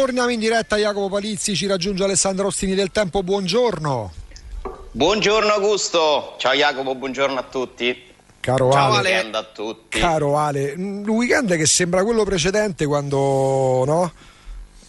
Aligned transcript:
Torniamo 0.00 0.30
in 0.30 0.40
diretta, 0.40 0.76
Jacopo 0.78 1.10
Palizzi, 1.10 1.54
ci 1.54 1.66
raggiunge 1.66 2.02
Alessandro 2.04 2.46
Ostini 2.46 2.74
del 2.74 2.90
Tempo, 2.90 3.22
buongiorno. 3.22 4.10
Buongiorno 4.92 5.52
Augusto, 5.52 6.36
ciao 6.38 6.54
Jacopo, 6.54 6.94
buongiorno 6.94 7.38
a 7.38 7.42
tutti. 7.42 8.04
Caro 8.40 8.72
Ciao 8.72 8.94
Ale, 8.94 9.10
weekend 9.10 9.34
a 9.34 9.42
tutti. 9.44 9.98
caro 9.98 10.38
Ale, 10.38 10.72
un 10.74 11.06
weekend 11.06 11.54
che 11.54 11.66
sembra 11.66 12.02
quello 12.02 12.24
precedente 12.24 12.86
quando 12.86 13.84
no? 13.84 14.12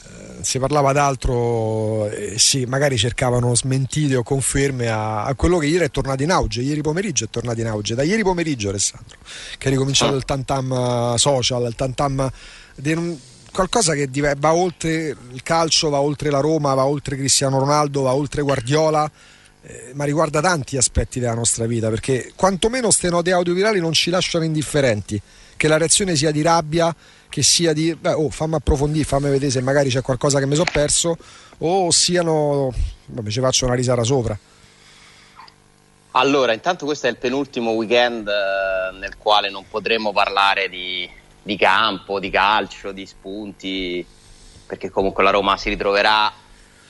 Eh, 0.05 0.43
si 0.45 0.59
parlava 0.59 0.93
d'altro, 0.93 2.07
eh, 2.07 2.39
sì, 2.39 2.63
magari 2.63 2.97
cercavano 2.97 3.53
smentite 3.53 4.15
o 4.15 4.23
conferme 4.23 4.87
a, 4.87 5.25
a 5.25 5.35
quello 5.35 5.57
che 5.57 5.65
ieri 5.65 5.83
è 5.83 5.91
tornato 5.91 6.23
in 6.23 6.31
auge, 6.31 6.61
ieri 6.61 6.81
pomeriggio 6.81 7.25
è 7.25 7.29
tornato 7.29 7.59
in 7.59 7.67
auge, 7.67 7.95
da 7.95 8.03
ieri 8.03 8.23
pomeriggio 8.23 8.69
Alessandro, 8.69 9.17
che 9.57 9.67
è 9.67 9.71
ricominciato 9.71 10.13
Ah. 10.13 10.15
il 10.15 10.23
tantam 10.23 11.15
social, 11.15 11.63
il 11.63 11.75
tantam 11.75 12.31
un- 12.83 13.17
qualcosa 13.51 13.93
che 13.93 14.09
va 14.37 14.53
oltre 14.53 15.15
il 15.31 15.43
calcio, 15.43 15.89
va 15.89 15.99
oltre 15.99 16.29
la 16.29 16.39
Roma, 16.39 16.73
va 16.73 16.85
oltre 16.85 17.15
Cristiano 17.15 17.59
Ronaldo, 17.59 18.01
va 18.01 18.13
oltre 18.13 18.41
Guardiola. 18.41 19.09
eh, 19.63 19.91
ma 19.93 20.05
riguarda 20.05 20.41
tanti 20.41 20.75
aspetti 20.75 21.19
della 21.19 21.35
nostra 21.35 21.65
vita 21.67 21.89
perché 21.89 22.31
quantomeno 22.35 22.87
queste 22.87 23.09
note 23.09 23.31
audiovirali 23.31 23.79
non 23.79 23.93
ci 23.93 24.09
lasciano 24.09 24.43
indifferenti 24.43 25.21
che 25.55 25.67
la 25.67 25.77
reazione 25.77 26.15
sia 26.15 26.31
di 26.31 26.41
rabbia 26.41 26.93
che 27.29 27.43
sia 27.43 27.71
di 27.71 27.93
beh, 27.93 28.13
oh, 28.13 28.29
fammi 28.31 28.55
approfondire 28.55 29.05
fammi 29.05 29.29
vedere 29.29 29.51
se 29.51 29.61
magari 29.61 29.89
c'è 29.89 30.01
qualcosa 30.01 30.39
che 30.39 30.47
mi 30.47 30.55
sono 30.55 30.69
perso 30.71 31.15
o 31.59 31.91
siano 31.91 32.73
vabbè 33.05 33.29
ci 33.29 33.39
faccio 33.39 33.65
una 33.65 33.75
risata 33.75 34.03
sopra 34.03 34.37
Allora, 36.13 36.53
intanto 36.53 36.85
questo 36.85 37.05
è 37.05 37.09
il 37.11 37.17
penultimo 37.17 37.71
weekend 37.71 38.27
eh, 38.27 38.97
nel 38.97 39.15
quale 39.17 39.51
non 39.51 39.63
potremo 39.69 40.11
parlare 40.11 40.69
di, 40.69 41.07
di 41.41 41.57
campo, 41.57 42.19
di 42.19 42.29
calcio, 42.29 42.91
di 42.91 43.05
spunti, 43.05 44.05
perché 44.65 44.89
comunque 44.89 45.23
la 45.23 45.31
Roma 45.31 45.57
si 45.57 45.69
ritroverà 45.69 46.31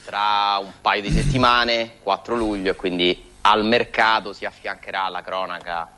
tra 0.03 0.57
un 0.61 0.71
paio 0.81 1.01
di 1.01 1.11
settimane, 1.11 1.97
4 2.03 2.35
luglio, 2.35 2.71
e 2.71 2.75
quindi 2.75 3.29
al 3.41 3.65
mercato 3.65 4.33
si 4.33 4.45
affiancherà 4.45 5.09
la 5.09 5.21
cronaca 5.21 5.89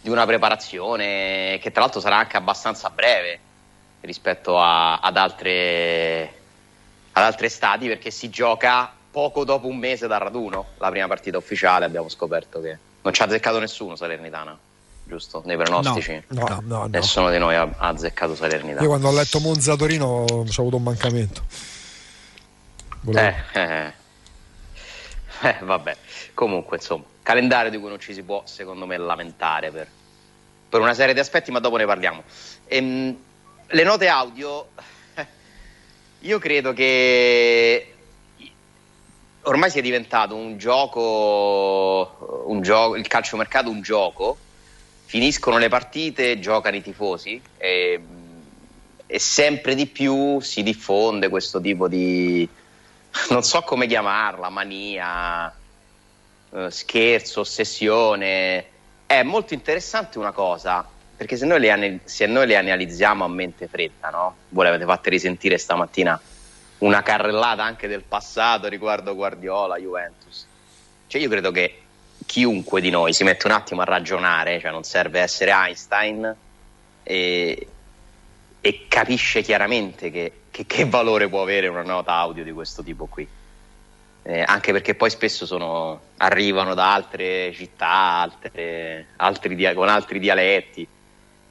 di 0.00 0.08
una 0.08 0.24
preparazione 0.24 1.58
che 1.60 1.70
tra 1.72 1.82
l'altro 1.82 2.00
sarà 2.00 2.16
anche 2.16 2.36
abbastanza 2.36 2.88
breve 2.90 3.38
rispetto 4.00 4.58
a- 4.58 4.98
ad 4.98 5.16
altre 5.16 6.38
ad 7.12 7.24
altre 7.24 7.48
stati 7.48 7.88
perché 7.88 8.10
si 8.10 8.30
gioca 8.30 8.90
poco 9.10 9.44
dopo 9.44 9.66
un 9.66 9.76
mese 9.76 10.06
dal 10.06 10.20
raduno. 10.20 10.68
La 10.78 10.90
prima 10.90 11.08
partita 11.08 11.36
ufficiale 11.36 11.84
abbiamo 11.84 12.08
scoperto 12.08 12.60
che 12.60 12.78
non 13.02 13.12
ci 13.12 13.20
ha 13.22 13.24
azzeccato 13.24 13.58
nessuno 13.58 13.96
Salernitana, 13.96 14.56
giusto? 15.10 15.42
Nei 15.44 15.56
pronostici. 15.56 16.22
no 16.28 16.46
no 16.46 16.60
no, 16.64 16.86
Nessuno 16.86 17.30
di 17.30 17.38
noi 17.38 17.54
ha 17.56 17.62
ha 17.76 17.88
azzeccato 17.88 18.34
Salernitana. 18.34 18.80
io 18.80 18.88
quando 18.88 19.08
ho 19.08 19.12
letto 19.12 19.40
Monza 19.40 19.74
Torino 19.76 20.06
ho 20.06 20.40
avuto 20.42 20.76
un 20.76 20.82
mancamento 20.82 21.42
Volevo- 23.02 23.26
Eh, 23.52 23.60
eh, 23.60 23.92
eh, 25.42 25.56
vabbè. 25.62 25.96
Comunque, 26.34 26.76
insomma, 26.76 27.04
calendario 27.22 27.70
di 27.70 27.78
cui 27.78 27.88
non 27.88 27.98
ci 27.98 28.12
si 28.14 28.22
può, 28.22 28.42
secondo 28.44 28.84
me, 28.86 28.96
lamentare 28.98 29.70
per, 29.70 29.88
per 30.68 30.80
una 30.80 30.92
serie 30.94 31.14
di 31.14 31.20
aspetti, 31.20 31.50
ma 31.50 31.58
dopo 31.60 31.76
ne 31.76 31.86
parliamo. 31.86 32.22
Ehm, 32.66 33.16
le 33.66 33.82
note 33.84 34.06
audio, 34.08 34.68
io 36.20 36.38
credo 36.38 36.72
che 36.74 37.94
ormai 39.42 39.70
sia 39.70 39.80
diventato 39.80 40.34
un 40.36 40.58
gioco, 40.58 42.44
un 42.46 42.60
gioco 42.60 42.96
il 42.96 43.06
calciomercato 43.06 43.70
un 43.70 43.80
gioco, 43.80 44.36
finiscono 45.10 45.58
le 45.58 45.68
partite, 45.68 46.38
giocano 46.38 46.76
i 46.76 46.82
tifosi 46.82 47.42
e, 47.58 48.00
e 49.04 49.18
sempre 49.18 49.74
di 49.74 49.86
più 49.86 50.38
si 50.38 50.62
diffonde 50.62 51.28
questo 51.28 51.60
tipo 51.60 51.88
di, 51.88 52.48
non 53.30 53.42
so 53.42 53.60
come 53.62 53.88
chiamarla, 53.88 54.48
mania, 54.50 55.52
eh, 56.52 56.70
scherzo, 56.70 57.40
ossessione. 57.40 58.64
È 59.04 59.24
molto 59.24 59.52
interessante 59.52 60.18
una 60.18 60.30
cosa, 60.30 60.88
perché 61.16 61.36
se 61.36 61.44
noi 61.44 61.58
le, 61.58 61.98
se 62.04 62.26
noi 62.26 62.46
le 62.46 62.54
analizziamo 62.54 63.24
a 63.24 63.28
mente 63.28 63.66
fredda, 63.66 64.10
no? 64.10 64.36
Voi 64.50 64.62
l'avete 64.66 64.84
fatte 64.84 65.10
risentire 65.10 65.58
stamattina 65.58 66.20
una 66.78 67.02
carrellata 67.02 67.64
anche 67.64 67.88
del 67.88 68.04
passato 68.04 68.68
riguardo 68.68 69.16
Guardiola, 69.16 69.76
Juventus. 69.76 70.46
Cioè 71.08 71.20
io 71.20 71.28
credo 71.28 71.50
che 71.50 71.79
chiunque 72.30 72.80
di 72.80 72.90
noi 72.90 73.12
si 73.12 73.24
mette 73.24 73.48
un 73.48 73.52
attimo 73.52 73.80
a 73.80 73.84
ragionare, 73.84 74.60
cioè 74.60 74.70
non 74.70 74.84
serve 74.84 75.18
essere 75.18 75.50
Einstein 75.50 76.32
e, 77.02 77.66
e 78.60 78.84
capisce 78.86 79.42
chiaramente 79.42 80.12
che, 80.12 80.32
che- 80.48 80.64
che 80.64 80.84
valore 80.84 81.28
può 81.28 81.42
avere 81.42 81.66
una 81.66 81.82
nota 81.82 82.12
audio 82.12 82.44
di 82.44 82.52
questo 82.52 82.84
tipo 82.84 83.06
qui. 83.06 83.26
Eh, 84.22 84.44
anche 84.46 84.70
perché 84.70 84.94
poi 84.94 85.10
spesso 85.10 85.44
sono- 85.44 86.00
arrivano 86.18 86.74
da 86.74 86.94
altre 86.94 87.52
città, 87.52 87.88
altre- 88.20 89.06
altri 89.16 89.56
dia- 89.56 89.74
con 89.74 89.88
altri 89.88 90.20
dialetti. 90.20 90.86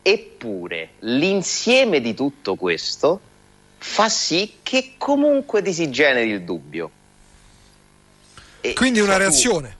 Eppure 0.01 0.91
l'insieme 0.99 1.99
di 1.99 2.13
tutto 2.13 2.55
questo 2.55 3.19
fa 3.79 4.07
sì 4.07 4.59
che 4.63 4.93
comunque 4.97 5.61
ti 5.61 5.73
si 5.73 5.89
generi 5.91 6.29
il 6.29 6.43
dubbio. 6.43 6.89
E 8.61 8.73
quindi 8.75 9.01
una 9.01 9.13
tu- 9.15 9.19
reazione 9.19 9.75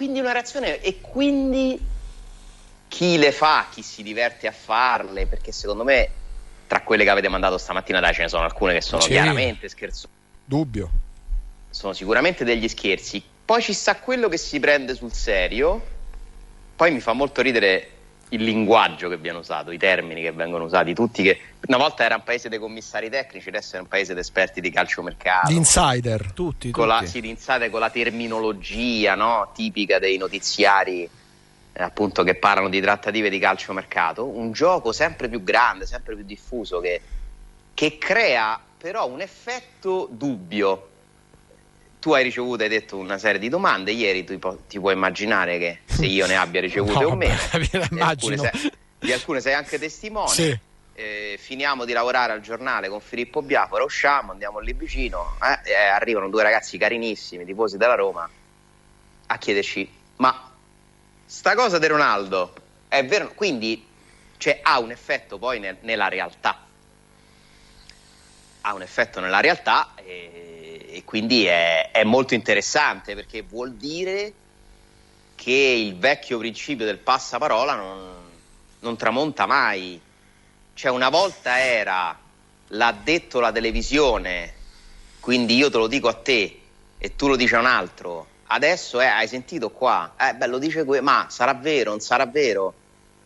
quindi 0.00 0.20
una 0.20 0.32
reazione 0.32 0.80
e 0.80 0.98
quindi 1.02 1.78
chi 2.88 3.18
le 3.18 3.32
fa, 3.32 3.68
chi 3.70 3.82
si 3.82 4.02
diverte 4.02 4.46
a 4.46 4.50
farle, 4.50 5.26
perché 5.26 5.52
secondo 5.52 5.84
me 5.84 6.08
tra 6.66 6.80
quelle 6.80 7.04
che 7.04 7.10
avete 7.10 7.28
mandato 7.28 7.58
stamattina 7.58 8.00
dai 8.00 8.14
ce 8.14 8.22
ne 8.22 8.28
sono 8.30 8.44
alcune 8.44 8.72
che 8.72 8.80
sono 8.80 9.02
Sì. 9.02 9.10
chiaramente 9.10 9.68
scherzose, 9.68 10.08
dubbio 10.42 10.88
sono 11.68 11.92
sicuramente 11.92 12.44
degli 12.44 12.66
scherzi. 12.66 13.22
Poi 13.44 13.60
ci 13.60 13.74
sta 13.74 13.96
quello 13.96 14.30
che 14.30 14.38
si 14.38 14.58
prende 14.58 14.94
sul 14.94 15.12
serio, 15.12 15.82
poi 16.76 16.92
mi 16.92 17.00
fa 17.00 17.12
molto 17.12 17.42
ridere 17.42 17.99
il 18.30 18.42
linguaggio 18.42 19.08
che 19.08 19.16
viene 19.16 19.38
usato, 19.38 19.70
i 19.70 19.78
termini 19.78 20.22
che 20.22 20.32
vengono 20.32 20.64
usati, 20.64 20.94
tutti 20.94 21.22
che 21.22 21.40
una 21.66 21.76
volta 21.76 22.04
era 22.04 22.16
un 22.16 22.22
paese 22.22 22.48
dei 22.48 22.58
commissari 22.58 23.08
tecnici, 23.10 23.48
adesso 23.48 23.76
è 23.76 23.80
un 23.80 23.88
paese 23.88 24.14
di 24.14 24.20
esperti 24.20 24.60
di 24.60 24.70
calciomercato 24.70 25.48
di 25.48 25.56
insider 25.56 26.32
Tutti, 26.32 26.70
con 26.70 26.86
la, 26.86 26.98
tutti. 26.98 27.10
si 27.10 27.18
iniziate 27.18 27.70
con 27.70 27.80
la 27.80 27.90
terminologia 27.90 29.14
no? 29.14 29.50
tipica 29.54 29.98
dei 29.98 30.16
notiziari 30.16 31.08
eh, 31.72 31.82
appunto 31.82 32.22
che 32.22 32.34
parlano 32.34 32.68
di 32.68 32.80
trattative 32.80 33.30
di 33.30 33.38
calciomercato, 33.38 34.26
un 34.26 34.52
gioco 34.52 34.92
sempre 34.92 35.28
più 35.28 35.42
grande, 35.42 35.86
sempre 35.86 36.14
più 36.14 36.24
diffuso 36.24 36.80
che, 36.80 37.00
che 37.74 37.98
crea 37.98 38.60
però 38.78 39.08
un 39.08 39.20
effetto 39.20 40.08
dubbio. 40.10 40.88
Tu 42.00 42.12
hai 42.12 42.22
ricevuto, 42.22 42.62
hai 42.62 42.68
detto 42.70 42.96
una 42.96 43.18
serie 43.18 43.38
di 43.38 43.50
domande, 43.50 43.92
ieri 43.92 44.24
tu 44.24 44.38
ti 44.66 44.80
puoi 44.80 44.94
immaginare 44.94 45.58
che 45.58 45.78
se 45.84 46.06
io 46.06 46.26
ne 46.26 46.36
abbia 46.36 46.60
ricevute 46.62 47.04
No, 47.04 47.10
o 47.10 47.14
meno, 47.14 47.38
di 47.90 48.00
alcune, 48.00 48.38
sei, 48.38 48.72
di 48.98 49.12
alcune 49.12 49.40
sei 49.40 49.52
anche 49.52 49.78
testimone. 49.78 50.28
Sì. 50.28 50.58
Eh, 50.94 51.38
finiamo 51.38 51.84
di 51.84 51.92
lavorare 51.92 52.32
al 52.32 52.40
giornale 52.40 52.88
con 52.88 53.00
Filippo 53.00 53.42
Biafora, 53.42 53.84
usciamo, 53.84 54.32
andiamo 54.32 54.58
lì 54.60 54.72
vicino, 54.72 55.36
eh, 55.42 55.70
e 55.70 55.74
arrivano 55.74 56.28
due 56.30 56.42
ragazzi 56.42 56.78
carinissimi, 56.78 57.44
tifosi 57.44 57.76
della 57.76 57.94
Roma, 57.94 58.28
a 59.26 59.38
chiederci, 59.38 59.88
ma 60.16 60.50
sta 61.26 61.54
cosa 61.54 61.78
di 61.78 61.86
Ronaldo 61.86 62.54
è 62.88 63.04
vero? 63.04 63.30
Quindi 63.34 63.86
cioè, 64.36 64.58
ha 64.62 64.80
un 64.80 64.90
effetto 64.90 65.38
poi 65.38 65.60
nel- 65.60 65.76
nella 65.82 66.08
realtà. 66.08 66.66
Ha 68.62 68.74
un 68.74 68.82
effetto 68.82 69.20
nella 69.20 69.40
realtà 69.40 69.92
e, 69.96 70.49
e 70.92 71.04
quindi 71.04 71.44
è, 71.44 71.90
è 71.90 72.04
molto 72.04 72.34
interessante 72.34 73.14
perché 73.14 73.42
vuol 73.42 73.74
dire 73.74 74.32
che 75.36 75.52
il 75.52 75.96
vecchio 75.96 76.38
principio 76.38 76.84
del 76.84 76.98
passaparola 76.98 77.74
non, 77.74 78.14
non 78.80 78.96
tramonta 78.96 79.46
mai. 79.46 80.00
Cioè, 80.74 80.90
una 80.90 81.08
volta 81.08 81.58
era 81.58 82.18
l'ha 82.68 82.92
detto 83.02 83.40
la 83.40 83.50
televisione, 83.50 84.52
quindi 85.20 85.56
io 85.56 85.70
te 85.70 85.78
lo 85.78 85.86
dico 85.86 86.08
a 86.08 86.14
te 86.14 86.60
e 86.98 87.16
tu 87.16 87.28
lo 87.28 87.36
dici 87.36 87.54
a 87.54 87.60
un 87.60 87.66
altro. 87.66 88.26
Adesso 88.48 89.00
eh, 89.00 89.06
hai 89.06 89.28
sentito 89.28 89.70
qua, 89.70 90.14
eh, 90.18 90.34
beh, 90.34 90.46
lo 90.46 90.58
dice 90.58 90.84
que- 90.84 91.00
ma 91.00 91.26
sarà 91.30 91.54
vero, 91.54 91.90
non 91.90 92.00
sarà 92.00 92.26
vero? 92.26 92.74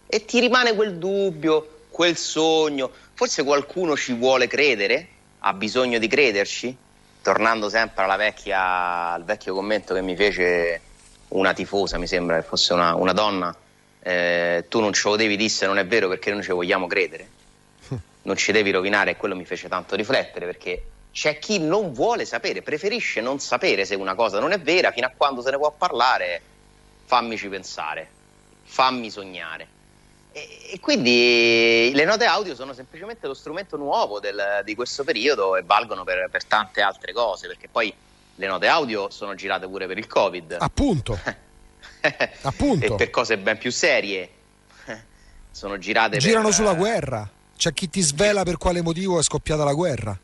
E 0.07 0.25
ti 0.25 0.39
rimane 0.39 0.75
quel 0.75 0.97
dubbio, 0.99 1.87
quel 1.89 2.17
sogno. 2.17 2.91
Forse 3.15 3.43
qualcuno 3.43 3.97
ci 3.97 4.13
vuole 4.13 4.47
credere, 4.47 5.09
ha 5.41 5.53
bisogno 5.53 5.99
di 5.99 6.07
crederci. 6.07 6.77
Tornando 7.25 7.71
sempre 7.71 8.05
vecchia, 8.19 9.13
al 9.13 9.25
vecchio 9.25 9.55
commento 9.55 9.95
che 9.95 10.03
mi 10.03 10.15
fece 10.15 10.79
una 11.29 11.55
tifosa, 11.55 11.97
mi 11.97 12.07
sembra 12.07 12.37
che 12.37 12.43
fosse 12.43 12.75
una, 12.75 12.95
una 12.97 13.15
donna, 13.15 13.57
eh, 14.03 14.67
tu 14.69 14.79
non 14.81 14.93
ce 14.93 15.09
lo 15.09 15.17
devi 15.17 15.35
dire 15.39 15.49
se 15.49 15.65
non 15.65 15.79
è 15.79 15.87
vero 15.87 16.07
perché 16.07 16.31
noi 16.31 16.43
ci 16.43 16.53
vogliamo 16.53 16.87
credere. 16.87 17.29
Non 18.25 18.37
ci 18.37 18.53
devi 18.53 18.71
rovinare 18.71 19.13
e 19.13 19.17
quello 19.17 19.35
mi 19.35 19.47
fece 19.47 19.69
tanto 19.69 19.97
riflettere 19.97 20.45
perché 20.45 20.85
c'è 21.13 21.39
chi 21.39 21.59
non 21.59 21.95
vuole 21.95 22.27
sapere, 22.27 22.61
preferisce 22.61 23.23
non 23.23 23.39
sapere 23.39 23.87
se 23.87 23.95
una 23.95 24.15
cosa 24.15 24.39
non 24.39 24.53
è 24.53 24.61
vera 24.61 24.93
fino 24.93 25.07
a 25.07 25.13
quando 25.17 25.41
se 25.41 25.51
ne 25.51 25.57
può 25.57 25.71
parlare. 25.71 26.43
Fammici 27.07 27.49
pensare, 27.49 28.07
fammi 28.65 29.09
sognare. 29.09 29.67
E, 30.37 30.73
e, 30.73 30.81
quindi 30.81 31.93
le 31.95 32.05
note 32.05 32.25
audio 32.25 32.57
sono 32.57 32.73
semplicemente 32.73 33.29
lo 33.29 33.35
strumento 33.35 33.77
nuovo 33.77 34.19
del, 34.19 34.63
di 34.65 34.75
questo 34.75 35.05
periodo 35.05 35.55
e 35.55 35.63
valgono 35.63 36.03
per, 36.03 36.29
per, 36.29 36.43
tante 36.43 36.81
altre 36.81 37.13
cose, 37.13 37.47
perché 37.47 37.69
poi 37.69 37.95
le 38.35 38.47
note 38.49 38.67
audio 38.67 39.11
sono 39.11 39.37
girate 39.37 39.69
pure 39.69 39.87
per 39.87 39.97
il 39.97 40.09
Covid. 40.09 40.57
Appunto. 40.59 41.17
Appunto. 42.43 42.85
E 42.85 42.97
per 42.97 43.11
cose 43.11 43.39
ben 43.39 43.59
più 43.59 43.71
serie. 43.71 44.29
sono 45.53 45.79
girate 45.79 46.19
Girano 46.19 46.47
per, 46.47 46.55
sulla 46.55 46.75
guerra. 46.75 47.31
C'è 47.57 47.73
chi 47.73 47.89
ti 47.89 48.01
svela 48.01 48.43
per 48.43 48.57
quale 48.57 48.83
motivo 48.83 49.21
è 49.21 49.23
scoppiata 49.23 49.63
la 49.63 49.73
guerra. 49.73 50.19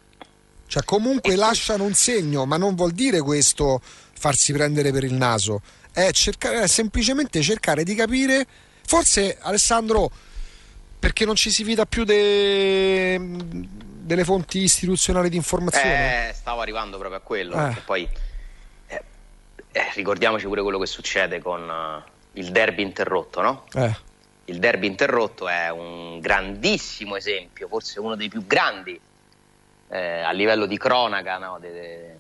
Cioè, 0.66 0.82
comunque 0.82 1.36
lasciano 1.36 1.84
un 1.84 1.94
segno, 1.94 2.46
ma 2.46 2.56
non 2.56 2.74
vuol 2.74 2.90
dire 2.90 3.20
questo 3.20 3.80
farsi 3.82 4.52
prendere 4.52 4.90
per 4.90 5.04
il 5.04 5.14
naso. 5.14 5.62
È, 5.92 6.10
cercare, 6.10 6.62
è 6.62 6.66
semplicemente 6.66 7.40
cercare 7.42 7.84
di 7.84 7.94
capire 7.94 8.46
Forse 8.90 9.38
Alessandro, 9.42 10.10
perché 10.98 11.24
non 11.24 11.36
ci 11.36 11.52
si 11.52 11.62
fida 11.62 11.86
più 11.86 12.02
de... 12.02 13.20
delle 13.20 14.24
fonti 14.24 14.62
istituzionali 14.62 15.28
di 15.28 15.36
informazione? 15.36 16.30
Eh, 16.30 16.32
stavo 16.32 16.60
arrivando 16.60 16.98
proprio 16.98 17.20
a 17.20 17.22
quello. 17.22 17.68
Eh. 17.68 17.76
Poi 17.84 18.08
eh, 18.88 19.02
eh, 19.70 19.92
ricordiamoci 19.94 20.44
pure 20.46 20.62
quello 20.62 20.80
che 20.80 20.86
succede 20.86 21.40
con 21.40 21.68
uh, 21.68 22.10
il 22.32 22.50
derby 22.50 22.82
interrotto, 22.82 23.40
no? 23.40 23.66
Eh. 23.74 23.96
Il 24.46 24.58
derby 24.58 24.88
interrotto 24.88 25.46
è 25.46 25.70
un 25.70 26.18
grandissimo 26.18 27.14
esempio, 27.14 27.68
forse 27.68 28.00
uno 28.00 28.16
dei 28.16 28.28
più 28.28 28.44
grandi 28.44 29.00
a 29.90 30.32
livello 30.32 30.66
di 30.66 30.76
cronaca, 30.78 31.38
no? 31.38 31.58
de, 31.60 32.16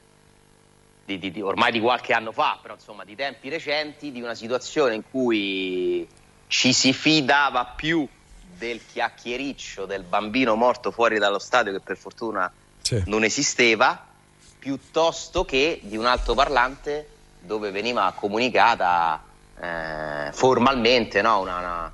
de, 1.04 1.18
di, 1.18 1.30
di, 1.32 1.40
ormai 1.40 1.72
di 1.72 1.80
qualche 1.80 2.12
anno 2.12 2.30
fa, 2.30 2.58
però 2.62 2.74
insomma 2.74 3.04
di 3.04 3.16
tempi 3.16 3.48
recenti, 3.48 4.12
di 4.12 4.20
una 4.20 4.34
situazione 4.34 4.94
in 4.94 5.02
cui 5.08 6.08
ci 6.50 6.72
si 6.72 6.92
fidava 6.92 7.64
più 7.64 8.06
del 8.58 8.80
chiacchiericcio 8.84 9.86
del 9.86 10.02
bambino 10.02 10.56
morto 10.56 10.90
fuori 10.90 11.16
dallo 11.16 11.38
stadio 11.38 11.70
che 11.70 11.78
per 11.78 11.96
fortuna 11.96 12.52
sì. 12.82 13.00
non 13.06 13.22
esisteva 13.22 14.04
piuttosto 14.58 15.44
che 15.44 15.78
di 15.84 15.96
un 15.96 16.06
altoparlante 16.06 17.08
dove 17.38 17.70
veniva 17.70 18.12
comunicata 18.16 19.22
eh, 19.60 20.30
formalmente 20.32 21.22
no? 21.22 21.38
una, 21.38 21.58
una, 21.58 21.92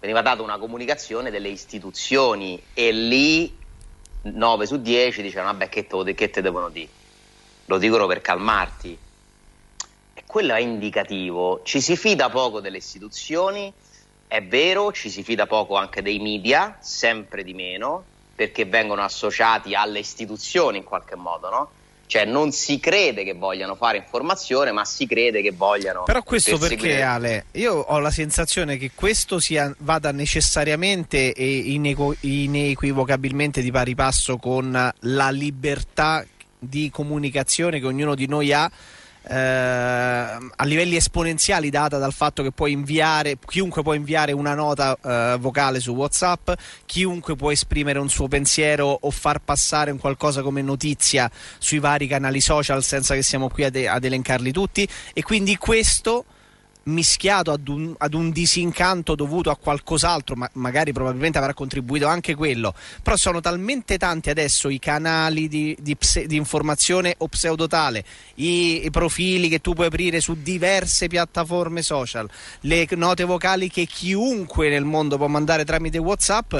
veniva 0.00 0.20
data 0.20 0.42
una 0.42 0.58
comunicazione 0.58 1.30
delle 1.30 1.48
istituzioni 1.48 2.60
e 2.74 2.90
lì 2.90 3.56
9 4.22 4.66
su 4.66 4.82
10 4.82 5.22
dicevano 5.22 5.52
vabbè 5.52 5.68
che 5.68 5.86
te, 5.86 6.14
che 6.14 6.28
te 6.28 6.42
devono 6.42 6.70
dire 6.70 6.90
lo 7.66 7.78
dicono 7.78 8.08
per 8.08 8.20
calmarti 8.20 8.98
e 10.12 10.22
quello 10.26 10.54
è 10.54 10.58
indicativo 10.58 11.60
ci 11.62 11.80
si 11.80 11.96
fida 11.96 12.30
poco 12.30 12.58
delle 12.58 12.78
istituzioni 12.78 13.72
è 14.32 14.42
vero, 14.42 14.92
ci 14.92 15.10
si 15.10 15.22
fida 15.22 15.44
poco 15.44 15.76
anche 15.76 16.00
dei 16.00 16.18
media, 16.18 16.78
sempre 16.80 17.44
di 17.44 17.52
meno, 17.52 18.02
perché 18.34 18.64
vengono 18.64 19.02
associati 19.02 19.74
alle 19.74 19.98
istituzioni 19.98 20.78
in 20.78 20.84
qualche 20.84 21.16
modo, 21.16 21.50
no? 21.50 21.70
Cioè 22.06 22.24
non 22.24 22.50
si 22.50 22.80
crede 22.80 23.24
che 23.24 23.34
vogliano 23.34 23.74
fare 23.74 23.98
informazione, 23.98 24.72
ma 24.72 24.86
si 24.86 25.06
crede 25.06 25.42
che 25.42 25.50
vogliano. 25.50 26.04
Però 26.04 26.22
questo 26.22 26.56
perché, 26.56 27.02
Ale? 27.02 27.44
Io 27.52 27.74
ho 27.74 27.98
la 27.98 28.10
sensazione 28.10 28.78
che 28.78 28.92
questo 28.94 29.38
sia, 29.38 29.70
vada 29.80 30.12
necessariamente 30.12 31.34
e 31.34 31.56
inequ- 31.58 32.16
inequivocabilmente 32.22 33.60
di 33.60 33.70
pari 33.70 33.94
passo 33.94 34.38
con 34.38 34.92
la 34.98 35.30
libertà 35.30 36.24
di 36.58 36.88
comunicazione 36.90 37.80
che 37.80 37.86
ognuno 37.86 38.14
di 38.14 38.26
noi 38.26 38.50
ha 38.54 38.70
eh, 39.28 39.34
a 39.34 40.64
livelli 40.64 40.96
esponenziali 40.96 41.70
data 41.70 41.98
dal 41.98 42.12
fatto 42.12 42.42
che 42.42 42.50
puoi 42.50 42.72
inviare 42.72 43.38
chiunque 43.46 43.82
può 43.82 43.94
inviare 43.94 44.32
una 44.32 44.54
nota 44.54 44.96
eh, 45.02 45.36
vocale 45.38 45.80
su 45.80 45.92
WhatsApp, 45.92 46.52
chiunque 46.86 47.36
può 47.36 47.50
esprimere 47.50 47.98
un 47.98 48.08
suo 48.08 48.28
pensiero 48.28 48.98
o 49.00 49.10
far 49.10 49.40
passare 49.40 49.90
un 49.90 49.98
qualcosa 49.98 50.42
come 50.42 50.62
notizia 50.62 51.30
sui 51.58 51.78
vari 51.78 52.06
canali 52.06 52.40
social 52.40 52.82
senza 52.82 53.14
che 53.14 53.22
siamo 53.22 53.48
qui 53.48 53.64
ad, 53.64 53.76
ad 53.76 54.04
elencarli 54.04 54.52
tutti. 54.52 54.88
E 55.12 55.22
quindi 55.22 55.56
questo 55.56 56.24
mischiato 56.84 57.52
ad 57.52 57.68
un, 57.68 57.94
ad 57.96 58.14
un, 58.14 58.30
disincanto 58.30 59.14
dovuto 59.14 59.50
a 59.50 59.56
qualcos'altro, 59.56 60.34
ma 60.34 60.48
magari 60.54 60.92
probabilmente 60.92 61.38
avrà 61.38 61.54
contribuito 61.54 62.06
anche 62.06 62.34
quello. 62.34 62.74
Però 63.02 63.16
sono 63.16 63.40
talmente 63.40 63.98
tanti 63.98 64.30
adesso 64.30 64.68
i 64.68 64.78
canali 64.78 65.48
di, 65.48 65.76
di, 65.80 65.96
pse, 65.96 66.26
di 66.26 66.36
informazione 66.36 67.14
o 67.18 67.28
pseudotale, 67.28 68.04
i, 68.36 68.84
i, 68.84 68.90
profili 68.90 69.48
che 69.48 69.60
tu 69.60 69.74
puoi 69.74 69.86
aprire 69.86 70.20
su 70.20 70.36
diverse 70.40 71.06
piattaforme 71.08 71.82
social, 71.82 72.28
le 72.60 72.86
note 72.90 73.24
vocali 73.24 73.70
che 73.70 73.86
chiunque 73.86 74.68
nel 74.68 74.84
mondo 74.84 75.16
può 75.16 75.26
mandare 75.26 75.64
tramite 75.64 75.98
WhatsApp. 75.98 76.54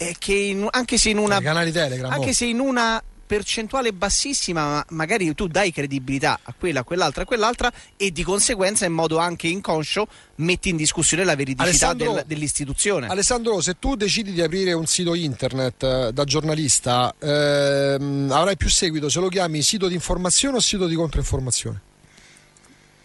E 0.00 0.14
che 0.16 0.32
in, 0.32 0.64
anche 0.70 0.96
se 0.96 1.10
in 1.10 1.18
una, 1.18 1.40
anche 1.42 2.32
se 2.32 2.44
in 2.44 2.60
una 2.60 3.02
percentuale 3.28 3.92
bassissima, 3.92 4.64
ma 4.64 4.84
magari 4.88 5.32
tu 5.34 5.46
dai 5.46 5.70
credibilità 5.70 6.40
a 6.42 6.54
quella, 6.58 6.80
a 6.80 6.82
quell'altra, 6.82 7.22
a 7.22 7.26
quell'altra 7.26 7.70
e 7.96 8.10
di 8.10 8.22
conseguenza 8.24 8.86
in 8.86 8.94
modo 8.94 9.18
anche 9.18 9.48
inconscio 9.48 10.08
metti 10.36 10.70
in 10.70 10.76
discussione 10.76 11.24
la 11.24 11.36
veridicità 11.36 11.92
del, 11.92 12.24
dell'istituzione. 12.26 13.06
Alessandro, 13.06 13.60
se 13.60 13.78
tu 13.78 13.96
decidi 13.96 14.32
di 14.32 14.40
aprire 14.40 14.72
un 14.72 14.86
sito 14.86 15.14
internet 15.14 15.82
eh, 15.82 16.10
da 16.12 16.24
giornalista, 16.24 17.14
ehm, 17.18 18.30
avrai 18.32 18.56
più 18.56 18.70
seguito 18.70 19.10
se 19.10 19.20
lo 19.20 19.28
chiami 19.28 19.60
sito 19.60 19.88
di 19.88 19.94
informazione 19.94 20.56
o 20.56 20.60
sito 20.60 20.86
di 20.86 20.94
controinformazione? 20.94 21.80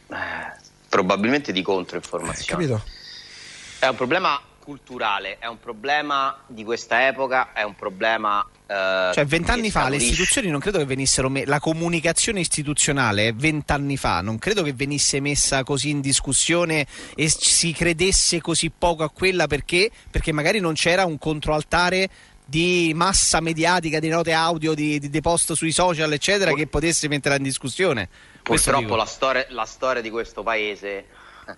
Eh, 0.08 0.16
probabilmente 0.88 1.52
di 1.52 1.62
controinformazione. 1.62 2.44
Eh, 2.44 2.46
capito? 2.46 2.84
È 3.80 3.88
un 3.88 3.96
problema 3.96 4.42
culturale, 4.63 5.38
è 5.39 5.45
un 5.45 5.60
problema 5.60 6.39
di 6.48 6.63
questa 6.63 7.07
epoca, 7.07 7.54
è 7.54 7.63
un 7.63 7.75
problema 7.75 8.45
Uh, 8.65 9.13
cioè, 9.13 9.25
vent'anni 9.25 9.69
fa 9.69 9.89
le 9.89 9.98
istituzioni 9.98 10.48
non 10.48 10.62
credo 10.62 10.77
che 10.77 10.86
venissero. 10.86 11.30
Me- 11.30 11.45
la 11.45 11.60
comunicazione 11.60 12.39
istituzionale 12.39 13.33
vent'anni 13.33 13.98
fa 13.98 14.21
non 14.21 14.39
credo 14.39 14.63
che 14.63 14.71
venisse 14.71 15.19
messa 15.19 15.63
così 15.63 15.89
in 15.89 16.00
discussione 16.00 16.88
e 17.13 17.30
si 17.30 17.74
credesse 17.74 18.39
così 18.39 18.71
poco 18.71 19.04
a 19.04 19.10
quella 19.10 19.48
perché, 19.48 19.92
perché 20.10 20.31
magari 20.31 20.60
non 20.60 20.74
c'era 20.74 21.04
un 21.06 21.19
controaltare 21.19 22.09
di 22.45 22.94
massa 22.95 23.42
mediatica, 23.42 24.00
di 24.00 24.07
note 24.07 24.31
audio, 24.31 24.74
di, 24.74 24.98
di, 24.98 25.09
di 25.09 25.21
post 25.21 25.54
sui 25.54 25.74
social, 25.74 26.12
eccetera, 26.13 26.51
Pur- 26.51 26.59
che 26.59 26.68
potesse 26.68 27.09
metterla 27.09 27.38
in 27.38 27.44
discussione. 27.44 28.07
Purtroppo 28.42 28.95
la 28.95 29.06
storia, 29.06 29.45
la 29.50 29.66
storia 29.66 30.01
di 30.01 30.09
questo 30.09 30.42
paese 30.42 31.06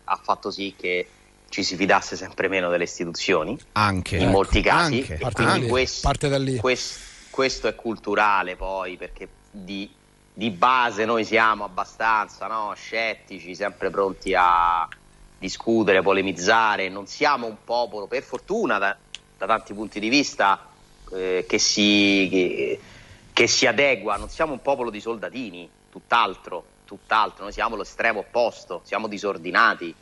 ha 0.03 0.19
fatto 0.21 0.49
sì 0.49 0.73
che 0.75 1.07
ci 1.55 1.63
si 1.63 1.77
fidasse 1.77 2.17
sempre 2.17 2.49
meno 2.49 2.69
delle 2.69 2.83
istituzioni, 2.83 3.57
anche, 3.71 4.17
in 4.17 4.23
ecco, 4.23 4.31
molti 4.31 4.59
casi, 4.59 4.99
anche, 4.99 5.15
parte, 5.15 5.43
anche, 5.43 5.67
questo, 5.67 6.05
parte 6.05 6.27
da 6.27 6.37
lì. 6.37 6.57
Questo, 6.57 6.99
questo, 7.29 7.69
è 7.69 7.75
culturale 7.75 8.57
poi, 8.57 8.97
perché 8.97 9.29
di, 9.51 9.89
di 10.33 10.49
base 10.49 11.05
noi 11.05 11.23
siamo 11.23 11.63
abbastanza 11.63 12.47
no? 12.47 12.73
scettici, 12.75 13.55
sempre 13.55 13.89
pronti 13.89 14.33
a 14.35 14.85
discutere, 15.39 16.01
polemizzare, 16.01 16.89
non 16.89 17.07
siamo 17.07 17.47
un 17.47 17.55
popolo, 17.63 18.07
per 18.07 18.23
fortuna 18.23 18.77
da, 18.77 18.97
da 19.37 19.45
tanti 19.45 19.73
punti 19.73 20.01
di 20.01 20.09
vista, 20.09 20.59
eh, 21.13 21.45
che, 21.47 21.57
si, 21.57 22.27
che, 22.29 22.79
che 23.31 23.47
si 23.47 23.65
adegua, 23.65 24.17
non 24.17 24.27
siamo 24.27 24.51
un 24.51 24.61
popolo 24.61 24.89
di 24.89 24.99
soldatini, 24.99 25.69
tutt'altro, 25.89 26.65
tutt'altro, 26.83 27.43
noi 27.43 27.53
siamo 27.53 27.77
l'estremo 27.77 28.19
opposto, 28.19 28.81
siamo 28.83 29.07
disordinati 29.07 29.95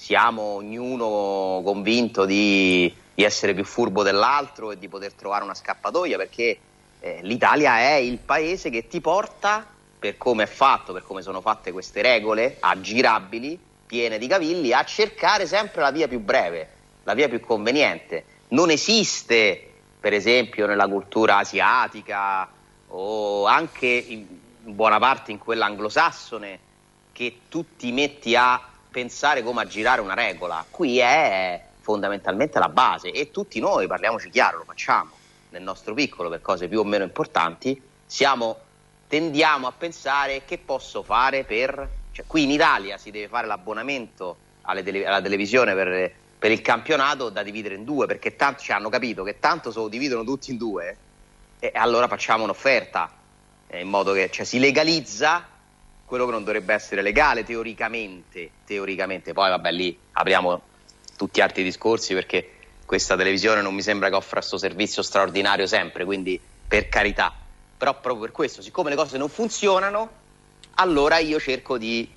siamo 0.00 0.40
ognuno 0.54 1.60
convinto 1.62 2.24
di, 2.24 2.90
di, 3.14 3.22
essere 3.22 3.52
più 3.52 3.64
furbo 3.64 4.02
dell'altro 4.02 4.72
e 4.72 4.78
di 4.78 4.88
poter 4.88 5.12
trovare 5.12 5.44
una 5.44 5.54
scappatoia 5.54 6.16
perché 6.16 6.58
eh, 7.00 7.18
l'Italia 7.20 7.80
è 7.80 7.96
il 7.96 8.16
paese 8.16 8.70
che 8.70 8.88
ti 8.88 9.02
porta, 9.02 9.66
per 9.98 10.16
come 10.16 10.44
è 10.44 10.46
fatto, 10.46 10.94
per 10.94 11.02
come 11.02 11.20
sono 11.20 11.42
fatte 11.42 11.70
queste 11.70 12.00
regole 12.00 12.56
aggirabili, 12.58 13.60
piene 13.84 14.16
di 14.16 14.26
cavilli, 14.26 14.72
a 14.72 14.82
cercare 14.84 15.46
sempre 15.46 15.82
la 15.82 15.90
via 15.90 16.08
più 16.08 16.20
breve, 16.20 16.68
la 17.02 17.12
via 17.12 17.28
più 17.28 17.40
conveniente. 17.40 18.24
Non 18.48 18.70
esiste, 18.70 19.70
per 20.00 20.14
esempio, 20.14 20.66
nella 20.66 20.88
cultura 20.88 21.36
asiatica 21.36 22.48
o 22.88 23.44
anche 23.44 23.86
in 23.86 24.26
buona 24.62 24.98
parte 24.98 25.30
in 25.30 25.38
quella 25.38 25.66
anglosassone 25.66 26.58
che 27.12 27.40
tu 27.50 27.76
ti 27.76 27.92
metti 27.92 28.34
a 28.34 28.70
pensare 28.90 29.42
come 29.42 29.62
aggirare 29.62 30.00
una 30.00 30.14
regola, 30.14 30.64
qui 30.68 30.98
è 30.98 31.62
fondamentalmente 31.80 32.58
la 32.58 32.68
base 32.68 33.10
e 33.10 33.30
tutti 33.30 33.58
noi, 33.60 33.86
parliamoci 33.86 34.30
chiaro, 34.30 34.58
lo 34.58 34.64
facciamo 34.64 35.10
nel 35.50 35.62
nostro 35.62 35.94
piccolo 35.94 36.28
per 36.28 36.40
cose 36.40 36.68
più 36.68 36.80
o 36.80 36.84
meno 36.84 37.04
importanti, 37.04 37.80
siamo, 38.06 38.58
tendiamo 39.08 39.66
a 39.66 39.72
pensare 39.72 40.44
che 40.44 40.58
posso 40.58 41.02
fare 41.02 41.44
per... 41.44 41.98
Cioè, 42.12 42.24
qui 42.26 42.42
in 42.42 42.50
Italia 42.50 42.98
si 42.98 43.10
deve 43.10 43.28
fare 43.28 43.46
l'abbonamento 43.46 44.36
tele, 44.82 45.06
alla 45.06 45.22
televisione 45.22 45.74
per, 45.74 46.12
per, 46.38 46.50
il 46.50 46.60
campionato 46.60 47.30
da 47.30 47.42
dividere 47.42 47.76
in 47.76 47.84
due, 47.84 48.06
perché 48.06 48.34
tanto 48.34 48.62
ci 48.62 48.72
hanno 48.72 48.88
capito 48.88 49.22
che 49.22 49.38
tanto 49.38 49.70
se 49.70 49.78
lo 49.78 49.88
dividono 49.88 50.24
tutti 50.24 50.50
in 50.50 50.56
due 50.56 50.96
e 51.60 51.70
allora 51.74 52.08
facciamo 52.08 52.44
un'offerta, 52.44 53.12
eh, 53.68 53.80
in 53.80 53.88
modo 53.88 54.12
che 54.12 54.30
cioè, 54.30 54.44
si 54.44 54.58
legalizza 54.58 55.46
quello 56.10 56.26
che 56.26 56.32
non 56.32 56.42
dovrebbe 56.42 56.74
essere 56.74 57.02
legale 57.02 57.44
teoricamente, 57.44 58.50
teoricamente. 58.66 59.32
Poi 59.32 59.48
vabbè 59.48 59.70
lì 59.70 59.96
apriamo 60.10 60.60
tutti 61.16 61.40
altri 61.40 61.62
discorsi 61.62 62.14
perché 62.14 62.54
questa 62.84 63.16
televisione 63.16 63.62
non 63.62 63.72
mi 63.72 63.80
sembra 63.80 64.08
che 64.08 64.16
offra 64.16 64.40
questo 64.40 64.58
servizio 64.58 65.02
straordinario 65.02 65.68
sempre, 65.68 66.04
quindi 66.04 66.40
per 66.66 66.88
carità. 66.88 67.32
Però 67.78 67.92
proprio 67.92 68.22
per 68.22 68.32
questo, 68.32 68.60
siccome 68.60 68.90
le 68.90 68.96
cose 68.96 69.18
non 69.18 69.28
funzionano, 69.28 70.10
allora 70.74 71.18
io 71.18 71.38
cerco 71.38 71.78
di 71.78 72.12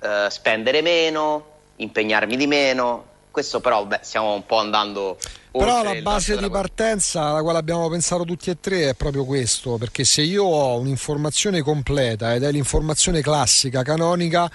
eh, 0.00 0.26
spendere 0.28 0.82
meno, 0.82 1.58
impegnarmi 1.76 2.36
di 2.36 2.48
meno. 2.48 3.09
Questo 3.30 3.60
però 3.60 3.84
beh, 3.86 4.00
stiamo 4.02 4.34
un 4.34 4.44
po' 4.44 4.58
andando 4.58 5.16
però 5.52 5.82
la 5.82 6.00
base 6.00 6.36
di 6.36 6.48
partenza 6.48 7.24
alla 7.24 7.42
quale 7.42 7.58
abbiamo 7.58 7.88
pensato 7.88 8.24
tutti 8.24 8.50
e 8.50 8.60
tre 8.60 8.90
è 8.90 8.94
proprio 8.94 9.24
questo, 9.24 9.78
perché 9.78 10.04
se 10.04 10.22
io 10.22 10.44
ho 10.44 10.78
un'informazione 10.78 11.60
completa 11.60 12.34
ed 12.34 12.44
è 12.44 12.52
l'informazione 12.52 13.20
classica, 13.20 13.82
canonica, 13.82 14.48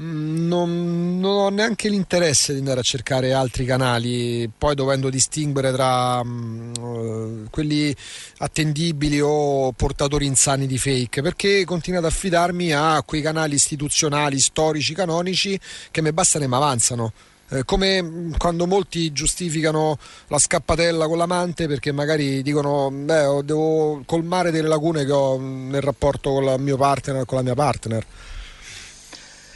mm, 0.00 0.46
non, 0.46 1.18
non, 1.18 1.36
ho 1.36 1.48
neanche 1.48 1.88
l'interesse 1.88 2.52
di 2.52 2.60
andare 2.60 2.78
a 2.78 2.84
cercare 2.84 3.32
altri 3.32 3.64
canali, 3.64 4.48
poi 4.56 4.76
dovendo 4.76 5.10
distinguere 5.10 5.72
tra 5.72 6.20
um, 6.22 7.48
quelli 7.50 7.94
attendibili 8.38 9.20
o 9.20 9.72
portatori 9.72 10.26
insani 10.26 10.68
di 10.68 10.78
fake, 10.78 11.22
perché 11.22 11.64
continuo 11.64 11.98
ad 11.98 12.04
affidarmi 12.04 12.72
a 12.72 13.02
quei 13.04 13.20
canali 13.20 13.56
istituzionali, 13.56 14.38
storici, 14.38 14.94
canonici 14.94 15.58
che 15.90 16.02
mi 16.02 16.12
bastano 16.12 16.44
e 16.44 16.48
mi 16.48 16.54
avanzano. 16.54 17.12
Eh, 17.48 17.64
come 17.64 18.32
quando 18.38 18.66
molti 18.66 19.12
giustificano 19.12 19.98
la 20.26 20.38
scappatella 20.38 21.06
con 21.06 21.16
l'amante 21.16 21.68
perché 21.68 21.92
magari 21.92 22.42
dicono 22.42 22.90
beh 22.90 23.44
devo 23.44 24.02
colmare 24.04 24.50
delle 24.50 24.66
lacune 24.66 25.04
che 25.04 25.12
ho 25.12 25.38
nel 25.38 25.80
rapporto 25.80 26.32
con 26.32 26.42
il 26.42 26.60
mio 26.60 26.76
partner 26.76 27.24
con 27.24 27.38
la 27.38 27.44
mia 27.44 27.54
partner. 27.54 28.04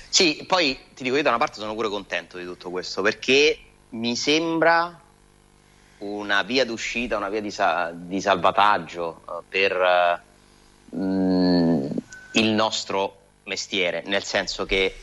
Sì 0.08 0.44
poi 0.46 0.78
ti 0.94 1.02
dico 1.02 1.16
io 1.16 1.22
da 1.22 1.30
una 1.30 1.38
parte 1.38 1.58
sono 1.58 1.74
pure 1.74 1.88
contento 1.88 2.38
di 2.38 2.44
tutto 2.44 2.70
questo 2.70 3.02
perché 3.02 3.58
mi 3.90 4.14
sembra 4.14 5.00
una 5.98 6.42
via 6.44 6.64
d'uscita 6.64 7.16
una 7.16 7.28
via 7.28 7.40
di, 7.40 7.50
sa- 7.50 7.90
di 7.92 8.20
salvataggio 8.20 9.22
uh, 9.26 9.42
per 9.48 10.22
uh, 10.90 11.92
il 12.32 12.48
nostro 12.50 13.16
mestiere 13.44 14.04
nel 14.06 14.22
senso 14.22 14.64
che 14.64 14.94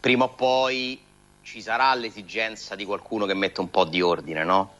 prima 0.00 0.24
o 0.24 0.30
poi 0.30 1.04
ci 1.56 1.62
sarà 1.62 1.94
l'esigenza 1.94 2.74
di 2.74 2.84
qualcuno 2.84 3.24
che 3.24 3.32
mette 3.32 3.62
un 3.62 3.70
po' 3.70 3.86
di 3.86 4.02
ordine, 4.02 4.44
no? 4.44 4.74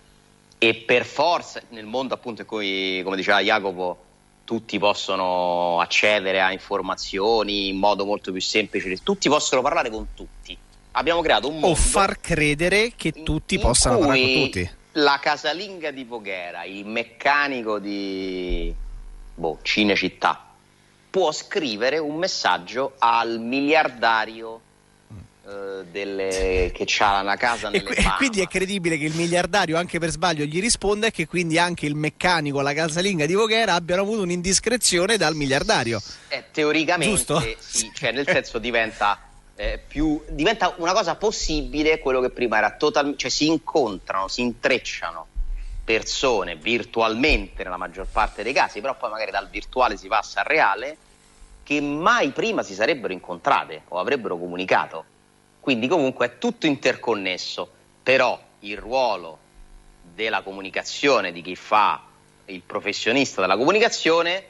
E 0.58 0.74
per 0.74 1.06
forza 1.06 1.62
nel 1.70 1.86
mondo 1.86 2.12
appunto 2.12 2.42
in 2.42 2.46
cui, 2.46 3.00
come 3.02 3.16
diceva 3.16 3.40
Jacopo, 3.40 4.04
tutti 4.44 4.78
possono 4.78 5.80
accedere 5.80 6.42
a 6.42 6.52
informazioni 6.52 7.68
in 7.68 7.78
modo 7.78 8.04
molto 8.04 8.30
più 8.30 8.42
semplice, 8.42 8.94
tutti 9.02 9.30
possono 9.30 9.62
parlare 9.62 9.88
con 9.88 10.08
tutti. 10.14 10.54
Abbiamo 10.92 11.22
creato 11.22 11.48
un 11.48 11.54
mondo... 11.60 11.68
O 11.68 11.74
far 11.74 12.20
credere 12.20 12.92
che 12.94 13.22
tutti 13.22 13.58
possano 13.58 13.98
parlare 13.98 14.20
con 14.20 14.42
tutti. 14.42 14.70
La 14.92 15.18
casalinga 15.18 15.90
di 15.90 16.04
Voghera, 16.04 16.64
il 16.64 16.84
meccanico 16.84 17.78
di 17.78 18.74
boh, 19.34 19.60
Cinecittà, 19.62 20.44
può 21.08 21.32
scrivere 21.32 21.96
un 21.96 22.16
messaggio 22.16 22.96
al 22.98 23.40
miliardario 23.40 24.60
delle, 25.90 26.72
che 26.74 26.86
ha 26.98 27.20
una 27.20 27.36
casa 27.36 27.68
nelle 27.68 27.90
e, 27.90 28.02
e 28.02 28.14
quindi 28.16 28.40
è 28.40 28.46
credibile 28.48 28.98
che 28.98 29.04
il 29.04 29.14
miliardario 29.14 29.76
anche 29.76 30.00
per 30.00 30.10
sbaglio 30.10 30.44
gli 30.44 30.60
risponda 30.60 31.06
e 31.06 31.10
che 31.12 31.26
quindi 31.26 31.56
anche 31.56 31.86
il 31.86 31.94
meccanico 31.94 32.60
la 32.60 32.74
casalinga 32.74 33.26
di 33.26 33.34
Voghera 33.34 33.74
abbiano 33.74 34.02
avuto 34.02 34.22
un'indiscrezione 34.22 35.16
dal 35.16 35.36
miliardario. 35.36 36.02
Eh, 36.28 36.46
teoricamente 36.50 37.56
sì, 37.60 37.90
cioè 37.94 38.10
nel 38.10 38.26
senso 38.26 38.58
diventa 38.58 39.20
eh, 39.54 39.80
più, 39.86 40.20
diventa 40.28 40.74
una 40.78 40.92
cosa 40.92 41.14
possibile 41.14 42.00
quello 42.00 42.20
che 42.20 42.30
prima 42.30 42.58
era 42.58 42.72
totalmente 42.72 43.18
cioè 43.18 43.30
si 43.30 43.46
incontrano, 43.46 44.26
si 44.26 44.40
intrecciano 44.40 45.26
persone 45.84 46.56
virtualmente 46.56 47.62
nella 47.62 47.76
maggior 47.76 48.08
parte 48.10 48.42
dei 48.42 48.52
casi 48.52 48.80
però 48.80 48.96
poi 48.96 49.10
magari 49.10 49.30
dal 49.30 49.48
virtuale 49.48 49.96
si 49.96 50.08
passa 50.08 50.40
al 50.40 50.46
reale 50.46 50.96
che 51.62 51.80
mai 51.80 52.30
prima 52.30 52.64
si 52.64 52.74
sarebbero 52.74 53.12
incontrate 53.12 53.82
o 53.88 54.00
avrebbero 54.00 54.36
comunicato 54.36 55.04
quindi 55.66 55.88
comunque 55.88 56.26
è 56.26 56.38
tutto 56.38 56.66
interconnesso, 56.66 57.68
però 58.00 58.40
il 58.60 58.78
ruolo 58.78 59.36
della 60.00 60.42
comunicazione, 60.42 61.32
di 61.32 61.42
chi 61.42 61.56
fa 61.56 62.04
il 62.44 62.62
professionista 62.64 63.40
della 63.40 63.56
comunicazione, 63.56 64.44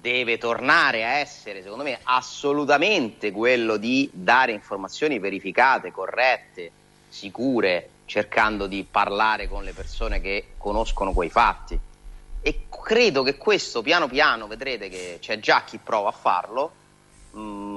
deve 0.00 0.38
tornare 0.38 1.04
a 1.04 1.10
essere, 1.18 1.62
secondo 1.62 1.84
me, 1.84 2.00
assolutamente 2.02 3.30
quello 3.30 3.76
di 3.76 4.10
dare 4.12 4.50
informazioni 4.50 5.20
verificate, 5.20 5.92
corrette, 5.92 6.72
sicure, 7.08 7.88
cercando 8.06 8.66
di 8.66 8.84
parlare 8.90 9.46
con 9.46 9.62
le 9.62 9.72
persone 9.72 10.20
che 10.20 10.54
conoscono 10.58 11.12
quei 11.12 11.30
fatti. 11.30 11.78
E 12.40 12.66
credo 12.82 13.22
che 13.22 13.36
questo 13.36 13.82
piano 13.82 14.08
piano, 14.08 14.48
vedrete 14.48 14.88
che 14.88 15.18
c'è 15.20 15.38
già 15.38 15.62
chi 15.62 15.78
prova 15.78 16.08
a 16.08 16.12
farlo, 16.12 16.72
mh, 17.30 17.40
mm, 17.40 17.69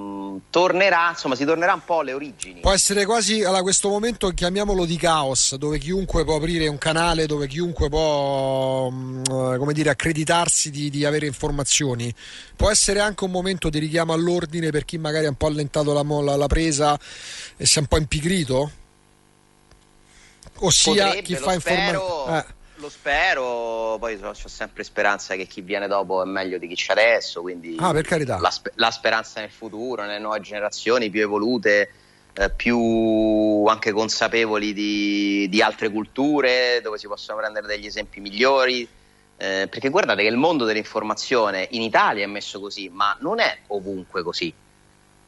tornerà, 0.50 1.10
insomma, 1.10 1.36
si 1.36 1.46
tornerà 1.46 1.74
un 1.74 1.84
po' 1.84 2.00
alle 2.00 2.14
origini. 2.14 2.62
Può 2.62 2.72
essere 2.72 3.06
quasi 3.06 3.44
allora, 3.44 3.62
questo 3.62 3.90
momento, 3.90 4.30
chiamiamolo 4.30 4.86
di 4.86 4.98
caos, 4.98 5.56
dove 5.56 5.78
chiunque 5.78 6.24
può 6.24 6.36
aprire 6.36 6.68
un 6.68 6.78
canale, 6.78 7.26
dove 7.26 7.48
chiunque 7.48 7.90
può 7.90 8.90
mm, 8.92 9.24
come 9.58 9.74
dire, 9.74 9.90
accreditarsi 9.90 10.70
di, 10.70 10.90
di, 10.90 11.06
avere 11.06 11.26
informazioni. 11.26 12.14
Può 12.56 12.70
essere 12.70 13.00
anche 13.00 13.24
un 13.24 13.32
momento 13.32 13.70
di 13.70 13.80
richiamo 13.80 14.14
all'ordine 14.14 14.70
per 14.72 14.86
chi 14.86 14.98
magari 14.98 15.26
ha 15.26 15.30
un 15.30 15.36
po' 15.36 15.48
allentato 15.48 15.94
la, 15.94 16.04
la, 16.04 16.36
la 16.36 16.48
presa 16.48 17.00
e 17.58 17.66
si 17.66 17.78
è 17.78 17.82
un 17.82 17.88
po' 17.88 17.98
impigrito? 17.98 18.72
Ossia 20.60 21.06
Potrebbe, 21.06 21.22
chi 21.22 21.36
fa 21.36 21.54
informazioni. 21.54 22.38
Eh 22.38 22.62
lo 22.84 22.90
spero, 22.90 23.96
poi 23.98 24.20
ho 24.22 24.34
sempre 24.34 24.84
speranza 24.84 25.36
che 25.36 25.48
chi 25.48 25.62
viene 25.62 25.88
dopo 25.88 26.22
è 26.22 26.26
meglio 26.26 26.58
di 26.58 26.68
chi 26.68 26.76
c'è 26.76 26.92
adesso, 26.92 27.42
quindi 27.42 27.78
ah, 27.80 27.94
per 27.94 28.06
carità. 28.06 28.40
La, 28.40 28.54
la, 28.76 28.92
speranza 28.92 29.40
nel 29.40 29.50
futuro, 29.50 30.02
nelle 30.02 30.20
nuove 30.20 30.42
generazioni 30.42 31.10
più 31.10 31.22
evolute, 31.22 31.90
eh, 32.34 32.50
più 32.50 33.66
anche 33.66 33.92
consapevoli 33.92 34.74
di, 34.74 35.48
di, 35.50 35.62
altre 35.62 35.90
culture, 35.90 36.82
dove 36.84 36.98
si 36.98 37.08
possono 37.08 37.38
prendere 37.38 37.68
degli 37.68 37.86
esempi 37.86 38.20
migliori. 38.20 38.88
Eh, 39.36 39.68
perché 39.70 39.90
guardate 39.90 40.22
che 40.22 40.28
il 40.28 40.38
mondo 40.38 40.66
dell'informazione 40.66 41.68
in 41.72 41.82
Italia 41.82 42.24
è 42.24 42.28
messo 42.28 42.60
così, 42.60 42.90
ma 42.90 43.16
non 43.22 43.40
è 43.40 43.60
ovunque 43.68 44.24
così. 44.24 44.54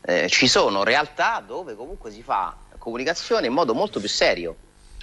Eh, 0.02 0.28
ci 0.30 0.48
sono 0.48 0.84
realtà 0.84 1.44
dove 1.46 1.74
comunque 1.76 2.12
si 2.12 2.22
fa 2.22 2.56
comunicazione 2.78 3.48
in 3.48 3.54
modo 3.54 3.74
molto 3.74 4.00
più 4.00 4.08
serio 4.08 4.56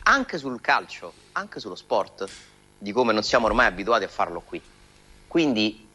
anche 0.05 0.39
sul 0.39 0.61
calcio, 0.61 1.13
anche 1.33 1.61
sullo 1.61 1.75
sport, 1.75 2.29
di 2.79 2.93
come 2.93 3.13
non 3.13 3.23
siamo 3.23 3.47
ormai 3.47 3.67
abituati 3.67 4.05
a 4.05 4.09
farlo 4.09 4.41
qui. 4.41 4.61
Quindi, 5.29 5.87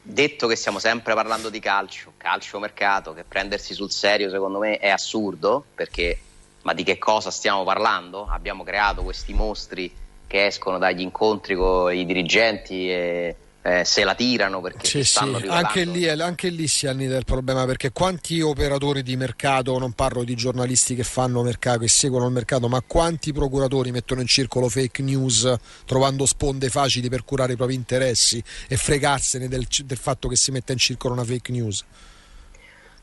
detto 0.00 0.46
che 0.46 0.56
stiamo 0.56 0.78
sempre 0.78 1.14
parlando 1.14 1.48
di 1.48 1.60
calcio, 1.60 2.12
calcio 2.16 2.58
mercato, 2.58 3.12
che 3.12 3.24
prendersi 3.24 3.74
sul 3.74 3.90
serio 3.90 4.30
secondo 4.30 4.58
me 4.58 4.78
è 4.78 4.88
assurdo, 4.88 5.64
perché 5.74 6.20
ma 6.62 6.74
di 6.74 6.84
che 6.84 6.98
cosa 6.98 7.30
stiamo 7.30 7.64
parlando? 7.64 8.26
Abbiamo 8.26 8.62
creato 8.62 9.02
questi 9.02 9.34
mostri 9.34 9.92
che 10.26 10.46
escono 10.46 10.78
dagli 10.78 11.00
incontri 11.00 11.54
con 11.54 11.92
i 11.92 12.06
dirigenti 12.06 12.88
e 12.90 13.36
eh, 13.62 13.84
se 13.84 14.02
la 14.02 14.14
tirano 14.14 14.60
perché 14.60 14.86
sì, 14.86 15.04
sì. 15.04 15.18
Anche, 15.48 15.84
lì, 15.84 16.08
anche 16.08 16.48
lì 16.48 16.66
si 16.66 16.88
annida 16.88 17.16
il 17.16 17.24
problema 17.24 17.64
perché 17.64 17.92
quanti 17.92 18.40
operatori 18.40 19.02
di 19.02 19.16
mercato, 19.16 19.78
non 19.78 19.92
parlo 19.92 20.24
di 20.24 20.34
giornalisti 20.34 20.96
che 20.96 21.04
fanno 21.04 21.42
mercato, 21.42 21.78
che 21.78 21.88
seguono 21.88 22.26
il 22.26 22.32
mercato, 22.32 22.68
ma 22.68 22.82
quanti 22.84 23.32
procuratori 23.32 23.92
mettono 23.92 24.20
in 24.20 24.26
circolo 24.26 24.68
fake 24.68 25.02
news 25.02 25.54
trovando 25.84 26.26
sponde 26.26 26.70
facili 26.70 27.08
per 27.08 27.24
curare 27.24 27.52
i 27.52 27.56
propri 27.56 27.74
interessi 27.74 28.42
e 28.66 28.76
fregarsene 28.76 29.46
del, 29.46 29.66
del 29.84 29.98
fatto 29.98 30.28
che 30.28 30.36
si 30.36 30.50
metta 30.50 30.72
in 30.72 30.78
circolo 30.78 31.14
una 31.14 31.24
fake 31.24 31.52
news? 31.52 31.84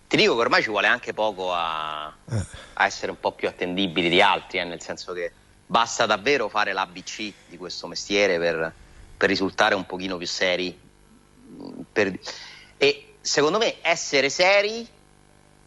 Ti 0.07 0.17
dico 0.17 0.33
che 0.33 0.41
ormai 0.41 0.63
ci 0.63 0.69
vuole 0.69 0.87
anche 0.87 1.13
poco 1.13 1.53
a, 1.53 2.11
eh. 2.31 2.45
a 2.73 2.85
essere 2.85 3.11
un 3.11 3.19
po' 3.19 3.31
più 3.31 3.47
attendibili 3.47 4.09
di 4.09 4.21
altri, 4.21 4.57
eh, 4.57 4.63
nel 4.65 4.81
senso 4.81 5.13
che 5.13 5.31
basta 5.65 6.05
davvero 6.05 6.49
fare 6.49 6.73
l'ABC 6.73 7.33
di 7.47 7.57
questo 7.57 7.85
mestiere 7.85 8.39
per 8.39 8.73
per 9.19 9.27
risultare 9.27 9.75
un 9.75 9.85
pochino 9.85 10.15
più 10.15 10.25
seri. 10.25 10.79
Per... 11.91 12.19
E 12.77 13.13
secondo 13.19 13.57
me 13.57 13.75
essere 13.81 14.29
seri 14.29 14.88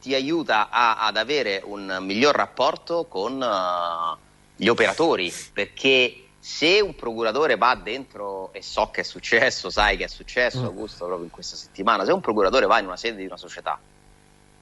ti 0.00 0.14
aiuta 0.14 0.70
a, 0.70 1.04
ad 1.04 1.18
avere 1.18 1.60
un 1.62 1.98
miglior 2.00 2.34
rapporto 2.34 3.04
con 3.04 3.34
uh, 3.34 4.18
gli 4.56 4.68
operatori, 4.68 5.30
perché 5.52 6.28
se 6.38 6.80
un 6.80 6.94
procuratore 6.94 7.58
va 7.58 7.74
dentro, 7.74 8.54
e 8.54 8.62
so 8.62 8.88
che 8.90 9.02
è 9.02 9.04
successo, 9.04 9.68
sai 9.68 9.98
che 9.98 10.04
è 10.04 10.08
successo, 10.08 10.62
mm. 10.62 10.64
Augusto, 10.64 11.04
proprio 11.04 11.26
in 11.26 11.30
questa 11.30 11.54
settimana, 11.54 12.06
se 12.06 12.12
un 12.12 12.22
procuratore 12.22 12.64
va 12.64 12.78
in 12.78 12.86
una 12.86 12.96
sede 12.96 13.18
di 13.18 13.26
una 13.26 13.36
società 13.36 13.78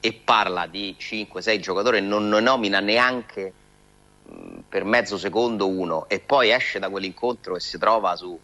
e 0.01 0.13
parla 0.13 0.67
di 0.67 0.97
5-6 0.99 1.61
giocatori 1.61 1.99
e 1.99 2.01
non, 2.01 2.29
non 2.29 2.43
nomina 2.43 2.81
neanche 2.81 3.53
mh, 4.25 4.59
per 4.69 4.83
mezzo 4.83 5.17
secondo 5.17 5.69
uno 5.69 6.09
e 6.09 6.19
poi 6.19 6.51
esce 6.51 6.81
da 6.81 6.89
quell'incontro 6.89 7.55
e 7.55 7.61
si 7.61 7.79
trova 7.79 8.17
su 8.17 8.37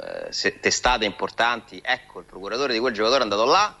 eh, 0.00 0.58
testate 0.60 1.04
importanti, 1.04 1.80
ecco 1.82 2.20
il 2.20 2.24
procuratore 2.24 2.72
di 2.72 2.78
quel 2.78 2.92
giocatore 2.92 3.20
è 3.20 3.22
andato 3.22 3.44
là, 3.44 3.76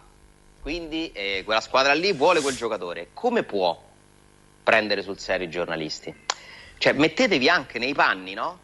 quindi 0.60 1.10
eh, 1.12 1.42
quella 1.44 1.60
squadra 1.60 1.92
lì 1.92 2.12
vuole 2.12 2.40
quel 2.40 2.54
giocatore. 2.54 3.08
Come 3.12 3.42
può 3.42 3.80
prendere 4.62 5.02
sul 5.02 5.18
serio 5.18 5.46
i 5.46 5.50
giornalisti? 5.50 6.14
Cioè, 6.78 6.92
mettetevi 6.92 7.48
anche 7.48 7.78
nei 7.78 7.94
panni, 7.94 8.34
no? 8.34 8.58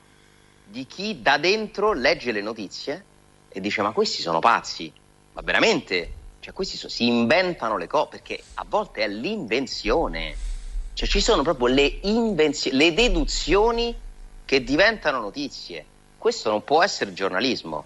Di 0.64 0.86
chi 0.86 1.22
da 1.22 1.38
dentro 1.38 1.92
legge 1.92 2.30
le 2.30 2.40
notizie 2.40 3.04
e 3.48 3.60
dice: 3.60 3.82
Ma 3.82 3.92
questi 3.92 4.22
sono 4.22 4.38
pazzi, 4.38 4.92
ma 5.32 5.40
veramente? 5.42 6.12
Cioè, 6.40 6.52
questi 6.52 6.76
so, 6.76 6.88
si 6.88 7.06
inventano 7.06 7.76
le 7.76 7.86
cose 7.86 8.08
perché 8.10 8.42
a 8.54 8.64
volte 8.68 9.02
è 9.02 9.08
l'invenzione. 9.08 10.36
Cioè, 10.94 11.08
ci 11.08 11.20
sono 11.20 11.42
proprio 11.42 11.66
le 11.66 11.98
invenzioni, 12.02 12.76
le 12.76 12.92
deduzioni 12.92 13.96
che 14.44 14.62
diventano 14.62 15.20
notizie. 15.20 15.84
Questo 16.18 16.50
non 16.50 16.64
può 16.64 16.82
essere 16.82 17.12
giornalismo, 17.12 17.84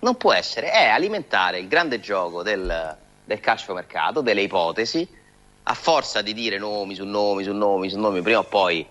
non 0.00 0.16
può 0.16 0.32
essere, 0.32 0.70
è 0.70 0.86
alimentare 0.88 1.58
il 1.60 1.68
grande 1.68 2.00
gioco 2.00 2.42
del, 2.42 2.96
del 3.24 3.40
calciomercato, 3.40 4.20
delle 4.20 4.42
ipotesi, 4.42 5.06
a 5.62 5.74
forza 5.74 6.20
di 6.22 6.32
dire 6.34 6.58
nomi 6.58 6.94
su 6.94 7.04
nomi 7.04 7.44
su 7.44 7.52
nomi 7.52 7.88
su 7.88 7.98
nomi, 7.98 8.20
prima 8.22 8.38
o 8.40 8.44
poi 8.44 8.84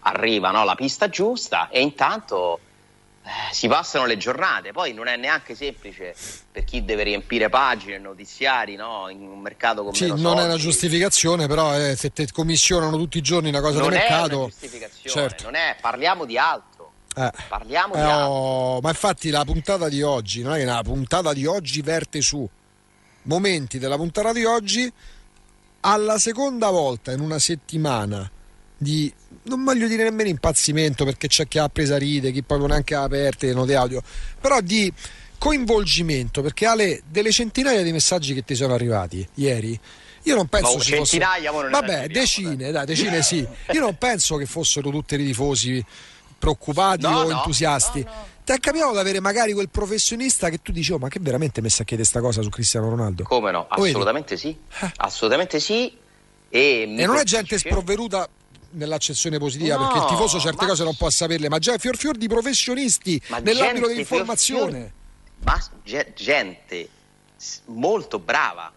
arriva 0.00 0.50
no, 0.50 0.64
la 0.64 0.74
pista 0.74 1.08
giusta 1.08 1.68
e 1.70 1.80
intanto 1.80 2.58
eh, 3.24 3.30
si 3.52 3.68
passano 3.68 4.04
le 4.04 4.18
giornate. 4.18 4.72
Poi 4.72 4.92
non 4.92 5.06
è 5.06 5.16
neanche 5.16 5.54
semplice 5.54 6.14
per 6.52 6.64
chi 6.64 6.84
deve 6.84 7.04
riempire 7.04 7.48
pagine, 7.48 7.98
notiziari 7.98 8.74
no, 8.74 9.08
in 9.08 9.22
un 9.22 9.40
mercato 9.40 9.82
come 9.82 9.94
Sì, 9.96 10.08
non 10.08 10.18
soldi. 10.18 10.40
è 10.40 10.44
una 10.44 10.56
giustificazione, 10.56 11.46
però 11.46 11.74
eh, 11.78 11.96
se 11.96 12.12
ti 12.12 12.30
commissionano 12.30 12.96
tutti 12.98 13.16
i 13.16 13.22
giorni 13.22 13.48
una 13.48 13.60
cosa 13.62 13.78
non 13.78 13.90
di 13.90 13.94
è 13.94 13.98
mercato. 14.00 14.36
una 14.36 14.46
giustificazione, 14.48 15.28
certo. 15.28 15.44
non 15.44 15.54
è, 15.54 15.76
parliamo 15.80 16.24
di 16.26 16.36
altro. 16.36 16.73
Eh. 17.16 17.30
Parliamo 17.48 17.94
Eh, 17.94 17.98
di 17.98 18.02
altro. 18.02 18.26
oh, 18.26 18.80
ma 18.80 18.88
infatti 18.88 19.30
la 19.30 19.44
puntata 19.44 19.88
di 19.88 20.02
oggi, 20.02 20.42
non 20.42 20.54
è 20.54 20.58
che 20.58 20.64
la 20.64 20.82
puntata 20.82 21.32
di 21.32 21.46
oggi 21.46 21.80
verte 21.82 22.20
su 22.20 22.48
momenti 23.22 23.78
della 23.78 23.96
puntata 23.96 24.32
di 24.32 24.44
oggi 24.44 24.90
alla 25.80 26.18
seconda 26.18 26.70
volta 26.70 27.12
in 27.12 27.20
una 27.20 27.38
settimana 27.38 28.30
di 28.76 29.12
non 29.44 29.62
voglio 29.62 29.86
dire 29.86 30.04
nemmeno 30.04 30.28
impazzimento 30.30 31.04
perché 31.04 31.28
c'è 31.28 31.46
chi 31.46 31.58
ha 31.58 31.68
presa 31.68 31.96
ride, 31.98 32.32
chi 32.32 32.42
proprio 32.42 32.68
neanche 32.68 32.94
ha 32.94 33.02
aperte 33.02 33.46
le 33.46 33.52
note 33.54 33.74
audio, 33.74 34.02
però 34.40 34.60
di 34.60 34.92
coinvolgimento 35.38 36.40
perché 36.42 36.64
Ale 36.66 37.02
delle 37.06 37.30
centinaia 37.30 37.82
di 37.82 37.92
messaggi 37.92 38.32
che 38.34 38.44
ti 38.44 38.54
sono 38.54 38.72
arrivati 38.72 39.26
ieri 39.34 39.78
io 40.22 40.34
non 40.36 40.46
penso 40.46 40.80
ci 40.80 40.94
fossero 40.94 41.26
non 41.60 41.70
vabbè 41.70 42.06
decine 42.08 42.70
dai 42.70 42.86
decine 42.86 43.20
sì 43.22 43.46
io 43.72 43.80
non 43.80 43.98
penso 43.98 44.36
che 44.36 44.46
fossero 44.46 44.88
tutti 44.90 45.16
i 45.16 45.18
tifosi 45.18 45.84
preoccupati 46.44 47.02
No, 47.02 47.20
o 47.20 47.22
no, 47.24 47.30
entusiasti 47.30 48.02
no, 48.02 48.10
ti 48.44 48.52
è 48.52 48.58
capitato 48.58 48.92
di 48.92 48.98
avere 48.98 49.20
magari 49.20 49.52
quel 49.52 49.70
professionista 49.70 50.50
che 50.50 50.60
tu 50.60 50.72
dici 50.72 50.92
oh 50.92 50.98
ma 50.98 51.08
che 51.08 51.18
veramente 51.20 51.60
messa 51.60 51.82
a 51.82 51.84
chiedere 51.86 52.06
sta 52.06 52.20
cosa 52.20 52.42
su 52.42 52.50
Cristiano 52.50 52.88
Ronaldo 52.90 53.24
Come 53.24 53.50
no? 53.50 53.66
Assolutamente 53.68 54.36
sì. 54.36 54.56
Eh. 54.80 54.92
Assolutamente 54.96 55.60
sì. 55.60 55.96
E, 56.48 56.94
e 56.96 57.06
non 57.06 57.16
è 57.16 57.24
gente 57.24 57.58
sprovveduta 57.58 58.28
nell'accezione 58.70 59.38
positiva 59.38 59.76
perché 59.78 59.98
il 59.98 60.04
tifoso 60.04 60.38
certe 60.38 60.66
cose 60.66 60.84
non 60.84 60.94
può 60.96 61.08
saperle 61.08 61.48
ma 61.48 61.58
già 61.58 61.78
fior 61.78 61.96
fior 61.96 62.16
di 62.16 62.28
professionisti 62.28 63.20
nell'ambito 63.42 63.86
dell'informazione 63.86 64.92
ma 65.44 65.60
ge- 65.82 66.12
gente 66.14 66.88
molto 67.66 68.18
brava 68.18 68.72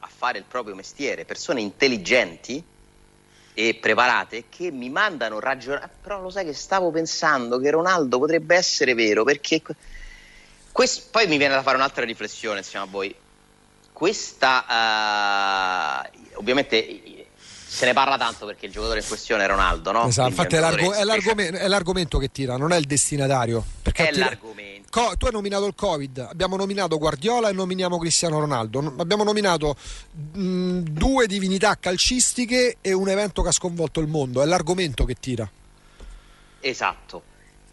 a 0.00 0.08
fare 0.14 0.38
il 0.38 0.44
proprio 0.46 0.74
mestiere, 0.74 1.24
persone 1.24 1.60
intelligenti 1.60 2.62
e 3.54 3.78
preparate 3.80 4.44
che 4.48 4.70
mi 4.70 4.90
mandano 4.90 5.38
ragionare. 5.38 5.88
Però 6.02 6.20
lo 6.20 6.30
sai 6.30 6.44
che 6.44 6.52
stavo 6.52 6.90
pensando 6.90 7.58
che 7.58 7.70
Ronaldo 7.70 8.18
potrebbe 8.18 8.56
essere 8.56 8.94
vero 8.94 9.24
perché 9.24 9.62
que- 9.62 9.76
quest- 10.72 11.10
poi 11.10 11.26
mi 11.28 11.38
viene 11.38 11.54
da 11.54 11.62
fare 11.62 11.76
un'altra 11.76 12.04
riflessione 12.04 12.58
insieme 12.58 12.84
a 12.84 12.88
voi. 12.88 13.14
Questa 13.92 14.64
eh, 16.04 16.10
ovviamente 16.34 17.14
se 17.74 17.86
ne 17.86 17.92
parla 17.92 18.16
tanto 18.16 18.46
perché 18.46 18.66
il 18.66 18.72
giocatore 18.72 19.00
in 19.00 19.06
questione 19.06 19.44
è 19.44 19.48
Ronaldo, 19.48 19.90
no? 19.90 20.06
Esatto, 20.06 20.32
Quindi 20.32 20.54
infatti 20.54 20.94
è, 20.94 21.00
è 21.00 21.04
l'argomento, 21.04 21.58
è 21.64 21.68
l'argomento 21.68 22.18
che 22.18 22.30
tira, 22.30 22.56
non 22.56 22.72
è 22.72 22.76
il 22.76 22.84
destinatario. 22.84 23.64
Perché 23.82 24.08
è 24.08 24.12
tira- 24.12 24.26
l'argomento. 24.26 24.73
Co- 24.94 25.16
tu 25.18 25.26
hai 25.26 25.32
nominato 25.32 25.66
il 25.66 25.74
Covid, 25.74 26.18
abbiamo 26.30 26.54
nominato 26.54 26.98
Guardiola 26.98 27.48
e 27.48 27.52
nominiamo 27.52 27.98
Cristiano 27.98 28.38
Ronaldo. 28.38 28.94
Abbiamo 28.98 29.24
nominato 29.24 29.74
mh, 30.34 30.82
due 30.82 31.26
divinità 31.26 31.76
calcistiche 31.80 32.76
e 32.80 32.92
un 32.92 33.08
evento 33.08 33.42
che 33.42 33.48
ha 33.48 33.52
sconvolto 33.52 33.98
il 33.98 34.06
mondo. 34.06 34.40
È 34.40 34.44
l'argomento 34.44 35.04
che 35.04 35.14
tira. 35.14 35.50
Esatto. 36.60 37.22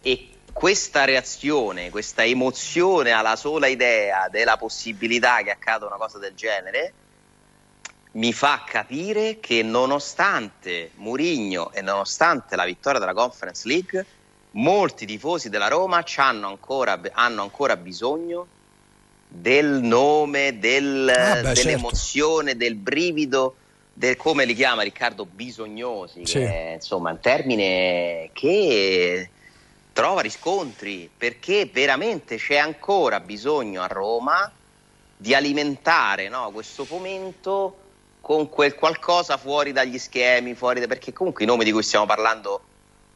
E 0.01 0.29
questa 0.51 1.05
reazione, 1.05 1.91
questa 1.91 2.25
emozione 2.25 3.11
alla 3.11 3.35
sola 3.35 3.67
idea 3.67 4.27
della 4.27 4.57
possibilità 4.57 5.43
che 5.43 5.51
accada 5.51 5.85
una 5.85 5.97
cosa 5.97 6.17
del 6.17 6.33
genere 6.33 6.93
mi 8.13 8.33
fa 8.33 8.63
capire 8.65 9.39
che 9.39 9.61
nonostante 9.61 10.89
Murigno 10.95 11.71
e 11.71 11.81
nonostante 11.81 12.55
la 12.55 12.65
vittoria 12.65 12.99
della 12.99 13.13
Conference 13.13 13.67
League, 13.67 14.05
molti 14.51 15.05
tifosi 15.05 15.49
della 15.49 15.67
Roma 15.67 16.01
c'hanno 16.05 16.47
ancora, 16.47 16.99
hanno 17.13 17.41
ancora 17.41 17.77
bisogno 17.77 18.47
del 19.27 19.81
nome, 19.81 20.59
del- 20.59 21.07
Ah, 21.09 21.35
beh, 21.35 21.43
certo. 21.43 21.61
dell'emozione, 21.61 22.57
del 22.57 22.75
brivido, 22.75 23.55
del 23.93 24.17
come 24.17 24.45
li 24.45 24.53
chiama 24.53 24.81
Riccardo 24.81 25.25
Bisognosi, 25.25 26.25
Sì. 26.25 26.39
che 26.39 26.47
è 26.47 26.73
insomma 26.73 27.11
un 27.11 27.19
termine 27.19 28.29
che 28.33 29.29
trova 29.93 30.21
riscontri 30.21 31.09
perché 31.15 31.69
veramente 31.71 32.37
c'è 32.37 32.55
ancora 32.57 33.19
bisogno 33.19 33.81
a 33.81 33.87
Roma 33.87 34.51
di 35.17 35.33
alimentare 35.35 36.29
no, 36.29 36.49
questo 36.51 36.83
fomento 36.85 37.77
con 38.21 38.49
quel 38.49 38.75
qualcosa 38.75 39.37
fuori 39.37 39.71
dagli 39.71 39.97
schemi, 39.97 40.55
fuori 40.55 40.79
da- 40.79 40.87
perché 40.87 41.13
comunque 41.13 41.43
i 41.43 41.47
nomi 41.47 41.63
di 41.63 41.71
cui 41.71 41.83
stiamo 41.83 42.05
parlando 42.05 42.61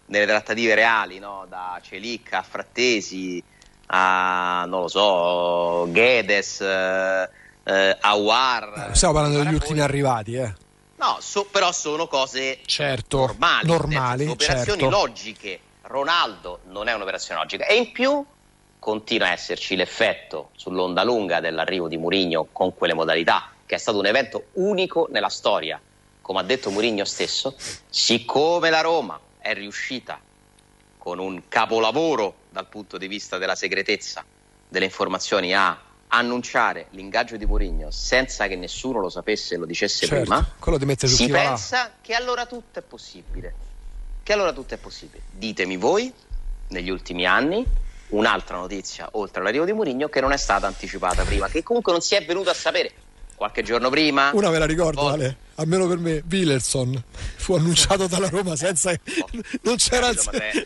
nelle 0.08 0.26
trattative 0.26 0.76
reali, 0.76 1.20
no, 1.20 1.46
da 1.48 1.80
Celic 1.82 2.34
a 2.34 2.44
Frattesi 2.44 3.44
a 3.88 4.66
non 4.68 4.82
lo 4.82 4.88
so, 4.88 5.88
Guedes, 5.90 6.62
eh, 6.62 7.30
eh, 7.64 7.98
Awar. 8.00 8.92
Stiamo 8.94 9.14
parlando 9.14 9.44
degli 9.44 9.54
ultimi 9.54 9.80
arrivati, 9.80 10.36
eh. 10.36 10.54
No, 10.98 11.18
so- 11.20 11.46
però 11.46 11.72
sono 11.72 12.08
cose 12.08 12.60
Certo, 12.66 13.18
normali, 13.18 13.68
normali, 13.68 14.18
senso, 14.20 14.34
operazioni 14.34 14.80
certo. 14.82 14.98
logiche. 14.98 15.60
Ronaldo 15.82 16.60
non 16.70 16.88
è 16.88 16.94
un'operazione 16.94 17.40
logica 17.40 17.68
e 17.68 17.76
in 17.76 17.92
più 17.92 18.26
continua 18.80 19.28
a 19.28 19.32
esserci 19.32 19.76
l'effetto 19.76 20.50
sull'onda 20.56 21.04
lunga 21.04 21.40
dell'arrivo 21.40 21.88
di 21.88 21.98
Mourinho 21.98 22.48
con 22.52 22.74
quelle 22.74 22.94
modalità, 22.94 23.52
che 23.66 23.76
è 23.76 23.78
stato 23.78 24.00
un 24.00 24.06
evento 24.08 24.46
unico 24.54 25.08
nella 25.12 25.30
storia. 25.30 25.80
Come 26.22 26.40
ha 26.40 26.44
detto 26.44 26.72
Mourinho 26.72 27.06
stesso, 27.06 27.56
siccome 27.90 28.72
la 28.72 28.82
Roma 28.82 29.20
è 29.46 29.54
riuscita 29.54 30.20
con 30.98 31.20
un 31.20 31.44
capolavoro 31.48 32.38
dal 32.50 32.68
punto 32.68 32.98
di 32.98 33.08
vista 33.08 33.38
della 33.38 33.54
segretezza 33.54 34.26
delle 34.68 34.86
informazioni 34.86 35.54
a 35.54 35.80
annunciare 36.08 36.88
l'ingaggio 36.92 37.38
di 37.38 37.46
Mourinho 37.46 37.92
senza 37.92 38.48
che 38.48 38.56
nessuno 38.56 39.00
lo 39.00 39.10
sapesse 39.10 39.54
e 39.54 39.58
lo 39.60 39.68
dicesse 39.68 40.08
Certo, 40.08 40.24
prima, 40.24 40.54
quello 40.58 40.80
ti 40.80 40.86
mette 40.86 41.06
su 41.06 41.16
si 41.16 41.28
pensa 41.28 41.92
che 42.02 42.16
allora 42.16 42.48
tutto 42.48 42.80
è 42.80 42.82
possibile. 42.82 43.54
Che 44.24 44.34
allora 44.34 44.52
tutto 44.52 44.74
è 44.74 44.78
possibile. 44.78 45.22
Ditemi 45.30 45.78
voi, 45.78 46.12
negli 46.70 46.90
ultimi 46.90 47.28
anni, 47.28 47.64
un'altra 48.10 48.58
notizia 48.58 49.10
oltre 49.12 49.42
all'arrivo 49.42 49.66
di 49.66 49.74
Mourinho 49.74 50.10
che 50.10 50.22
non 50.22 50.32
è 50.32 50.38
stata 50.38 50.66
anticipata 50.66 51.24
prima, 51.24 51.48
che 51.50 51.62
comunque 51.62 51.92
non 51.92 52.02
si 52.02 52.16
è 52.16 52.26
venuto 52.26 52.50
a 52.50 52.56
sapere 52.56 53.05
qualche 53.36 53.62
giorno 53.64 53.90
prima. 53.90 54.32
Una 54.34 54.50
ve 54.50 54.60
la 54.60 54.66
ricordo, 54.66 55.02
Poi- 55.02 55.14
Ale, 55.14 55.38
almeno 55.56 55.88
per 55.88 55.98
me, 55.98 56.24
Willerson 56.30 57.04
fu 57.36 57.54
annunciato 57.56 58.08
dalla 58.08 58.30
Roma 58.30 58.56
senza 58.56 58.94
non 59.62 59.76
c'era 59.76 60.08
il 60.10 60.18
Oh. 60.20 60.24
Ma 60.32 60.32
sei- 60.40 60.66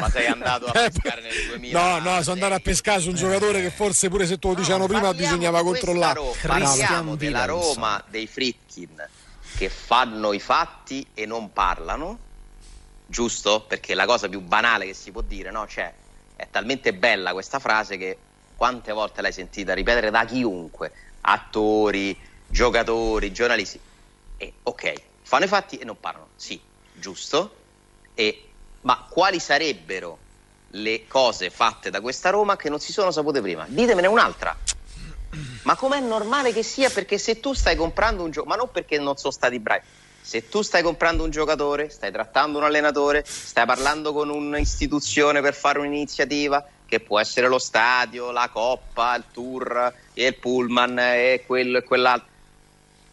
ma 0.00 0.10
sei 0.10 0.26
andato 0.26 0.66
a 0.66 0.72
Eh, 0.84 0.90
pescare 0.90 1.22
nel 1.22 1.46
2000? 1.48 1.80
No, 1.80 1.98
no, 1.98 2.22
sono 2.22 2.34
andato 2.34 2.54
a 2.54 2.58
pescare 2.60 3.00
su 3.00 3.08
un 3.08 3.14
giocatore 3.14 3.60
che 3.62 3.70
forse 3.70 4.08
pure 4.08 4.26
se 4.26 4.38
te 4.38 4.48
lo 4.48 4.54
dicevano 4.54 4.86
No, 4.86 4.92
prima 4.92 5.14
bisognava 5.14 5.62
controllare. 5.62 6.14
Ro- 6.14 6.34
parliamo 6.46 7.14
della. 7.16 7.44
Roma 7.46 8.02
dei 8.08 8.26
Fritkin 8.26 9.06
che 9.56 9.68
fanno 9.70 10.32
i 10.32 10.40
fatti 10.40 11.04
e 11.14 11.24
non 11.26 11.52
parlano, 11.52 12.18
giusto? 13.06 13.64
Perché 13.66 13.94
la 13.94 14.06
cosa 14.06 14.28
più 14.28 14.40
banale 14.40 14.86
che 14.86 14.94
si 14.94 15.10
può 15.10 15.20
dire, 15.22 15.50
no? 15.50 15.66
Cioè, 15.66 15.92
è 16.36 16.46
talmente 16.50 16.92
bella 16.94 17.32
questa 17.32 17.58
frase 17.58 17.96
che 17.96 18.18
quante 18.54 18.92
volte 18.92 19.22
l'hai 19.22 19.32
sentita 19.32 19.72
ripetere 19.74 20.10
da 20.10 20.24
chiunque, 20.24 20.92
attori, 21.20 22.18
giocatori, 22.46 23.32
giornalisti. 23.32 23.80
E 24.36 24.52
ok, 24.62 24.92
fanno 25.22 25.44
i 25.44 25.48
fatti 25.48 25.76
e 25.78 25.84
non 25.84 25.98
parlano. 25.98 26.28
Sì, 26.36 26.60
giusto? 26.92 27.56
E, 28.14 28.48
ma 28.82 29.06
quali 29.08 29.38
sarebbero 29.38 30.18
le 30.72 31.06
cose 31.06 31.50
fatte 31.50 31.90
da 31.90 32.00
questa 32.00 32.30
Roma 32.30 32.56
che 32.56 32.68
non 32.68 32.80
si 32.80 32.92
sono 32.92 33.10
sapute 33.10 33.40
prima? 33.40 33.64
Ditemene 33.68 34.06
un'altra. 34.06 34.56
Ma 35.62 35.76
com'è 35.76 36.00
normale 36.00 36.52
che 36.52 36.62
sia? 36.62 36.90
Perché 36.90 37.18
se 37.18 37.40
tu 37.40 37.52
stai 37.52 37.76
comprando 37.76 38.22
un 38.22 38.30
giocatore, 38.30 38.56
ma 38.56 38.64
non 38.64 38.72
perché 38.72 38.98
non 38.98 39.16
sono 39.16 39.32
stati 39.32 39.58
bravi, 39.58 39.82
se 40.20 40.48
tu 40.48 40.62
stai 40.62 40.82
comprando 40.82 41.22
un 41.24 41.30
giocatore, 41.30 41.90
stai 41.90 42.10
trattando 42.10 42.58
un 42.58 42.64
allenatore, 42.64 43.24
stai 43.26 43.66
parlando 43.66 44.12
con 44.12 44.30
un'istituzione 44.30 45.40
per 45.40 45.54
fare 45.54 45.78
un'iniziativa, 45.78 46.66
che 46.88 47.00
può 47.00 47.20
essere 47.20 47.48
lo 47.48 47.58
stadio, 47.58 48.30
la 48.30 48.48
coppa, 48.50 49.14
il 49.14 49.24
tour, 49.30 49.92
e 50.14 50.26
il 50.26 50.34
pullman 50.36 50.98
e 50.98 51.44
quello 51.46 51.78
e 51.78 51.84
quell'altro. 51.84 52.28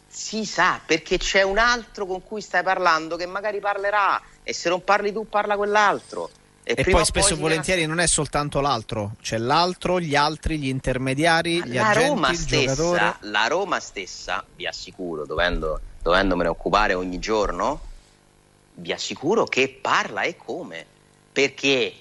Si 0.08 0.46
sa 0.46 0.80
perché 0.84 1.18
c'è 1.18 1.42
un 1.42 1.58
altro 1.58 2.06
con 2.06 2.22
cui 2.22 2.40
stai 2.40 2.62
parlando 2.62 3.16
che 3.16 3.26
magari 3.26 3.60
parlerà 3.60 4.20
e 4.42 4.54
se 4.54 4.70
non 4.70 4.82
parli 4.82 5.12
tu 5.12 5.28
parla 5.28 5.56
quell'altro. 5.56 6.30
E, 6.62 6.74
e 6.74 6.84
poi 6.84 7.04
spesso 7.04 7.34
e 7.34 7.36
volentieri 7.36 7.84
non 7.84 8.00
è 8.00 8.06
soltanto 8.06 8.60
l'altro, 8.60 9.12
c'è 9.20 9.36
l'altro, 9.36 10.00
gli 10.00 10.16
altri, 10.16 10.58
gli 10.58 10.68
intermediari, 10.68 11.62
gli 11.62 11.74
la 11.74 11.90
agenti, 11.90 12.08
Roma 12.08 12.34
stessa. 12.34 13.18
La 13.20 13.46
Roma 13.46 13.78
stessa, 13.78 14.44
vi 14.56 14.66
assicuro, 14.66 15.26
dovendo, 15.26 15.80
dovendomene 16.00 16.48
occupare 16.48 16.94
ogni 16.94 17.18
giorno, 17.18 17.80
vi 18.76 18.90
assicuro 18.90 19.44
che 19.44 19.78
parla 19.80 20.22
e 20.22 20.36
come. 20.36 20.86
Perché 21.30 21.92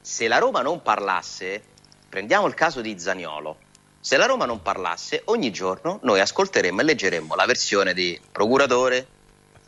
se 0.00 0.28
la 0.28 0.38
Roma 0.38 0.62
non 0.62 0.82
parlasse, 0.82 1.62
prendiamo 2.08 2.46
il 2.46 2.54
caso 2.54 2.80
di 2.80 2.98
Zaniolo, 2.98 3.58
se 4.00 4.16
la 4.16 4.26
Roma 4.26 4.46
non 4.46 4.62
parlasse, 4.62 5.22
ogni 5.26 5.52
giorno 5.52 5.98
noi 6.02 6.20
ascolteremmo 6.20 6.80
e 6.80 6.84
leggeremmo 6.84 7.34
la 7.34 7.44
versione 7.44 7.92
di 7.92 8.18
procuratore 8.32 9.06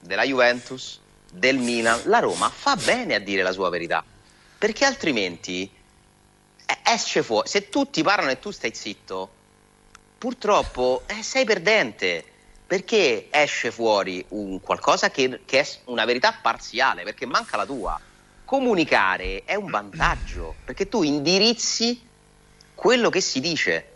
della 0.01 0.25
Juventus, 0.25 1.01
del 1.31 1.59
Milan. 1.59 2.01
La 2.05 2.19
Roma 2.19 2.49
fa 2.49 2.77
bene 2.77 3.15
a 3.15 3.19
dire 3.19 3.43
la 3.43 3.53
sua 3.53 3.69
verità 3.69 4.03
perché 4.63 4.85
altrimenti 4.85 5.69
eh, 6.65 6.79
esce 6.85 7.23
fuori. 7.25 7.49
Se 7.49 7.69
tutti 7.69 8.03
parlano 8.03 8.31
e 8.31 8.39
tu 8.39 8.53
stai 8.53 8.73
zitto, 8.73 9.29
purtroppo 10.17 11.03
eh, 11.07 11.23
sei 11.23 11.45
perdente 11.45 12.25
perché 12.65 13.27
esce 13.29 13.73
fuori 13.73 14.25
un 14.29 14.61
qualcosa 14.61 15.11
che, 15.11 15.41
che, 15.45 15.61
è 15.61 15.69
una 15.87 16.05
verità 16.05 16.39
parziale, 16.41 17.03
perché 17.03 17.27
manca 17.27 17.57
la 17.57 17.67
tua. 17.67 18.01
Comunicare 18.53 19.45
è 19.47 19.55
un 19.55 19.71
vantaggio, 19.71 20.57
perché 20.63 20.87
tu 20.87 21.03
indirizzi 21.03 22.07
quello 22.75 23.09
che 23.09 23.23
si 23.23 23.41
dice. 23.41 23.93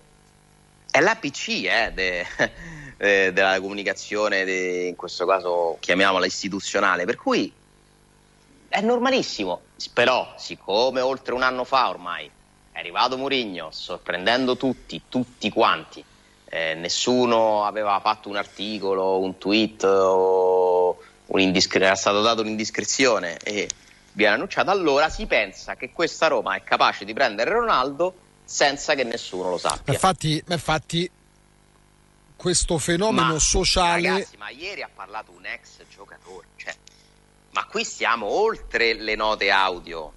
È 0.91 0.99
l'APC 0.99 1.49
eh, 1.49 1.93
de, 1.93 2.27
eh, 2.97 3.33
della 3.35 3.61
comunicazione, 3.61 4.47
de, 4.47 4.87
in 4.87 4.97
questo 4.97 5.27
caso 5.27 5.77
chiamiamola 5.79 6.25
istituzionale, 6.25 7.05
per 7.05 7.17
cui 7.17 7.53
è 8.67 8.81
normalissimo. 8.81 9.61
Però, 9.93 10.33
siccome 10.39 11.03
oltre 11.03 11.35
un 11.35 11.43
anno 11.43 11.65
fa 11.65 11.91
ormai 11.91 12.25
è 12.73 12.79
arrivato 12.79 13.19
Mourinho, 13.19 13.69
sorprendendo 13.73 14.57
tutti, 14.57 15.03
tutti 15.11 15.51
quanti, 15.51 16.03
eh, 16.47 16.73
nessuno 16.73 17.67
aveva 17.67 18.01
fatto 18.01 18.31
un 18.31 18.37
articolo, 18.37 19.19
un 19.19 19.37
tweet 19.37 19.85
o 19.85 20.97
un'indiscre- 21.27 21.85
era 21.85 21.95
stato 21.95 22.23
dato 22.23 22.41
un'indiscrezione 22.41 23.37
e 23.37 23.69
viene 24.17 24.35
annunciato, 24.35 24.71
allora 24.71 25.11
si 25.11 25.27
pensa 25.27 25.77
che 25.77 25.93
questa 25.93 26.27
Roma 26.27 26.57
è 26.57 26.63
capace 26.63 27.05
di 27.05 27.13
prendere 27.13 27.51
Ronaldo 27.51 28.15
senza 28.45 28.95
che 28.95 29.05
nessuno 29.05 29.51
lo 29.51 29.59
sappia. 29.59 29.93
Infatti, 29.93 30.43
infatti 30.49 31.11
questo 32.35 32.79
fenomeno 32.79 33.35
ma, 33.35 33.39
sociale... 33.39 34.09
Ragazzi, 34.09 34.37
ma 34.39 34.49
ieri 34.49 34.83
ha 34.83 34.89
parlato 34.93 35.33
un 35.33 35.45
ex 35.45 35.85
giocatore, 35.95 36.47
cioè 36.57 36.75
ma 37.51 37.65
qui 37.67 37.85
siamo 37.85 38.27
oltre 38.27 38.95
le 38.95 39.15
note 39.17 39.51
audio, 39.51 40.13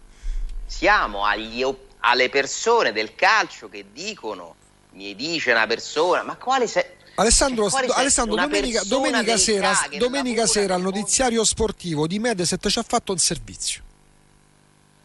siamo 0.66 1.26
agli, 1.26 1.66
alle 2.00 2.30
persone 2.30 2.94
del 2.94 3.16
calcio 3.16 3.68
che 3.68 3.86
dicono, 3.92 4.56
mi 4.92 5.14
dice 5.16 5.52
una 5.52 5.68
persona, 5.68 6.24
ma 6.24 6.36
quale 6.38 6.68
sei... 6.68 6.84
Alessandro, 7.16 7.70
cioè, 7.70 7.86
Alessandro 7.90 8.36
domenica, 8.36 8.82
domenica 8.86 9.36
sera, 9.36 9.74
domenica 9.98 10.48
sera 10.48 10.76
al 10.76 10.82
notiziario 10.82 11.44
sportivo 11.44 12.08
di 12.08 12.18
Mediaset 12.18 12.66
ci 12.70 12.80
ha 12.80 12.84
fatto 12.84 13.12
un 13.12 13.18
servizio. 13.18 13.88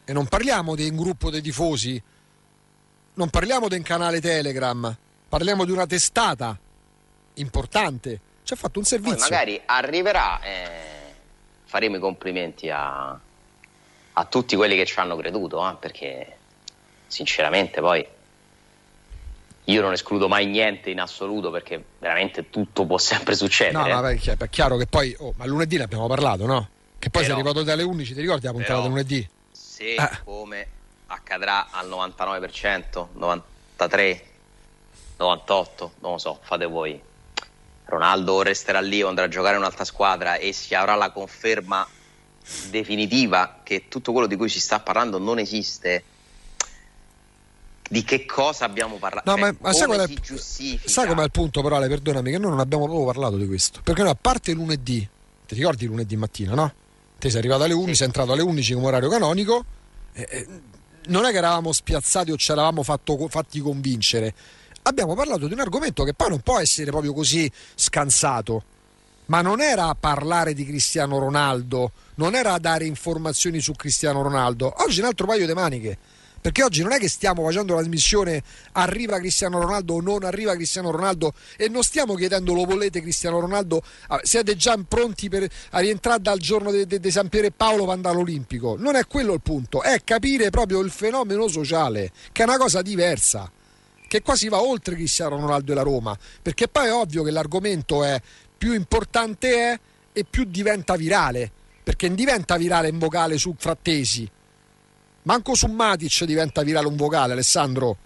E 0.04 0.12
non 0.12 0.26
parliamo 0.26 0.74
di 0.74 0.88
un 0.88 0.96
gruppo 0.96 1.30
dei 1.30 1.40
tifosi, 1.40 2.02
non 3.14 3.30
parliamo 3.30 3.68
di 3.68 3.76
un 3.76 3.82
canale 3.82 4.20
Telegram, 4.20 4.94
parliamo 5.28 5.64
di 5.64 5.70
una 5.70 5.86
testata 5.86 6.58
importante. 7.34 8.20
Ci 8.42 8.52
ha 8.52 8.56
fatto 8.56 8.78
un 8.78 8.84
servizio. 8.84 9.16
Poi 9.16 9.28
magari 9.30 9.60
arriverà... 9.64 10.40
Eh 10.42 10.94
faremo 11.74 11.96
i 11.96 11.98
complimenti 11.98 12.70
a, 12.70 13.18
a 14.12 14.24
tutti 14.26 14.54
quelli 14.54 14.76
che 14.76 14.86
ci 14.86 14.96
hanno 15.00 15.16
creduto, 15.16 15.68
eh, 15.68 15.74
perché 15.80 16.36
sinceramente 17.08 17.80
poi 17.80 18.06
io 19.64 19.80
non 19.80 19.92
escludo 19.92 20.28
mai 20.28 20.46
niente 20.46 20.90
in 20.90 21.00
assoluto 21.00 21.50
perché 21.50 21.82
veramente 21.98 22.48
tutto 22.48 22.86
può 22.86 22.96
sempre 22.96 23.34
succedere. 23.34 23.92
No, 23.92 24.02
ma 24.02 24.08
è 24.08 24.48
chiaro 24.48 24.76
che 24.76 24.86
poi, 24.86 25.16
oh, 25.18 25.34
ma 25.36 25.46
lunedì 25.46 25.76
ne 25.76 25.82
abbiamo 25.82 26.06
parlato, 26.06 26.46
no? 26.46 26.68
Che 26.96 27.10
poi 27.10 27.22
però, 27.22 27.24
sei 27.24 27.32
arrivato 27.32 27.64
dalle 27.64 27.82
11, 27.82 28.14
ti 28.14 28.20
ricordi 28.20 28.46
la 28.46 28.52
puntata 28.52 28.80
di 28.80 28.88
lunedì? 28.88 29.28
Se 29.74 29.94
eh. 29.94 30.10
come 30.22 30.68
accadrà 31.06 31.66
al 31.72 31.88
99%, 31.88 33.06
93, 33.12 34.24
98, 35.16 35.92
non 35.98 36.12
lo 36.12 36.18
so, 36.18 36.38
fate 36.40 36.64
voi 36.66 37.00
Ronaldo 37.86 38.42
resterà 38.42 38.78
lì 38.78 39.02
o 39.02 39.08
andrà 39.08 39.24
a 39.24 39.28
giocare 39.28 39.56
in 39.56 39.62
un'altra 39.62 39.84
squadra 39.84 40.36
e 40.36 40.52
si 40.52 40.76
avrà 40.76 40.94
la 40.94 41.10
conferma 41.10 41.84
definitiva 42.70 43.62
che 43.64 43.88
tutto 43.88 44.12
quello 44.12 44.28
di 44.28 44.36
cui 44.36 44.48
si 44.48 44.60
sta 44.60 44.78
parlando 44.78 45.18
non 45.18 45.40
esiste 45.40 46.04
di 47.90 48.04
che 48.04 48.26
cosa 48.26 48.66
abbiamo 48.66 48.98
parlato 48.98 49.28
no, 49.28 49.36
cioè, 49.36 49.54
ma, 49.58 49.72
sai, 49.72 49.86
qual 49.86 50.08
è, 50.08 50.14
sai 50.84 51.08
com'è 51.08 51.24
il 51.24 51.30
punto 51.32 51.62
però 51.62 51.76
Ale 51.76 51.88
perdonami 51.88 52.30
che 52.30 52.38
noi 52.38 52.50
non 52.50 52.60
abbiamo 52.60 52.84
proprio 52.84 53.06
parlato 53.06 53.38
di 53.38 53.46
questo 53.46 53.80
perché 53.82 54.02
noi 54.02 54.12
a 54.12 54.18
parte 54.18 54.52
lunedì 54.52 55.06
ti 55.46 55.54
ricordi 55.56 55.86
lunedì 55.86 56.16
mattina 56.16 56.54
no? 56.54 56.74
Te 57.24 57.30
sei 57.30 57.38
arrivato 57.38 57.62
alle 57.64 57.74
11 57.74 57.90
sì. 57.90 57.96
sei 57.96 58.06
entrato 58.06 58.32
alle 58.32 58.42
11 58.42 58.74
come 58.74 58.86
orario 58.86 59.08
canonico 59.08 59.64
eh, 60.12 60.28
eh, 60.30 60.46
non 61.06 61.24
è 61.24 61.30
che 61.30 61.36
eravamo 61.38 61.72
spiazzati 61.72 62.30
o 62.30 62.36
ci 62.36 62.52
eravamo 62.52 62.82
fatto, 62.82 63.28
fatti 63.28 63.60
convincere 63.60 64.34
abbiamo 64.86 65.14
parlato 65.14 65.46
di 65.46 65.52
un 65.52 65.60
argomento 65.60 66.04
che 66.04 66.14
poi 66.14 66.30
non 66.30 66.40
può 66.40 66.58
essere 66.58 66.90
proprio 66.90 67.12
così 67.12 67.50
scansato. 67.74 68.64
Ma 69.26 69.40
non 69.40 69.62
era 69.62 69.94
parlare 69.94 70.52
di 70.52 70.66
Cristiano 70.66 71.18
Ronaldo, 71.18 71.92
non 72.16 72.34
era 72.34 72.58
dare 72.58 72.84
informazioni 72.84 73.58
su 73.60 73.72
Cristiano 73.72 74.20
Ronaldo. 74.20 74.74
Oggi 74.84 75.00
un 75.00 75.06
altro 75.06 75.26
paio 75.26 75.46
di 75.46 75.54
maniche. 75.54 75.98
Perché 76.44 76.62
oggi 76.62 76.82
non 76.82 76.92
è 76.92 76.98
che 76.98 77.08
stiamo 77.08 77.42
facendo 77.42 77.72
la 77.72 77.80
trasmissione 77.80 78.42
arriva 78.72 79.16
Cristiano 79.16 79.62
Ronaldo 79.62 79.94
o 79.94 80.02
non 80.02 80.24
arriva 80.24 80.54
Cristiano 80.54 80.90
Ronaldo 80.90 81.32
e 81.56 81.70
non 81.70 81.82
stiamo 81.82 82.12
chiedendo 82.16 82.52
lo 82.52 82.66
volete 82.66 83.00
Cristiano 83.00 83.40
Ronaldo, 83.40 83.80
ah, 84.08 84.20
siete 84.22 84.54
già 84.54 84.78
pronti 84.86 85.30
per 85.30 85.48
rientrare 85.70 86.20
dal 86.20 86.36
giorno 86.36 86.70
di 86.70 87.10
San 87.10 87.30
Piero 87.30 87.46
e 87.46 87.50
Paolo 87.50 87.84
per 87.84 87.94
andare 87.94 88.14
all'Olimpico. 88.16 88.76
Non 88.78 88.94
è 88.94 89.06
quello 89.06 89.32
il 89.32 89.40
punto, 89.40 89.80
è 89.80 90.04
capire 90.04 90.50
proprio 90.50 90.80
il 90.80 90.90
fenomeno 90.90 91.48
sociale, 91.48 92.12
che 92.30 92.42
è 92.42 92.46
una 92.46 92.58
cosa 92.58 92.82
diversa 92.82 93.50
che 94.06 94.20
quasi 94.20 94.50
va 94.50 94.60
oltre 94.60 94.96
Cristiano 94.96 95.40
Ronaldo 95.40 95.72
e 95.72 95.74
la 95.74 95.80
Roma, 95.80 96.14
perché 96.42 96.68
poi 96.68 96.88
è 96.88 96.92
ovvio 96.92 97.22
che 97.22 97.30
l'argomento 97.30 98.04
è 98.04 98.20
più 98.58 98.74
importante 98.74 99.56
è 99.56 99.80
e 100.12 100.26
più 100.28 100.44
diventa 100.44 100.94
virale, 100.96 101.50
perché 101.82 102.12
diventa 102.14 102.58
virale 102.58 102.90
un 102.90 102.98
vocale 102.98 103.38
su 103.38 103.54
Frattesi, 103.56 104.30
manco 105.24 105.54
su 105.54 105.66
Matic 105.66 106.24
diventa 106.24 106.62
virale 106.62 106.86
un 106.86 106.96
vocale, 106.96 107.32
Alessandro, 107.32 107.96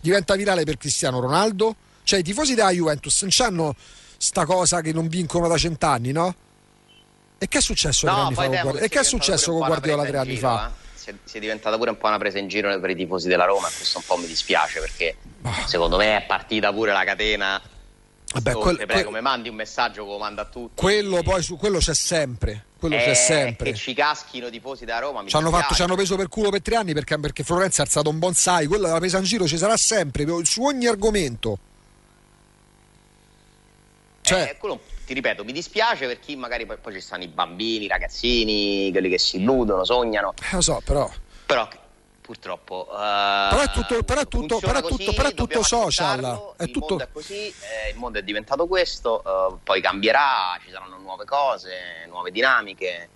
diventa 0.00 0.34
virale 0.34 0.64
per 0.64 0.76
Cristiano 0.76 1.20
Ronaldo, 1.20 1.76
cioè 2.02 2.18
i 2.18 2.22
tifosi 2.22 2.54
della 2.54 2.70
Juventus 2.70 3.22
non 3.22 3.30
hanno 3.46 3.74
sta 4.16 4.44
cosa 4.44 4.80
che 4.80 4.92
non 4.92 5.08
vincono 5.08 5.48
da 5.48 5.56
cent'anni, 5.56 6.12
no? 6.12 6.34
E 7.38 7.48
che 7.48 7.58
è 7.58 7.60
successo 7.62 8.06
no, 8.06 8.26
anni 8.26 8.34
fa? 8.34 8.44
E 8.78 8.88
che 8.88 9.00
è 9.00 9.04
successo 9.04 9.52
con 9.52 9.66
Guardiola 9.66 10.04
tre 10.04 10.18
anni 10.18 10.36
fa? 10.36 10.68
Eh? 10.68 10.82
si 11.24 11.36
è, 11.36 11.40
diventata 11.40 11.76
pure 11.76 11.90
un 11.90 11.98
po' 11.98 12.06
una 12.06 12.18
presa 12.18 12.38
in 12.38 12.46
giro 12.46 12.78
per 12.78 12.90
i 12.90 12.94
tifosi 12.94 13.26
della 13.26 13.44
Roma 13.44 13.68
e 13.68 13.72
questo 13.76 13.98
un 13.98 14.04
po' 14.06 14.16
mi 14.16 14.26
dispiace 14.26 14.78
perché 14.78 15.16
oh. 15.42 15.66
secondo 15.66 15.96
me 15.96 16.18
è 16.18 16.26
partita 16.26 16.72
pure 16.72 16.92
la 16.92 17.02
catena 17.02 17.60
Vabbè, 18.32 18.52
quel, 18.52 18.76
prego, 18.76 18.92
quel, 18.92 19.04
come 19.04 19.20
mandi 19.20 19.48
un 19.48 19.54
messaggio 19.54 20.04
come 20.04 20.18
manda 20.18 20.42
a 20.42 20.44
tutti 20.46 20.80
quello 20.80 21.22
poi 21.22 21.42
su 21.42 21.56
quello 21.56 21.78
c'è 21.78 21.94
sempre 21.94 22.66
quello 22.78 22.96
eh, 22.96 23.04
c'è 23.04 23.14
sempre 23.14 23.70
che 23.70 23.76
ci 23.76 23.94
caschino 23.94 24.46
i 24.46 24.50
tifosi 24.50 24.84
della 24.84 24.98
Roma 24.98 25.24
ci 25.26 25.36
hanno, 25.36 25.50
fatto, 25.50 25.74
ci 25.74 25.82
hanno, 25.82 25.94
preso 25.94 26.16
per 26.16 26.28
culo 26.28 26.50
per 26.50 26.62
tre 26.62 26.76
anni 26.76 26.92
perché, 26.92 27.18
perché 27.18 27.42
Florenza 27.44 27.82
ha 27.82 27.84
alzato 27.84 28.10
un 28.10 28.18
bonsai 28.18 28.66
quello 28.66 28.86
della 28.86 28.98
presa 28.98 29.18
in 29.18 29.24
giro 29.24 29.46
ci 29.46 29.58
sarà 29.58 29.76
sempre 29.76 30.26
su 30.44 30.62
ogni 30.62 30.86
argomento 30.86 31.58
cioè, 34.22 34.50
eh, 34.50 34.56
quello 34.56 34.80
ti 35.04 35.14
ripeto, 35.14 35.44
mi 35.44 35.52
dispiace 35.52 36.06
per 36.06 36.20
chi 36.20 36.36
magari 36.36 36.64
poi, 36.64 36.76
poi 36.80 36.94
ci 36.94 37.00
stanno 37.00 37.24
i 37.24 37.28
bambini, 37.28 37.84
i 37.84 37.88
ragazzini, 37.88 38.90
quelli 38.92 39.08
che 39.08 39.18
si 39.18 39.38
illudono, 39.38 39.84
sognano. 39.84 40.32
Eh, 40.40 40.54
lo 40.54 40.60
so, 40.60 40.80
però. 40.84 41.10
Però 41.44 41.68
purtroppo. 42.32 42.88
Uh, 42.90 42.96
però 42.96 43.60
è 43.60 43.70
tutto, 43.70 44.02
però 44.02 44.20
è 44.22 44.26
tutto, 44.26 44.58
però 44.58 44.78
è 44.78 44.82
tutto, 44.82 45.12
però 45.12 45.28
è 45.28 45.34
tutto 45.34 45.62
social. 45.62 46.54
È 46.56 46.62
il 46.62 46.70
tutto... 46.70 46.86
mondo 46.88 47.04
è 47.04 47.08
così, 47.12 47.48
eh, 47.48 47.90
il 47.92 47.98
mondo 47.98 48.18
è 48.18 48.22
diventato 48.22 48.66
questo, 48.66 49.22
uh, 49.22 49.58
poi 49.62 49.82
cambierà, 49.82 50.58
ci 50.64 50.70
saranno 50.70 50.96
nuove 50.96 51.26
cose, 51.26 52.06
nuove 52.08 52.30
dinamiche. 52.30 53.08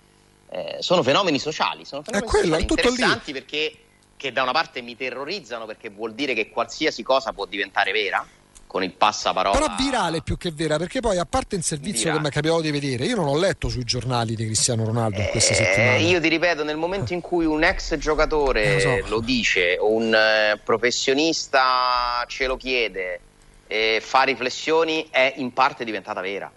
Eh, 0.49 0.77
sono 0.79 1.01
fenomeni 1.01 1.39
sociali, 1.39 1.83
sono 1.83 2.03
fenomeni 2.03 2.29
quello, 2.29 2.57
sociali 2.59 2.61
interessanti 2.61 3.33
lì. 3.33 3.39
perché 3.39 3.77
che 4.15 4.31
da 4.31 4.41
una 4.41 4.51
parte 4.53 4.81
mi 4.81 4.95
terrorizzano 4.95 5.65
perché 5.65 5.89
vuol 5.89 6.13
dire 6.13 6.33
che 6.33 6.49
qualsiasi 6.49 7.03
cosa 7.03 7.33
può 7.33 7.45
diventare 7.45 7.91
vera 7.91 8.25
con 8.67 8.83
il 8.83 8.91
passaparola. 8.91 9.57
Però 9.57 9.75
virale 9.77 10.21
più 10.21 10.37
che 10.37 10.51
vera, 10.51 10.77
perché 10.77 10.99
poi 10.99 11.17
a 11.17 11.25
parte 11.25 11.55
il 11.55 11.63
servizio 11.63 12.11
virale. 12.11 12.17
che 12.17 12.23
mi 12.23 12.29
è 12.29 12.31
capitato 12.31 12.61
di 12.61 12.71
vedere, 12.71 13.05
io 13.05 13.15
non 13.15 13.27
ho 13.27 13.37
letto 13.37 13.69
sui 13.69 13.85
giornali 13.85 14.35
di 14.35 14.45
Cristiano 14.45 14.85
Ronaldo 14.85 15.21
in 15.21 15.29
questa 15.29 15.53
eh, 15.53 15.55
settimana. 15.55 15.97
Io 15.97 16.19
ti 16.19 16.27
ripeto, 16.27 16.63
nel 16.63 16.77
momento 16.77 17.13
in 17.13 17.21
cui 17.21 17.45
un 17.45 17.63
ex 17.63 17.95
giocatore 17.97 18.73
lo, 18.73 18.79
so. 18.79 19.07
lo, 19.07 19.19
dice, 19.21 19.77
o 19.79 19.91
un 19.91 20.13
eh, 20.13 20.59
professionista 20.63 22.23
ce 22.27 22.45
lo 22.45 22.57
chiede, 22.57 23.21
e 23.65 24.01
fa 24.03 24.23
riflessioni, 24.23 25.07
è 25.09 25.33
in 25.37 25.53
parte 25.53 25.83
diventata 25.83 26.21
vera. 26.21 26.51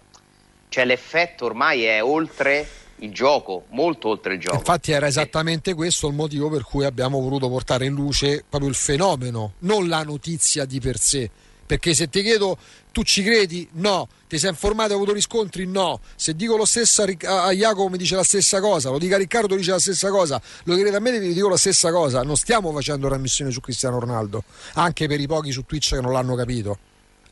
Cioè 0.69 0.85
l'effetto 0.85 1.45
ormai 1.45 1.83
è 1.83 2.03
oltre 2.03 2.67
il 3.01 3.11
gioco, 3.13 3.65
molto 3.69 4.09
oltre 4.09 4.35
il 4.35 4.39
gioco. 4.39 4.57
Infatti 4.57 4.91
era 4.91 5.07
esattamente 5.07 5.73
questo 5.73 6.07
il 6.07 6.13
motivo 6.13 6.49
per 6.49 6.63
cui 6.63 6.85
abbiamo 6.85 7.19
voluto 7.19 7.49
portare 7.49 7.85
in 7.85 7.93
luce 7.93 8.43
proprio 8.47 8.69
il 8.69 8.75
fenomeno, 8.75 9.53
non 9.59 9.87
la 9.87 10.03
notizia 10.03 10.65
di 10.65 10.79
per 10.79 10.97
sé. 10.97 11.29
Perché 11.71 11.93
se 11.93 12.09
ti 12.09 12.21
chiedo 12.21 12.57
tu 12.91 13.01
ci 13.03 13.23
credi? 13.23 13.65
No. 13.75 14.09
Ti 14.27 14.37
sei 14.37 14.49
informato 14.49 14.89
e 14.89 14.91
hai 14.91 14.97
avuto 14.97 15.13
riscontri? 15.13 15.65
No. 15.65 16.01
Se 16.17 16.35
dico 16.35 16.57
lo 16.57 16.65
stesso 16.65 17.01
a, 17.01 17.43
a 17.45 17.51
Jacopo 17.51 17.87
mi 17.87 17.97
dice 17.97 18.17
la 18.17 18.25
stessa 18.25 18.59
cosa, 18.59 18.89
lo 18.89 18.97
dica 18.97 19.15
a 19.15 19.17
Riccardo 19.17 19.55
dice 19.55 19.71
la 19.71 19.79
stessa 19.79 20.09
cosa, 20.09 20.41
lo 20.65 20.73
chiedete 20.73 20.97
a 20.97 20.99
me 20.99 21.17
vi 21.17 21.33
dico 21.33 21.47
la 21.47 21.55
stessa 21.55 21.89
cosa. 21.93 22.23
Non 22.23 22.35
stiamo 22.35 22.73
facendo 22.73 23.07
trasmissione 23.07 23.51
su 23.51 23.61
Cristiano 23.61 23.99
Ronaldo, 23.99 24.43
anche 24.73 25.07
per 25.07 25.21
i 25.21 25.27
pochi 25.27 25.53
su 25.53 25.63
Twitch 25.65 25.91
che 25.91 26.01
non 26.01 26.11
l'hanno 26.11 26.35
capito 26.35 26.77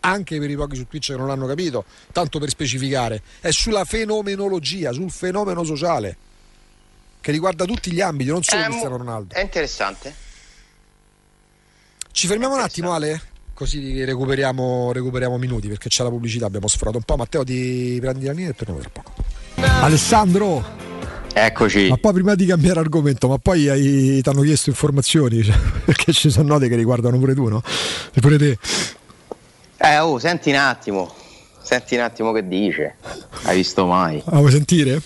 anche 0.01 0.39
per 0.39 0.49
i 0.49 0.55
pochi 0.55 0.77
su 0.77 0.87
Twitch 0.87 1.07
che 1.07 1.17
non 1.17 1.27
l'hanno 1.27 1.45
capito, 1.45 1.83
tanto 2.13 2.39
per 2.39 2.47
specificare, 2.47 3.21
è 3.41 3.51
sulla 3.51 3.83
fenomenologia, 3.83 4.93
sul 4.93 5.11
fenomeno 5.11 5.65
sociale 5.65 6.15
che 7.19 7.33
riguarda 7.33 7.65
tutti 7.65 7.91
gli 7.91 7.99
ambiti, 7.99 8.29
non 8.29 8.41
solo 8.41 8.61
è, 8.61 8.65
Cristiano 8.67 8.95
Ronaldo. 8.95 9.35
È 9.35 9.41
interessante. 9.41 10.15
Ci 12.13 12.27
fermiamo 12.27 12.55
un 12.55 12.61
attimo, 12.61 12.93
Ale? 12.93 13.28
Così 13.59 14.05
recuperiamo, 14.05 14.93
recuperiamo, 14.93 15.37
minuti 15.37 15.67
perché 15.67 15.89
c'è 15.89 16.01
la 16.03 16.09
pubblicità, 16.09 16.45
abbiamo 16.45 16.69
sforato 16.69 16.95
un 16.95 17.03
po'. 17.03 17.17
Matteo, 17.17 17.43
ti 17.43 17.97
prendi 17.99 18.23
la 18.23 18.31
linea 18.31 18.51
e 18.51 18.53
torniamo 18.53 18.79
tra 18.79 18.89
poco. 18.89 19.13
Alessandro! 19.81 20.63
Eccoci. 21.33 21.89
Ma 21.89 21.97
poi 21.97 22.13
prima 22.13 22.35
di 22.35 22.45
cambiare 22.45 22.79
argomento, 22.79 23.27
ma 23.27 23.37
poi 23.37 23.63
ti 24.21 24.29
hanno 24.29 24.43
chiesto 24.43 24.69
informazioni, 24.69 25.43
cioè, 25.43 25.57
perché 25.83 26.13
ci 26.13 26.29
sono 26.29 26.53
note 26.53 26.69
che 26.69 26.77
riguardano 26.77 27.17
pure 27.17 27.33
tu, 27.33 27.49
no? 27.49 27.61
E 28.13 28.21
pure 28.21 28.37
te. 28.37 28.57
Eh, 29.75 29.99
oh, 29.99 30.17
senti 30.19 30.51
un 30.51 30.55
attimo. 30.55 31.13
Senti 31.61 31.95
un 31.95 32.01
attimo 32.03 32.31
che 32.31 32.47
dice. 32.47 32.95
Hai 33.43 33.57
visto 33.57 33.85
mai? 33.85 34.23
Ah, 34.23 34.37
vuoi 34.37 34.51
sentire? 34.51 35.01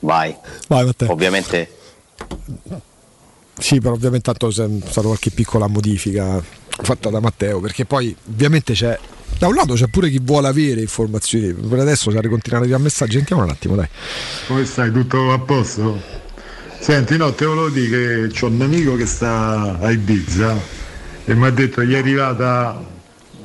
Vai. 0.00 0.34
Vai, 0.66 0.84
Matteo. 0.84 1.12
Ovviamente. 1.12 1.76
Sì, 3.56 3.78
però 3.78 3.94
ovviamente 3.94 4.24
tanto 4.24 4.48
c'è 4.48 4.66
stata 4.88 5.06
qualche 5.06 5.30
piccola 5.30 5.68
modifica 5.68 6.58
fatta 6.82 7.10
da 7.10 7.20
Matteo, 7.20 7.60
perché 7.60 7.84
poi 7.84 8.14
ovviamente 8.28 8.72
c'è 8.72 8.98
da 9.38 9.46
un 9.46 9.54
lato 9.54 9.72
c'è 9.72 9.86
pure 9.86 10.10
chi 10.10 10.20
vuole 10.22 10.48
avere 10.48 10.82
informazioni, 10.82 11.52
per 11.54 11.78
adesso 11.78 12.10
se 12.10 12.28
continuare 12.28 12.72
a 12.74 12.78
messaggi, 12.78 13.16
sentiamo 13.16 13.42
un 13.42 13.48
attimo, 13.48 13.74
dai. 13.74 13.88
Come 14.46 14.66
stai? 14.66 14.92
Tutto 14.92 15.32
a 15.32 15.38
posto? 15.38 15.98
Senti, 16.78 17.16
no, 17.16 17.32
te 17.32 17.46
volevo 17.46 17.70
dire 17.70 18.28
che 18.28 18.44
ho 18.44 18.48
un 18.48 18.60
amico 18.60 18.96
che 18.96 19.06
sta 19.06 19.78
a 19.80 19.90
Ibiza 19.90 20.56
e 21.24 21.34
mi 21.34 21.46
ha 21.46 21.50
detto 21.50 21.82
gli 21.82 21.94
è 21.94 21.98
arrivata 21.98 22.82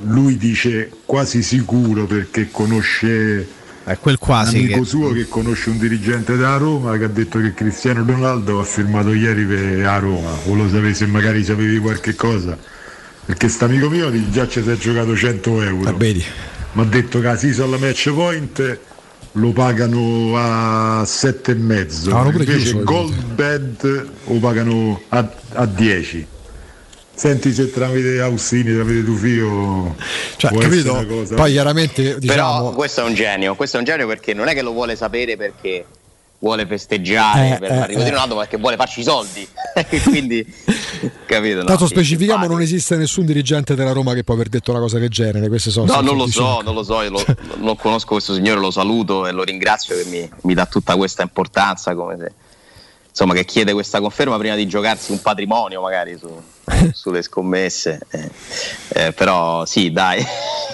lui 0.02 0.38
dice 0.38 0.89
quasi 1.06 1.41
sicuro 1.41 2.06
perché 2.06 2.50
conosce 2.52 3.48
è 3.84 3.98
quel 4.00 4.17
quasi 4.17 4.58
un 4.58 4.63
amico 4.63 4.80
che... 4.80 4.86
suo 4.86 5.12
che 5.13 5.28
conosce 5.28 5.69
un 5.69 5.78
dirigente 5.78 6.36
della 6.36 6.58
Roma 6.58 6.98
che 6.98 7.06
ha 7.06 7.10
detto 7.10 7.39
che 7.39 7.54
Cristiano 7.54 8.04
Ronaldo 8.06 8.60
ha 8.60 8.63
firmato 8.63 9.13
ieri 9.13 9.45
per 9.45 9.86
a 9.86 9.98
Roma 10.00 10.32
o 10.48 10.56
lo 10.56 10.67
sapevi 10.67 10.93
se 10.93 11.06
magari 11.06 11.43
sapevi 11.43 11.78
qualche 11.78 12.15
cosa 12.15 12.58
perché 13.26 13.50
amico 13.60 13.90
mio 13.90 14.12
già 14.30 14.48
ci 14.48 14.62
si 14.62 14.70
è 14.70 14.78
giocato 14.78 15.16
100 15.16 15.62
euro 15.62 15.90
ah, 15.90 15.96
mi 15.98 16.24
ha 16.76 16.84
detto 16.84 17.20
che 17.20 17.38
si 17.38 17.62
alla 17.62 17.78
match 17.78 18.12
point 18.14 18.80
lo 19.32 19.52
pagano 19.52 20.38
a 20.38 21.02
7,5 21.04 22.14
ah, 22.14 22.28
invece 22.28 22.84
Gold 22.84 23.24
Bed 23.34 24.10
lo 24.28 24.40
pagano 24.40 25.02
a, 25.10 25.30
a 25.54 25.66
10 25.66 26.28
Senti 27.16 27.54
se 27.54 27.72
tramite 27.72 28.20
Austini, 28.20 28.74
tramite 28.74 29.02
tuo 29.06 29.16
figlio. 29.16 29.96
Cioè, 30.36 30.52
capito? 30.58 31.06
Poi 31.34 31.52
chiaramente. 31.54 32.20
Diciamo... 32.20 32.58
Però 32.62 32.72
questo 32.74 33.02
è 33.02 33.04
un 33.06 33.14
genio, 33.14 33.56
questo 33.56 33.78
è 33.78 33.80
un 33.80 33.86
genio 33.86 34.06
perché 34.06 34.34
non 34.34 34.50
è 34.50 34.54
che 34.54 34.62
lo 34.62 34.74
vuole 34.74 34.98
sapere 34.98 35.38
perché 35.38 35.86
vuole 36.39 36.65
festeggiare 36.65 37.56
eh, 37.56 37.60
per 37.60 37.71
eh, 37.71 37.76
l'arrivo 37.76 38.02
eh. 38.02 38.04
di 38.04 38.10
Ronaldo, 38.10 38.36
perché 38.38 38.58
vuole 38.58 38.76
farci 38.76 39.00
i 39.00 39.04
soldi. 39.04 39.48
Quindi, 40.04 40.45
capito? 41.26 41.60
No, 41.60 41.65
Tanto 41.65 41.88
specifichiamo, 41.88 42.48
non 42.48 42.62
esiste 42.62 42.98
nessun 42.98 43.26
dirigente 43.26 43.76
della 43.76 43.91
Roma 43.91 44.13
che 44.13 44.24
può 44.24 44.34
aver 44.34 44.50
detto 44.50 44.71
una 44.71 44.80
cosa 44.80 45.00
del 45.00 45.10
genere. 45.10 45.48
Queste 45.48 45.71
sono 45.71 45.91
no, 45.91 46.02
non 46.02 46.17
lo 46.17 46.28
so, 46.28 46.62
non 46.62 46.74
lo 46.74 46.84
so, 46.84 47.02
io 47.02 47.10
lo, 47.12 47.26
non 47.58 47.76
conosco 47.76 48.13
questo 48.13 48.34
signore, 48.34 48.60
lo 48.60 48.71
saluto 48.71 49.28
e 49.28 49.32
lo 49.32 49.43
ringrazio 49.43 49.95
che 49.95 50.06
mi, 50.06 50.30
mi 50.41 50.54
dà 50.54 50.65
tutta 50.65 50.95
questa 50.95 51.21
importanza 51.21 51.95
come 51.95 52.17
se 52.17 52.32
insomma, 53.15 53.34
che 53.34 53.45
chiede 53.45 53.71
questa 53.71 54.01
conferma 54.01 54.38
prima 54.38 54.56
di 54.56 54.67
giocarsi 54.67 55.13
un 55.13 55.21
patrimonio 55.21 55.80
magari 55.80 56.17
su, 56.17 56.30
sulle 56.91 57.21
scommesse. 57.21 58.01
Eh, 58.10 58.30
eh, 58.89 59.12
però 59.13 59.65
sì, 59.65 59.93
dai, 59.93 60.21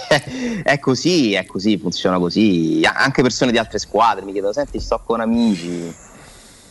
è 0.63 0.79
così, 0.79 1.33
è 1.33 1.45
così, 1.45 1.77
funziona 1.77 2.17
così. 2.17 2.81
Anche 2.91 3.21
persone 3.21 3.51
di 3.51 3.59
altre 3.59 3.77
squadre 3.77 4.25
mi 4.25 4.31
chiedono, 4.31 4.53
senti, 4.53 4.79
sto 4.79 4.99
con 5.05 5.21
amici 5.21 6.09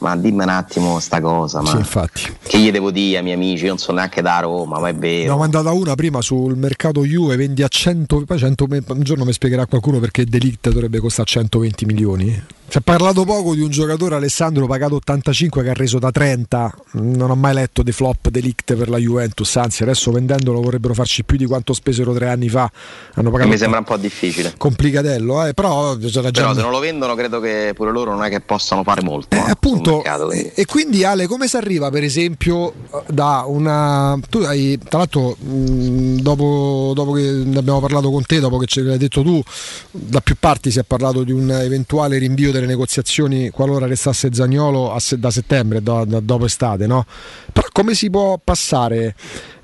ma 0.00 0.16
dimmi 0.16 0.42
un 0.42 0.48
attimo 0.48 0.98
sta 0.98 1.20
cosa. 1.20 1.60
Ma 1.60 1.70
sì, 1.70 1.76
infatti. 1.76 2.36
Che 2.42 2.58
gli 2.58 2.70
devo 2.70 2.90
dire 2.90 3.18
ai 3.18 3.22
miei 3.22 3.36
amici? 3.36 3.64
Io 3.64 3.70
non 3.70 3.78
sono 3.78 3.98
neanche 3.98 4.22
da 4.22 4.40
Roma, 4.40 4.78
ma 4.78 4.88
è 4.88 4.94
vero. 4.94 5.24
Ne 5.24 5.30
ho 5.30 5.38
mandata 5.38 5.72
una 5.72 5.94
prima 5.94 6.22
sul 6.22 6.56
mercato 6.56 7.04
Juve, 7.04 7.36
vendi 7.36 7.62
a 7.62 7.68
100, 7.68 8.24
poi 8.24 8.38
100, 8.38 8.66
un 8.70 9.02
giorno 9.02 9.24
mi 9.24 9.32
spiegherà 9.32 9.66
qualcuno 9.66 9.98
perché 10.00 10.24
Delict 10.24 10.70
dovrebbe 10.70 10.98
costare 11.00 11.28
120 11.28 11.84
milioni. 11.84 12.44
Si 12.70 12.78
è 12.78 12.82
parlato 12.82 13.24
poco 13.24 13.56
di 13.56 13.62
un 13.62 13.68
giocatore 13.68 14.14
Alessandro 14.14 14.68
pagato 14.68 14.94
85 14.94 15.64
che 15.64 15.70
ha 15.70 15.74
reso 15.74 15.98
da 15.98 16.12
30. 16.12 16.72
Non 16.92 17.28
ho 17.28 17.34
mai 17.34 17.52
letto 17.52 17.82
dei 17.82 17.92
flop 17.92 18.28
delict 18.28 18.76
per 18.76 18.88
la 18.88 18.98
Juventus, 18.98 19.56
anzi 19.56 19.82
adesso 19.82 20.12
vendendolo 20.12 20.60
vorrebbero 20.60 20.94
farci 20.94 21.24
più 21.24 21.36
di 21.36 21.46
quanto 21.46 21.72
spesero 21.72 22.12
tre 22.14 22.28
anni 22.28 22.48
fa. 22.48 22.70
Mi 23.16 23.56
sembra 23.56 23.80
un 23.80 23.84
po' 23.84 23.96
difficile. 23.96 24.54
Complicatello, 24.56 25.46
eh? 25.46 25.52
però, 25.52 25.96
però 25.96 26.54
se 26.54 26.60
non 26.60 26.70
lo 26.70 26.78
vendono 26.78 27.16
credo 27.16 27.40
che 27.40 27.72
pure 27.74 27.90
loro 27.90 28.12
non 28.12 28.22
è 28.22 28.28
che 28.28 28.40
possano 28.40 28.84
fare 28.84 29.02
molto. 29.02 29.34
Eh, 29.34 29.40
eh, 29.40 29.50
appunto, 29.50 29.96
mercato, 29.96 30.30
e, 30.30 30.64
quindi 30.64 31.02
Ale 31.02 31.26
come 31.26 31.48
si 31.48 31.56
arriva 31.56 31.90
per 31.90 32.04
esempio 32.04 32.72
da 33.08 33.42
una... 33.48 34.16
Tu 34.28 34.38
hai, 34.42 34.78
tra 34.78 34.98
l'altro 34.98 35.36
dopo, 35.40 36.92
dopo 36.94 37.10
che 37.14 37.22
ne 37.22 37.58
abbiamo 37.58 37.80
parlato 37.80 38.12
con 38.12 38.24
te, 38.24 38.38
dopo 38.38 38.58
che 38.58 38.66
ce 38.66 38.82
l'hai 38.82 38.96
detto 38.96 39.22
tu, 39.22 39.42
da 39.90 40.20
più 40.20 40.36
parti 40.38 40.70
si 40.70 40.78
è 40.78 40.84
parlato 40.84 41.24
di 41.24 41.32
un 41.32 41.50
eventuale 41.50 42.16
rinvio 42.18 42.58
delle 42.60 42.72
negoziazioni 42.72 43.50
qualora 43.50 43.86
restasse 43.86 44.28
Zagnolo 44.32 44.96
se, 44.98 45.18
da 45.18 45.30
settembre, 45.30 45.82
da, 45.82 46.04
da, 46.04 46.20
dopo 46.20 46.44
estate, 46.44 46.86
no? 46.86 47.04
Però 47.52 47.66
come 47.72 47.94
si 47.94 48.10
può 48.10 48.38
passare 48.42 49.14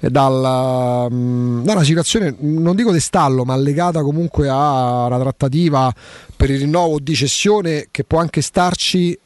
dalla, 0.01 1.07
da 1.11 1.73
una 1.73 1.83
situazione, 1.85 2.35
non 2.39 2.75
dico 2.75 2.93
di 2.93 3.01
stallo, 3.01 3.45
ma 3.45 3.57
legata 3.57 4.03
comunque 4.03 4.49
a 4.49 5.07
una 5.07 5.19
trattativa 5.19 5.93
per 6.35 6.51
il 6.51 6.61
rinnovo 6.61 6.99
di 6.99 7.15
cessione 7.15 7.89
che 7.91 8.05
può 8.05 8.19
anche 8.19 8.41
starci 8.41 9.19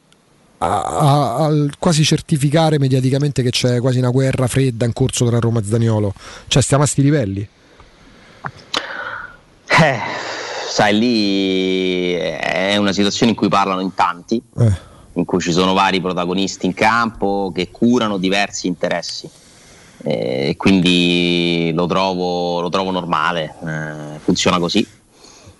a, 0.59 0.81
a, 0.81 1.35
a, 1.45 1.49
quasi 1.79 2.03
certificare 2.03 2.77
mediaticamente 2.77 3.41
che 3.41 3.49
c'è 3.49 3.79
quasi 3.79 3.97
una 3.97 4.09
guerra 4.09 4.47
fredda 4.47 4.85
in 4.85 4.93
corso 4.93 5.25
tra 5.25 5.39
Roma 5.39 5.59
e 5.59 5.63
Zagnolo. 5.63 6.13
Cioè 6.47 6.61
stiamo 6.61 6.83
a 6.83 6.87
sti 6.87 7.01
livelli. 7.01 7.47
Eh 9.83 10.29
sai, 10.71 10.97
lì 10.97 12.13
è 12.13 12.77
una 12.77 12.93
situazione 12.93 13.31
in 13.31 13.37
cui 13.37 13.49
parlano 13.49 13.81
in 13.81 13.93
tanti, 13.93 14.41
eh. 14.57 14.71
in 15.13 15.25
cui 15.25 15.41
ci 15.41 15.51
sono 15.51 15.73
vari 15.73 15.99
protagonisti 15.99 16.65
in 16.65 16.73
campo 16.73 17.51
che 17.53 17.69
curano 17.71 18.17
diversi 18.17 18.67
interessi. 18.67 19.29
Eh, 20.03 20.49
e 20.49 20.55
quindi 20.55 21.71
lo 21.75 21.85
trovo, 21.87 22.61
lo 22.61 22.69
trovo 22.69 22.89
normale, 22.89 23.53
eh, 23.65 24.19
funziona 24.19 24.59
così. 24.59 24.87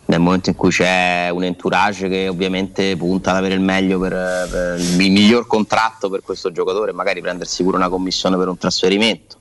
Nel 0.05 0.19
momento 0.21 0.49
in 0.49 0.55
cui 0.55 0.71
c'è 0.71 1.29
un 1.29 1.43
entourage 1.43 2.07
che 2.07 2.29
ovviamente 2.29 2.95
punta 2.95 3.31
ad 3.31 3.37
avere 3.37 3.53
il 3.53 3.61
meglio 3.61 3.99
per, 3.99 4.47
per 4.49 4.79
il 4.79 4.95
miglior 4.95 5.45
contratto 5.45 6.09
per 6.09 6.21
questo 6.21 6.53
giocatore, 6.53 6.93
magari 6.93 7.21
prendersi 7.21 7.63
pure 7.63 7.75
una 7.75 7.89
commissione 7.89 8.37
per 8.37 8.47
un 8.47 8.57
trasferimento. 8.57 9.35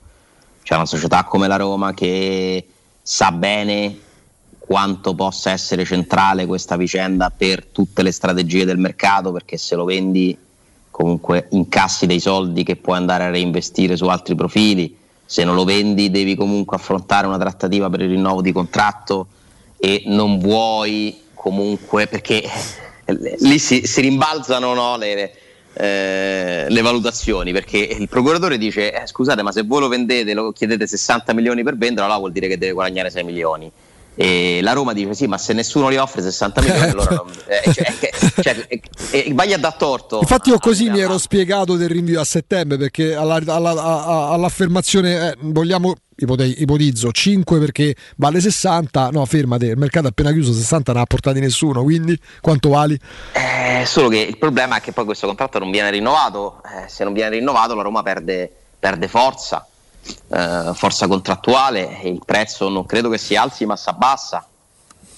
C'è 0.65 0.75
una 0.75 0.87
società 0.87 1.25
come 1.25 1.47
la 1.47 1.57
Roma 1.57 1.95
che 1.95 2.67
sa 3.03 3.31
bene 3.33 4.09
quanto 4.71 5.17
possa 5.17 5.51
essere 5.51 5.85
centrale 5.85 6.47
questa 6.47 6.77
vicenda 6.77 7.33
per 7.37 7.65
tutte 7.65 8.05
le 8.05 8.13
strategie 8.13 8.65
del 8.65 8.79
mercato, 8.79 9.33
perché 9.33 9.57
se 9.57 9.75
lo 9.75 9.85
vendi 9.85 10.39
comunque 10.93 11.49
incassi 11.51 12.07
dei 12.07 12.21
soldi 12.21 12.63
che 12.63 12.77
puoi 12.77 12.97
andare 12.97 13.25
a 13.25 13.31
reinvestire 13.31 13.97
su 13.97 14.07
altri 14.07 14.37
profili, 14.37 14.97
se 15.27 15.43
non 15.43 15.57
lo 15.57 15.65
vendi 15.65 16.09
devi 16.13 16.37
comunque 16.37 16.77
affrontare 16.77 17.27
una 17.27 17.37
trattativa 17.37 17.91
per 17.91 18.03
il 18.03 18.11
rinnovo 18.11 18.43
di 18.43 18.53
contratto 18.53 19.27
e 19.77 20.05
non 20.07 20.39
vuoi 20.39 21.21
comunque 21.35 22.07
perché 22.07 22.41
lì 23.41 23.59
si, 23.59 23.85
si 23.85 24.01
rimbalzano 24.01 24.73
no, 24.73 24.97
le, 24.97 25.33
eh, 25.73 26.67
le, 26.69 26.81
valutazioni 26.81 27.51
perché 27.51 27.79
il 27.79 28.09
procuratore 28.09 28.57
dice 28.57 28.93
eh, 28.93 29.05
scusate 29.05 29.43
ma 29.43 29.51
se 29.51 29.65
voi 29.65 29.81
lo 29.81 29.89
vendete 29.89 30.33
lo 30.33 30.53
chiedete 30.53 30.87
60 30.87 31.33
milioni 31.33 31.65
per 31.65 31.77
venderlo 31.77 32.05
allora 32.05 32.19
vuol 32.21 32.31
dire 32.31 32.47
che 32.47 32.57
deve 32.57 32.73
guadagnare 32.73 33.11
6 33.11 33.25
milioni 33.25 33.73
e 34.23 34.61
la 34.61 34.73
Roma 34.73 34.93
dice 34.93 35.15
sì, 35.15 35.27
ma 35.27 35.39
se 35.39 35.55
nessuno 35.55 35.89
li 35.89 35.97
offre 35.97 36.21
60 36.21 36.61
milioni, 36.61 36.89
allora 36.93 37.15
non, 37.15 37.33
eh, 37.47 37.73
cioè, 37.73 37.95
cioè, 38.43 38.67
e, 38.69 38.83
e 39.13 39.33
vai 39.33 39.55
a 39.55 39.57
dar 39.57 39.77
torto. 39.77 40.19
Infatti, 40.21 40.51
io 40.51 40.59
così 40.59 40.91
mi 40.91 41.01
ero 41.01 41.17
spiegato 41.17 41.75
del 41.77 41.89
rinvio 41.89 42.21
a 42.21 42.25
settembre 42.25 42.77
perché 42.77 43.15
alla, 43.15 43.37
alla, 43.37 43.71
alla, 43.71 44.29
all'affermazione 44.29 45.31
eh, 45.31 45.37
vogliamo 45.41 45.95
ipotizzo 46.17 47.11
5 47.11 47.59
perché 47.61 47.95
vale 48.17 48.43
60 48.43 49.09
no 49.09 49.25
fermate 49.25 49.69
il 49.69 49.79
mercato 49.79 50.09
è 50.09 50.11
appena 50.11 50.33
chiuso 50.33 50.53
60 50.53 50.93
non 50.93 51.01
ha 51.01 51.07
portati 51.07 51.41
nessuno 51.41 51.83
quindi 51.83 52.15
quanto 52.43 52.69
vali? 52.69 53.01
Eh, 53.33 53.87
solo 53.87 54.09
che 54.09 54.19
il 54.19 54.37
problema 54.37 54.77
è 54.77 54.81
che 54.83 54.93
poi 54.93 55.07
questo 55.07 55.27
contratto 55.27 55.59
non 55.59 55.71
viene 55.71 55.91
rinnovato 55.91 56.61
eh, 56.63 56.91
se 56.91 57.05
non 57.05 57.15
viene 57.15 57.37
rinnovato 57.37 57.75
la 57.75 57.81
Roma 57.81 58.03
perde, 58.03 58.53
perde 58.79 59.09
forza 59.09 59.67
eh, 60.29 60.71
forza 60.75 61.07
contrattuale 61.07 62.01
e 62.01 62.09
il 62.09 62.23
prezzo 62.25 62.69
non 62.69 62.87
credo 62.87 63.09
che 63.09 63.19
si 63.19 63.37
alzi 63.37 63.67
ma 63.67 63.77
si 63.77 63.89
abbassa 63.89 64.47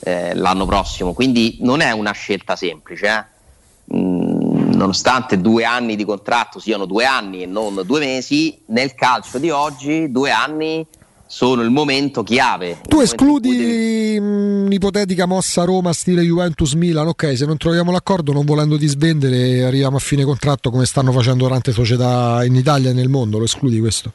eh, 0.00 0.34
l'anno 0.34 0.66
prossimo, 0.66 1.12
quindi 1.12 1.58
non 1.60 1.80
è 1.80 1.92
una 1.92 2.12
scelta 2.12 2.56
semplice. 2.56 3.06
Eh? 3.06 3.96
Mm, 3.96 4.72
nonostante 4.72 5.40
due 5.40 5.64
anni 5.64 5.96
di 5.96 6.04
contratto 6.04 6.58
siano 6.58 6.86
due 6.86 7.04
anni 7.04 7.42
e 7.42 7.46
non 7.46 7.82
due 7.84 8.00
mesi, 8.00 8.58
nel 8.66 8.94
calcio 8.94 9.38
di 9.38 9.50
oggi 9.50 10.10
due 10.10 10.30
anni 10.30 10.86
sono 11.26 11.62
il 11.62 11.70
momento 11.70 12.22
chiave. 12.22 12.80
Tu 12.86 13.00
escludi 13.00 13.56
devi... 13.56 14.18
un'ipotetica 14.18 15.24
mossa 15.24 15.64
Roma 15.64 15.92
stile 15.92 16.22
Juventus 16.22 16.74
Milan, 16.74 17.06
ok, 17.06 17.36
se 17.36 17.46
non 17.46 17.56
troviamo 17.56 17.90
l'accordo 17.90 18.32
non 18.32 18.44
volendo 18.44 18.76
di 18.76 18.86
svendere 18.86 19.64
arriviamo 19.64 19.96
a 19.96 20.00
fine 20.00 20.24
contratto 20.24 20.70
come 20.70 20.84
stanno 20.84 21.10
facendo 21.10 21.48
tante 21.48 21.72
società 21.72 22.44
in 22.44 22.54
Italia 22.54 22.90
e 22.90 22.92
nel 22.92 23.08
mondo, 23.08 23.38
lo 23.38 23.44
escludi 23.44 23.80
questo? 23.80 24.12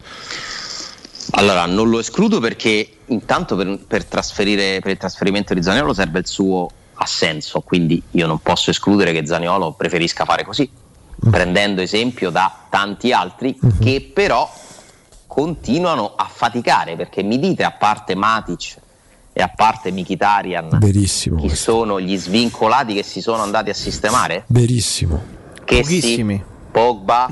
Allora, 1.31 1.65
non 1.65 1.89
lo 1.89 1.99
escludo 1.99 2.39
perché 2.39 2.89
intanto 3.05 3.55
per, 3.55 3.79
per, 3.85 4.05
trasferire, 4.05 4.79
per 4.79 4.91
il 4.91 4.97
trasferimento 4.97 5.53
di 5.53 5.61
Zaniolo 5.61 5.93
serve 5.93 6.19
il 6.19 6.27
suo 6.27 6.69
assenso, 6.95 7.61
quindi 7.61 8.01
io 8.11 8.27
non 8.27 8.39
posso 8.39 8.69
escludere 8.69 9.11
che 9.11 9.25
Zaniolo 9.25 9.73
preferisca 9.73 10.25
fare 10.25 10.43
così, 10.43 10.69
mm. 10.69 11.29
prendendo 11.29 11.81
esempio 11.81 12.29
da 12.29 12.65
tanti 12.69 13.11
altri 13.11 13.57
mm-hmm. 13.63 13.79
che 13.79 14.11
però 14.13 14.51
continuano 15.27 16.13
a 16.15 16.29
faticare, 16.31 16.95
perché 16.95 17.21
mi 17.23 17.37
dite 17.39 17.63
a 17.63 17.71
parte 17.71 18.15
Matic 18.15 18.77
e 19.33 19.41
a 19.43 19.49
parte 19.49 19.91
Mikitarian 19.91 20.79
Verissimo 20.79 21.35
chi 21.35 21.47
questo. 21.47 21.71
sono 21.71 22.01
gli 22.01 22.17
svincolati 22.17 22.95
che 22.95 23.03
si 23.03 23.21
sono 23.21 23.43
andati 23.43 23.69
a 23.69 23.73
sistemare? 23.73 24.45
Verissimo. 24.47 25.21
Che 25.63 25.81
Pochissimi. 25.81 26.35
Sì, 26.37 26.55
Pogba, 26.71 27.27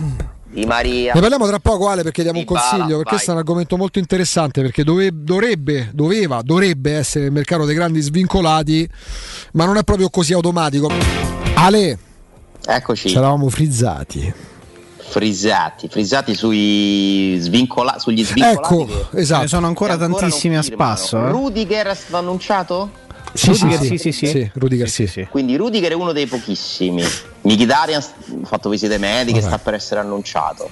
di 0.56 0.66
Maria. 0.66 1.14
Ne 1.14 1.20
parliamo 1.20 1.46
tra 1.46 1.60
poco 1.60 1.90
Ale 1.90 2.02
perché 2.02 2.24
diamo 2.24 2.40
un 2.40 2.46
consiglio, 2.46 2.96
perché 2.96 3.10
questo 3.10 3.32
è 3.32 3.34
un 3.34 3.40
argomento 3.40 3.76
molto 3.76 4.00
interessante 4.00 4.62
perché 4.62 4.84
dove, 4.84 5.10
dovrebbe, 5.14 5.90
doveva, 5.94 6.42
dovrebbe 6.42 6.94
essere 6.94 7.26
il 7.26 7.32
mercato 7.32 7.66
dei 7.66 7.76
grandi 7.76 8.00
svincolati, 8.00 8.90
ma 9.52 9.66
non 9.66 9.76
è 9.76 9.84
proprio 9.84 10.10
così 10.10 10.34
automatico. 10.34 10.90
Ale, 11.56 12.00
eccoci. 12.66 13.10
Ci 13.10 13.18
eravamo 13.18 13.50
frizzati. 13.50 14.34
Frizzati, 15.08 15.88
frizzati 15.88 16.34
sui 16.34 17.38
svincola- 17.40 18.00
sugli 18.00 18.24
svincolati. 18.24 18.74
Ecco, 18.74 19.10
esatto. 19.18 19.42
Ne 19.42 19.48
sono 19.48 19.68
ancora, 19.68 19.94
ancora 19.94 20.14
tantissimi 20.20 20.58
a 20.58 20.62
spasso. 20.62 21.18
Eh? 21.18 21.30
Rudiger 21.30 21.88
è 21.88 21.96
stato 21.96 22.18
annunciato? 22.18 23.04
Sì, 23.36 23.48
Rudiger, 23.48 23.80
sì, 23.82 23.88
sì, 23.88 23.98
sì, 23.98 24.12
sì. 24.12 24.26
sì 24.28 24.52
Rudiger, 24.54 24.90
sì. 24.90 25.08
sì. 25.08 25.28
Quindi 25.30 25.58
Rudiger 25.58 25.92
è 25.92 25.96
uno 25.96 26.14
dei 26.14 26.26
pochissimi. 26.26 27.04
Mkhitaryan 27.42 28.02
ha 28.02 28.46
fatto 28.46 28.70
visite 28.70 28.98
mediche, 28.98 29.42
Vabbè. 29.42 29.54
sta 29.54 29.58
per 29.60 29.74
essere 29.74 30.00
annunciato. 30.00 30.70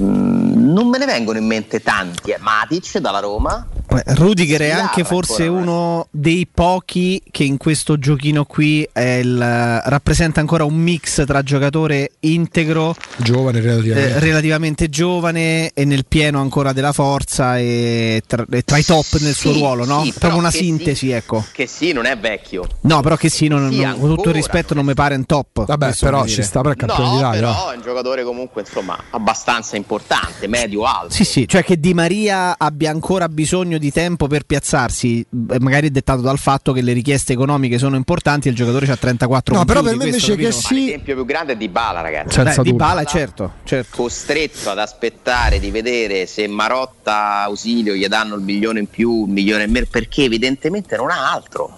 Mm, 0.00 0.53
non 0.64 0.88
me 0.88 0.98
ne 0.98 1.06
vengono 1.06 1.38
in 1.38 1.46
mente 1.46 1.80
tanti. 1.80 2.30
Eh. 2.30 2.38
Matic 2.38 2.98
dalla 2.98 3.20
Roma, 3.20 3.66
Rudiger 4.06 4.60
è 4.62 4.70
anche 4.70 5.04
forse 5.04 5.46
uno 5.46 6.08
dei 6.10 6.48
pochi 6.52 7.22
che 7.30 7.44
in 7.44 7.56
questo 7.56 7.98
giochino 7.98 8.44
qui 8.44 8.88
il, 8.94 9.80
rappresenta 9.84 10.40
ancora 10.40 10.64
un 10.64 10.74
mix 10.74 11.24
tra 11.24 11.42
giocatore 11.42 12.12
integro, 12.20 12.94
giovane 13.16 13.60
relativamente. 13.60 14.16
Eh, 14.16 14.18
relativamente 14.18 14.88
giovane 14.88 15.70
e 15.72 15.84
nel 15.84 16.06
pieno 16.06 16.40
ancora 16.40 16.72
della 16.72 16.92
forza 16.92 17.58
e 17.58 18.22
tra, 18.26 18.44
e 18.50 18.62
tra 18.62 18.78
i 18.78 18.84
top 18.84 19.18
nel 19.20 19.34
suo 19.34 19.52
ruolo, 19.52 19.84
no? 19.84 20.02
Sì, 20.02 20.12
Proprio 20.18 20.40
una 20.40 20.50
sintesi, 20.50 21.06
sì, 21.06 21.10
ecco. 21.10 21.44
Che 21.52 21.66
sì, 21.66 21.92
non 21.92 22.06
è 22.06 22.18
vecchio. 22.18 22.66
No, 22.82 23.00
però 23.00 23.16
che 23.16 23.28
sì, 23.28 23.48
non, 23.48 23.68
non, 23.68 23.98
con 23.98 24.14
tutto 24.14 24.28
il 24.30 24.34
rispetto 24.34 24.74
non 24.74 24.84
mi 24.84 24.94
pare 24.94 25.14
un 25.14 25.26
top. 25.26 25.66
Vabbè, 25.66 25.94
però 26.00 26.26
ci 26.26 26.42
sta 26.42 26.60
per 26.62 26.72
il 26.72 26.76
campione 26.78 27.08
no, 27.08 27.14
d'Italia. 27.16 27.40
però 27.40 27.70
è 27.70 27.76
un 27.76 27.82
giocatore 27.82 28.24
comunque, 28.24 28.62
insomma, 28.62 28.98
abbastanza 29.10 29.76
importante, 29.76 30.48
medio-alto. 30.60 31.12
Sì, 31.12 31.24
sì, 31.24 31.48
cioè 31.48 31.64
che 31.64 31.78
Di 31.78 31.94
Maria 31.94 32.56
abbia 32.58 32.90
ancora 32.90 33.28
bisogno 33.28 33.78
di 33.78 33.90
tempo 33.90 34.26
per 34.26 34.44
piazzarsi, 34.44 35.20
eh, 35.20 35.60
magari 35.60 35.90
dettato 35.90 36.20
dal 36.20 36.38
fatto 36.38 36.72
che 36.72 36.82
le 36.82 36.92
richieste 36.92 37.32
economiche 37.32 37.78
sono 37.78 37.96
importanti 37.96 38.48
e 38.48 38.50
il 38.50 38.56
giocatore 38.56 38.90
ha 38.90 38.96
34 38.96 39.54
No, 39.54 39.64
però 39.64 39.82
per 39.82 39.96
me 39.96 40.04
invece 40.04 40.36
che 40.36 40.52
sì. 40.52 40.84
L'esempio 40.86 41.14
più 41.14 41.24
grande 41.24 41.52
è 41.52 41.56
Di 41.56 41.68
Bala, 41.68 42.00
ragazzi. 42.00 42.34
Senza 42.34 42.62
Beh, 42.62 42.70
Di 42.70 42.76
Bala, 42.76 43.04
certo, 43.04 43.52
certo. 43.64 43.96
Costretto 43.96 44.70
ad 44.70 44.78
aspettare 44.78 45.58
di 45.58 45.70
vedere 45.70 46.26
se 46.26 46.46
Marotta 46.46 47.42
Ausilio 47.42 47.94
gli 47.94 48.06
danno 48.06 48.34
il 48.34 48.42
milione 48.42 48.80
in 48.80 48.88
più, 48.88 49.10
un 49.10 49.30
milione 49.30 49.64
in 49.64 49.70
meno, 49.70 49.86
perché 49.90 50.24
evidentemente 50.24 50.96
non 50.96 51.10
ha 51.10 51.32
altro. 51.32 51.76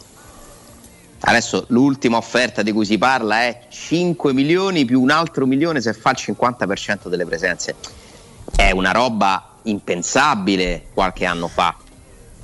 Adesso 1.18 1.64
l'ultima 1.68 2.18
offerta 2.18 2.62
di 2.62 2.72
cui 2.72 2.84
si 2.84 2.98
parla 2.98 3.42
è 3.42 3.62
5 3.68 4.32
milioni 4.32 4.84
più 4.84 5.00
un 5.00 5.10
altro 5.10 5.46
milione 5.46 5.80
se 5.80 5.92
fa 5.92 6.10
il 6.10 6.16
50% 6.18 7.08
delle 7.08 7.24
presenze. 7.24 7.74
È 8.56 8.70
una 8.70 8.90
roba 8.90 9.50
impensabile 9.62 10.86
qualche 10.94 11.24
anno 11.24 11.48
fa 11.48 11.76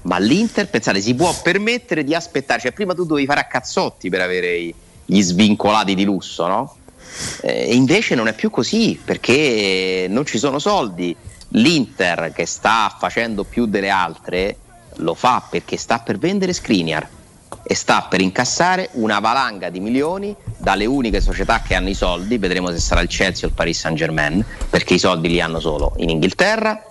ma 0.03 0.19
l'Inter, 0.19 0.69
pensate, 0.69 1.01
si 1.01 1.15
può 1.15 1.33
permettere 1.43 2.03
di 2.03 2.15
aspettare, 2.15 2.61
cioè 2.61 2.73
prima 2.73 2.95
tu 2.95 3.05
dovevi 3.05 3.27
fare 3.27 3.41
a 3.41 3.45
cazzotti 3.45 4.09
per 4.09 4.21
avere 4.21 4.73
gli 5.05 5.23
svincolati 5.23 5.95
di 5.95 6.05
lusso, 6.05 6.47
no? 6.47 6.77
Eh, 7.43 7.71
e 7.71 7.75
invece 7.75 8.15
non 8.15 8.27
è 8.27 8.33
più 8.33 8.51
così 8.51 9.01
perché 9.03 10.07
non 10.09 10.27
ci 10.27 10.39
sono 10.39 10.59
soldi. 10.59 11.15
L'Inter 11.55 12.33
che 12.35 12.47
sta 12.47 12.95
facendo 12.99 13.45
più 13.45 13.67
delle 13.67 13.91
altre 13.91 14.57
lo 14.97 15.15
fa 15.15 15.47
perché 15.49 15.77
sta 15.77 15.99
per 15.99 16.19
vendere 16.19 16.53
Skriniar 16.53 17.09
e 17.73 17.75
sta 17.75 18.03
per 18.03 18.21
incassare 18.21 18.91
una 18.93 19.19
valanga 19.19 19.71
di 19.71 19.81
milioni 19.81 20.37
dalle 20.59 20.85
uniche 20.85 21.23
società 21.23 21.63
che 21.63 21.75
hanno 21.75 21.89
i 21.89 21.95
soldi, 21.95 22.37
vedremo 22.37 22.71
se 22.71 22.79
sarà 22.79 23.01
il 23.01 23.09
Chelsea 23.09 23.47
o 23.47 23.49
il 23.49 23.55
Paris 23.55 23.79
Saint 23.79 23.97
Germain, 23.97 24.45
perché 24.69 24.93
i 24.93 24.99
soldi 24.99 25.29
li 25.29 25.41
hanno 25.41 25.59
solo 25.59 25.95
in 25.97 26.11
Inghilterra 26.11 26.85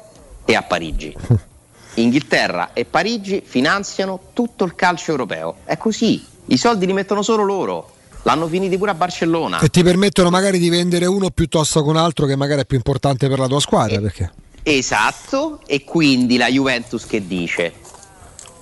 e 0.43 0.55
a 0.55 0.63
Parigi. 0.63 1.15
Inghilterra 1.95 2.73
e 2.73 2.85
Parigi 2.85 3.43
finanziano 3.45 4.19
tutto 4.33 4.63
il 4.63 4.73
calcio 4.73 5.11
europeo. 5.11 5.57
È 5.65 5.77
così, 5.77 6.25
i 6.45 6.57
soldi 6.57 6.87
li 6.87 6.93
mettono 6.93 7.21
solo 7.21 7.43
loro. 7.43 7.91
L'hanno 8.23 8.47
finiti 8.47 8.75
pure 8.79 8.89
a 8.89 8.95
Barcellona. 8.95 9.59
E 9.59 9.69
ti 9.69 9.83
permettono 9.83 10.31
magari 10.31 10.57
di 10.57 10.69
vendere 10.69 11.05
uno 11.05 11.29
piuttosto 11.29 11.83
che 11.83 11.89
un 11.89 11.97
altro 11.97 12.25
che 12.25 12.35
magari 12.35 12.61
è 12.61 12.65
più 12.65 12.77
importante 12.77 13.29
per 13.29 13.37
la 13.37 13.47
tua 13.47 13.59
squadra. 13.59 13.97
E, 13.97 14.01
perché? 14.01 14.31
Esatto, 14.63 15.59
e 15.67 15.83
quindi 15.83 16.37
la 16.37 16.47
Juventus 16.47 17.05
che 17.05 17.27
dice? 17.27 17.71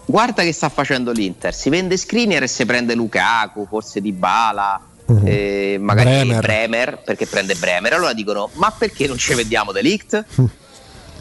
Guarda 0.09 0.41
che 0.41 0.53
sta 0.53 0.69
facendo 0.69 1.11
l'Inter, 1.11 1.53
si 1.53 1.69
vende 1.69 1.95
Skriniar 1.95 2.41
e 2.41 2.47
si 2.47 2.65
prende 2.65 2.95
Lukaku, 2.95 3.67
forse 3.67 4.01
Di 4.01 4.11
Bala, 4.11 4.81
uh-huh. 5.05 5.21
eh, 5.23 5.77
magari 5.79 6.09
Bremer. 6.09 6.41
Bremer. 6.41 7.01
perché 7.05 7.27
prende 7.27 7.53
Bremer. 7.53 7.93
Allora 7.93 8.13
dicono, 8.13 8.49
ma 8.53 8.71
perché 8.75 9.05
non 9.05 9.19
ci 9.19 9.35
vendiamo 9.35 9.71
Delict? 9.71 10.25
Uh. 10.37 10.49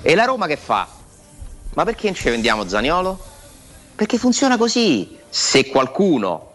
E 0.01 0.15
la 0.15 0.25
Roma 0.25 0.47
che 0.47 0.57
fa? 0.57 0.89
Ma 1.75 1.85
perché 1.85 2.07
non 2.07 2.15
ci 2.15 2.31
vendiamo 2.31 2.67
Zaniolo? 2.67 3.23
Perché 3.95 4.17
funziona 4.17 4.57
così. 4.57 5.19
Se 5.29 5.67
qualcuno 5.67 6.53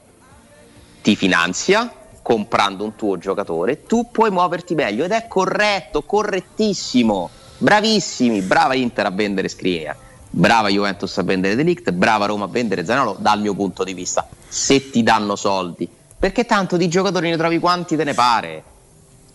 ti 1.04 1.16
finanzia 1.16 1.94
comprando 2.24 2.84
un 2.84 2.96
tuo 2.96 3.20
giocatore, 3.20 3.84
tu 3.84 4.10
puoi 4.10 4.32
muoverti 4.32 4.74
meglio 4.74 5.04
ed 5.04 5.12
è 5.12 5.28
corretto, 5.28 6.02
correttissimo. 6.02 7.30
Bravissimi, 7.60 8.42
brava 8.42 8.74
Inter 8.74 9.06
a 9.06 9.12
vendere 9.12 9.48
Skriniar, 9.48 9.96
brava 10.36 10.70
Juventus 10.70 11.16
a 11.20 11.24
vendere 11.24 11.56
Delict, 11.56 11.92
brava 11.92 12.26
Roma 12.26 12.46
a 12.46 12.48
vendere 12.48 12.84
Zaniolo 12.84 13.16
dal 13.20 13.40
mio 13.40 13.54
punto 13.54 13.84
di 13.84 13.94
vista, 13.94 14.28
se 14.48 14.90
ti 14.90 15.04
danno 15.04 15.36
soldi. 15.36 15.88
Perché 16.18 16.46
tanto 16.46 16.76
di 16.76 16.88
giocatori 16.88 17.30
ne 17.30 17.38
trovi 17.38 17.60
quanti 17.60 17.96
te 17.96 18.04
ne 18.04 18.14
pare 18.14 18.64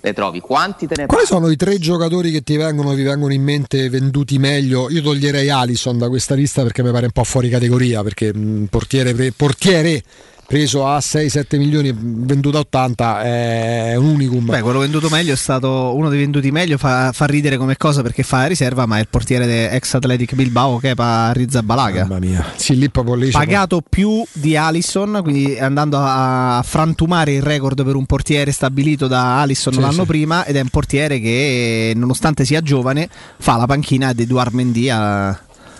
le 0.01 0.13
trovi? 0.13 0.41
Quanti 0.41 0.87
te 0.87 0.95
ne 0.97 1.07
Quali 1.07 1.27
sono 1.27 1.51
i 1.51 1.57
tre 1.57 1.79
giocatori 1.79 2.31
che 2.33 2.43
ti 2.43 2.57
vengono, 2.57 2.95
vi 2.95 3.03
vengono 3.03 3.33
in 3.33 3.43
mente 3.43 3.89
venduti 3.89 4.39
meglio? 4.39 4.91
Io 4.91 5.03
toglierei 5.03 5.51
Alison 5.51 5.99
da 5.99 6.09
questa 6.09 6.35
lista 6.35 6.63
perché 6.63 6.83
mi 6.83 6.91
pare 6.91 7.07
un 7.07 7.13
po' 7.13 7.25
fuori 7.25 7.49
categoria, 7.49 8.03
perché 8.03 8.35
mh, 8.35 8.67
portiere, 8.71 9.33
portiere 9.33 10.03
preso 10.49 10.87
a 10.87 10.97
6-7 10.97 11.59
milioni, 11.59 11.95
venduto 11.95 12.57
a 12.57 12.61
80 12.61 13.23
è 13.23 13.95
un 13.97 14.07
unicum. 14.07 14.47
Beh, 14.47 14.63
quello 14.63 14.79
venduto 14.79 15.11
meglio 15.11 15.35
è 15.35 15.37
stato 15.37 15.95
uno 15.95 16.09
dei 16.09 16.19
venduti 16.19 16.51
meglio, 16.51 16.79
fa, 16.79 17.13
fa 17.13 17.27
ridere 17.27 17.59
come 17.59 17.77
cosa 17.77 18.01
perché 18.01 18.23
fa 18.23 18.39
la 18.39 18.47
riserva, 18.47 18.87
ma 18.87 18.97
è 18.97 19.01
il 19.01 19.09
portiere 19.11 19.71
ex 19.71 19.93
Athletic 19.93 20.35
Bilbao 20.35 20.79
che 20.79 20.93
è 20.93 21.33
Rizza 21.35 21.63
Balaga. 21.63 22.07
Mamma 22.07 22.19
mia, 22.19 22.47
sì, 22.57 22.79
lì 22.79 22.89
proprio 22.89 23.15
lì 23.15 23.31
Pagato 23.31 23.83
più 23.87 24.25
di 24.33 24.57
Alisson, 24.57 25.21
quindi 25.23 25.59
andando 25.59 25.99
a 26.01 26.63
frantumare 26.65 27.35
il 27.35 27.43
record 27.43 27.85
per 27.85 27.95
un 27.95 28.07
portiere 28.07 28.51
stabilito 28.51 29.07
da 29.07 29.43
Alisson 29.43 29.75
sì, 29.75 29.81
l'anno 29.81 29.93
sì. 30.01 30.07
prima 30.07 30.47
ed 30.47 30.57
è 30.57 30.61
un 30.63 30.71
portiere 30.71 31.21
che 31.21 31.93
nonostante 31.95 32.47
sia 32.47 32.63
giovane 32.63 33.07
fa 33.37 33.57
la 33.59 33.67
panchina 33.67 34.15
di 34.15 34.23
Eduard 34.23 34.55
Mendy 34.55 34.89
a 34.89 35.39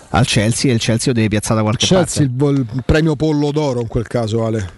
al 0.09 0.25
Chelsea 0.25 0.71
e 0.71 0.73
il 0.73 0.79
Chelsea 0.79 1.07
lo 1.07 1.13
deve 1.13 1.27
piazzare 1.27 1.55
da 1.55 1.61
qualche 1.61 1.85
Chelsea 1.85 2.27
parte. 2.27 2.35
Chelsea 2.37 2.61
il, 2.61 2.67
il 2.75 2.83
premio 2.85 3.15
pollo 3.15 3.51
d'oro 3.51 3.81
in 3.81 3.87
quel 3.87 4.07
caso 4.07 4.45
Ale. 4.45 4.77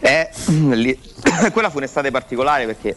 Eh, 0.00 0.28
lì, 0.46 0.98
quella 1.52 1.70
fu 1.70 1.76
un'estate 1.78 2.10
particolare 2.10 2.66
perché 2.66 2.96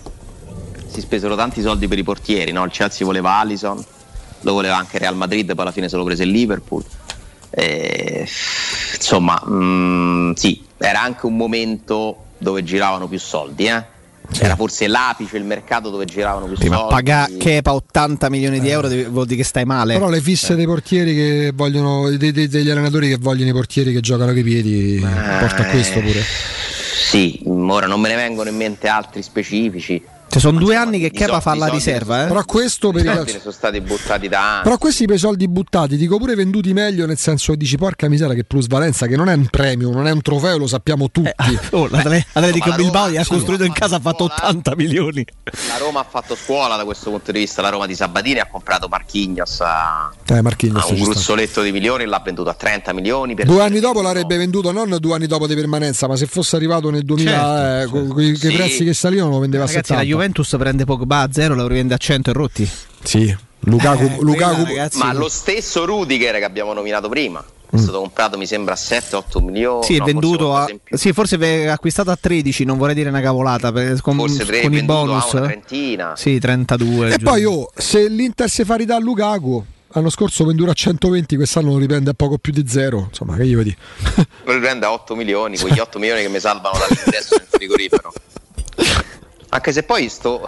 si 0.87 1.01
spesero 1.01 1.35
tanti 1.35 1.61
soldi 1.61 1.87
per 1.87 1.97
i 1.97 2.03
portieri, 2.03 2.51
no? 2.51 2.63
il 2.63 2.71
Chelsea 2.71 3.05
voleva 3.05 3.33
Allison, 3.33 3.83
lo 4.41 4.53
voleva 4.53 4.77
anche 4.77 4.97
Real 4.97 5.15
Madrid, 5.15 5.53
poi 5.53 5.63
alla 5.63 5.71
fine 5.71 5.89
se 5.89 5.97
lo 5.97 6.03
prese 6.03 6.23
il 6.23 6.29
Liverpool. 6.29 6.83
Eh, 7.49 8.27
insomma, 8.95 9.41
mh, 9.45 9.53
mm, 9.53 10.31
sì, 10.33 10.65
era 10.77 11.01
anche 11.01 11.25
un 11.25 11.35
momento 11.35 12.23
dove 12.37 12.63
giravano 12.63 13.07
più 13.07 13.19
soldi, 13.19 13.65
eh? 13.65 13.93
Era 14.39 14.55
forse 14.55 14.87
l'apice, 14.87 15.37
il 15.37 15.43
mercato 15.43 15.89
dove 15.89 16.05
giravano 16.05 16.45
più 16.45 16.55
Prima 16.55 16.77
soldi. 16.77 16.93
Paga 16.93 17.29
Kepa 17.37 17.73
80 17.73 18.29
milioni 18.29 18.59
di 18.59 18.69
euro 18.69 18.87
vuol 19.09 19.25
dire 19.25 19.37
che 19.37 19.43
stai 19.43 19.65
male. 19.65 19.93
Però 19.93 20.09
le 20.09 20.21
fisse 20.21 20.53
eh. 20.53 20.55
dei 20.55 20.65
portieri 20.65 21.15
che 21.15 21.51
vogliono, 21.53 22.09
dei, 22.09 22.31
dei, 22.31 22.47
degli 22.47 22.69
allenatori 22.69 23.09
che 23.09 23.17
vogliono 23.17 23.49
i 23.49 23.53
portieri 23.53 23.93
che 23.93 23.99
giocano 23.99 24.31
coi 24.31 24.43
piedi, 24.43 24.97
eh, 24.97 25.39
porta 25.39 25.63
a 25.63 25.65
questo 25.65 25.99
pure. 25.99 26.21
Sì, 26.21 27.41
ora 27.45 27.87
non 27.87 27.99
me 27.99 28.09
ne 28.09 28.15
vengono 28.15 28.49
in 28.49 28.55
mente 28.55 28.87
altri 28.87 29.21
specifici. 29.21 30.01
Cioè, 30.35 30.51
sono 30.51 30.59
due 30.59 30.75
anni 30.75 30.99
che 30.99 31.11
Kepa 31.11 31.39
fa 31.39 31.55
la 31.55 31.67
riserva, 31.67 32.25
eh? 32.25 32.27
Però 32.27 32.43
questo 32.43 32.91
per 32.91 33.05
i 33.05 33.39
sono 33.39 33.51
stati 33.53 33.79
buttati 33.79 34.27
da 34.27 34.55
anni. 34.55 34.63
Però 34.63 34.77
questi 34.77 35.05
per 35.05 35.15
i 35.15 35.19
soldi 35.19 35.47
buttati, 35.47 35.95
dico 35.95 36.17
pure 36.17 36.35
venduti 36.35 36.73
meglio, 36.73 37.05
nel 37.05 37.17
senso 37.17 37.53
che 37.53 37.57
dici 37.59 37.77
porca 37.77 38.09
miseria 38.09 38.33
che 38.33 38.43
plusvalenza, 38.43 39.07
che 39.07 39.15
non 39.15 39.29
è 39.29 39.33
un 39.33 39.47
premio, 39.47 39.91
non 39.91 40.07
è 40.07 40.11
un 40.11 40.21
trofeo, 40.21 40.57
lo 40.57 40.67
sappiamo 40.67 41.09
tutti. 41.09 41.29
Eh, 41.29 41.59
oh, 41.71 41.87
l'Atletico 41.87 42.69
no, 42.69 42.75
Bilbao 42.75 43.09
gli 43.09 43.15
ha 43.15 43.25
costruito 43.25 43.63
in 43.63 43.71
casa, 43.71 43.95
ha 43.95 43.99
fatto 44.01 44.25
80 44.25 44.75
milioni. 44.75 45.25
La 45.69 45.77
Roma 45.77 46.01
ha 46.01 46.05
fatto 46.09 46.35
scuola 46.35 46.75
da 46.75 46.83
questo 46.83 47.11
punto 47.11 47.31
di 47.31 47.39
vista, 47.39 47.61
la 47.61 47.69
Roma 47.69 47.85
di 47.85 47.95
Sabatini 47.95 48.39
ha 48.39 48.47
comprato 48.47 48.89
Marchignos 48.89 49.61
a, 49.61 50.11
eh, 50.27 50.41
Marchignos 50.41 50.83
a 50.83 50.93
un 50.93 50.99
gruzzoletto 50.99 51.61
di 51.61 51.71
milioni 51.71 52.03
e 52.03 52.07
l'ha 52.07 52.21
venduto 52.23 52.49
a 52.49 52.55
30 52.55 52.91
milioni. 52.91 53.35
due 53.35 53.61
anni 53.61 53.79
dopo 53.79 54.01
l'avrebbe 54.01 54.35
venduto 54.35 54.73
non 54.73 54.97
due 54.99 55.15
anni 55.15 55.27
dopo 55.27 55.47
di 55.47 55.55
permanenza, 55.55 56.07
ma 56.07 56.17
se 56.17 56.25
fosse 56.25 56.57
arrivato 56.57 56.89
nel 56.89 57.03
2000 57.03 57.31
certo, 57.31 57.55
eh, 57.55 57.99
certo. 57.99 58.13
con 58.13 58.21
i 58.21 58.35
sì. 58.35 58.51
prezzi 58.51 58.83
che 58.83 58.93
salivano 58.93 59.29
lo 59.29 59.39
vendeva 59.39 59.63
Ragazzi, 59.65 59.93
a 59.93 59.95
70. 59.95 60.24
Juventus 60.25 60.55
prende 60.57 60.85
poco 60.85 60.99
Pogba 60.99 61.21
a 61.21 61.29
zero 61.31 61.53
lo 61.53 61.67
rivende 61.67 61.93
a 61.93 61.97
100 61.97 62.29
e 62.29 62.33
rotti. 62.33 62.69
Sì, 63.03 63.35
Lukaku, 63.59 64.03
eh, 64.03 64.17
Lukaku 64.21 64.63
prima, 64.63 64.89
ma 64.95 65.13
lo 65.13 65.29
stesso 65.29 65.85
Rudiger 65.85 66.37
che 66.37 66.43
abbiamo 66.43 66.73
nominato 66.73 67.09
prima 67.09 67.43
è 67.69 67.75
mm. 67.75 67.79
stato 67.79 67.99
comprato 67.99 68.37
mi 68.37 68.47
sembra 68.47 68.73
a 68.73 68.77
7-8 68.77 69.43
milioni. 69.43 69.83
Sì, 69.83 69.95
è 69.95 69.99
no, 69.99 70.05
venduto 70.05 70.55
a, 70.55 70.67
sì, 70.91 71.13
forse 71.13 71.37
è 71.37 71.67
acquistato 71.67 72.09
a 72.09 72.17
13, 72.19 72.63
non 72.63 72.77
vorrei 72.77 72.95
dire 72.95 73.09
una 73.09 73.21
cavolata, 73.21 73.71
per, 73.71 74.01
con, 74.01 74.15
forse 74.15 74.45
3, 74.45 74.61
con 74.61 74.73
i 74.73 74.81
bonus. 74.81 75.33
A 75.33 75.37
una 75.37 75.47
trentina. 75.47 76.15
Sì, 76.15 76.39
32. 76.39 77.13
E 77.13 77.17
giù. 77.17 77.23
poi 77.23 77.45
oh, 77.45 77.69
se 77.75 78.07
l'Inter 78.07 78.49
si 78.49 78.63
fa 78.63 78.75
ridare 78.75 79.01
a 79.01 79.03
Lukaku 79.03 79.65
l'anno 79.89 80.09
scorso 80.09 80.43
vendura 80.43 80.71
a 80.71 80.73
120, 80.73 81.35
quest'anno 81.35 81.71
lo 81.71 81.77
riprende 81.77 82.09
a 82.09 82.13
poco 82.13 82.37
più 82.37 82.51
di 82.51 82.67
zero. 82.67 83.05
Insomma, 83.09 83.35
che 83.35 83.45
gli 83.45 83.55
vedi? 83.55 83.75
Lo 84.43 84.53
riprende 84.53 84.85
a 84.85 84.91
8 84.91 85.15
milioni, 85.15 85.57
quegli 85.57 85.79
8 85.79 85.99
milioni 85.99 86.21
che 86.21 86.29
mi 86.29 86.39
salvano 86.39 86.77
dall'ingresso 86.79 87.35
nel 87.37 87.47
frigorifero. 87.47 88.13
Anche 89.49 89.71
se 89.71 89.83
poi 89.83 90.09
sto 90.09 90.47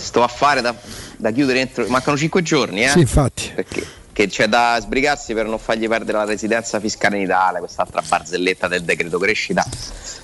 sto 0.00 0.22
a 0.22 0.28
fare 0.28 0.60
da, 0.60 0.74
da 1.16 1.30
chiudere 1.30 1.60
entro. 1.60 1.86
Mancano 1.88 2.16
5 2.16 2.42
giorni, 2.42 2.82
eh? 2.82 2.88
Sì, 2.88 3.00
infatti. 3.00 3.52
Perché 3.54 3.86
c'è 4.26 4.48
da 4.48 4.78
sbrigarsi 4.80 5.32
per 5.34 5.46
non 5.46 5.58
fargli 5.58 5.88
perdere 5.88 6.18
la 6.18 6.24
residenza 6.24 6.80
fiscale 6.80 7.16
in 7.16 7.22
Italia, 7.22 7.58
quest'altra 7.58 8.02
barzelletta 8.06 8.68
del 8.68 8.82
decreto 8.82 9.18
crescita 9.18 9.64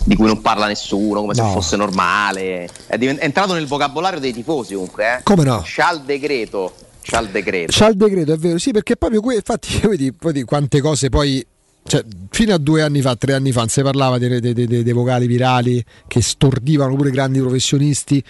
di 0.05 0.17
cui 0.17 0.27
non 0.27 0.43
parla 0.43 0.67
nessuno, 0.67 1.21
come 1.21 1.35
no. 1.35 1.47
se 1.47 1.53
fosse 1.53 1.77
normale. 1.77 2.69
È, 2.87 2.99
divent- 2.99 3.21
è, 3.21 3.25
entrato 3.25 3.55
nel 3.55 3.67
vocabolario 3.67 4.19
dei 4.19 4.33
tifosi 4.33 4.75
comunque, 4.75 5.19
eh? 5.19 5.21
Come 5.23 5.45
no? 5.45 5.63
C'ha 5.65 5.93
il 5.93 6.01
decreto. 6.01 6.75
C'ha 7.01 7.21
il 7.21 7.29
decreto. 7.29 7.73
C'ha 7.73 7.89
il 7.89 7.97
decreto, 7.97 8.33
è 8.33 8.37
vero, 8.37 8.59
sì, 8.59 8.73
perché 8.73 8.97
proprio 8.97 9.21
que- 9.21 9.37
infatti 9.37 9.79
vedi, 9.87 10.13
vedi 10.19 10.43
quante 10.43 10.81
cose 10.81 11.09
poi 11.09 11.45
cioè, 11.87 12.05
fino 12.31 12.53
a 12.53 12.59
due 12.59 12.83
anni 12.83 13.01
fa, 13.01 13.15
tre 13.15 13.35
anni 13.35 13.53
fa, 13.53 13.61
non 13.61 13.69
si 13.69 13.83
parlava 13.83 14.19
dei, 14.19 14.41
dei, 14.41 14.53
dei, 14.53 14.67
dei, 14.67 14.93
vocali 14.93 15.27
virali 15.27 15.85
che 16.09 16.21
stordivano 16.21 16.97
pure 16.97 17.11
grandi 17.11 17.39
professionisti 17.39 18.23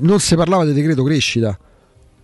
non 0.00 0.18
si 0.18 0.34
parlava 0.34 0.64
del 0.64 0.74
decreto 0.74 1.02
crescita. 1.02 1.58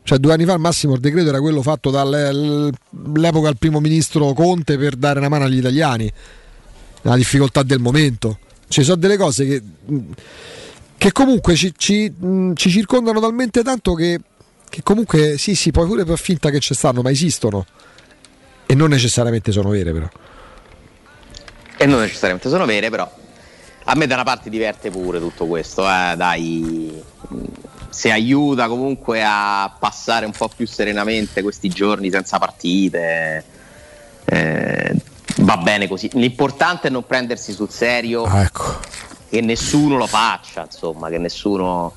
Cioè 0.02 0.16
due 0.16 0.32
anni 0.32 0.46
fa 0.46 0.54
al 0.54 0.60
massimo 0.60 0.94
il 0.94 1.00
decreto 1.00 1.28
era 1.28 1.40
quello 1.40 1.60
fatto 1.60 1.90
dall'epoca 1.90 3.48
del 3.48 3.58
primo 3.58 3.78
ministro 3.78 4.32
Conte 4.32 4.78
per 4.78 4.96
dare 4.96 5.18
una 5.18 5.28
mano 5.28 5.44
agli 5.44 5.58
italiani, 5.58 6.10
la 7.02 7.16
difficoltà 7.16 7.62
del 7.62 7.78
momento. 7.78 8.38
Ci 8.68 8.82
sono 8.82 8.96
delle 8.96 9.18
cose 9.18 9.44
che, 9.44 9.62
che 10.96 11.12
comunque 11.12 11.54
ci, 11.54 11.74
ci, 11.76 12.10
ci, 12.54 12.70
circondano 12.70 13.20
talmente 13.20 13.62
tanto 13.62 13.92
che, 13.92 14.18
che 14.70 14.82
comunque 14.82 15.36
sì 15.36 15.54
sì, 15.54 15.70
poi 15.70 15.86
pure 15.86 16.06
per 16.06 16.18
finta 16.18 16.48
che 16.48 16.60
ci 16.60 16.72
stanno, 16.72 17.02
ma 17.02 17.10
esistono. 17.10 17.66
E 18.64 18.74
non 18.74 18.88
necessariamente 18.88 19.52
sono 19.52 19.68
vere 19.68 19.92
però. 19.92 20.08
E 21.78 21.86
non 21.86 22.00
necessariamente 22.00 22.48
sono 22.48 22.66
vere 22.66 22.90
però 22.90 23.10
a 23.90 23.94
me 23.94 24.06
da 24.06 24.14
una 24.14 24.24
parte 24.24 24.50
diverte 24.50 24.90
pure 24.90 25.18
tutto 25.18 25.46
questo, 25.46 25.88
eh, 25.88 26.12
dai, 26.14 27.02
se 27.88 28.10
aiuta 28.10 28.68
comunque 28.68 29.24
a 29.24 29.74
passare 29.78 30.26
un 30.26 30.32
po' 30.32 30.50
più 30.54 30.66
serenamente 30.66 31.40
questi 31.40 31.70
giorni 31.70 32.10
senza 32.10 32.38
partite, 32.38 33.44
eh, 34.26 34.94
va 35.38 35.56
bene 35.56 35.88
così. 35.88 36.10
L'importante 36.12 36.88
è 36.88 36.90
non 36.90 37.06
prendersi 37.06 37.52
sul 37.52 37.70
serio, 37.70 38.24
ah, 38.24 38.42
ecco. 38.42 38.78
che 39.30 39.40
nessuno 39.40 39.96
lo 39.96 40.06
faccia, 40.06 40.64
insomma, 40.64 41.08
che 41.08 41.16
nessuno 41.16 41.94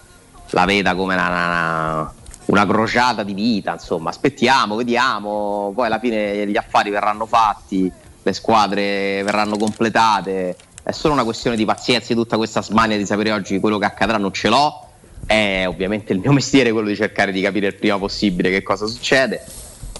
la 0.51 0.63
veda 0.63 0.95
come 0.95 1.15
una, 1.15 1.27
una, 1.27 2.13
una 2.45 2.65
crociata 2.65 3.23
di 3.23 3.33
vita, 3.33 3.73
insomma, 3.73 4.11
aspettiamo, 4.11 4.77
vediamo, 4.77 5.73
poi 5.75 5.87
alla 5.87 5.99
fine 5.99 6.47
gli 6.47 6.55
affari 6.57 6.89
verranno 6.89 7.25
fatti, 7.25 7.91
le 8.23 8.33
squadre 8.33 9.21
verranno 9.23 9.57
completate. 9.57 10.55
È 10.83 10.91
solo 10.91 11.13
una 11.13 11.23
questione 11.23 11.55
di 11.55 11.65
pazienza 11.65 12.07
di 12.09 12.15
tutta 12.15 12.37
questa 12.37 12.61
smania 12.61 12.97
di 12.97 13.05
sapere 13.05 13.31
oggi 13.31 13.59
quello 13.59 13.77
che 13.77 13.85
accadrà 13.85 14.17
non 14.17 14.33
ce 14.33 14.49
l'ho. 14.49 14.87
È 15.25 15.65
ovviamente 15.67 16.13
il 16.13 16.19
mio 16.19 16.31
mestiere 16.33 16.71
quello 16.71 16.87
di 16.87 16.95
cercare 16.95 17.31
di 17.31 17.41
capire 17.41 17.67
il 17.67 17.75
prima 17.75 17.97
possibile 17.97 18.49
che 18.49 18.63
cosa 18.63 18.85
succede. 18.85 19.43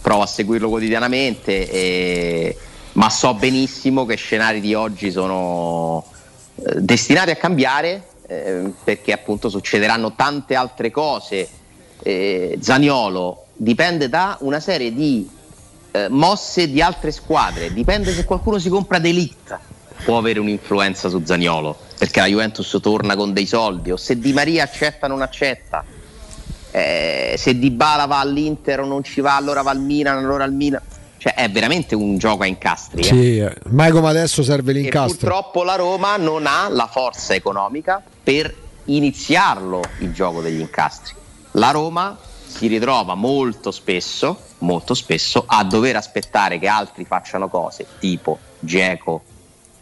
Provo 0.01 0.23
a 0.23 0.27
seguirlo 0.27 0.69
quotidianamente 0.69 1.69
e... 1.69 2.57
ma 2.93 3.09
so 3.09 3.33
benissimo 3.35 4.05
che 4.05 4.15
scenari 4.15 4.59
di 4.59 4.73
oggi 4.73 5.11
sono 5.11 6.03
eh, 6.55 6.81
destinati 6.81 7.29
a 7.29 7.35
cambiare 7.35 8.03
eh, 8.27 8.71
perché 8.83 9.11
appunto 9.11 9.49
succederanno 9.49 10.13
tante 10.15 10.55
altre 10.55 10.89
cose. 10.89 11.47
Eh, 12.03 12.57
Zaniolo 12.59 13.45
dipende 13.53 14.09
da 14.09 14.37
una 14.39 14.59
serie 14.59 14.91
di 14.91 15.29
eh, 15.91 16.07
mosse 16.09 16.69
di 16.69 16.81
altre 16.81 17.11
squadre. 17.11 17.71
Dipende 17.73 18.13
se 18.13 18.25
qualcuno 18.25 18.59
si 18.59 18.69
compra 18.69 18.99
D'Elite 18.99 19.79
può 20.03 20.17
avere 20.17 20.39
un'influenza 20.39 21.09
su 21.09 21.21
Zagnolo 21.23 21.77
perché 21.97 22.19
la 22.19 22.25
Juventus 22.25 22.77
torna 22.81 23.15
con 23.15 23.33
dei 23.33 23.45
soldi 23.45 23.91
o 23.91 23.97
se 23.97 24.17
Di 24.17 24.33
Maria 24.33 24.63
accetta 24.63 25.05
o 25.05 25.09
non 25.09 25.21
accetta. 25.21 25.83
Eh, 26.71 27.35
se 27.37 27.59
Di 27.59 27.69
Bala 27.69 28.05
va 28.05 28.19
all'Inter 28.19 28.79
o 28.79 28.85
non 28.85 29.03
ci 29.03 29.21
va 29.21 29.35
allora 29.35 29.61
va 29.61 29.71
al 29.71 29.81
Milan 29.81 30.17
allora 30.17 30.43
al 30.43 30.53
Milan. 30.53 30.81
Cioè 31.17 31.35
è 31.35 31.51
veramente 31.51 31.93
un 31.93 32.17
gioco 32.17 32.41
a 32.41 32.47
incastri 32.47 33.01
eh. 33.01 33.03
sì, 33.03 33.37
eh. 33.37 33.53
mai 33.69 33.91
come 33.91 34.09
adesso 34.09 34.41
serve 34.41 34.71
l'incastro. 34.71 35.13
e 35.13 35.17
purtroppo 35.19 35.63
la 35.63 35.75
Roma 35.75 36.17
non 36.17 36.47
ha 36.47 36.67
la 36.67 36.87
forza 36.87 37.35
economica 37.35 38.01
per 38.23 38.51
iniziarlo 38.85 39.81
il 39.99 40.11
gioco 40.11 40.41
degli 40.41 40.59
incastri. 40.59 41.13
La 41.51 41.69
Roma 41.69 42.17
si 42.51 42.67
ritrova 42.67 43.15
molto 43.15 43.71
spesso 43.71 44.49
molto 44.59 44.93
spesso 44.93 45.43
a 45.47 45.63
dover 45.63 45.95
aspettare 45.95 46.59
che 46.59 46.67
altri 46.67 47.05
facciano 47.05 47.47
cose 47.47 47.85
tipo 47.99 48.37
Geco 48.59 49.23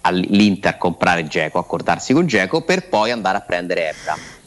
all'Inter 0.02 0.78
comprare 0.78 1.28
Geco, 1.28 1.60
accordarsi 1.60 2.14
con 2.14 2.26
Geco 2.26 2.62
per 2.62 2.88
poi 2.88 3.12
andare 3.12 3.38
a 3.38 3.42
prendere 3.42 3.90
Ebra. 3.90 4.39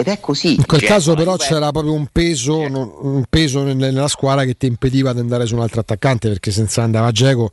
Ed 0.00 0.08
è 0.08 0.18
così. 0.18 0.54
In 0.54 0.64
quel 0.64 0.80
Geco, 0.80 0.92
caso 0.94 1.14
però 1.14 1.36
c'era 1.36 1.70
proprio 1.72 1.92
un 1.92 2.06
peso, 2.10 2.58
un 2.58 3.22
peso, 3.28 3.62
nella 3.64 4.08
squadra 4.08 4.44
che 4.44 4.56
ti 4.56 4.64
impediva 4.64 5.12
di 5.12 5.20
andare 5.20 5.44
su 5.44 5.54
un 5.54 5.60
altro 5.60 5.80
attaccante 5.80 6.26
perché 6.28 6.50
senza 6.50 6.82
andare 6.82 7.06
a 7.06 7.10
Geco, 7.10 7.50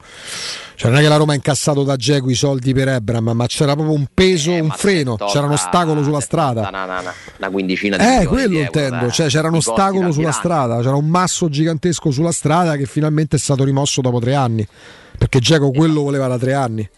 cioè 0.75 0.89
non 0.89 1.01
è 1.01 1.03
che 1.03 1.09
la 1.09 1.17
Roma 1.17 1.33
ha 1.33 1.35
incassato 1.35 1.83
da 1.83 1.97
Geco 1.97 2.29
i 2.29 2.35
soldi 2.35 2.73
per 2.73 2.87
Ebram, 2.87 3.31
ma 3.31 3.45
c'era 3.47 3.73
proprio 3.73 3.93
un 3.93 4.05
peso, 4.13 4.51
eh, 4.51 4.61
un 4.61 4.69
freno, 4.69 5.17
c'era 5.17 5.45
un 5.45 5.51
ostacolo 5.51 6.01
sulla 6.03 6.21
strada. 6.21 6.69
Una, 6.69 6.85
una, 6.85 7.13
una 7.37 7.49
quindicina 7.49 7.97
di 7.97 8.03
Eh, 8.05 8.25
quello 8.25 8.59
intendo, 8.59 9.11
cioè 9.11 9.27
c'era 9.27 9.49
un 9.49 9.55
ostacolo 9.55 10.13
sulla 10.13 10.31
strada, 10.31 10.77
c'era 10.77 10.95
un 10.95 11.09
masso 11.09 11.49
gigantesco 11.49 12.11
sulla 12.11 12.31
strada 12.31 12.77
che 12.77 12.85
finalmente 12.85 13.35
è 13.35 13.39
stato 13.39 13.65
rimosso 13.65 13.99
dopo 13.99 14.21
tre 14.21 14.35
anni, 14.35 14.65
perché 15.17 15.39
Geco 15.39 15.71
quello 15.71 16.01
voleva 16.01 16.27
da 16.27 16.37
tre 16.37 16.53
anni. 16.53 16.89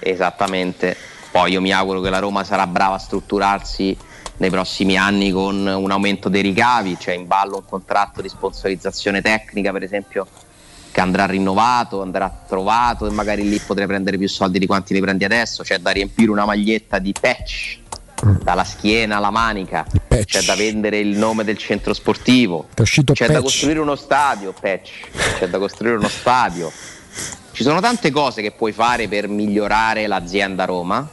Esattamente. 0.00 0.96
Poi 1.30 1.52
io 1.52 1.60
mi 1.60 1.70
auguro 1.70 2.00
che 2.00 2.10
la 2.10 2.18
Roma 2.18 2.42
sarà 2.42 2.66
brava 2.66 2.96
a 2.96 2.98
strutturarsi 2.98 3.96
nei 4.38 4.50
prossimi 4.50 4.96
anni 4.96 5.30
con 5.30 5.66
un 5.66 5.90
aumento 5.90 6.28
dei 6.28 6.42
ricavi, 6.42 6.96
c'è 6.96 7.12
in 7.12 7.26
ballo 7.26 7.56
un 7.56 7.64
contratto 7.64 8.22
di 8.22 8.28
sponsorizzazione 8.28 9.20
tecnica, 9.20 9.72
per 9.72 9.82
esempio, 9.82 10.26
che 10.90 11.00
andrà 11.00 11.26
rinnovato, 11.26 12.02
andrà 12.02 12.44
trovato 12.46 13.06
e 13.06 13.10
magari 13.10 13.48
lì 13.48 13.58
potrei 13.58 13.86
prendere 13.86 14.16
più 14.16 14.28
soldi 14.28 14.58
di 14.58 14.66
quanti 14.66 14.94
ne 14.94 15.00
prendi 15.00 15.24
adesso. 15.24 15.62
C'è 15.62 15.78
da 15.78 15.90
riempire 15.90 16.30
una 16.30 16.44
maglietta 16.44 16.98
di 16.98 17.12
patch 17.18 17.78
dalla 18.42 18.64
schiena 18.64 19.18
alla 19.18 19.30
manica, 19.30 19.86
c'è 20.24 20.42
da 20.42 20.56
vendere 20.56 20.98
il 20.98 21.16
nome 21.16 21.44
del 21.44 21.56
centro 21.56 21.94
sportivo, 21.94 22.66
c'è 22.74 23.02
patch. 23.04 23.26
da 23.30 23.40
costruire 23.40 23.78
uno 23.78 23.94
stadio, 23.94 24.52
patch. 24.52 24.90
c'è 25.38 25.48
da 25.48 25.58
costruire 25.58 25.96
uno 25.96 26.08
stadio 26.08 26.72
ci 27.58 27.64
sono 27.64 27.80
tante 27.80 28.12
cose 28.12 28.40
che 28.40 28.52
puoi 28.52 28.70
fare 28.70 29.08
per 29.08 29.26
migliorare 29.26 30.06
l'azienda 30.06 30.64
Roma, 30.64 31.08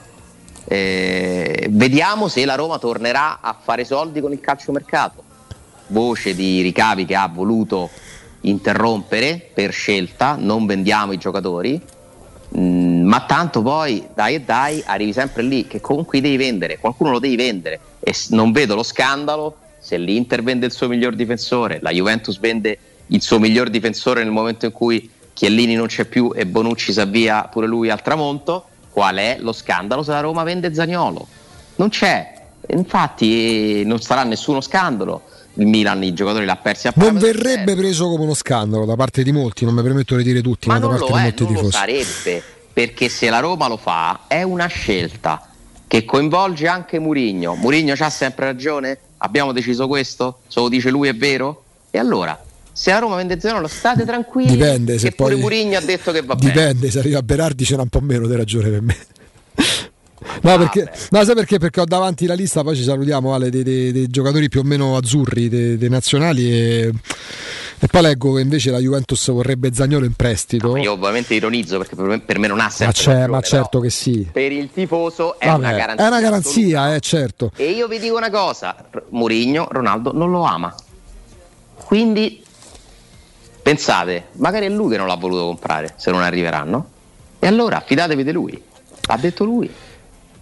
Eh, 0.67 1.67
vediamo 1.69 2.27
se 2.27 2.43
la 2.45 2.55
Roma 2.55 2.79
tornerà 2.79 3.39
a 3.41 3.55
fare 3.59 3.85
soldi 3.85 4.19
con 4.21 4.31
il 4.31 4.39
calciomercato. 4.39 5.23
Voce 5.87 6.33
di 6.33 6.61
ricavi 6.61 7.05
che 7.05 7.15
ha 7.15 7.29
voluto 7.31 7.89
interrompere 8.41 9.49
per 9.53 9.71
scelta, 9.71 10.35
non 10.37 10.65
vendiamo 10.65 11.11
i 11.11 11.17
giocatori, 11.17 11.79
mm, 12.57 13.05
ma 13.05 13.25
tanto 13.25 13.61
poi 13.61 14.07
dai 14.13 14.35
e 14.35 14.41
dai 14.41 14.83
arrivi 14.85 15.13
sempre 15.13 15.43
lì 15.43 15.67
che 15.67 15.81
comunque 15.81 16.21
devi 16.21 16.37
vendere, 16.37 16.79
qualcuno 16.79 17.11
lo 17.11 17.19
devi 17.19 17.35
vendere. 17.35 17.79
E 17.99 18.13
non 18.29 18.51
vedo 18.51 18.75
lo 18.75 18.83
scandalo 18.83 19.57
se 19.79 19.97
l'Inter 19.97 20.41
vende 20.41 20.65
il 20.65 20.71
suo 20.71 20.87
miglior 20.87 21.15
difensore, 21.15 21.79
la 21.81 21.91
Juventus 21.91 22.39
vende 22.39 22.77
il 23.07 23.21
suo 23.21 23.37
miglior 23.37 23.69
difensore 23.69 24.23
nel 24.23 24.31
momento 24.31 24.65
in 24.65 24.71
cui 24.71 25.09
Chiellini 25.33 25.75
non 25.75 25.87
c'è 25.87 26.05
più 26.05 26.31
e 26.33 26.47
Bonucci 26.47 26.93
si 26.93 26.99
avvia 26.99 27.43
pure 27.43 27.67
lui 27.67 27.89
al 27.89 28.01
tramonto, 28.01 28.65
qual 28.95 29.17
è 29.17 29.35
lo 29.41 29.51
scandalo 29.51 30.03
se 30.03 30.11
la 30.11 30.21
Roma 30.21 30.43
vende 30.43 30.73
Zagnolo? 30.73 31.27
Non 31.75 31.89
c'è, 31.89 32.33
infatti 32.67 33.83
non 33.83 33.99
sarà 33.99 34.23
nessuno 34.23 34.61
scandalo. 34.61 35.23
Il 35.55 35.67
Milan 35.67 36.01
i 36.01 36.13
giocatori 36.13 36.45
l'ha 36.45 36.55
persi 36.55 36.87
a 36.87 36.93
Non 36.95 37.17
verrebbe 37.17 37.75
preso 37.75 38.07
come 38.07 38.23
uno 38.23 38.33
scandalo 38.33 38.85
da 38.85 38.95
parte 38.95 39.21
di 39.21 39.33
molti, 39.33 39.65
non 39.65 39.73
mi 39.73 39.81
permetto 39.81 40.15
di 40.15 40.23
dire 40.23 40.41
tutti, 40.41 40.69
ma, 40.69 40.79
ma 40.79 40.79
da 40.79 40.87
parte 40.87 41.03
di 41.03 41.11
molti 41.11 41.43
non 41.43 41.53
tifosi. 41.53 41.63
Lo 41.63 41.71
sarebbe, 41.71 42.43
perché 42.71 43.09
se 43.09 43.29
la 43.29 43.39
Roma 43.39 43.67
lo 43.67 43.75
fa 43.75 44.21
è 44.27 44.43
una 44.43 44.67
scelta 44.67 45.45
che 45.87 46.05
coinvolge 46.05 46.65
anche 46.65 46.97
Murigno. 46.97 47.55
Murigno 47.55 47.95
ha 47.99 48.09
sempre 48.09 48.45
ragione? 48.45 48.97
Abbiamo 49.17 49.51
deciso 49.51 49.87
questo? 49.87 50.39
Se 50.47 50.61
lo 50.61 50.69
dice 50.69 50.89
lui 50.89 51.09
è 51.09 51.15
vero? 51.15 51.63
E 51.91 51.97
allora 51.97 52.41
se 52.75 52.91
a 52.91 52.99
Roma 52.99 53.15
vende 53.15 53.39
Zanolo 53.39 53.67
state 53.67 54.03
tranquilli 54.03 54.51
dipende 54.51 54.99
se 54.99 55.13
poi 55.13 55.37
Murigno 55.37 55.77
ha 55.77 55.81
detto 55.81 56.11
che 56.11 56.21
va 56.21 56.35
dipende, 56.35 56.59
bene 56.59 56.73
dipende 56.73 56.91
se 56.91 56.99
arriva 56.99 57.23
Berardi 57.23 57.63
c'è 57.63 57.77
un 57.77 57.87
po' 57.87 58.01
meno 58.01 58.27
di 58.27 58.35
ragione 58.35 58.69
per 58.69 58.81
me 58.81 58.97
No, 60.41 60.53
ah, 60.53 60.57
perché, 60.57 60.91
no, 61.11 61.23
sai 61.23 61.35
perché? 61.35 61.59
Perché 61.59 61.81
ho 61.81 61.85
davanti 61.85 62.25
la 62.25 62.33
lista, 62.33 62.61
poi 62.61 62.75
ci 62.75 62.83
salutiamo 62.83 63.33
Ale, 63.33 63.49
dei, 63.49 63.63
dei, 63.63 63.91
dei 63.91 64.07
giocatori 64.07 64.49
più 64.49 64.61
o 64.61 64.63
meno 64.63 64.97
azzurri, 64.97 65.49
dei, 65.49 65.77
dei 65.77 65.89
nazionali 65.89 66.51
e, 66.51 66.91
e, 67.79 67.87
poi 67.87 68.01
leggo 68.01 68.33
che 68.33 68.41
invece 68.41 68.71
la 68.71 68.79
Juventus 68.79 69.31
vorrebbe 69.31 69.73
Zagnolo 69.73 70.05
in 70.05 70.13
prestito. 70.13 70.67
No, 70.67 70.77
io 70.77 70.91
ovviamente 70.91 71.35
ironizzo 71.35 71.77
perché 71.77 71.95
per 71.95 72.05
me, 72.05 72.19
per 72.19 72.39
me 72.39 72.47
non 72.47 72.59
ha 72.59 72.69
senso. 72.69 73.09
Ma, 73.09 73.13
ragione, 73.13 73.31
ma 73.31 73.41
certo 73.41 73.79
che 73.79 73.89
sì. 73.89 74.27
Per 74.31 74.51
il 74.51 74.69
tifoso 74.73 75.39
è 75.39 75.47
Vabbè, 75.47 75.57
una 75.57 75.71
garanzia. 75.71 76.05
È 76.05 76.07
una 76.07 76.21
garanzia, 76.21 76.95
eh, 76.95 76.99
certo. 76.99 77.51
E 77.55 77.71
io 77.71 77.87
vi 77.87 77.99
dico 77.99 78.17
una 78.17 78.29
cosa, 78.29 78.75
Mourinho, 79.09 79.67
Ronaldo 79.71 80.11
non 80.11 80.31
lo 80.31 80.43
ama. 80.43 80.75
Quindi 81.85 82.43
Pensate, 83.65 84.25
magari 84.33 84.67
è 84.67 84.69
lui 84.69 84.91
che 84.91 84.97
non 84.97 85.07
l'ha 85.07 85.15
voluto 85.15 85.45
comprare, 85.45 85.95
se 85.95 86.11
non 86.11 86.21
arriveranno. 86.21 86.87
E 87.39 87.47
allora 87.47 87.81
fidatevi 87.83 88.23
di 88.23 88.31
lui. 88.31 88.61
Ha 89.07 89.17
detto 89.17 89.43
lui. 89.43 89.67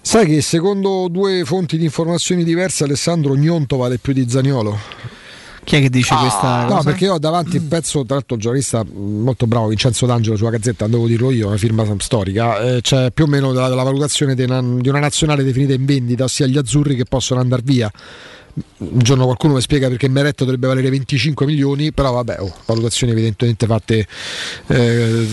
Sai 0.01 0.25
che 0.25 0.41
secondo 0.41 1.07
due 1.07 1.45
fonti 1.45 1.77
di 1.77 1.85
informazioni 1.85 2.43
diverse 2.43 2.83
Alessandro 2.83 3.35
Gnonto 3.35 3.77
vale 3.77 3.97
più 3.97 4.11
di 4.11 4.29
Zagnolo? 4.29 4.77
Chi 5.63 5.77
è 5.77 5.79
che 5.79 5.89
dice 5.89 6.13
ah, 6.13 6.17
questa 6.17 6.65
cosa? 6.67 6.75
No, 6.75 6.83
perché 6.83 7.07
ho 7.07 7.17
davanti 7.17 7.55
il 7.55 7.61
pezzo, 7.61 8.03
tra 8.03 8.15
l'altro, 8.15 8.35
giornalista 8.35 8.83
molto 8.93 9.47
bravo, 9.47 9.67
Vincenzo 9.67 10.05
D'Angelo 10.05 10.35
sulla 10.35 10.49
gazzetta, 10.49 10.87
devo 10.87 11.07
dirlo 11.07 11.31
io, 11.31 11.47
una 11.47 11.55
firma 11.55 11.85
storica. 11.99 12.59
Eh, 12.59 12.81
c'è 12.81 13.09
più 13.11 13.23
o 13.23 13.27
meno 13.27 13.53
la, 13.53 13.69
la 13.69 13.83
valutazione 13.83 14.35
di 14.35 14.43
una, 14.43 14.61
di 14.61 14.89
una 14.89 14.99
nazionale 14.99 15.45
definita 15.45 15.71
in 15.71 15.85
vendita, 15.85 16.25
ossia 16.25 16.45
gli 16.45 16.57
azzurri 16.57 16.97
che 16.97 17.05
possono 17.05 17.39
andare 17.39 17.61
via 17.63 17.89
un 18.77 18.99
giorno 18.99 19.25
qualcuno 19.25 19.53
mi 19.55 19.61
spiega 19.61 19.87
perché 19.87 20.07
Meretto 20.07 20.43
dovrebbe 20.43 20.67
valere 20.67 20.89
25 20.89 21.45
milioni, 21.45 21.91
però 21.91 22.11
vabbè, 22.11 22.39
oh, 22.39 22.53
valutazioni 22.65 23.11
evidentemente 23.13 23.65
fatte 23.65 24.07
eh, 24.67 25.27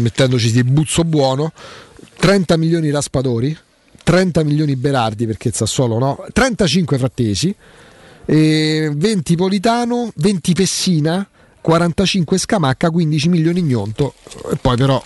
mettendoci 0.00 0.52
di 0.52 0.62
buzzo 0.64 1.04
buono. 1.04 1.52
30 2.18 2.56
milioni 2.56 2.90
Raspadori, 2.90 3.56
30 4.02 4.42
milioni 4.42 4.76
Berardi 4.76 5.26
perché 5.26 5.50
Sassuolo 5.52 5.98
no, 5.98 6.24
35 6.32 6.98
Frattesi, 6.98 7.54
eh, 8.24 8.90
20 8.94 9.36
Politano, 9.36 10.10
20 10.14 10.52
Pessina, 10.54 11.28
45 11.60 12.38
Scamacca, 12.38 12.90
15 12.90 13.28
milioni 13.28 13.62
Gnonto 13.62 14.14
e 14.50 14.56
poi 14.56 14.76
però 14.76 15.02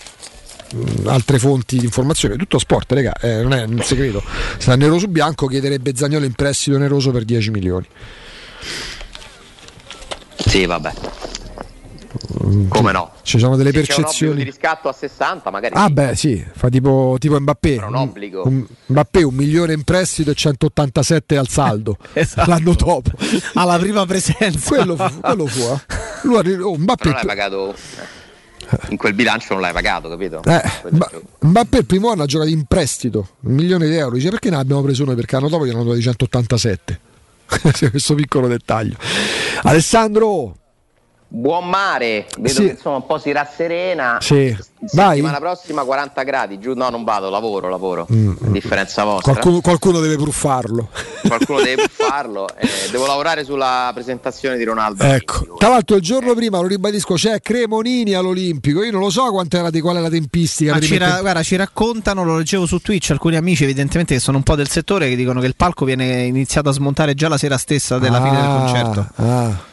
altre 1.05 1.39
fonti 1.39 1.77
di 1.77 1.85
informazione, 1.85 2.35
tutto 2.35 2.59
sport, 2.59 2.91
raga, 2.91 3.13
eh, 3.13 3.41
non 3.41 3.53
è 3.53 3.63
un 3.63 3.81
segreto. 3.81 4.23
Sta 4.57 4.75
nero 4.75 4.97
su 4.97 5.07
bianco, 5.07 5.47
chiederebbe 5.47 5.93
Zagnolo 5.95 6.25
in 6.25 6.33
prestito 6.33 6.77
neroso 6.77 7.11
per 7.11 7.23
10 7.23 7.51
milioni. 7.51 7.87
Sì, 10.35 10.65
vabbè. 10.65 10.93
Mm, 12.45 12.67
Come 12.67 12.91
no? 12.91 13.11
Ci 13.21 13.39
sono 13.39 13.55
delle 13.55 13.71
Se 13.71 13.77
percezioni. 13.77 14.35
di 14.35 14.43
riscatto 14.43 14.89
a 14.89 14.93
60, 14.93 15.49
magari. 15.49 15.75
Ah, 15.77 15.89
beh, 15.89 16.15
sì, 16.15 16.43
fa 16.53 16.67
tipo, 16.69 17.15
tipo 17.19 17.39
Mbappé. 17.39 17.77
un 17.77 17.95
obbligo. 17.95 18.45
Un, 18.45 18.65
Mbappé 18.87 19.23
un 19.23 19.33
milione 19.33 19.73
in 19.73 19.83
prestito 19.83 20.31
e 20.31 20.35
187 20.35 21.37
al 21.37 21.47
saldo 21.47 21.97
esatto. 22.13 22.49
l'anno 22.49 22.73
dopo. 22.73 23.11
Alla 23.53 23.77
prima 23.77 24.05
presenza. 24.05 24.67
quello 24.75 24.95
fu, 24.95 25.19
quello 25.19 25.45
fu 25.45 25.61
eh. 25.61 25.79
Lui, 26.23 26.53
oh, 26.61 26.77
Mbappé. 26.77 27.03
Però 27.03 27.15
l'hai 27.15 27.25
pagato 27.25 27.75
in 28.89 28.97
quel 28.97 29.13
bilancio 29.13 29.53
non 29.53 29.61
l'hai 29.61 29.73
pagato, 29.73 30.09
capito? 30.09 30.41
Eh, 30.43 30.61
ma, 30.91 31.09
Mbappé 31.39 31.79
il 31.79 31.85
primo 31.85 32.11
anno 32.11 32.23
ha 32.23 32.25
giocato 32.25 32.49
in 32.49 32.65
prestito, 32.65 33.35
un 33.41 33.53
milione 33.53 33.87
di 33.87 33.95
euro. 33.95 34.15
Dice 34.15 34.29
perché 34.29 34.49
ne 34.49 34.57
abbiamo 34.57 34.81
preso 34.81 35.03
noi? 35.03 35.15
Perché 35.15 35.35
l'anno 35.35 35.49
dopo 35.49 35.65
gli 35.65 35.69
hanno 35.69 35.83
dato 35.83 35.99
187. 35.99 36.99
Questo 37.91 38.15
piccolo 38.15 38.47
dettaglio. 38.47 38.95
Alessandro, 39.63 40.57
Buon 41.33 41.69
mare, 41.69 42.27
vedo 42.39 42.49
sì. 42.49 42.65
che 42.65 42.71
insomma 42.71 42.97
un 42.97 43.05
po' 43.05 43.17
si 43.17 43.31
rasserena. 43.31 44.17
Sì. 44.19 44.53
Settimana 44.83 45.37
prossima 45.39 45.85
40 45.85 46.23
gradi, 46.23 46.59
giù 46.59 46.73
no 46.73 46.89
non 46.89 47.05
vado, 47.05 47.29
lavoro, 47.29 47.69
lavoro. 47.69 48.05
Mm. 48.11 48.33
A 48.43 48.47
differenza 48.49 49.05
vostra. 49.05 49.31
Qualcuno, 49.31 49.61
qualcuno 49.61 50.01
deve 50.01 50.17
pruffarlo. 50.17 50.89
Qualcuno 51.25 51.61
deve 51.61 51.83
pruffarlo. 51.87 52.49
Eh, 52.57 52.67
devo 52.91 53.05
lavorare 53.05 53.45
sulla 53.45 53.91
presentazione 53.93 54.57
di 54.57 54.65
Ronaldo. 54.65 55.05
Ecco. 55.05 55.55
Tra 55.57 55.69
l'altro 55.69 55.95
il 55.95 56.01
giorno 56.01 56.33
eh. 56.33 56.35
prima, 56.35 56.59
lo 56.59 56.67
ribadisco, 56.67 57.13
c'è 57.13 57.39
Cremonini 57.39 58.13
all'Olimpico. 58.13 58.83
Io 58.83 58.91
non 58.91 58.99
lo 58.99 59.09
so 59.09 59.31
quant'era 59.31 59.69
di 59.69 59.79
qual 59.79 59.95
è 59.95 60.01
la 60.01 60.09
tempistica. 60.09 60.77
Ci, 60.81 60.97
ra- 60.97 61.21
guarda, 61.21 61.43
ci 61.43 61.55
raccontano, 61.55 62.25
lo 62.25 62.35
leggevo 62.35 62.65
su 62.65 62.79
Twitch, 62.79 63.11
alcuni 63.11 63.37
amici 63.37 63.63
evidentemente 63.63 64.15
che 64.15 64.19
sono 64.19 64.35
un 64.35 64.43
po' 64.43 64.55
del 64.55 64.67
settore 64.67 65.07
che 65.07 65.15
dicono 65.15 65.39
che 65.39 65.47
il 65.47 65.55
palco 65.55 65.85
viene 65.85 66.23
iniziato 66.23 66.67
a 66.67 66.73
smontare 66.73 67.13
già 67.13 67.29
la 67.29 67.37
sera 67.37 67.57
stessa 67.57 67.99
della 67.99 68.17
ah, 68.17 68.21
fine 68.21 68.41
del 68.41 68.49
concerto. 68.49 69.07
Ah. 69.15 69.69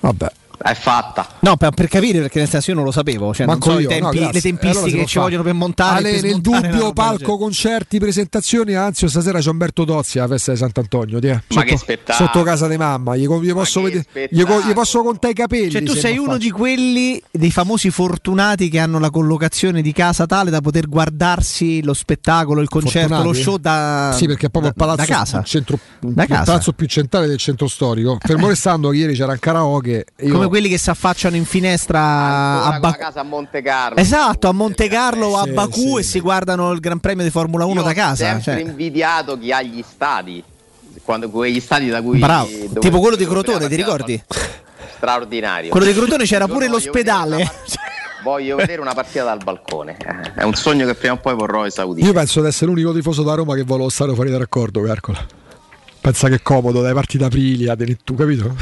Vabbè 0.00 0.32
è 0.62 0.74
fatta. 0.74 1.26
No, 1.40 1.56
per, 1.56 1.70
per, 1.70 1.88
capire 1.88 2.20
perché 2.20 2.38
nel 2.38 2.48
senso 2.48 2.70
io 2.70 2.76
non 2.76 2.84
lo 2.84 2.92
sapevo, 2.92 3.34
cioè 3.34 3.46
Manco 3.46 3.68
non 3.68 3.76
so 3.76 3.82
io, 3.82 3.88
tempi, 3.88 4.20
no, 4.20 4.30
le 4.30 4.40
tempistiche 4.40 4.68
allora 4.68 5.02
che 5.02 5.06
ci 5.06 5.18
vogliono 5.18 5.42
per 5.42 5.54
montare. 5.54 5.98
Ale, 5.98 6.12
per 6.12 6.22
nel 6.22 6.40
dubbio, 6.40 6.92
palco, 6.92 7.36
concerti, 7.36 7.98
presentazioni, 7.98 8.74
anzi 8.74 9.08
stasera 9.08 9.40
c'è 9.40 9.48
Umberto 9.48 9.84
Tozzi 9.84 10.18
alla 10.18 10.28
festa 10.28 10.52
di 10.52 10.58
Sant'Antonio, 10.58 11.18
ti, 11.18 11.26
Ma 11.28 11.42
sotto, 11.48 11.64
che 11.64 11.76
spettacolo. 11.76 12.26
Sotto 12.26 12.42
casa 12.44 12.68
di 12.68 12.76
mamma, 12.76 13.16
gli, 13.16 13.26
gli 13.26 13.52
posso, 13.52 13.82
vedere, 13.82 14.04
gli, 14.30 14.42
gli 14.42 14.72
posso 14.72 15.02
contare 15.02 15.32
i 15.32 15.36
capelli. 15.36 15.70
Cioè 15.70 15.82
tu 15.82 15.94
sei 15.94 16.18
uno 16.18 16.38
di 16.38 16.50
quelli 16.50 17.20
dei 17.30 17.50
famosi 17.50 17.90
fortunati 17.90 18.68
che 18.68 18.78
hanno 18.78 18.98
la 18.98 19.10
collocazione 19.10 19.82
di 19.82 19.92
casa 19.92 20.26
tale 20.26 20.50
da 20.50 20.60
poter 20.60 20.88
guardarsi 20.88 21.82
lo 21.82 21.94
spettacolo, 21.94 22.60
il 22.60 22.68
concerto, 22.68 23.14
fortunati? 23.14 23.26
lo 23.26 23.42
show 23.42 23.56
da 23.56 24.12
Sì, 24.14 24.26
perché 24.26 24.46
è 24.46 24.50
proprio 24.50 24.72
da, 24.74 24.84
il 24.84 24.90
palazzo, 24.90 25.10
da 25.10 25.18
casa. 25.18 25.42
Centro, 25.42 25.78
da 26.00 26.26
casa. 26.26 26.40
il 26.40 26.46
palazzo 26.46 26.72
più 26.72 26.86
centrale 26.86 27.26
del 27.26 27.38
centro 27.38 27.68
storico. 27.68 28.18
Fermo 28.20 28.48
restando 28.48 28.90
che 28.90 28.96
ieri 28.96 29.14
c'era 29.14 29.32
un 29.32 29.38
karaoke. 29.38 30.04
Come 30.30 30.48
quelli 30.52 30.68
che 30.68 30.76
si 30.76 30.90
affacciano 30.90 31.34
in 31.34 31.46
finestra 31.46 32.64
a, 32.64 32.78
ba- 32.78 32.92
casa 32.92 33.20
a 33.20 33.22
Monte 33.22 33.62
Carlo. 33.62 33.96
Esatto, 33.96 34.48
a 34.48 34.52
Monte 34.52 34.86
Carlo 34.86 35.28
o 35.28 35.36
a 35.38 35.46
Baku 35.46 35.94
sì. 35.94 35.96
e 35.96 36.02
si 36.02 36.20
guardano 36.20 36.72
il 36.72 36.80
Gran 36.80 37.00
Premio 37.00 37.24
di 37.24 37.30
Formula 37.30 37.64
1 37.64 37.76
Io 37.76 37.82
da 37.82 37.94
casa. 37.94 38.24
Ho 38.24 38.40
sempre 38.40 38.42
cioè. 38.42 38.60
invidiato 38.60 39.38
chi 39.38 39.50
ha 39.50 39.62
gli 39.62 39.82
stadi. 39.82 40.44
Quando, 41.02 41.30
quegli 41.30 41.58
stadi 41.58 41.88
da 41.88 42.02
cui 42.02 42.18
Bravo. 42.18 42.50
tipo 42.78 43.00
quello 43.00 43.16
di 43.16 43.26
Crotone, 43.26 43.66
ti 43.66 43.76
ricordi? 43.76 44.22
Straordinario. 44.96 45.70
Quello 45.70 45.86
di 45.86 45.94
Crotone 45.94 46.24
c'era 46.24 46.46
pure 46.46 46.68
l'ospedale. 46.68 47.50
voglio 48.22 48.56
vedere 48.56 48.82
una 48.82 48.92
partita 48.92 49.24
dal 49.24 49.40
balcone. 49.42 49.96
Eh, 49.96 50.40
è 50.40 50.42
un 50.42 50.52
sogno 50.52 50.84
che 50.84 50.94
prima 50.94 51.14
o 51.14 51.16
poi 51.16 51.34
vorrò 51.34 51.64
esaudire. 51.64 52.06
Io 52.06 52.12
penso 52.12 52.42
di 52.42 52.48
essere 52.48 52.66
l'unico 52.66 52.92
tifoso 52.92 53.22
da 53.22 53.32
Roma 53.32 53.54
che 53.54 53.62
vuole 53.62 53.84
lo 53.84 53.88
stadio 53.88 54.14
fuori 54.14 54.30
da 54.30 54.36
raccordo, 54.36 54.82
calcola. 54.82 55.40
Pensa 56.02 56.28
che 56.28 56.42
comodo 56.42 56.80
dai 56.82 56.92
parti 56.94 57.16
d'Aprilia, 57.16 57.76
tu 58.02 58.16
capito? 58.16 58.56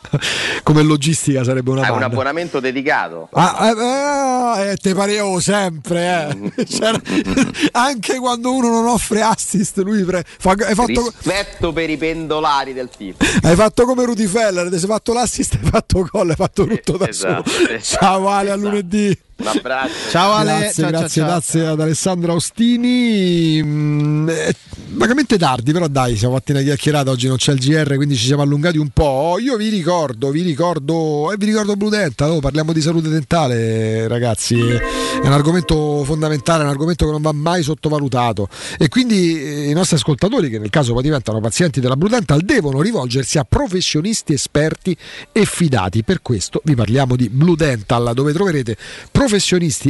Come 0.64 0.82
logistica 0.82 1.44
sarebbe 1.44 1.68
una 1.68 1.82
Hai 1.82 1.90
un 1.90 2.02
abbonamento 2.02 2.60
dedicato. 2.60 3.28
Ah, 3.32 4.64
eh, 4.64 4.70
eh, 4.70 4.76
te 4.76 4.94
parevo 4.94 5.38
sempre, 5.38 6.30
eh. 6.56 6.64
cioè, 6.64 6.98
anche 7.72 8.16
quando 8.16 8.54
uno 8.54 8.70
non 8.70 8.86
offre 8.86 9.20
assist, 9.20 9.76
lui 9.80 10.02
pre- 10.02 10.24
fa, 10.24 10.54
hai 10.60 10.74
fatto 10.74 11.12
rispetto 11.14 11.74
per 11.74 11.90
i 11.90 11.98
pendolari 11.98 12.72
del 12.72 12.88
tipo. 12.88 13.22
Hai 13.42 13.54
fatto 13.54 13.84
come 13.84 14.06
Rudy 14.06 14.26
Feller, 14.26 14.70
ti 14.70 14.78
sei 14.78 14.88
fatto 14.88 15.12
l'assist, 15.12 15.58
hai 15.62 15.68
fatto 15.68 16.08
gol, 16.10 16.30
hai 16.30 16.36
fatto 16.36 16.64
tutto 16.66 16.96
da 16.96 17.06
esatto, 17.06 17.50
solo. 17.50 17.68
Esatto, 17.68 18.02
Ciao 18.02 18.28
Ale, 18.30 18.48
esatto. 18.48 18.66
a 18.66 18.70
lunedì. 18.70 19.18
Un 19.38 19.46
abbraccio. 19.46 20.10
Ciao 20.10 20.32
Ale, 20.32 20.58
grazie, 20.58 20.82
ciao, 20.82 20.90
grazie, 20.90 21.08
ciao, 21.08 21.08
ciao. 21.08 21.26
grazie 21.26 21.66
ad 21.66 21.80
Alessandro 21.80 22.32
Austini. 22.32 23.62
Mm, 23.62 24.28
è 24.28 24.52
vagamente 24.88 25.38
tardi, 25.38 25.70
però 25.70 25.86
dai, 25.86 26.16
siamo 26.16 26.34
fatti 26.34 26.50
una 26.50 26.60
chiacchierata. 26.60 27.12
Oggi 27.12 27.28
non 27.28 27.36
c'è 27.36 27.52
il 27.52 27.60
GR, 27.60 27.94
quindi 27.94 28.16
ci 28.16 28.26
siamo 28.26 28.42
allungati 28.42 28.78
un 28.78 28.88
po'. 28.88 29.36
Io 29.38 29.56
vi 29.56 29.68
ricordo, 29.68 30.30
vi 30.30 30.42
ricordo, 30.42 31.30
e 31.30 31.36
vi 31.36 31.46
ricordo 31.46 31.76
Blue 31.76 31.88
Dental. 31.88 32.32
Oh, 32.32 32.40
parliamo 32.40 32.72
di 32.72 32.80
salute 32.80 33.08
dentale, 33.08 34.08
ragazzi. 34.08 34.58
È 34.58 35.24
un 35.24 35.32
argomento 35.32 36.02
fondamentale, 36.02 36.62
è 36.62 36.64
un 36.64 36.70
argomento 36.70 37.04
che 37.04 37.12
non 37.12 37.22
va 37.22 37.32
mai 37.32 37.62
sottovalutato. 37.62 38.48
E 38.76 38.88
quindi 38.88 39.40
eh, 39.40 39.70
i 39.70 39.72
nostri 39.72 39.94
ascoltatori, 39.94 40.50
che 40.50 40.58
nel 40.58 40.70
caso 40.70 40.94
poi 40.94 41.04
diventano 41.04 41.38
pazienti 41.38 41.78
della 41.78 41.94
Blue 41.94 42.10
Dental, 42.10 42.40
devono 42.40 42.80
rivolgersi 42.82 43.38
a 43.38 43.44
professionisti 43.44 44.32
esperti 44.32 44.96
e 45.30 45.44
fidati. 45.44 46.02
Per 46.02 46.22
questo 46.22 46.60
vi 46.64 46.74
parliamo 46.74 47.14
di 47.14 47.28
Blue 47.28 47.54
Dental, 47.54 48.10
dove 48.14 48.32
troverete 48.32 48.76
professionisti 49.12 49.26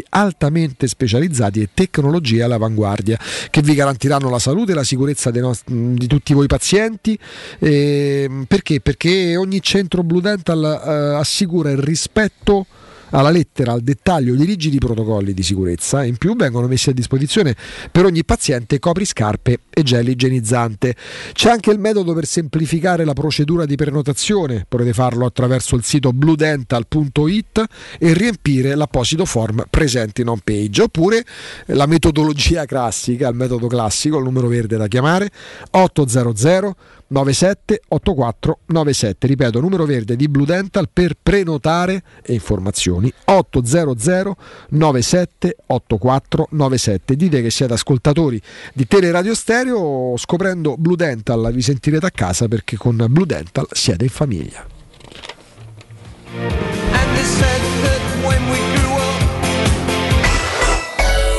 altamente 0.09 0.89
specializzati 0.89 1.61
e 1.61 1.69
tecnologie 1.73 2.43
all'avanguardia 2.43 3.19
che 3.51 3.63
vi 3.63 3.75
garantiranno 3.75 4.29
la 4.31 4.39
salute 4.39 4.73
e 4.73 4.75
la 4.75 4.85
sicurezza 4.85 5.31
nost- 5.31 5.71
di 5.71 6.07
tutti 6.07 6.35
voi 6.35 6.47
pazienti. 6.47 7.19
Ehm, 7.59 8.45
perché? 8.47 8.81
Perché 8.81 9.37
ogni 9.37 9.61
centro 9.63 10.03
Blue 10.03 10.21
Dental 10.21 10.65
eh, 10.65 11.15
assicura 11.17 11.71
il 11.71 11.79
rispetto 11.79 12.67
alla 13.11 13.31
lettera, 13.31 13.73
al 13.73 13.81
dettaglio 13.81 14.35
di 14.35 14.45
rigidi 14.45 14.79
protocolli 14.79 15.33
di 15.35 15.43
sicurezza. 15.43 16.05
In 16.05 16.17
più 16.17 16.37
vengono 16.37 16.67
messi 16.67 16.91
a 16.91 16.93
disposizione 16.93 17.55
per 17.91 18.05
ogni 18.05 18.25
paziente 18.25 18.79
copriscarpe 18.79 19.61
e 19.71 19.83
gel 19.83 20.09
igienizzante. 20.09 20.95
C'è 21.33 21.51
anche 21.51 21.71
il 21.71 21.79
metodo 21.79 22.15
per 22.15 22.27
semplificare 22.27 23.05
la 23.05 23.13
procedura 23.13 23.65
di 23.65 23.77
prenotazione, 23.77 24.65
potete 24.69 24.93
farlo 24.93 25.27
attraverso 25.27 25.77
il 25.77 25.85
sito 25.85 26.13
bluedental.it 26.13 27.65
e 27.99 28.13
riempire 28.13 28.75
l'apposito 28.75 29.25
form 29.25 29.65
presente 29.71 30.23
in 30.23 30.29
home 30.29 30.43
page. 30.45 30.83
Oppure 30.83 31.25
la 31.67 31.87
metodologia 31.87 32.65
classica, 32.67 33.29
il 33.29 33.35
metodo 33.35 33.67
classico, 33.67 34.19
il 34.19 34.25
numero 34.25 34.49
verde 34.49 34.77
da 34.77 34.89
chiamare 34.89 35.31
800 35.71 36.77
97 37.09 37.83
84 37.89 38.59
97 38.67 39.27
ripeto 39.27 39.61
numero 39.61 39.85
verde 39.87 40.15
di 40.15 40.29
Blue 40.29 40.45
Dental 40.45 40.89
per 40.93 41.15
prenotare 41.21 42.03
e 42.23 42.35
informazioni. 42.35 43.13
800 43.25 44.37
97 44.71 45.57
84 45.67 46.49
97 46.51 47.17
dite 47.17 47.43
che 47.43 47.51
siete 47.51 47.73
ascoltatori 47.73 48.41
di 48.75 48.87
Teleradio 48.87 49.35
Stereo. 49.35 50.17
Scoprendo 50.17 50.77
Blue 50.77 50.97
Dental 50.97 51.51
vi 51.53 51.63
sentirete 51.63 52.07
a 52.07 52.11
casa 52.11 52.47
perché 52.49 52.77
con 52.77 53.05
Blue 53.09 53.27
Dental 53.27 53.67
siete 53.71 54.05
in 54.05 54.11
famiglia. 54.11 54.67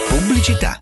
Pubblicità. 0.08 0.82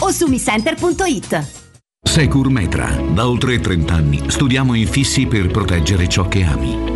o 0.00 0.10
su 0.10 0.26
miscenter.it. 0.26 1.64
Secur 2.02 2.48
Metra. 2.48 2.88
Da 3.12 3.28
oltre 3.28 3.60
30 3.60 3.94
anni 3.94 4.22
studiamo 4.26 4.74
infissi 4.74 5.26
per 5.26 5.48
proteggere 5.48 6.08
ciò 6.08 6.28
che 6.28 6.44
ami. 6.44 6.95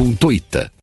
ponto 0.01 0.31
Ita. 0.31 0.80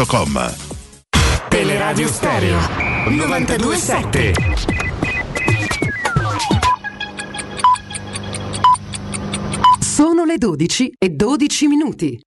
showroomdelmaterasso.com 0.00 0.54
Teleradio 1.48 2.08
Stereo 2.08 2.58
927 3.08 4.32
Sono 9.80 10.24
le 10.24 10.38
12 10.38 10.92
e 10.98 11.10
12 11.10 11.66
minuti. 11.66 12.20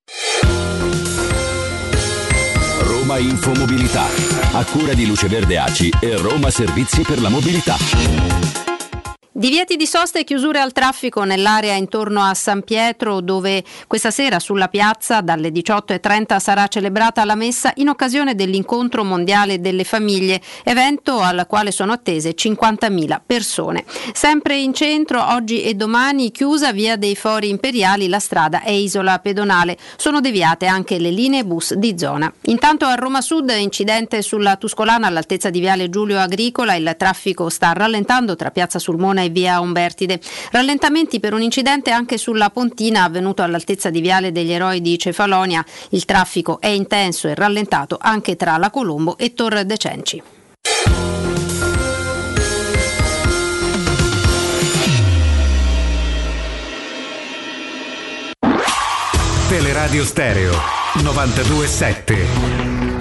Roma 2.82 3.18
Infomobilità, 3.18 4.06
a 4.52 4.64
cura 4.66 4.94
di 4.94 5.08
Luce 5.08 5.28
Verde 5.28 5.58
Aci 5.58 5.92
e 6.00 6.16
Roma 6.18 6.52
Servizi 6.52 7.02
per 7.02 7.20
la 7.20 7.30
Mobilità. 7.30 8.63
Divieti 9.36 9.78
di 9.78 9.88
sosta 9.88 10.20
e 10.20 10.24
chiusure 10.26 10.60
al 10.60 10.74
traffico 10.74 11.24
nell'area 11.24 11.74
intorno 11.74 12.22
a 12.22 12.36
San 12.36 12.62
Pietro 12.62 13.20
dove 13.20 13.64
questa 13.88 14.12
sera 14.12 14.38
sulla 14.38 14.68
piazza 14.68 15.22
dalle 15.22 15.50
18.30 15.50 16.40
sarà 16.40 16.68
celebrata 16.68 17.26
la 17.26 17.34
messa 17.34 17.72
in 17.78 17.90
occasione 17.90 18.36
dell'incontro 18.36 19.04
mondiale 19.04 19.60
delle 19.60 19.86
famiglie, 19.86 20.40
evento 20.64 21.20
al 21.20 21.46
quale 21.48 21.72
sono 21.72 21.94
attese 21.94 22.36
50.000 22.36 23.22
persone. 23.26 23.86
Sempre 24.14 24.60
in 24.60 24.72
centro 24.72 25.28
oggi 25.34 25.64
e 25.64 25.74
domani 25.74 26.30
chiusa 26.30 26.72
via 26.72 26.96
dei 26.96 27.16
Fori 27.16 27.50
Imperiali 27.50 28.08
la 28.08 28.20
strada 28.20 28.62
e 28.62 28.80
isola 28.80 29.18
pedonale. 29.18 29.80
Sono 29.98 30.20
deviate 30.20 30.68
anche 30.68 31.00
le 31.00 31.10
linee 31.10 31.44
bus 31.44 31.74
di 31.74 31.98
zona. 31.98 32.32
Intanto 32.44 32.86
a 32.86 32.94
Roma 32.94 33.22
Sud 33.22 33.50
incidente 33.58 34.22
sulla 34.22 34.58
Tuscolana 34.58 35.08
all'altezza 35.08 35.50
di 35.50 35.60
Viale 35.60 35.90
Giulio 35.90 36.20
Agricola, 36.20 36.76
il 36.76 36.94
traffico 37.00 37.50
sta 37.50 37.74
rallentando 37.74 38.36
tra 38.36 38.52
Piazza 38.52 38.78
Sulmona 38.78 39.22
e 39.24 39.30
via 39.30 39.60
Umbertide. 39.60 40.20
Rallentamenti 40.52 41.20
per 41.20 41.34
un 41.34 41.42
incidente 41.42 41.92
anche 41.92 42.18
sulla 42.18 42.50
Pontina 42.50 43.04
avvenuto 43.04 43.42
all'altezza 43.42 43.90
di 43.90 44.02
Viale 44.02 44.32
degli 44.32 44.52
Eroi 44.52 44.82
di 44.82 44.98
Cefalonia. 44.98 45.66
Il 45.90 46.06
traffico 46.06 46.60
è 46.60 46.68
intenso 46.68 47.28
e 47.28 47.36
rallentato 47.36 47.98
anche 48.00 48.36
tra 48.36 48.58
la 48.58 48.70
Colombo 48.70 49.18
e 49.18 49.34
Tor 49.34 49.64
de 49.64 49.78
Cenci. 49.78 50.22
Teleradio 59.48 60.04
Stereo 60.04 60.54
927 61.04 62.93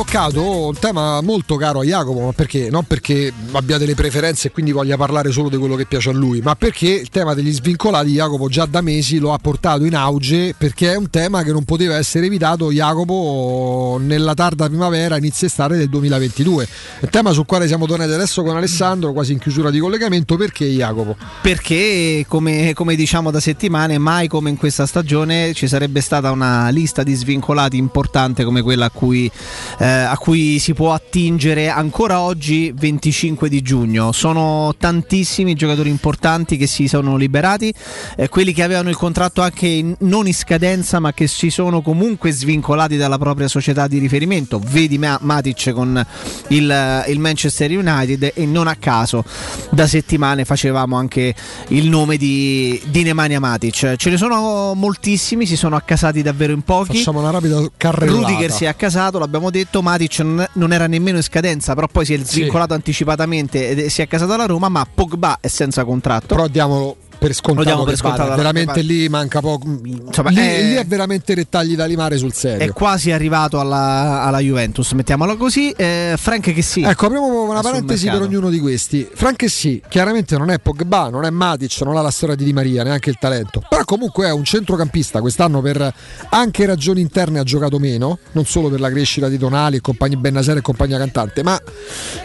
toccato 0.00 0.68
un 0.68 0.78
tema 0.78 1.20
molto 1.20 1.56
caro 1.56 1.80
a 1.80 1.84
Jacopo, 1.84 2.20
ma 2.20 2.32
perché? 2.32 2.70
Non 2.70 2.84
perché 2.84 3.30
abbia 3.52 3.76
delle 3.76 3.94
preferenze 3.94 4.48
e 4.48 4.50
quindi 4.50 4.72
voglia 4.72 4.96
parlare 4.96 5.30
solo 5.30 5.50
di 5.50 5.58
quello 5.58 5.74
che 5.74 5.84
piace 5.84 6.08
a 6.08 6.14
lui, 6.14 6.40
ma 6.40 6.54
perché 6.54 6.88
il 6.88 7.10
tema 7.10 7.34
degli 7.34 7.52
svincolati 7.52 8.12
Jacopo 8.12 8.48
già 8.48 8.64
da 8.64 8.80
mesi 8.80 9.18
lo 9.18 9.34
ha 9.34 9.36
portato 9.36 9.84
in 9.84 9.94
auge 9.94 10.54
perché 10.56 10.92
è 10.92 10.96
un 10.96 11.10
tema 11.10 11.42
che 11.42 11.52
non 11.52 11.64
poteva 11.64 11.98
essere 11.98 12.24
evitato 12.24 12.72
Jacopo 12.72 13.98
nella 14.00 14.32
tarda 14.32 14.68
primavera, 14.68 15.18
inizio 15.18 15.48
estate 15.48 15.76
del 15.76 15.90
2022. 15.90 16.64
È 16.64 16.68
un 17.02 17.10
tema 17.10 17.32
sul 17.32 17.44
quale 17.44 17.66
siamo 17.66 17.84
tornati 17.84 18.12
adesso 18.12 18.42
con 18.42 18.56
Alessandro, 18.56 19.12
quasi 19.12 19.32
in 19.32 19.38
chiusura 19.38 19.70
di 19.70 19.80
collegamento, 19.80 20.36
perché 20.36 20.64
Jacopo? 20.64 21.14
Perché, 21.42 22.24
come, 22.26 22.72
come 22.72 22.94
diciamo 22.94 23.30
da 23.30 23.40
settimane, 23.40 23.98
mai 23.98 24.28
come 24.28 24.48
in 24.48 24.56
questa 24.56 24.86
stagione 24.86 25.52
ci 25.52 25.68
sarebbe 25.68 26.00
stata 26.00 26.30
una 26.30 26.70
lista 26.70 27.02
di 27.02 27.12
svincolati 27.12 27.76
importante 27.76 28.44
come 28.44 28.62
quella 28.62 28.86
a 28.86 28.90
cui, 28.90 29.30
eh, 29.78 29.89
a 29.90 30.16
cui 30.18 30.58
si 30.58 30.74
può 30.74 30.92
attingere 30.92 31.68
ancora 31.68 32.20
oggi, 32.20 32.72
25 32.74 33.48
di 33.48 33.62
giugno. 33.62 34.12
Sono 34.12 34.74
tantissimi 34.78 35.54
giocatori 35.54 35.88
importanti 35.88 36.56
che 36.56 36.66
si 36.66 36.88
sono 36.88 37.16
liberati, 37.16 37.72
eh, 38.16 38.28
quelli 38.28 38.52
che 38.52 38.62
avevano 38.62 38.88
il 38.88 38.96
contratto 38.96 39.42
anche 39.42 39.66
in- 39.66 39.94
non 40.00 40.26
in 40.26 40.34
scadenza, 40.34 40.98
ma 41.00 41.12
che 41.12 41.26
si 41.26 41.50
sono 41.50 41.82
comunque 41.82 42.30
svincolati 42.30 42.96
dalla 42.96 43.18
propria 43.18 43.48
società 43.48 43.86
di 43.86 43.98
riferimento. 43.98 44.60
Vedi 44.64 44.98
Ma- 44.98 45.18
Matic 45.20 45.70
con 45.72 46.04
il, 46.48 47.04
il 47.08 47.18
Manchester 47.18 47.70
United 47.70 48.32
e 48.34 48.46
non 48.46 48.66
a 48.66 48.74
caso 48.76 49.24
da 49.70 49.86
settimane 49.86 50.44
facevamo 50.44 50.96
anche 50.96 51.34
il 51.68 51.88
nome 51.88 52.16
di, 52.16 52.80
di 52.86 53.02
Nemanja 53.02 53.38
Matic. 53.38 53.94
Ce 53.96 54.10
ne 54.10 54.16
sono 54.16 54.74
moltissimi, 54.74 55.46
si 55.46 55.56
sono 55.56 55.76
accasati 55.76 56.22
davvero 56.22 56.52
in 56.52 56.62
pochi. 56.62 56.96
Facciamo 56.98 57.20
una 57.20 57.30
rapida 57.30 57.60
carrellata. 57.76 58.18
Rudiger 58.28 58.50
si 58.50 58.64
è 58.64 58.68
accasato, 58.68 59.18
l'abbiamo 59.18 59.50
detto, 59.50 59.69
Matic 59.80 60.18
non, 60.20 60.46
non 60.54 60.72
era 60.72 60.86
nemmeno 60.86 61.16
in 61.18 61.22
scadenza, 61.22 61.74
però 61.74 61.86
poi 61.86 62.04
si 62.04 62.14
è 62.14 62.18
svincolato 62.18 62.74
anticipatamente 62.74 63.68
ed 63.70 63.78
è- 63.78 63.88
si 63.88 64.00
è 64.00 64.04
accasato 64.04 64.32
alla 64.32 64.46
Roma, 64.46 64.68
ma 64.68 64.86
Pogba 64.92 65.38
è 65.40 65.46
senza 65.48 65.84
contratto. 65.84 66.26
Però 66.34 66.46
diamo 66.48 66.96
per 67.20 67.34
scontato. 67.34 67.84
Per 67.84 67.92
che 67.92 67.96
scontato, 67.98 68.34
veramente 68.34 68.80
lì 68.80 69.08
manca 69.10 69.40
poco. 69.40 69.66
Insomma, 69.84 70.30
lì, 70.30 70.36
è- 70.36 70.62
lì 70.62 70.74
è 70.74 70.86
veramente 70.86 71.34
rettagli 71.34 71.76
da 71.76 71.84
limare 71.84 72.16
sul 72.16 72.32
serio. 72.32 72.66
È 72.66 72.72
quasi 72.72 73.12
arrivato 73.12 73.60
alla, 73.60 74.22
alla 74.22 74.38
Juventus, 74.38 74.92
mettiamola 74.92 75.36
così. 75.36 75.70
Eh, 75.72 76.14
Frank 76.16 76.52
che 76.54 76.62
sì. 76.62 76.80
Ecco, 76.82 77.06
apriamo 77.06 77.50
una 77.50 77.60
parentesi 77.60 78.08
per 78.08 78.22
ognuno 78.22 78.48
di 78.48 78.58
questi. 78.58 79.06
Frank 79.12 79.48
sì, 79.50 79.82
chiaramente 79.86 80.38
non 80.38 80.50
è 80.50 80.58
Pogba, 80.58 81.10
non 81.10 81.24
è 81.24 81.30
Matic, 81.30 81.82
non 81.82 81.96
ha 81.96 82.00
la 82.00 82.10
storia 82.10 82.34
di 82.34 82.44
Di 82.44 82.52
Maria, 82.54 82.82
neanche 82.82 83.10
il 83.10 83.16
talento. 83.20 83.62
Però 83.68 83.84
comunque 83.84 84.26
è 84.26 84.32
un 84.32 84.44
centrocampista, 84.44 85.20
quest'anno 85.20 85.60
per 85.60 85.92
anche 86.30 86.64
ragioni 86.64 87.02
interne 87.02 87.38
ha 87.38 87.44
giocato 87.44 87.78
meno, 87.78 88.18
non 88.32 88.46
solo 88.46 88.70
per 88.70 88.80
la 88.80 88.88
crescita 88.88 89.28
di 89.28 89.36
Tonali 89.36 89.76
e 89.76 89.80
compagni 89.82 90.16
Bennaser 90.16 90.56
e 90.56 90.62
compagnia 90.62 90.96
cantante, 90.96 91.42
ma 91.42 91.60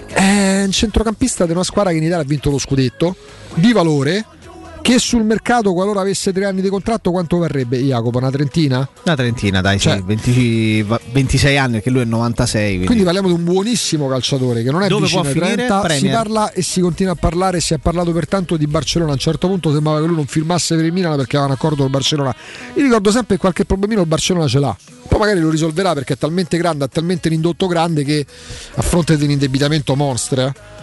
è 0.07 0.63
un 0.63 0.71
centrocampista 0.71 1.45
di 1.45 1.51
una 1.51 1.63
squadra 1.63 1.91
che 1.91 1.97
in 1.97 2.03
Italia 2.03 2.23
ha 2.23 2.27
vinto 2.27 2.49
lo 2.49 2.57
scudetto, 2.57 3.15
di 3.55 3.71
valore, 3.73 4.25
che 4.85 4.99
sul 4.99 5.23
mercato 5.23 5.73
qualora 5.73 6.01
avesse 6.01 6.31
tre 6.31 6.45
anni 6.45 6.61
di 6.61 6.69
contratto 6.69 7.09
quanto 7.09 7.37
varrebbe 7.39 7.79
Jacopo? 7.79 8.19
Una 8.19 8.29
trentina? 8.29 8.87
Una 9.03 9.15
trentina, 9.15 9.59
dai, 9.59 9.79
Cioè- 9.79 9.95
sì, 9.95 10.03
20 10.05 10.81
va- 10.83 10.99
26 11.11 11.57
anni, 11.57 11.71
perché 11.73 11.89
lui 11.89 12.01
è 12.01 12.05
96. 12.05 12.67
Quindi, 12.67 12.85
Quindi 12.85 13.03
parliamo 13.03 13.27
di 13.29 13.33
un 13.33 13.43
buonissimo 13.45 14.07
calciatore 14.07 14.61
che 14.61 14.69
non 14.69 14.83
è 14.83 14.87
Dove 14.87 15.05
vicino 15.05 15.21
ai 15.21 15.31
finire? 15.31 15.55
30, 15.55 15.81
si 15.81 15.87
Premier. 15.87 16.13
parla 16.15 16.51
e 16.51 16.61
si 16.61 16.81
continua 16.81 17.13
a 17.13 17.15
parlare, 17.15 17.59
si 17.61 17.73
è 17.73 17.79
parlato 17.79 18.11
per 18.11 18.27
tanto 18.27 18.57
di 18.57 18.67
Barcellona, 18.67 19.09
a 19.09 19.13
un 19.13 19.19
certo 19.19 19.47
punto 19.47 19.71
sembrava 19.73 20.01
che 20.01 20.05
lui 20.05 20.17
non 20.17 20.27
firmasse 20.27 20.75
per 20.75 20.85
il 20.85 20.93
Milan 20.93 21.15
perché 21.15 21.35
aveva 21.37 21.51
un 21.51 21.57
accordo 21.57 21.81
col 21.81 21.89
Barcellona. 21.89 22.35
Io 22.75 22.83
ricordo 22.83 23.09
sempre 23.09 23.35
che 23.37 23.41
qualche 23.41 23.65
problemino 23.65 24.01
il 24.01 24.07
Barcellona 24.07 24.47
ce 24.47 24.59
l'ha. 24.59 24.77
Poi 25.07 25.19
magari 25.19 25.39
lo 25.39 25.49
risolverà 25.49 25.93
perché 25.93 26.13
è 26.13 26.17
talmente 26.17 26.57
grande, 26.57 26.83
ha 26.83 26.87
talmente 26.87 27.27
l'indotto 27.29 27.65
grande 27.65 28.03
che 28.03 28.23
a 28.75 28.81
fronte 28.83 29.17
di 29.17 29.23
un 29.23 29.31
indebitamento 29.31 29.95
monstre 29.95 30.43
eh, 30.45 30.74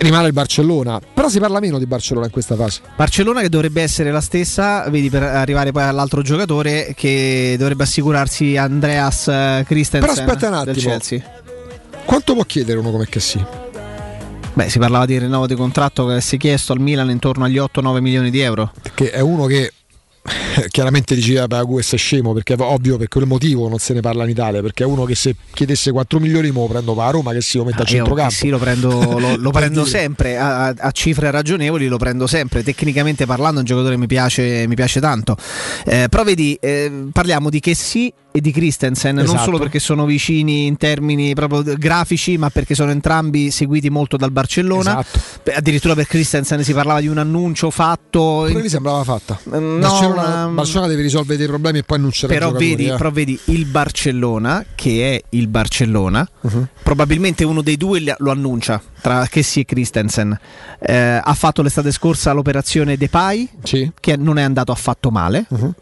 rimane 0.00 0.26
il 0.26 0.32
Barcellona. 0.32 1.00
Però 1.14 1.28
si 1.28 1.38
parla 1.38 1.60
meno 1.60 1.78
di 1.78 1.86
Barcellona 1.86 2.26
in 2.26 2.32
questa 2.32 2.56
fase. 2.56 2.80
Barcellona 2.96 3.40
che 3.40 3.48
dovrebbe 3.48 3.82
essere 3.82 4.10
la 4.10 4.20
stessa, 4.20 4.88
vedi 4.88 5.10
per 5.10 5.22
arrivare 5.22 5.72
poi 5.72 5.82
all'altro 5.82 6.22
giocatore 6.22 6.92
che 6.96 7.56
dovrebbe 7.58 7.82
assicurarsi 7.84 8.56
Andreas 8.56 9.28
eh, 9.28 9.64
Christensen 9.66 10.00
Però 10.00 10.12
aspetta 10.12 10.48
un 10.48 10.64
del 10.64 10.74
attimo. 10.74 10.90
Chelsea. 10.90 11.22
Quanto 12.04 12.34
può 12.34 12.42
chiedere 12.44 12.78
uno 12.78 12.90
come 12.90 13.06
che 13.06 13.20
sì? 13.20 13.42
Beh, 14.52 14.68
si 14.68 14.78
parlava 14.78 15.06
di 15.06 15.18
rinnovo 15.18 15.46
di 15.46 15.54
contratto 15.54 16.06
che 16.06 16.20
si 16.20 16.36
è 16.36 16.38
chiesto 16.38 16.72
al 16.72 16.80
Milan 16.80 17.08
intorno 17.10 17.44
agli 17.44 17.58
8-9 17.58 18.00
milioni 18.00 18.30
di 18.30 18.40
euro. 18.40 18.72
Che 18.94 19.10
è 19.10 19.20
uno 19.20 19.46
che 19.46 19.72
chiaramente 20.68 21.14
diceva 21.14 21.46
per 21.46 21.64
questo 21.64 21.94
è 21.94 21.98
scemo 21.98 22.32
perché 22.32 22.54
è 22.54 22.60
ovvio 22.60 22.96
per 22.98 23.08
quel 23.08 23.26
motivo 23.26 23.68
non 23.68 23.78
se 23.78 23.94
ne 23.94 24.00
parla 24.00 24.24
in 24.24 24.30
Italia 24.30 24.60
perché 24.60 24.82
è 24.84 24.86
uno 24.86 25.04
che 25.04 25.14
se 25.14 25.34
chiedesse 25.52 25.90
4 25.92 26.18
milioni 26.20 26.50
mo 26.50 26.62
lo 26.62 26.68
prendo 26.68 26.94
per 26.94 27.04
la 27.04 27.10
Roma 27.10 27.32
che 27.32 27.40
si 27.40 27.56
lo 27.56 27.64
mette 27.64 27.78
a 27.82 27.84
Ah, 27.84 27.88
io 27.88 27.96
centrocampo 27.96 28.32
sì, 28.32 28.48
lo 28.48 28.58
prendo, 28.58 29.18
lo, 29.18 29.36
lo 29.36 29.50
prendo 29.52 29.84
sempre 29.84 30.36
a, 30.36 30.66
a- 30.66 30.74
a 30.76 30.90
cifre 30.90 31.30
ragionevoli, 31.30 31.86
lo 31.86 31.96
prendo 31.96 32.26
sempre. 32.26 32.62
Tecnicamente 32.62 33.26
parlando, 33.26 33.56
è 33.56 33.60
un 33.60 33.64
giocatore 33.66 33.94
che 33.94 34.00
mi 34.00 34.06
piace, 34.06 34.66
mi 34.66 34.74
piace 34.74 35.00
tanto. 35.00 35.36
Eh, 35.86 36.06
però 36.10 36.22
vedi, 36.22 36.56
eh, 36.60 37.08
parliamo 37.12 37.48
di 37.50 37.60
Kessi 37.60 38.12
e 38.32 38.40
di 38.40 38.52
Christensen, 38.52 39.16
non 39.16 39.24
Esatto. 39.24 39.42
solo 39.42 39.58
perché 39.58 39.78
sono 39.80 40.04
vicini 40.04 40.66
in 40.66 40.76
termini 40.76 41.34
proprio 41.34 41.62
grafici, 41.76 42.38
ma 42.38 42.48
perché 42.50 42.74
sono 42.74 42.90
entrambi 42.92 43.50
seguiti 43.50 43.90
molto 43.90 44.16
dal 44.16 44.30
Barcellona. 44.30 45.00
Esatto. 45.00 45.20
Addirittura 45.54 45.94
per 45.94 46.06
Christensen 46.06 46.62
si 46.62 46.72
parlava 46.72 47.00
di 47.00 47.08
un 47.08 47.18
annuncio 47.18 47.70
fatto. 47.70 48.44
pure 48.48 48.60
lì 48.62 48.68
sembrava 48.68 49.02
fatta 49.04 49.38
no, 49.44 49.78
Barcellona, 49.78 50.46
ma- 50.46 50.52
Barcellona 50.52 50.86
deve 50.88 51.02
risolvere 51.02 51.38
dei 51.38 51.46
problemi 51.48 51.78
e 51.78 51.82
poi 51.82 51.98
annuncerà 51.98 52.32
però 52.32 52.52
vedi, 52.52 52.86
eh. 52.86 52.96
però 52.96 53.10
vedi 53.10 53.38
il 53.46 53.64
Barcellona, 53.66 54.64
che 54.74 55.14
è 55.16 55.22
il 55.30 55.48
Barcellona, 55.48 56.28
Mhm. 56.42 56.68
probabilmente 56.82 57.44
uno 57.44 57.62
dei 57.62 57.76
due 57.76 58.02
lo 58.18 58.30
annuncia 58.30 58.80
tra 59.00 59.26
Kessi 59.26 59.60
e 59.60 59.64
Christensen. 59.64 60.38
Eh, 60.78 61.20
ha 61.22 61.34
fatto 61.34 61.62
l'estate 61.62 61.90
scorsa 61.90 62.32
l'operazione 62.32 62.96
Depay, 62.96 63.48
che 64.00 64.16
non 64.16 64.38
è 64.38 64.42
andato 64.42 64.70
affatto 64.72 65.10
male, 65.10 65.46
Mhm. 65.48 65.74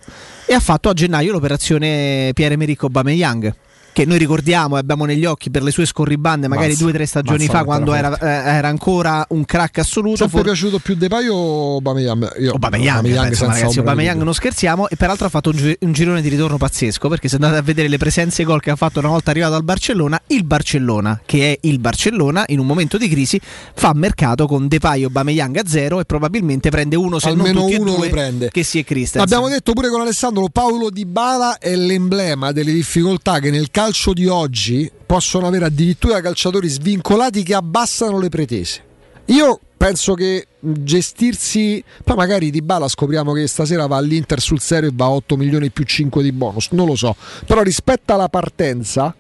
E 0.51 0.55
ha 0.55 0.61
fatto 0.61 0.89
a 0.89 0.95
gennaio 0.95 1.33
l'operazione 1.33 2.31
Pierre-Emerick 2.33 2.83
Aubameyang. 2.85 3.55
Che 3.99 4.05
noi 4.05 4.19
ricordiamo 4.19 4.77
e 4.77 4.79
abbiamo 4.79 5.05
negli 5.07 5.25
occhi 5.25 5.51
per 5.51 5.65
le 5.65 5.73
sue 5.73 5.85
scorribande, 5.85 6.47
magari 6.47 6.69
Mazza, 6.69 6.83
due 6.83 6.93
o 6.93 6.95
tre 6.95 7.05
stagioni 7.05 7.47
mazza 7.47 7.59
fa, 7.59 7.65
quando 7.65 7.95
era 7.95 8.17
era, 8.17 8.53
eh, 8.53 8.57
era 8.57 8.69
ancora 8.69 9.27
un 9.31 9.45
crack 9.45 9.79
assoluto. 9.79 10.19
sempre 10.19 10.37
For- 10.39 10.47
piaciuto 10.47 10.79
più 10.79 10.95
Depay 10.95 11.27
o 11.27 11.75
Aubameyang? 11.75 12.37
Io, 12.39 12.53
Aubameyang, 12.53 13.13
ragazzi, 13.13 14.19
non 14.23 14.33
scherziamo 14.35 14.89
e 14.89 14.95
peraltro 14.95 15.27
ha 15.27 15.29
fatto 15.29 15.51
un, 15.51 15.57
gi- 15.57 15.77
un 15.81 15.91
girone 15.91 16.23
di 16.23 16.29
ritorno 16.29 16.59
pazzesco 16.59 17.09
perché 17.09 17.29
se 17.29 17.35
andate 17.35 17.57
a 17.57 17.61
vedere 17.63 17.89
le 17.89 17.97
presenze 17.97 18.45
gol 18.45 18.61
che 18.61 18.71
ha 18.71 18.77
fatto 18.77 19.01
una 19.01 19.09
volta 19.09 19.33
arrivato 19.33 19.55
al 19.57 19.65
Barcellona 19.65 20.23
il 20.29 20.45
Barcellona, 20.45 21.21
che 21.27 21.55
è 21.55 21.59
il 21.63 21.81
Barcellona 21.81 22.45
in 22.51 22.61
un 22.61 22.67
momento 22.67 22.99
di 22.99 23.09
crisi 23.09 23.41
fa 23.75 23.91
mercato 23.95 24.47
con 24.47 24.69
Depay 24.69 25.01
e 25.01 25.05
Aubameyang 25.07 25.57
a 25.57 25.63
zero 25.67 25.99
e 25.99 26.05
probabilmente 26.05 26.71
prende 26.71 26.95
uno 26.95 27.19
se 27.19 27.31
Almeno 27.31 27.63
non 27.63 27.73
uno 27.81 27.97
e 27.97 28.07
lo 28.07 28.09
prende. 28.11 28.51
che 28.53 28.63
si 28.63 28.79
è 28.79 28.85
Christensen 28.85 29.23
Abbiamo 29.23 29.49
detto 29.49 29.73
pure 29.73 29.89
con 29.89 30.03
Alessandro 30.03 30.49
Paolo 30.53 30.89
Di 30.89 31.05
Bala 31.05 31.59
è 31.59 31.75
l'emblema 31.75 32.53
delle 32.53 32.73
difficoltà 32.73 33.41
che 33.41 33.51
nel 33.51 33.73
calcio 33.73 33.87
di 34.13 34.27
oggi 34.27 34.91
possono 35.07 35.47
avere 35.47 35.67
addirittura 35.67 36.21
calciatori 36.21 36.69
svincolati 36.69 37.43
che 37.43 37.55
abbassano 37.55 38.19
le 38.19 38.29
pretese. 38.29 38.83
Io 39.27 39.61
penso 39.77 40.15
che 40.15 40.47
gestirsi, 40.59 41.83
poi 42.03 42.17
magari 42.17 42.51
Di 42.51 42.63
Bala 42.63 42.89
scopriamo 42.89 43.33
che 43.33 43.47
stasera 43.47 43.87
va 43.87 43.97
all'Inter 43.97 44.41
sul 44.41 44.61
serio 44.61 44.89
e 44.89 44.93
va 44.95 45.07
a 45.07 45.11
8 45.11 45.37
milioni 45.37 45.71
più 45.71 45.85
5 45.85 46.23
di 46.23 46.33
bonus, 46.33 46.69
non 46.71 46.87
lo 46.87 46.97
so, 46.97 47.15
però 47.47 47.63
rispetto 47.63 48.13
alla 48.13 48.29
partenza 48.29 49.15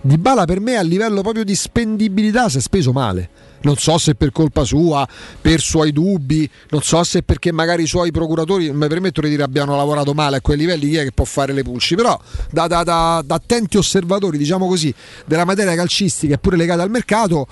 Di 0.00 0.18
Bala 0.18 0.44
per 0.44 0.60
me 0.60 0.76
a 0.76 0.82
livello 0.82 1.22
proprio 1.22 1.44
di 1.44 1.54
spendibilità 1.54 2.48
si 2.48 2.58
è 2.58 2.60
speso 2.60 2.92
male. 2.92 3.28
Non 3.62 3.76
so 3.76 3.98
se 3.98 4.14
per 4.14 4.32
colpa 4.32 4.64
sua, 4.64 5.06
per 5.40 5.60
suoi 5.60 5.92
dubbi, 5.92 6.48
non 6.70 6.82
so 6.82 7.02
se 7.04 7.22
perché 7.22 7.52
magari 7.52 7.84
i 7.84 7.86
suoi 7.86 8.10
procuratori, 8.10 8.66
non 8.66 8.76
mi 8.76 8.88
permetto 8.88 9.20
di 9.20 9.28
dire 9.28 9.42
abbiano 9.42 9.76
lavorato 9.76 10.14
male 10.14 10.36
a 10.36 10.40
quei 10.40 10.56
livelli, 10.56 10.88
chi 10.88 10.96
è 10.96 11.04
che 11.04 11.12
può 11.12 11.24
fare 11.24 11.52
le 11.52 11.62
pulci, 11.62 11.94
però 11.94 12.18
da, 12.50 12.66
da- 12.66 12.82
da- 12.82 13.22
da 13.24 13.34
attenti 13.34 13.76
osservatori, 13.76 14.36
diciamo 14.38 14.66
così, 14.66 14.92
della 15.26 15.44
materia 15.44 15.74
calcistica 15.74 16.34
e 16.34 16.38
pure 16.38 16.56
legata 16.56 16.82
al 16.82 16.90
mercato, 16.90 17.46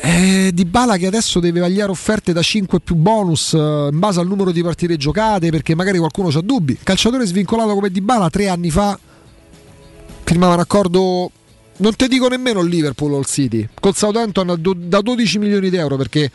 eh, 0.00 0.50
di 0.54 0.64
Bala 0.64 0.96
che 0.96 1.06
adesso 1.06 1.40
deve 1.40 1.60
vagliare 1.60 1.90
offerte 1.90 2.32
da 2.32 2.40
5 2.40 2.80
più 2.80 2.94
bonus 2.94 3.52
eh, 3.54 3.58
in 3.58 3.98
base 3.98 4.20
al 4.20 4.26
numero 4.26 4.52
di 4.52 4.62
partite 4.62 4.96
giocate 4.96 5.50
perché 5.50 5.74
magari 5.74 5.98
qualcuno 5.98 6.28
ha 6.28 6.40
dubbi. 6.40 6.78
Calciatore 6.82 7.26
svincolato 7.26 7.74
come 7.74 7.90
Di 7.90 8.00
Bala 8.00 8.30
tre 8.30 8.48
anni 8.48 8.70
fa 8.70 8.98
firmava 10.24 10.54
un 10.54 10.60
accordo 10.60 11.30
non 11.82 11.94
ti 11.96 12.08
dico 12.08 12.28
nemmeno 12.28 12.60
il 12.60 12.68
Liverpool 12.68 13.12
o 13.12 13.18
il 13.18 13.26
City 13.26 13.68
col 13.80 13.94
Southampton 13.94 14.56
do- 14.58 14.74
da 14.76 15.00
12 15.00 15.38
milioni 15.38 15.68
di 15.70 15.76
euro 15.76 15.96
perché 15.96 16.30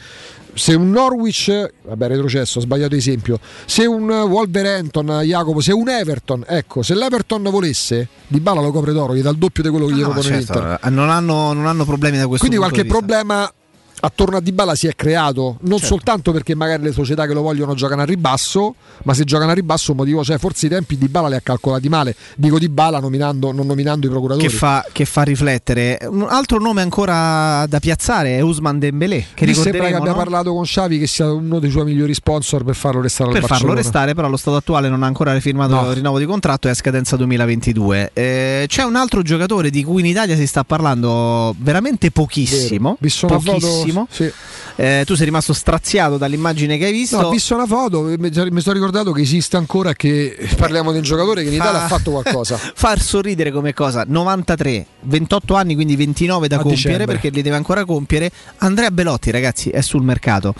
se 0.54 0.74
un 0.74 0.90
Norwich 0.90 1.72
vabbè 1.84 2.08
retrocesso 2.08 2.58
ho 2.58 2.62
sbagliato 2.62 2.96
esempio 2.96 3.40
se 3.66 3.86
un 3.86 4.10
Wolverhampton 4.10 5.20
Jacopo 5.24 5.60
se 5.62 5.72
un 5.72 5.88
Everton 5.90 6.44
ecco 6.48 6.82
se 6.82 6.96
l'Everton 6.96 7.44
volesse 7.44 8.08
Di 8.28 8.40
Bala 8.40 8.62
lo 8.62 8.72
copre 8.72 8.92
d'oro 8.92 9.16
gli 9.16 9.22
dà 9.22 9.30
il 9.30 9.38
doppio 9.38 9.62
di 9.64 9.70
quello 9.70 9.86
che 9.86 9.94
gli 9.94 10.00
No, 10.02 10.10
propone 10.10 10.24
certo, 10.24 10.54
l'Inter 10.54 10.80
eh, 10.84 10.90
non, 10.90 11.10
hanno, 11.10 11.54
non 11.54 11.66
hanno 11.68 11.86
problemi 11.86 12.18
da 12.18 12.28
questo 12.28 12.48
quindi 12.48 12.58
punto 12.64 12.74
qualche 12.76 12.82
di 12.90 12.94
vista. 13.00 13.16
problema 13.16 13.52
attorno 14.08 14.38
a 14.38 14.42
Dybala 14.42 14.74
si 14.76 14.88
è 14.88 14.96
creato 14.96 15.58
non 15.62 15.78
Certo. 15.80 15.86
soltanto 15.96 16.32
perché 16.32 16.56
magari 16.56 16.82
le 16.84 16.92
società 16.92 17.26
che 17.28 17.34
lo 17.34 17.42
vogliono 17.42 17.74
giocano 17.76 18.02
a 18.02 18.06
ribasso 18.06 18.76
ma 19.04 19.14
se 19.14 19.24
giocano 19.24 19.52
a 19.52 19.54
ribasso 19.54 19.92
un 19.92 19.98
motivo 19.98 20.22
c'è 20.22 20.38
forse 20.38 20.66
i 20.66 20.70
tempi 20.70 20.98
Dybala 20.98 21.28
li 21.30 21.36
ha 21.36 21.42
calcolati 21.42 21.88
male 21.90 22.16
dico 22.36 22.58
Dybala 22.60 23.00
nominando, 23.00 23.52
non 23.52 23.66
nominando 23.68 24.08
i 24.08 24.10
procuratori 24.10 24.48
che 24.48 24.54
fa, 24.54 24.86
che 24.92 25.06
fa 25.06 25.22
riflettere. 25.24 26.00
Un 26.10 26.26
altro 26.28 26.60
nome 26.60 26.82
ancora 26.82 27.66
da 27.68 27.80
piazzare 27.80 28.38
è 28.38 28.42
Usman 28.42 28.80
Dembélé, 28.80 29.26
che 29.34 29.46
Mi 29.46 29.54
sembra 29.54 29.88
che 29.88 29.94
abbia 29.96 30.12
no? 30.12 30.18
parlato 30.18 30.54
con 30.54 30.64
Xavi 30.64 30.98
che 31.00 31.08
sia 31.08 31.32
uno 31.32 31.60
dei 31.60 31.70
suoi 31.70 31.86
migliori 31.86 32.14
sponsor 32.14 32.64
per 32.64 32.76
farlo 32.76 33.02
restare 33.02 33.30
al 33.30 33.36
per 33.36 33.42
farlo 33.44 33.56
Barcellona. 33.68 33.82
restare, 33.82 34.14
però 34.16 34.28
allo 34.28 34.38
stato 34.38 34.58
attuale 34.58 34.90
non 34.90 35.04
ha 35.04 35.08
ancora 35.08 35.38
firmato 35.40 35.76
No. 35.76 35.90
il 35.90 35.96
rinnovo 35.96 36.18
di 36.20 36.26
contratto 36.26 36.68
e 36.68 36.72
è 36.72 36.74
a 36.74 36.76
scadenza 36.76 37.16
2022. 37.18 38.12
Eh, 38.14 38.66
c'è 38.68 38.84
un 38.84 38.96
altro 38.96 39.22
giocatore 39.22 39.70
di 39.70 39.84
cui 39.84 40.00
in 40.02 40.08
Italia 40.08 40.36
si 40.36 40.48
sta 40.48 40.64
parlando 40.64 41.54
veramente 41.60 42.12
pochissimo. 42.12 42.90
Vero. 42.90 42.98
Visto 43.00 43.28
pochissimo. 44.06 44.08
sì. 44.30 44.46
Eh, 44.80 45.04
tu 45.08 45.16
sei 45.16 45.26
rimasto 45.26 45.54
straziato 45.54 46.18
dall'immagine 46.18 46.78
che 46.78 46.86
hai 46.86 46.92
visto. 46.92 47.20
No, 47.20 47.28
ho 47.28 47.32
visto 47.32 47.56
una 47.56 47.66
foto, 47.66 48.02
mi 48.04 48.18
mi 48.20 48.62
sono 48.62 48.74
ricordato 48.76 49.12
che 49.12 49.22
esiste 49.22 49.58
ancora 49.58 49.94
che 49.94 50.38
parliamo 50.56 50.92
di 50.92 50.98
un 50.98 51.04
giocatore 51.04 51.42
che 51.42 51.48
in 51.48 51.56
Italia 51.56 51.84
ha 51.84 51.88
fatto 51.88 52.12
qualcosa. 52.12 52.58
Far 52.76 53.02
sorridere 53.02 53.52
come 53.52 53.74
cosa 53.74 54.04
93, 54.08 54.86
28 55.02 55.56
anni, 55.56 55.74
quindi 55.74 55.96
29 55.96 56.48
da 56.48 56.58
A 56.58 56.60
compiere 56.60 56.82
dicembre. 56.90 57.06
perché 57.08 57.30
li 57.30 57.42
deve 57.42 57.56
ancora 57.56 57.86
compiere. 57.86 58.30
Andrea 58.58 58.92
Belotti, 58.92 59.32
ragazzi, 59.32 59.70
è 59.70 59.82
sul 59.82 60.04
mercato. 60.04 60.54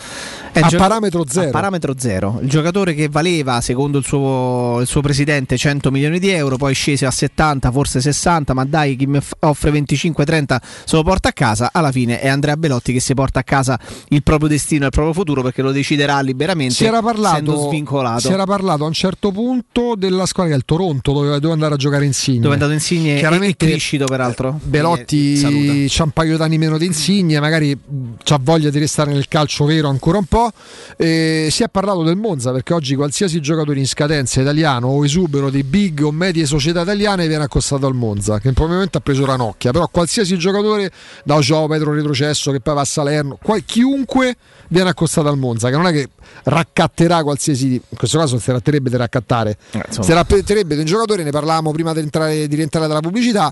A 0.62 0.68
gio- 0.68 0.78
parametro 0.78 1.26
zero. 1.28 1.48
A 1.48 1.52
parametro 1.52 1.94
zero. 1.98 2.40
Il 2.42 2.50
giocatore 2.50 2.94
che 2.94 3.10
valeva, 3.10 3.62
secondo 3.62 3.98
il 3.98 4.04
suo, 4.06 4.80
il 4.82 4.88
suo 4.88 5.02
presidente, 5.02 5.58
100 5.58 5.92
milioni 5.92 6.20
di 6.20 6.30
euro, 6.30 6.58
poi 6.58 6.74
scese 6.74 7.06
a 7.06 7.12
70, 7.12 7.72
forse 7.72 8.02
60, 8.02 8.54
ma 8.54 8.66
dai, 8.66 8.96
chi 8.96 9.06
mi 9.06 9.20
offre 9.42 9.72
25-30 9.72 10.58
se 10.86 10.96
lo 10.96 11.04
porta 11.04 11.30
a 11.30 11.34
casa. 11.34 11.70
Alla 11.72 11.92
fine 11.92 12.20
è 12.20 12.28
Andrea 12.28 12.58
Belotti 12.58 12.94
che 12.94 13.00
si 13.00 13.14
porta 13.14 13.40
a 13.40 13.44
casa 13.44 13.80
il 14.10 14.24
proprio 14.24 14.50
destino 14.50 14.84
e 14.84 14.86
il 14.88 14.92
proprio 14.92 15.14
futuro 15.14 15.42
perché 15.42 15.62
lo 15.62 15.72
deciderà 15.72 16.20
liberamente. 16.22 16.74
Si 16.74 16.86
era, 16.86 17.02
parlato, 17.02 17.68
svincolato. 17.68 18.20
si 18.20 18.32
era 18.32 18.46
parlato 18.46 18.84
a 18.84 18.88
un 18.88 18.94
certo 18.94 19.32
punto 19.32 19.96
della 19.96 20.26
squadra 20.26 20.52
che 20.54 20.58
è 20.58 20.60
il 20.62 20.66
Toronto 20.66 21.14
dove 21.14 21.28
doveva 21.28 21.54
andare 21.54 21.74
a 21.74 21.78
giocare 21.78 22.06
Insigne. 22.06 22.40
Dove 22.40 22.52
è 22.52 22.54
andato 22.54 22.74
Insigne 22.74 23.16
e- 23.16 23.20
Chiaramente 23.20 23.66
e 23.66 23.70
Criscito, 23.70 24.06
peraltro. 24.06 24.60
Eh, 24.62 24.68
Belotti 24.68 25.86
c'ha 25.90 26.04
un 26.04 26.12
paio 26.12 26.38
d'anni 26.38 26.58
meno 26.58 26.78
di 26.78 26.86
Insigne, 26.86 27.40
magari 27.40 27.78
c'ha 28.24 28.40
voglia 28.42 28.70
di 28.70 28.80
restare 28.80 29.12
nel 29.12 29.28
calcio 29.28 29.66
vero 29.66 29.90
ancora 29.90 30.18
un 30.18 30.26
po'. 30.26 30.47
Però 30.48 30.52
eh, 30.98 31.48
si 31.52 31.64
è 31.64 31.70
parlato 31.70 32.04
del 32.04 32.16
Monza 32.16 32.52
perché 32.52 32.74
oggi 32.74 32.96
qualsiasi 32.96 33.40
giocatore 33.42 33.80
in 33.80 33.88
scadenza 33.88 34.42
italiano 34.42 34.88
o 34.88 35.06
esubero 35.06 35.50
di 35.50 35.64
big 35.64 36.04
o 36.04 36.12
medie 36.12 36.46
società 36.46 36.82
italiane 36.82 37.28
viene 37.28 37.44
accostato 37.44 37.86
al 37.86 37.94
Monza, 37.94 38.40
che 38.40 38.52
probabilmente 38.54 38.98
ha 38.98 39.02
preso 39.02 39.26
Ranocchia, 39.26 39.72
però 39.72 39.88
qualsiasi 39.88 40.38
giocatore 40.38 40.92
da 41.24 41.36
Ocio, 41.36 41.68
Petro 41.68 41.94
retrocesso 41.94 42.52
che 42.52 42.60
poi 42.60 42.74
va 42.76 42.82
a 42.82 42.86
Salerno, 42.86 43.38
qual- 43.42 43.64
chiunque 43.66 44.36
viene 44.70 44.90
accostato 44.90 45.28
al 45.28 45.38
Monza, 45.38 45.70
che 45.70 45.76
non 45.76 45.88
è 45.88 45.92
che 45.92 46.10
raccatterà 46.44 47.24
qualsiasi, 47.24 47.74
in 47.74 47.98
questo 47.98 48.18
caso 48.18 48.38
si 48.38 48.46
tratterebbe 48.46 48.90
di 48.90 48.98
raccattare, 48.98 49.58
insomma. 49.72 50.06
si 50.06 50.12
tratterebbe 50.12 50.76
di 50.76 50.82
un 50.82 50.86
giocatore, 50.86 51.24
ne 51.24 51.32
parlavamo 51.32 51.72
prima 51.72 51.94
di, 51.94 52.00
entrare, 52.00 52.48
di 52.48 52.56
rientrare 52.56 52.88
dalla 52.88 53.00
pubblicità, 53.00 53.52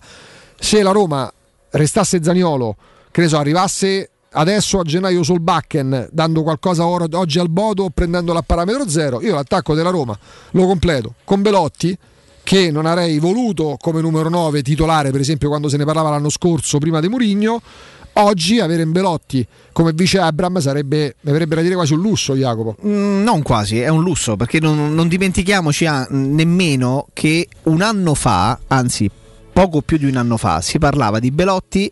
se 0.58 0.82
la 0.82 0.92
Roma 0.92 1.32
restasse 1.72 2.24
Zaniolo, 2.24 2.76
che 3.12 3.22
ne 3.22 3.28
so, 3.28 3.38
arrivasse 3.38 4.10
adesso 4.36 4.80
a 4.80 4.84
gennaio 4.84 5.24
sul 5.24 5.40
backen 5.40 6.08
dando 6.12 6.44
qualcosa 6.44 6.86
oggi 6.86 7.40
al 7.40 7.50
Bodo 7.50 7.90
prendendolo 7.94 8.40
a 8.40 8.44
parametro 8.44 8.88
zero? 8.88 9.22
Io 9.22 9.34
l'attacco 9.34 9.74
della 9.74 9.90
Roma 9.90 10.18
lo 10.52 10.66
completo. 10.66 11.16
Con 11.24 11.42
Belotti 11.42 11.98
che 12.44 12.70
non 12.70 12.86
avrei 12.86 13.18
voluto 13.18 13.76
come 13.80 14.02
numero 14.02 14.30
9 14.30 14.62
titolare 14.62 15.10
per 15.10 15.20
esempio 15.20 15.50
quando 15.50 15.68
se 15.68 15.78
ne 15.78 15.86
parlava 15.86 16.12
l'anno 16.12 16.30
scorso 16.30 16.78
prima 16.78 17.00
di 17.00 17.08
Murigno 17.08 17.60
oggi 18.18 18.60
avere 18.60 18.84
in 18.84 18.92
Belotti 18.92 19.46
come 19.72 19.94
vice 19.94 20.20
Abram 20.20 20.60
sarebbe 20.60 21.16
mi 21.22 21.32
verrebbe 21.32 21.56
da 21.56 21.62
dire 21.62 21.76
quasi 21.76 21.94
un 21.94 22.02
lusso 22.02 22.36
Jacopo. 22.36 22.76
Mm, 22.86 23.24
non 23.24 23.42
quasi, 23.42 23.80
è 23.80 23.88
un 23.88 24.04
lusso 24.04 24.36
perché 24.36 24.60
non, 24.60 24.94
non 24.94 25.08
dimentichiamoci 25.08 25.86
ah, 25.86 26.06
nemmeno 26.10 27.08
che 27.14 27.48
un 27.64 27.82
anno 27.82 28.14
fa, 28.14 28.60
anzi 28.68 29.10
poco 29.52 29.82
più 29.82 29.98
di 29.98 30.06
un 30.06 30.18
anno 30.18 30.38
fa, 30.38 30.62
si 30.62 30.78
parlava 30.78 31.20
di 31.20 31.32
Belotti 31.32 31.92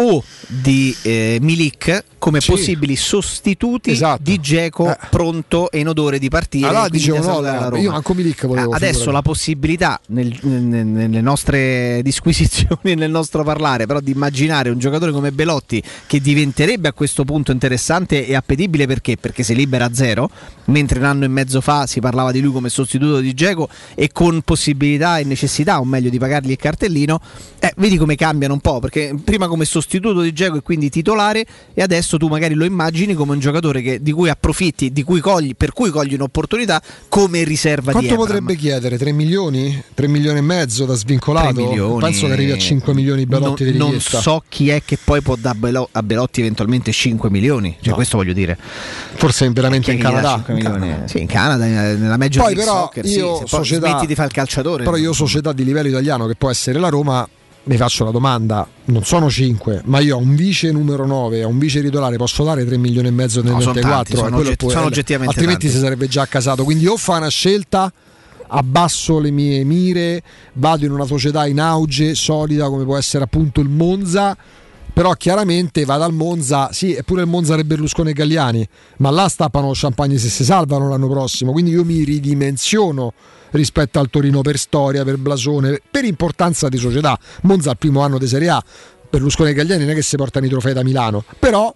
o 0.00 0.22
di 0.46 0.94
eh, 1.02 1.38
Milik 1.40 2.04
come 2.18 2.40
Sì. 2.40 2.50
possibili 2.50 2.96
sostituti 2.96 3.90
Esatto. 3.92 4.20
di 4.22 4.38
Geco 4.40 4.94
pronto 5.10 5.70
e 5.70 5.78
in 5.78 5.88
odore 5.88 6.18
di 6.18 6.28
partire. 6.28 6.68
allora 6.68 6.88
dicevo 6.88 7.18
no 7.22 7.40
la 7.40 7.68
Roma. 7.68 7.78
io 7.82 7.90
manco 7.90 8.12
Milik 8.14 8.46
volevo 8.46 8.72
Ah, 8.72 8.76
Adesso 8.76 8.92
figurati. 8.98 9.14
la 9.16 9.22
possibilità 9.22 10.00
nel- 10.08 10.38
nel- 10.42 10.86
nelle 10.86 11.20
nostre 11.20 12.00
disquisizioni, 12.02 12.94
nel 12.96 13.10
nostro 13.10 13.42
parlare, 13.42 13.86
però 13.86 14.00
di 14.00 14.10
immaginare 14.10 14.68
un 14.70 14.78
giocatore 14.78 15.12
come 15.12 15.32
Belotti 15.32 15.82
che 16.06 16.20
diventerebbe 16.20 16.88
a 16.88 16.92
questo 16.92 17.24
punto 17.24 17.52
interessante 17.52 18.26
e 18.26 18.34
appetibile 18.34 18.86
perché? 18.86 19.16
Perché 19.16 19.42
si 19.42 19.54
libera 19.54 19.86
a 19.86 19.94
zero, 19.94 20.30
mentre 20.66 20.98
un 20.98 21.04
anno 21.06 21.24
e 21.24 21.28
mezzo 21.28 21.60
fa 21.60 21.86
si 21.86 22.00
parlava 22.00 22.32
di 22.32 22.40
lui 22.40 22.52
come 22.52 22.68
sostituto 22.68 23.20
di 23.20 23.32
Geco 23.34 23.68
e 23.94 24.10
con 24.12 24.42
possibilità 24.42 25.18
e 25.18 25.24
necessità, 25.24 25.80
o 25.80 25.84
meglio, 25.84 26.10
di 26.10 26.18
pagargli 26.18 26.50
il 26.50 26.56
cartellino. 26.58 27.20
Eh, 27.58 27.72
vedi 27.76 27.96
come 27.96 28.14
cambiano 28.14 28.54
un 28.54 28.60
po', 28.60 28.78
perché 28.80 29.14
prima 29.22 29.46
come 29.46 29.64
sostituto 29.64 29.88
di 29.98 30.32
Geco 30.32 30.56
e 30.56 30.62
quindi 30.62 30.88
titolare 30.90 31.44
e 31.74 31.82
adesso 31.82 32.16
tu 32.16 32.28
magari 32.28 32.54
lo 32.54 32.64
immagini 32.64 33.14
come 33.14 33.32
un 33.32 33.38
giocatore 33.40 33.82
che- 33.82 34.02
di 34.02 34.12
cui 34.12 34.28
approfitti, 34.28 34.92
di 34.92 35.02
cui 35.02 35.20
cogli, 35.20 35.54
per 35.56 35.72
cui 35.72 35.90
cogli 35.90 36.14
un'opportunità 36.14 36.80
come 37.08 37.42
riserva 37.44 37.90
quanto 37.92 38.00
di 38.00 38.06
Ebram. 38.14 38.26
potrebbe 38.26 38.56
chiedere? 38.56 38.96
3 38.98 39.12
milioni? 39.12 39.82
3 39.94 40.06
milioni 40.08 40.38
e 40.38 40.42
mezzo 40.42 40.84
da 40.84 40.94
svincolato? 40.94 41.54
3 41.54 41.62
milioni. 41.64 42.00
penso 42.00 42.26
che 42.26 42.32
arrivi 42.32 42.52
a 42.52 42.58
5 42.58 42.94
milioni 42.94 43.26
Belotti 43.26 43.64
non, 43.64 43.72
di 43.72 43.78
non 43.78 43.86
richiesta 43.88 44.20
so 44.20 44.42
chi 44.48 44.68
è 44.68 44.82
che 44.84 44.98
poi 45.02 45.20
può 45.22 45.36
dare 45.36 45.56
a 45.56 45.60
Belo- 45.60 45.88
a 45.90 46.02
Belotti 46.02 46.40
eventualmente 46.40 46.92
5 46.92 47.30
milioni. 47.30 47.76
Cioè, 47.80 47.88
No. 47.90 47.94
questo 47.94 48.16
voglio 48.16 48.32
dire. 48.32 48.56
forse 49.14 49.48
veramente 49.50 49.92
in 49.92 49.98
Canada 49.98 50.34
5 50.34 50.54
milioni? 50.54 50.94
Sì, 51.06 51.20
in 51.20 51.26
Canada, 51.26 51.64
nella 51.66 52.16
Major 52.16 52.44
Poi 52.44 52.54
League 52.54 52.64
però 52.64 52.84
Soccer, 52.86 53.06
sì, 53.06 53.16
io 53.18 53.36
poi 53.38 53.46
società- 53.48 53.88
smetti 53.90 54.06
di 54.06 54.14
fare 54.14 54.28
il 54.28 54.34
calciatore. 54.34 54.84
Però 54.84 54.96
io 54.96 55.12
società 55.12 55.52
di 55.52 55.64
livello 55.64 55.88
italiano 55.88 56.26
che 56.26 56.34
può 56.36 56.50
essere 56.50 56.78
la 56.78 56.88
Roma 56.88 57.28
mi 57.70 57.76
faccio 57.76 58.02
la 58.02 58.10
domanda, 58.10 58.66
non 58.86 59.04
sono 59.04 59.30
5, 59.30 59.82
ma 59.84 60.00
io 60.00 60.16
a 60.16 60.18
un 60.18 60.34
vice 60.34 60.72
numero 60.72 61.06
9, 61.06 61.42
a 61.42 61.46
un 61.46 61.56
vice 61.56 61.80
titolare 61.80 62.16
posso 62.16 62.42
dare 62.42 62.64
3 62.64 62.76
milioni 62.76 63.06
e 63.06 63.10
mezzo 63.12 63.42
nel 63.42 63.52
No, 63.52 63.60
sono 63.60 63.74
24, 63.74 64.02
tanti, 64.02 64.16
sono 64.16 64.26
e 64.26 64.30
quello 64.32 64.48
ogget- 64.48 64.70
sono 64.70 64.84
oggettivamente 64.86 65.34
altrimenti 65.34 65.66
tanti. 65.66 65.78
si 65.78 65.84
sarebbe 65.84 66.08
già 66.08 66.22
accasato. 66.22 66.64
Quindi 66.64 66.88
o 66.88 66.96
fa 66.96 67.18
una 67.18 67.28
scelta, 67.28 67.92
abbasso 68.48 69.20
le 69.20 69.30
mie 69.30 69.62
mire, 69.62 70.20
vado 70.54 70.84
in 70.84 70.90
una 70.90 71.04
società 71.04 71.46
in 71.46 71.60
auge, 71.60 72.16
solida 72.16 72.66
come 72.68 72.82
può 72.82 72.96
essere 72.96 73.22
appunto 73.22 73.60
il 73.60 73.68
Monza. 73.68 74.36
Però 74.92 75.12
chiaramente 75.12 75.84
vado 75.84 76.02
al 76.02 76.12
Monza, 76.12 76.70
sì, 76.72 76.92
eppure 76.92 77.22
il 77.22 77.28
Monza 77.28 77.54
del 77.54 77.64
Berlusconi 77.64 78.10
e 78.10 78.12
Galliani, 78.14 78.68
ma 78.96 79.10
là 79.10 79.28
stappano 79.28 79.70
champagne 79.72 80.18
se 80.18 80.28
si 80.28 80.42
salvano 80.42 80.88
l'anno 80.88 81.08
prossimo, 81.08 81.52
quindi 81.52 81.70
io 81.70 81.84
mi 81.84 82.02
ridimensiono 82.02 83.12
rispetto 83.52 83.98
al 83.98 84.10
Torino 84.10 84.42
per 84.42 84.58
storia, 84.58 85.04
per 85.04 85.16
blasone, 85.16 85.80
per 85.90 86.04
importanza 86.04 86.68
di 86.68 86.76
società. 86.76 87.18
Monza 87.42 87.70
al 87.70 87.78
primo 87.78 88.00
anno 88.00 88.18
di 88.18 88.26
Serie 88.26 88.50
A, 88.50 88.64
Berlusconi 89.08 89.50
e 89.50 89.54
Galliani 89.54 89.82
non 89.82 89.92
è 89.92 89.94
che 89.94 90.02
si 90.02 90.16
portano 90.16 90.46
i 90.46 90.48
trofei 90.48 90.72
da 90.72 90.82
Milano, 90.82 91.24
però 91.38 91.74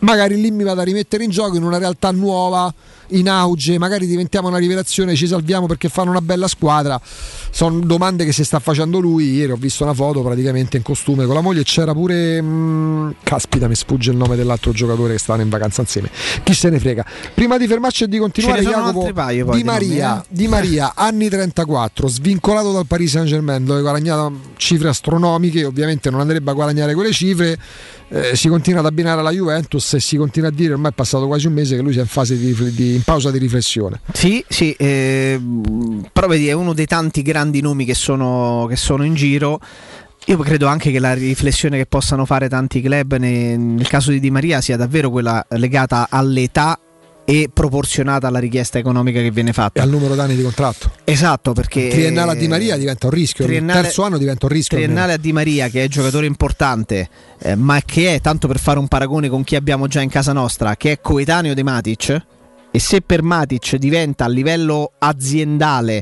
magari 0.00 0.40
lì 0.40 0.50
mi 0.50 0.64
vado 0.64 0.80
a 0.80 0.84
rimettere 0.84 1.24
in 1.24 1.30
gioco 1.30 1.56
in 1.56 1.62
una 1.62 1.78
realtà 1.78 2.10
nuova, 2.10 2.72
in 3.08 3.28
auge, 3.28 3.78
magari 3.78 4.06
diventiamo 4.06 4.48
una 4.48 4.58
rivelazione, 4.58 5.14
ci 5.14 5.26
salviamo 5.26 5.66
perché 5.66 5.88
fanno 5.88 6.10
una 6.10 6.20
bella 6.20 6.48
squadra. 6.48 7.00
Sono 7.50 7.80
domande 7.80 8.24
che 8.24 8.32
si 8.32 8.44
sta 8.44 8.58
facendo 8.58 8.98
lui. 8.98 9.34
Ieri 9.34 9.52
ho 9.52 9.56
visto 9.56 9.84
una 9.84 9.94
foto 9.94 10.22
praticamente 10.22 10.76
in 10.76 10.82
costume 10.82 11.24
con 11.26 11.34
la 11.34 11.40
moglie 11.40 11.62
c'era 11.64 11.92
pure. 11.92 12.40
mm, 12.40 13.10
caspita, 13.22 13.68
mi 13.68 13.74
sfugge 13.74 14.10
il 14.10 14.16
nome 14.16 14.36
dell'altro 14.36 14.72
giocatore 14.72 15.12
che 15.14 15.18
stavano 15.18 15.44
in 15.44 15.50
vacanza 15.50 15.80
insieme. 15.80 16.10
Chi 16.42 16.54
se 16.54 16.68
ne 16.70 16.78
frega. 16.78 17.04
Prima 17.34 17.56
di 17.58 17.66
fermarci 17.66 18.04
e 18.04 18.08
di 18.08 18.18
continuare, 18.18 18.62
Jacopo, 18.62 19.12
paio 19.12 19.46
poi 19.46 19.56
Di 19.56 19.64
Maria, 19.64 20.20
eh. 20.20 20.26
Di 20.28 20.48
Maria, 20.48 20.92
anni 20.96 21.28
34, 21.28 22.08
svincolato 22.08 22.72
dal 22.72 22.86
Paris 22.86 23.10
Saint 23.10 23.26
Germain, 23.28 23.64
dove 23.64 23.80
guadagnava 23.80 24.30
cifre 24.56 24.88
astronomiche, 24.88 25.64
ovviamente 25.64 26.10
non 26.10 26.20
andrebbe 26.20 26.50
a 26.50 26.54
guadagnare 26.54 26.94
quelle 26.94 27.12
cifre. 27.12 27.58
eh, 28.10 28.34
si 28.36 28.48
continua 28.48 28.80
ad 28.80 28.86
abbinare 28.86 29.20
alla 29.20 29.30
Juventus 29.30 29.92
e 29.94 30.00
si 30.00 30.16
continua 30.16 30.48
a 30.48 30.52
dire 30.52 30.72
ormai 30.72 30.90
è 30.92 30.94
passato 30.94 31.26
quasi 31.26 31.46
un 31.46 31.52
mese 31.52 31.76
che 31.76 31.82
lui 31.82 31.92
sia 31.92 32.00
in 32.00 32.06
fase 32.08 32.38
di, 32.38 32.54
di- 32.74 32.97
in 32.98 33.02
pausa 33.04 33.30
di 33.30 33.38
riflessione. 33.38 34.00
Sì, 34.12 34.44
sì, 34.46 34.72
eh, 34.72 35.40
però 36.12 36.26
vedi, 36.26 36.48
è 36.48 36.52
uno 36.52 36.74
dei 36.74 36.86
tanti 36.86 37.22
grandi 37.22 37.60
nomi 37.60 37.84
che 37.84 37.94
sono, 37.94 38.66
che 38.68 38.76
sono 38.76 39.04
in 39.04 39.14
giro. 39.14 39.60
Io 40.26 40.36
credo 40.38 40.66
anche 40.66 40.90
che 40.90 40.98
la 40.98 41.14
riflessione 41.14 41.78
che 41.78 41.86
possano 41.86 42.26
fare 42.26 42.48
tanti 42.48 42.82
club 42.82 43.16
ne- 43.16 43.56
nel 43.56 43.88
caso 43.88 44.10
di 44.10 44.20
Di 44.20 44.30
Maria 44.30 44.60
sia 44.60 44.76
davvero 44.76 45.08
quella 45.08 45.44
legata 45.50 46.08
all'età 46.10 46.78
e 47.24 47.50
proporzionata 47.52 48.26
alla 48.26 48.38
richiesta 48.38 48.78
economica 48.78 49.20
che 49.20 49.30
viene 49.30 49.52
fatta. 49.52 49.80
E 49.80 49.82
al 49.82 49.90
numero 49.90 50.14
d'anni 50.14 50.34
di 50.34 50.42
contratto. 50.42 50.90
Esatto, 51.04 51.52
perché 51.52 51.88
Triennale 51.88 52.32
a 52.32 52.34
Di 52.34 52.48
Maria 52.48 52.78
diventa 52.78 53.06
un 53.06 53.12
rischio, 53.12 53.44
il 53.46 53.66
terzo 53.66 54.02
anno 54.02 54.16
diventa 54.16 54.46
un 54.46 54.52
rischio. 54.52 54.78
Triennale 54.78 55.12
a 55.12 55.16
Di 55.18 55.32
Maria, 55.32 55.68
che 55.68 55.84
è 55.84 55.88
giocatore 55.88 56.24
importante, 56.24 57.08
eh, 57.40 57.54
ma 57.54 57.82
che 57.84 58.14
è, 58.14 58.20
tanto 58.22 58.48
per 58.48 58.58
fare 58.58 58.78
un 58.78 58.88
paragone 58.88 59.28
con 59.28 59.44
chi 59.44 59.56
abbiamo 59.56 59.86
già 59.88 60.00
in 60.00 60.08
casa 60.08 60.32
nostra, 60.32 60.76
che 60.76 60.92
è 60.92 61.00
coetaneo 61.02 61.52
di 61.52 61.62
Matic. 61.62 62.26
E 62.78 62.80
se 62.80 63.00
per 63.00 63.24
Matic 63.24 63.74
diventa 63.74 64.26
a 64.26 64.28
livello 64.28 64.92
aziendale 64.98 65.96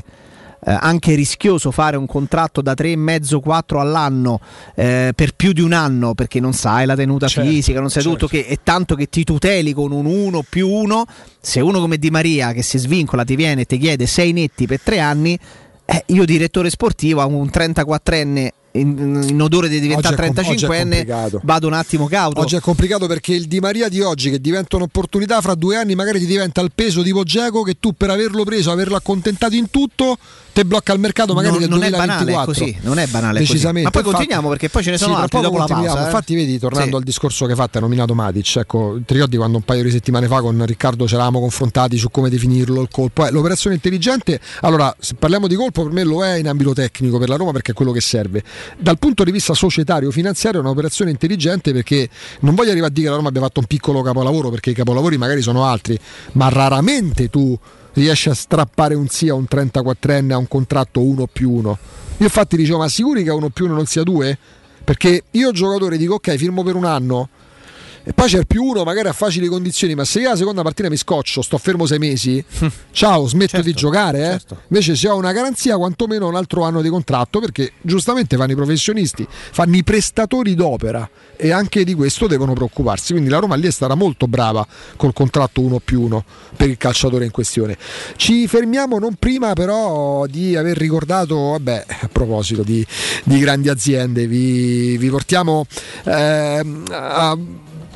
eh, 0.63 0.77
anche 0.79 1.15
rischioso 1.15 1.71
fare 1.71 1.97
un 1.97 2.05
contratto 2.05 2.61
da 2.61 2.75
3,5-4 2.77 3.79
all'anno 3.79 4.39
eh, 4.75 5.11
per 5.15 5.33
più 5.33 5.53
di 5.53 5.61
un 5.61 5.73
anno 5.73 6.13
perché 6.13 6.39
non 6.39 6.53
sai 6.53 6.85
la 6.85 6.93
tenuta 6.93 7.27
Certo, 7.27 7.49
fisica, 7.49 7.79
non 7.79 7.89
sai 7.89 8.03
certo. 8.03 8.17
tutto, 8.19 8.31
che 8.31 8.45
è 8.45 8.59
tanto 8.61 8.93
che 8.93 9.09
ti 9.09 9.23
tuteli 9.23 9.73
con 9.73 9.91
un 9.91 10.05
1 10.05 10.43
più 10.47 10.69
1. 10.69 11.05
Se 11.41 11.61
uno 11.61 11.79
come 11.79 11.97
Di 11.97 12.11
Maria 12.11 12.51
che 12.51 12.61
si 12.61 12.77
svincola 12.77 13.23
ti 13.23 13.35
viene 13.35 13.61
e 13.61 13.65
ti 13.65 13.79
chiede 13.79 14.05
6 14.05 14.31
netti 14.33 14.67
per 14.67 14.79
3 14.79 14.99
anni, 14.99 15.39
eh, 15.83 16.03
io 16.05 16.25
direttore 16.25 16.69
sportivo 16.69 17.21
a 17.21 17.25
un 17.25 17.49
34enne 17.51 18.49
in, 18.79 19.25
in 19.29 19.41
odore 19.41 19.69
di 19.69 19.79
diventare 19.79 20.15
Oggi 20.15 20.23
è 20.23 20.33
com- 20.33 20.45
oggi 20.47 20.65
è 20.65 20.67
35enne 20.67 20.81
complicato. 20.81 21.41
vado 21.43 21.67
un 21.67 21.73
attimo 21.73 22.07
cauto. 22.07 22.39
Oggi 22.41 22.55
è 22.55 22.59
complicato 22.59 23.07
perché 23.07 23.33
il 23.33 23.47
Di 23.47 23.59
Maria 23.59 23.89
di 23.89 24.01
oggi 24.01 24.29
che 24.29 24.39
diventa 24.39 24.75
un'opportunità 24.75 25.41
fra 25.41 25.55
due 25.55 25.75
anni 25.77 25.95
magari 25.95 26.19
ti 26.19 26.25
diventa 26.25 26.61
il 26.61 26.71
peso 26.73 27.01
tipo 27.03 27.23
Geco 27.23 27.63
che 27.63 27.77
tu 27.79 27.93
per 27.93 28.09
averlo 28.09 28.43
preso, 28.43 28.71
averlo 28.71 28.95
accontentato 28.95 29.55
in 29.55 29.69
tutto, 29.69 30.17
te 30.57 30.65
blocca 30.65 30.91
il 30.91 30.99
mercato 30.99 31.35
magari 31.35 31.59
non, 31.59 31.59
del 31.61 31.69
non 31.69 31.83
è 31.83 31.89
2024. 31.89 32.25
banale 32.25 32.41
è 32.41 32.45
così, 32.45 32.77
non 32.81 32.97
è 32.97 33.05
banale 33.05 33.39
così. 33.41 33.51
Decisamente. 33.51 33.83
Ma 33.83 33.89
poi 33.91 34.01
Infatti- 34.01 34.17
continuiamo 34.17 34.49
perché 34.49 34.69
poi 34.69 34.81
ce 34.83 34.89
ne 34.89 34.97
sono 34.97 35.13
Sì, 35.15 35.21
altri 35.21 35.41
dopo 35.41 35.57
la 35.59 35.65
pausa. 35.65 36.01
eh. 36.01 36.03
Infatti, 36.05 36.33
vedi, 36.35 36.57
tornando 36.57 36.89
Sì. 36.89 36.95
al 36.95 37.03
discorso 37.03 37.45
che 37.45 37.51
hai 37.51 37.57
fatto, 37.57 37.77
hai 37.77 37.83
nominato 37.83 38.15
Matic. 38.15 38.55
Ecco, 38.55 38.97
ti 39.05 39.13
ricordi 39.13 39.37
quando 39.37 39.57
un 39.57 39.63
paio 39.63 39.83
di 39.83 39.91
settimane 39.91 40.25
fa 40.27 40.41
con 40.41 40.65
Riccardo 40.65 41.07
ci 41.07 41.13
eravamo 41.13 41.39
confrontati 41.41 41.97
su 41.97 42.09
come 42.09 42.29
definirlo 42.31 42.81
il 42.81 42.87
colpo. 42.91 43.23
Eh, 43.27 43.29
l'operazione 43.31 43.75
intelligente, 43.75 44.39
allora, 44.61 44.95
se 44.97 45.13
parliamo 45.13 45.45
di 45.45 45.53
colpo, 45.53 45.83
per 45.83 45.91
me 45.91 46.03
lo 46.03 46.25
è 46.25 46.37
in 46.39 46.47
ambito 46.47 46.73
tecnico 46.73 47.19
per 47.19 47.29
la 47.29 47.35
Roma 47.35 47.51
perché 47.51 47.71
è 47.71 47.75
quello 47.75 47.91
che 47.91 48.01
serve. 48.01 48.41
Dal 48.79 48.97
punto 48.97 49.23
di 49.23 49.31
vista 49.31 49.53
societario, 49.53 50.09
finanziario, 50.09 50.59
è 50.59 50.63
un'operazione 50.63 51.11
intelligente 51.11 51.71
perché 51.71 52.09
non 52.39 52.55
voglio 52.55 52.71
arrivare 52.71 52.89
a 52.91 52.93
dire 52.93 53.03
che 53.05 53.11
la 53.11 53.17
Roma 53.17 53.29
abbia 53.29 53.41
fatto 53.41 53.59
un 53.59 53.67
piccolo 53.67 54.01
capolavoro 54.01 54.49
perché 54.49 54.71
i 54.71 54.73
capolavori 54.73 55.17
magari 55.17 55.43
sono 55.43 55.65
altri, 55.65 55.99
ma 56.31 56.49
raramente 56.49 57.29
tu 57.29 57.55
riesci 58.01 58.29
a 58.29 58.33
strappare 58.33 58.95
un 58.95 59.07
sì 59.07 59.29
a 59.29 59.33
un 59.33 59.45
34enne 59.49 60.31
a 60.31 60.37
un 60.37 60.47
contratto 60.47 61.01
1 61.01 61.27
più 61.27 61.51
1. 61.51 61.77
Io 62.17 62.25
infatti 62.25 62.55
dicevo, 62.55 62.79
ma 62.79 62.89
sicuri 62.89 63.23
che 63.23 63.29
a 63.29 63.35
1 63.35 63.49
più 63.49 63.65
1 63.65 63.73
non 63.73 63.85
sia 63.85 64.03
2? 64.03 64.37
Perché 64.83 65.23
io 65.31 65.51
giocatore 65.51 65.97
dico 65.97 66.15
ok, 66.15 66.35
firmo 66.35 66.63
per 66.63 66.75
un 66.75 66.85
anno 66.85 67.29
E 68.07 68.13
poi 68.13 68.29
c'è 68.29 68.37
il 68.37 68.47
più 68.47 68.63
uno, 68.63 68.85
magari 68.85 69.09
a 69.09 69.11
facili 69.11 69.47
condizioni, 69.47 69.93
ma 69.93 70.05
se 70.05 70.21
io 70.21 70.29
la 70.29 70.37
seconda 70.37 70.61
partita 70.61 70.89
mi 70.89 70.95
scoccio, 70.95 71.41
sto 71.41 71.57
fermo 71.57 71.85
sei 71.85 71.99
mesi, 71.99 72.41
ciao, 72.91 73.27
smetto 73.27 73.61
di 73.61 73.73
giocare. 73.73 74.31
eh. 74.35 74.55
Invece 74.69 74.95
se 74.95 75.09
ho 75.09 75.17
una 75.17 75.33
garanzia, 75.33 75.75
quantomeno 75.75 76.25
un 76.25 76.35
altro 76.35 76.63
anno 76.63 76.81
di 76.81 76.87
contratto, 76.87 77.41
perché 77.41 77.73
giustamente 77.81 78.37
fanno 78.37 78.53
i 78.53 78.55
professionisti, 78.55 79.27
fanno 79.29 79.75
i 79.75 79.83
prestatori 79.83 80.55
d'opera 80.55 81.09
e 81.35 81.51
anche 81.51 81.83
di 81.83 81.93
questo 81.95 82.27
devono 82.27 82.53
preoccuparsi. 82.53 83.11
Quindi 83.11 83.29
la 83.29 83.39
Roma 83.39 83.55
lì 83.55 83.67
è 83.67 83.71
stata 83.71 83.93
molto 83.93 84.25
brava 84.25 84.65
col 84.95 85.11
contratto 85.11 85.59
1 85.59 85.79
più 85.79 86.03
1 86.03 86.23
per 86.55 86.69
il 86.69 86.77
calciatore 86.77 87.25
in 87.25 87.31
questione. 87.31 87.77
Ci 88.15 88.47
fermiamo 88.47 88.99
non 88.99 89.15
prima 89.15 89.51
però 89.51 90.25
di 90.27 90.55
aver 90.55 90.77
ricordato, 90.77 91.35
vabbè, 91.49 91.85
a 92.03 92.07
proposito 92.09 92.63
di, 92.63 92.87
di 93.25 93.37
grandi 93.37 93.67
aziende, 93.67 94.27
vi, 94.27 94.95
vi 94.95 95.09
portiamo 95.09 95.65
ehm, 96.05 96.85
a 96.89 97.37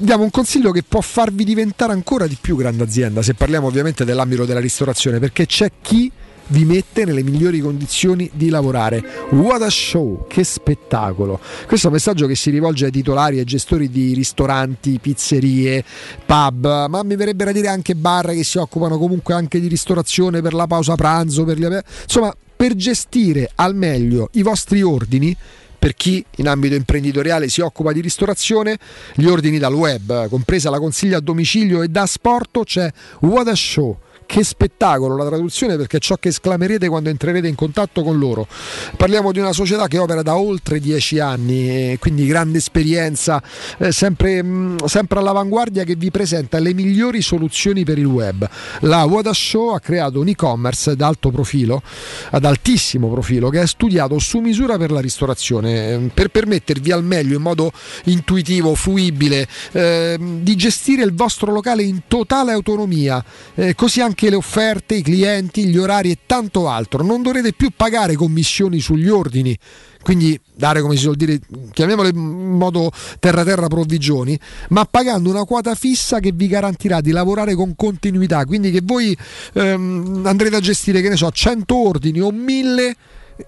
diamo 0.02 0.24
un 0.24 0.32
consiglio 0.32 0.72
che 0.72 0.84
può 0.84 1.02
farvi 1.02 1.44
diventare 1.44 1.94
ancora 1.94 2.28
di 2.28 2.38
più 2.40 2.56
grande 2.56 2.84
azienda, 2.84 3.22
se 3.22 3.36
parliamo 3.36 3.68
ovviamente 3.68 4.04
dell'ambito 4.04 4.46
della 4.46 4.60
ristorazione, 4.60 5.20
perché 5.20 5.46
c'è 5.46 5.72
chi 5.82 6.12
vi 6.48 6.66
mette 6.66 7.06
nelle 7.06 7.24
migliori 7.24 7.60
condizioni 7.60 8.30
di 8.34 8.50
lavorare. 8.50 9.02
What 9.30 9.62
a 9.62 9.70
show, 9.70 10.26
che 10.28 10.44
spettacolo! 10.44 11.40
Questo 11.66 11.88
è 11.88 11.90
un 11.90 11.96
messaggio 11.96 12.28
che 12.28 12.36
si 12.36 12.50
rivolge 12.50 12.86
ai 12.86 12.92
titolari 12.92 13.40
e 13.40 13.44
gestori 13.44 13.90
di 13.90 14.14
ristoranti, 14.14 15.00
pizzerie, 15.00 15.84
pub, 16.26 16.88
ma 16.90 17.04
mi 17.04 17.16
verrebbe 17.16 17.46
da 17.46 17.52
dire 17.52 17.68
anche 17.68 17.96
bar 17.96 18.32
che 18.32 18.44
si 18.44 18.58
occupano 18.58 18.98
comunque 18.98 19.34
anche 19.34 19.60
di 19.60 19.68
ristorazione 19.68 20.42
per 20.42 20.54
la 20.54 20.68
pausa 20.68 20.96
pranzo, 20.96 21.46
per 21.46 21.60
le... 21.60 21.84
insomma, 22.04 22.36
per 22.56 22.76
gestire 22.76 23.50
al 23.56 23.76
meglio 23.76 24.30
i 24.34 24.42
vostri 24.42 24.82
ordini 24.82 25.36
per 25.82 25.96
chi 25.96 26.24
in 26.36 26.48
ambito 26.48 26.76
imprenditoriale 26.76 27.50
si 27.50 27.60
occupa 27.60 27.92
di 27.92 28.02
ristorazione, 28.02 28.78
gli 29.16 29.26
ordini 29.26 29.58
dal 29.58 29.74
web, 29.74 30.30
compresa 30.30 30.70
la 30.70 30.78
consiglia 30.78 31.18
a 31.18 31.22
domicilio 31.22 31.82
e 31.82 31.88
da 31.88 32.04
asporto, 32.04 32.64
c'è 32.64 32.88
What 33.22 33.48
a 33.48 33.56
Show. 33.56 33.98
Che 34.32 34.46
spettacolo 34.46 35.18
la 35.18 35.26
traduzione 35.26 35.76
perché 35.76 35.98
è 35.98 36.00
ciò 36.00 36.16
che 36.16 36.30
esclamerete 36.30 36.88
quando 36.88 37.10
entrerete 37.10 37.50
in 37.50 37.56
contatto 37.56 38.02
con 38.02 38.18
loro. 38.18 38.48
Parliamo 38.96 39.34
di 39.34 39.40
una 39.40 39.52
società 39.52 39.88
che 39.88 39.98
opera 39.98 40.22
da 40.22 40.38
oltre 40.38 40.80
dieci 40.80 41.20
anni, 41.20 41.98
quindi 42.00 42.26
grande 42.26 42.60
esperienza, 42.60 43.44
eh, 43.78 43.92
sempre, 43.92 44.42
mh, 44.42 44.86
sempre 44.86 45.20
all'avanguardia 45.20 45.84
che 45.84 45.98
vi 45.98 46.12
presenta 46.12 46.60
le 46.60 46.74
migliori 46.74 47.22
soluzioni 47.22 47.84
per 47.84 47.98
il 47.98 48.06
web. 48.06 48.50
La 48.84 49.04
What 49.04 49.28
a 49.28 49.34
Show 49.34 49.74
ha 49.74 49.82
creato 49.82 50.22
un 50.22 50.30
e-commerce 50.30 50.92
ad 50.92 51.02
alto 51.02 51.30
profilo, 51.30 51.82
ad 52.30 52.46
altissimo 52.46 53.10
profilo, 53.10 53.50
che 53.50 53.60
è 53.60 53.68
studiato 53.68 54.18
su 54.18 54.40
misura 54.40 54.78
per 54.78 54.92
la 54.92 55.02
ristorazione, 55.02 55.92
eh, 55.92 56.10
per 56.14 56.30
permettervi 56.30 56.94
al 56.94 57.04
meglio, 57.04 57.36
in 57.36 57.42
modo 57.42 57.74
intuitivo, 58.06 58.76
fruibile, 58.76 59.46
eh, 59.74 60.18
di 60.18 60.56
gestire 60.56 61.04
il 61.04 61.14
vostro 61.14 61.52
locale 61.52 61.84
in 61.84 62.04
totale 62.08 62.54
autonomia, 62.54 63.22
eh, 63.56 63.76
così 63.76 64.00
anche 64.00 64.20
le 64.30 64.36
offerte, 64.36 64.96
i 64.96 65.02
clienti, 65.02 65.66
gli 65.66 65.78
orari 65.78 66.12
e 66.12 66.20
tanto 66.26 66.68
altro. 66.68 67.04
Non 67.04 67.22
dovrete 67.22 67.54
più 67.54 67.72
pagare 67.76 68.16
commissioni 68.16 68.80
sugli 68.80 69.10
ordini. 69.10 69.58
Quindi 70.02 70.40
dare 70.56 70.82
come 70.82 70.96
si 70.96 71.04
suol 71.04 71.16
dire, 71.16 71.40
chiamiamole 71.72 72.10
in 72.10 72.58
modo 72.58 72.92
terra 73.20 73.44
terra 73.44 73.68
provvigioni, 73.68 74.38
ma 74.70 74.86
pagando 74.86 75.30
una 75.30 75.44
quota 75.44 75.76
fissa 75.76 76.20
che 76.20 76.32
vi 76.34 76.48
garantirà 76.48 77.02
di 77.02 77.12
lavorare 77.12 77.54
con 77.54 77.76
continuità. 77.76 78.46
Quindi 78.46 78.72
che 78.72 78.82
voi 78.84 79.16
ehm, 79.54 80.24
andrete 80.26 80.56
a 80.56 80.60
gestire, 80.60 81.02
che 81.02 81.10
ne 81.10 81.18
so, 81.18 81.30
100 81.30 81.76
ordini 81.76 82.20
o 82.20 82.32
1000, 82.32 82.96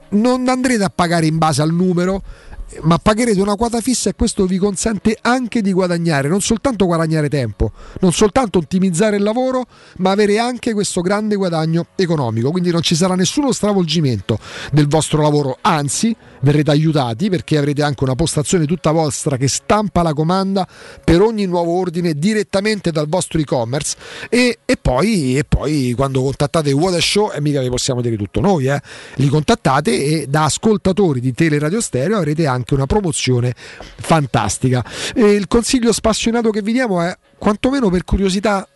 non 0.10 0.48
andrete 0.48 0.84
a 0.84 0.92
pagare 0.94 1.26
in 1.26 1.38
base 1.38 1.62
al 1.62 1.74
numero, 1.74 2.22
ma 2.82 2.98
pagherete 2.98 3.40
una 3.42 3.56
quota 3.56 3.82
fissa 3.82 4.10
e 4.10 4.14
questo 4.16 4.46
vi 4.46 4.58
consente 4.58 5.18
anche 5.22 5.62
di 5.62 5.72
guadagnare, 5.72 6.28
non 6.28 6.42
soltanto 6.42 6.86
guadagnare 6.86 7.30
tempo, 7.30 7.72
non 8.00 8.12
soltanto 8.12 8.60
ottimizzare 8.60 9.18
il 9.18 9.24
lavoro, 9.24 9.66
ma 9.98 10.12
avere 10.12 10.40
anche 10.40 10.74
questo 10.74 11.02
grande 11.02 11.36
guadagno 11.36 11.88
economico. 11.96 12.52
Quindi 12.52 12.72
non 12.72 12.82
ci 12.82 12.96
sarà 12.96 13.16
nessuno 13.16 13.52
stravolgimento 13.52 14.40
del 14.72 14.88
vostro 14.88 15.22
lavoro, 15.22 15.58
anzi 15.62 16.16
verrete 16.42 16.72
aiutati 16.72 17.30
perché 17.30 17.58
avrete 17.58 17.84
anche 17.84 18.04
una 18.04 18.16
postazione 18.16 18.66
tutta 18.66 18.92
vostra 18.92 19.38
che 19.38 19.48
stampa 19.48 20.02
la 20.02 20.14
comanda 20.14 20.68
per 21.04 21.22
ogni 21.22 21.46
nuovo 21.46 21.78
ordine 21.78 22.14
direttamente 22.14 22.92
dal 22.92 23.08
vostro 23.08 23.40
e-commerce 23.40 23.96
e, 24.30 24.60
e 24.66 24.78
poi, 24.78 25.38
e 25.38 25.44
poi 25.46 25.94
quando 25.96 26.22
contattate 26.22 26.72
What 26.72 26.96
a 26.96 27.02
Show, 27.02 27.32
e 27.34 27.42
mica 27.42 27.62
vi 27.62 27.70
possiamo 27.70 28.02
dire 28.02 28.18
tutto 28.18 28.40
noi, 28.42 28.68
eh, 28.68 28.82
li 29.16 29.28
contattate 29.28 29.92
e 30.04 30.28
da 30.28 30.46
ascoltatori 30.46 31.20
di 31.20 31.34
Teleradio 31.34 31.82
Stereo 31.82 32.18
avrete 32.18 32.46
anche 32.46 32.63
una 32.72 32.86
promozione 32.86 33.54
fantastica. 33.56 34.84
E 35.14 35.32
il 35.32 35.48
consiglio 35.48 35.92
spassionato 35.92 36.50
che 36.50 36.62
vi 36.62 36.72
diamo 36.72 37.02
è 37.02 37.16
quantomeno 37.38 37.90
per 37.90 38.04
curiosità 38.04 38.68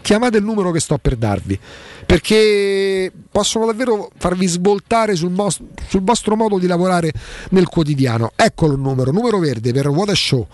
chiamate 0.00 0.36
il 0.36 0.44
numero 0.44 0.70
che 0.70 0.80
sto 0.80 0.98
per 0.98 1.16
darvi 1.16 1.58
perché 2.04 3.10
possono 3.30 3.64
davvero 3.64 4.10
farvi 4.18 4.46
svoltare 4.46 5.14
sul, 5.14 5.30
mos- 5.30 5.60
sul 5.88 6.02
vostro 6.02 6.36
modo 6.36 6.58
di 6.58 6.66
lavorare 6.66 7.10
nel 7.50 7.68
quotidiano. 7.68 8.32
Eccolo 8.36 8.74
il 8.74 8.80
numero, 8.80 9.10
numero 9.10 9.38
verde 9.38 9.72
per 9.72 9.88
What 9.88 10.10
a 10.10 10.14
Show 10.14 10.46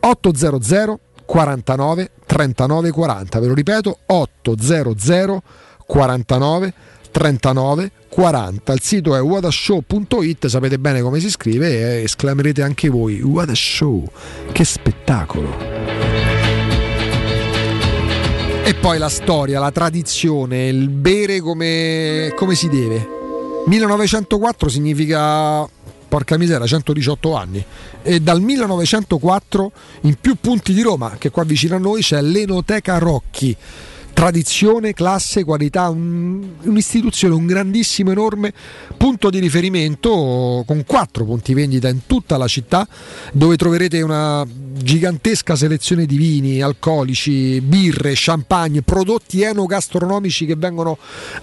800 0.00 1.00
49 1.24 2.10
39 2.26 2.90
40. 2.90 3.40
Ve 3.40 3.46
lo 3.46 3.54
ripeto 3.54 3.98
800 4.06 5.42
49 5.86 5.86
39 5.86 6.72
40. 6.72 6.74
Il 8.72 8.80
sito 8.80 9.16
è 9.16 9.20
whatashow.it, 9.20 10.46
sapete 10.46 10.78
bene 10.78 11.00
come 11.00 11.20
si 11.20 11.30
scrive 11.30 11.98
e 11.98 12.02
esclamerete 12.04 12.62
anche 12.62 12.88
voi 12.88 13.20
What 13.20 13.48
a 13.50 13.54
Show, 13.54 14.08
che 14.52 14.64
spettacolo! 14.64 15.78
E 18.64 18.74
poi 18.74 18.98
la 18.98 19.08
storia, 19.08 19.60
la 19.60 19.70
tradizione, 19.70 20.68
il 20.68 20.90
bere 20.90 21.40
come, 21.40 22.34
come 22.36 22.54
si 22.54 22.68
deve. 22.68 23.16
1904 23.64 24.68
significa, 24.68 25.66
porca 26.06 26.36
misera, 26.36 26.66
118 26.66 27.34
anni. 27.34 27.64
E 28.02 28.20
dal 28.20 28.42
1904 28.42 29.72
in 30.02 30.16
più 30.20 30.36
punti 30.38 30.74
di 30.74 30.82
Roma, 30.82 31.16
che 31.18 31.30
qua 31.30 31.44
vicino 31.44 31.76
a 31.76 31.78
noi 31.78 32.02
c'è 32.02 32.20
l'Enoteca 32.20 32.98
Rocchi. 32.98 33.56
Tradizione, 34.18 34.94
classe, 34.94 35.44
qualità, 35.44 35.88
un- 35.90 36.44
un'istituzione, 36.62 37.34
un 37.34 37.46
grandissimo, 37.46 38.10
enorme 38.10 38.52
punto 38.96 39.30
di 39.30 39.38
riferimento 39.38 40.64
con 40.66 40.82
quattro 40.84 41.24
punti 41.24 41.54
vendita 41.54 41.88
in 41.88 42.00
tutta 42.04 42.36
la 42.36 42.48
città 42.48 42.88
dove 43.32 43.56
troverete 43.56 44.02
una 44.02 44.44
gigantesca 44.44 45.54
selezione 45.54 46.04
di 46.04 46.16
vini, 46.16 46.60
alcolici, 46.60 47.60
birre, 47.60 48.12
champagne, 48.16 48.82
prodotti 48.82 49.42
enogastronomici 49.42 50.46
che 50.46 50.56
vengono 50.56 50.98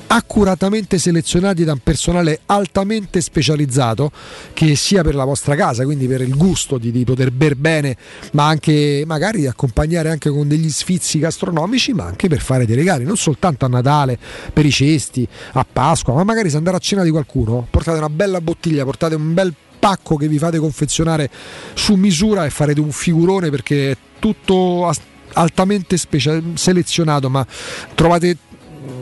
accuratamente 0.08 0.98
selezionati 0.98 1.64
da 1.64 1.72
un 1.72 1.80
personale 1.80 2.42
altamente 2.48 3.22
specializzato 3.22 4.12
che 4.52 4.76
sia 4.76 5.02
per 5.02 5.16
la 5.16 5.24
vostra 5.24 5.56
casa, 5.56 5.86
quindi 5.86 6.08
per 6.08 6.20
il 6.20 6.36
gusto 6.36 6.78
di, 6.78 6.92
di 6.92 7.06
poter 7.06 7.32
bere 7.32 7.56
bene, 7.56 7.96
ma 8.32 8.48
anche 8.48 9.04
magari 9.06 9.48
accompagnare 9.48 10.10
anche 10.10 10.30
con 10.30 10.48
degli 10.48 10.70
sfizi 10.70 11.20
gastronomici, 11.20 11.94
ma 11.94 12.04
anche 12.04 12.28
per 12.28 12.42
fare 12.42 12.65
dei 12.66 12.76
regali, 12.76 13.04
non 13.04 13.18
soltanto 13.18 13.66
a 13.66 13.68
Natale, 13.68 14.18
per 14.54 14.66
i 14.66 14.72
cesti, 14.72 15.28
a 15.54 15.66
Pasqua, 15.72 16.14
ma 16.14 16.24
magari 16.24 16.50
se 16.50 16.58
andare 16.58 16.78
a 16.78 16.80
cena 16.80 17.04
di 17.04 17.10
qualcuno, 17.10 17.68
portate 17.70 17.98
una 17.98 18.10
bella 18.10 18.42
bottiglia, 18.42 18.84
portate 18.84 19.16
un 19.16 19.34
bel 19.34 19.54
pacco 19.78 20.16
che 20.16 20.28
vi 20.28 20.38
fate 20.38 20.58
confezionare 20.58 21.30
su 21.74 21.94
misura 21.94 22.46
e 22.46 22.50
farete 22.50 22.80
un 22.80 22.92
figurone 22.92 23.50
perché 23.50 23.92
è 23.92 23.98
tutto 24.20 24.92
altamente 25.34 25.98
specia- 25.98 26.42
selezionato, 26.56 27.30
ma 27.30 27.46
trovate 27.94 28.38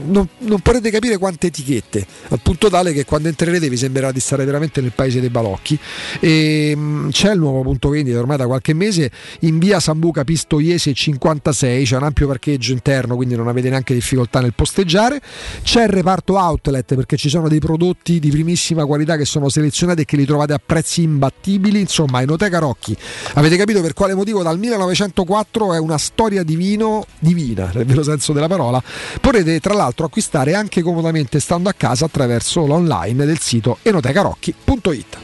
non, 0.06 0.28
non 0.40 0.60
potete 0.60 0.90
capire 0.90 1.18
quante 1.18 1.48
etichette, 1.48 2.06
al 2.30 2.40
punto 2.42 2.70
tale 2.70 2.94
che 2.94 3.06
quando 3.06 3.28
entrerete 3.28 3.70
vi 3.70 3.78
sembrerà 3.78 4.12
di 4.12 4.20
stare 4.20 4.46
veramente 4.46 4.82
nel 4.82 4.92
paese 4.94 5.20
dei 5.20 5.30
balocchi. 5.30 5.78
E, 6.20 6.76
mh, 6.76 7.10
c'è 7.12 7.34
il 7.34 7.40
nuovo 7.40 7.62
punto 7.62 7.90
vendita 7.90 8.20
ormai 8.20 8.38
da 8.38 8.46
qualche 8.46 8.74
mese 8.74 9.12
in 9.42 9.60
via 9.60 9.80
Sambuca 9.80 10.24
Pistoiese 10.24 10.94
56, 10.94 11.86
c'è 11.86 11.98
un 11.98 12.04
ampio 12.04 12.28
parcheggio 12.28 12.72
interno, 12.72 13.16
quindi 13.16 13.36
non 13.36 13.48
avete 13.48 13.70
neanche 13.70 13.94
difficoltà 13.94 14.40
nel 14.40 14.54
posteggiare. 14.54 15.22
C'è 15.64 15.84
il 15.84 15.90
reparto 15.90 16.38
outlet 16.38 16.96
perché 16.96 17.18
ci 17.18 17.30
sono 17.30 17.48
dei 17.48 17.60
prodotti 17.60 18.20
di 18.20 18.30
primissima 18.30 18.86
qualità 18.86 19.18
che 19.18 19.26
sono 19.26 19.50
selezionati 19.50 20.02
e 20.02 20.06
che 20.06 20.18
li 20.18 20.26
trovate 20.26 20.54
a 20.54 20.62
prezzi 20.64 21.02
imbattibili. 21.02 21.80
Insomma, 21.80 22.22
Enoteca 22.22 22.60
Rocchi. 22.60 22.96
Avete 23.34 23.58
capito 23.58 23.82
per 23.82 23.94
quale 23.94 24.14
motivo 24.14 24.44
dal 24.44 24.60
1904 24.60 25.74
è 25.74 25.80
una 25.80 25.98
storia 25.98 26.44
di 26.44 26.56
vino 26.56 27.06
divina, 27.20 27.72
nel 27.74 27.86
vero 27.86 28.04
senso 28.04 28.34
della 28.34 28.48
parola. 28.48 28.82
Potete 29.20 29.60
tra 29.60 29.74
l'altro 29.74 29.93
acquistare 30.02 30.56
anche 30.56 30.82
comodamente 30.82 31.40
stando 31.40 31.70
a 31.70 31.74
casa 31.74 32.06
attraverso 32.06 32.66
l'online 32.66 33.26
del 33.26 33.40
sito 33.40 33.78
enotecarocchi.it. 33.84 35.23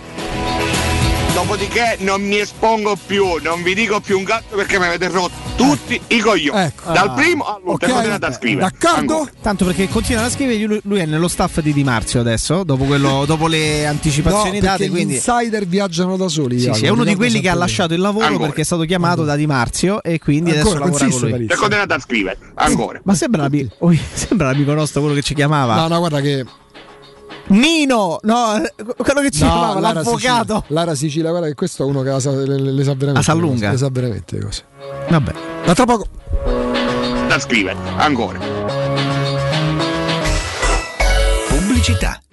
Dopodiché 1.40 1.96
non 2.00 2.22
mi 2.22 2.38
espongo 2.38 2.98
più, 3.06 3.26
non 3.42 3.64
vi 3.64 3.74
dico 3.74 4.02
più 4.02 4.18
un 4.18 4.26
gatto 4.26 4.58
perché 4.58 4.78
mi 4.78 4.86
avete 4.88 5.08
rotto 5.08 5.32
tutti 5.56 6.00
i 6.08 6.20
coglioni. 6.20 6.60
Ecco. 6.60 6.92
Dal 6.92 7.08
Ah. 7.10 7.14
primo 7.14 7.46
all'ultimo, 7.46 7.72
Ok. 7.74 7.90
continuate 7.90 8.26
a 8.26 8.32
scrivere. 8.34 8.72
Ancora. 8.84 9.32
Tanto 9.42 9.64
perché 9.66 9.88
continua 9.88 10.24
a 10.26 10.30
scrivere, 10.30 10.60
lui, 10.66 10.80
lui 10.84 11.00
è 11.00 11.06
nello 11.06 11.30
staff 11.30 11.62
di 11.62 11.72
Di 11.72 11.84
Marzio 11.84 12.20
adesso, 12.20 12.64
dopo, 12.64 12.84
quello- 12.84 13.24
dopo 13.28 13.48
le 13.48 13.84
No, 13.84 13.90
anticipazioni 13.90 14.52
perché 14.60 14.66
date. 14.66 14.86
gli 14.88 14.90
Quindi 14.90 15.14
insider 15.16 15.66
viaggiano 15.66 16.18
da 16.18 16.28
soli. 16.28 16.60
Sì, 16.60 16.72
sì, 16.74 16.86
è 16.86 16.90
uno 16.90 17.06
di 17.06 17.16
quelli 17.16 17.40
che 17.40 17.48
ha 17.50 17.56
lasciato 17.56 17.94
il 17.94 18.02
lavoro 18.02 18.26
Ancora. 18.26 18.46
perché 18.48 18.62
è 18.62 18.66
stato 18.66 18.84
chiamato 18.84 19.24
da 19.24 19.36
Di 19.38 19.48
Marzio 19.48 20.04
e 20.04 20.20
quindi 20.20 20.52
Ancora, 20.52 20.76
adesso 20.86 20.86
lavora 20.86 21.10
con 21.10 21.30
lui. 21.40 21.46
E 21.50 21.56
continuate 21.56 21.94
a 21.94 22.00
scrivere. 22.00 22.38
Ancora. 22.56 23.00
Ma 23.04 23.16
sembra 24.14 24.48
l'amico 24.52 24.74
nostro 24.74 25.00
quello 25.00 25.16
che 25.16 25.22
ci 25.22 25.34
chiamava. 25.34 25.76
No, 25.76 25.88
no, 25.88 26.00
guarda 26.00 26.20
che. 26.20 26.46
Nino! 27.50 28.20
No, 28.24 28.62
quello 28.98 29.22
che 29.22 29.32
ci 29.32 29.44
No, 29.44 29.50
chiamava, 29.50 29.80
Lara 29.80 29.94
l'avvocato. 29.96 30.18
Sicilia. 30.18 30.64
Lara 30.68 30.96
Sicilia, 30.96 31.30
guarda 31.32 31.48
che 31.48 31.56
questo 31.56 31.84
è 31.84 31.86
uno 31.88 32.02
che 32.04 32.10
la 32.10 32.20
sa- 32.20 32.32
le, 32.32 32.46
le- 32.60 32.72
le 32.72 32.84
sa 32.84 32.94
veramente. 32.94 33.14
La 33.14 33.22
sa 33.22 33.34
lunga. 33.34 33.72
Le 33.72 33.78
sa 33.78 33.90
veramente 33.92 34.36
le 34.38 34.44
cose. 34.44 34.64
Vabbè. 35.10 35.34
Ma 35.66 35.74
tra 35.74 35.86
poco. 35.86 36.08
Da 37.28 37.40
scrivere. 37.40 37.78
Ancora. 37.98 38.40
Pubblicità. 41.48 42.22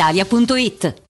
brispalitalia.it. 0.00 1.09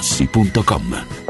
artigianamaterassi.com. 0.00 1.29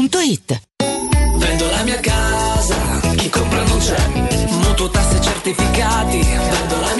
otticasalvagente.it. 0.00 0.60
Vendo 1.36 1.70
la 1.70 1.82
mia 1.82 2.00
casa, 2.00 2.76
chi 3.16 3.28
compra 3.28 3.62
non 3.64 3.78
c'è. 3.78 4.08
Mutuo 4.48 4.88
tasse 4.88 5.20
certificati, 5.20 6.18
vendo 6.18 6.80
la 6.80 6.94
mia 6.94 6.99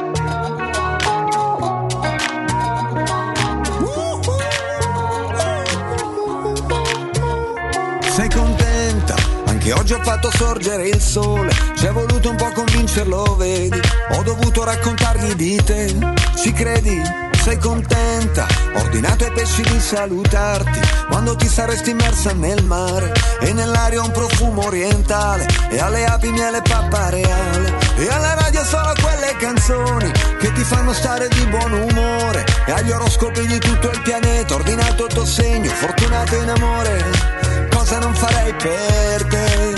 Anche 9.71 9.83
oggi 9.83 9.93
ho 9.93 10.03
fatto 10.03 10.29
sorgere 10.35 10.89
il 10.89 10.99
sole, 10.99 11.49
ci 11.77 11.85
è 11.85 11.91
voluto 11.93 12.29
un 12.29 12.35
po' 12.35 12.51
convincerlo, 12.51 13.37
vedi? 13.37 13.79
Ho 14.09 14.21
dovuto 14.21 14.65
raccontargli 14.65 15.33
di 15.33 15.63
te, 15.63 15.95
ci 16.35 16.51
credi? 16.51 17.01
Sei 17.41 17.57
contenta? 17.57 18.47
Ho 18.75 18.81
ordinato 18.81 19.23
ai 19.23 19.31
pesci 19.31 19.61
di 19.61 19.79
salutarti 19.79 20.79
quando 21.07 21.37
ti 21.37 21.47
saresti 21.47 21.91
immersa 21.91 22.33
nel 22.33 22.65
mare 22.65 23.13
e 23.39 23.53
nell'aria 23.53 24.01
un 24.01 24.11
profumo 24.11 24.65
orientale 24.65 25.45
e 25.69 25.79
alle 25.79 26.03
api 26.03 26.31
miele 26.31 26.61
pappa 26.61 27.09
reale 27.09 27.73
e 27.95 28.09
alla 28.09 28.33
radio 28.33 28.65
solo 28.65 28.91
quelle 29.01 29.37
canzoni 29.37 30.11
che 30.37 30.51
ti 30.51 30.63
fanno 30.63 30.91
stare 30.91 31.29
di 31.29 31.45
buon 31.45 31.71
umore 31.71 32.45
e 32.65 32.73
agli 32.73 32.91
oroscopi 32.91 33.47
di 33.47 33.57
tutto 33.57 33.89
il 33.89 34.01
pianeta 34.01 34.53
ordinato 34.53 35.05
il 35.05 35.13
tuo 35.13 35.25
segno, 35.25 35.69
fortunato 35.69 36.35
in 36.35 36.49
amore 36.49 37.50
cosa 37.81 37.97
non 37.97 38.13
farei 38.13 38.53
per 38.53 39.25
te 39.25 39.73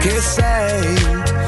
che 0.00 0.20
sei 0.20 0.96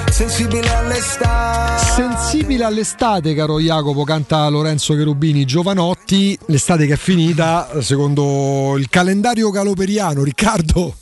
sensibile 0.09 0.69
all'estate 0.69 1.85
Sensibile 1.85 2.65
all'estate, 2.65 3.35
caro 3.35 3.59
Jacopo, 3.59 4.05
canta 4.05 4.47
Lorenzo 4.49 4.95
Cherubini 4.95 5.45
Giovanotti, 5.45 6.39
l'estate 6.47 6.87
che 6.87 6.93
è 6.93 6.97
finita, 6.97 7.83
secondo 7.83 8.77
il 8.79 8.89
calendario 8.89 9.51
galoperiano, 9.51 10.23
Riccardo. 10.23 10.95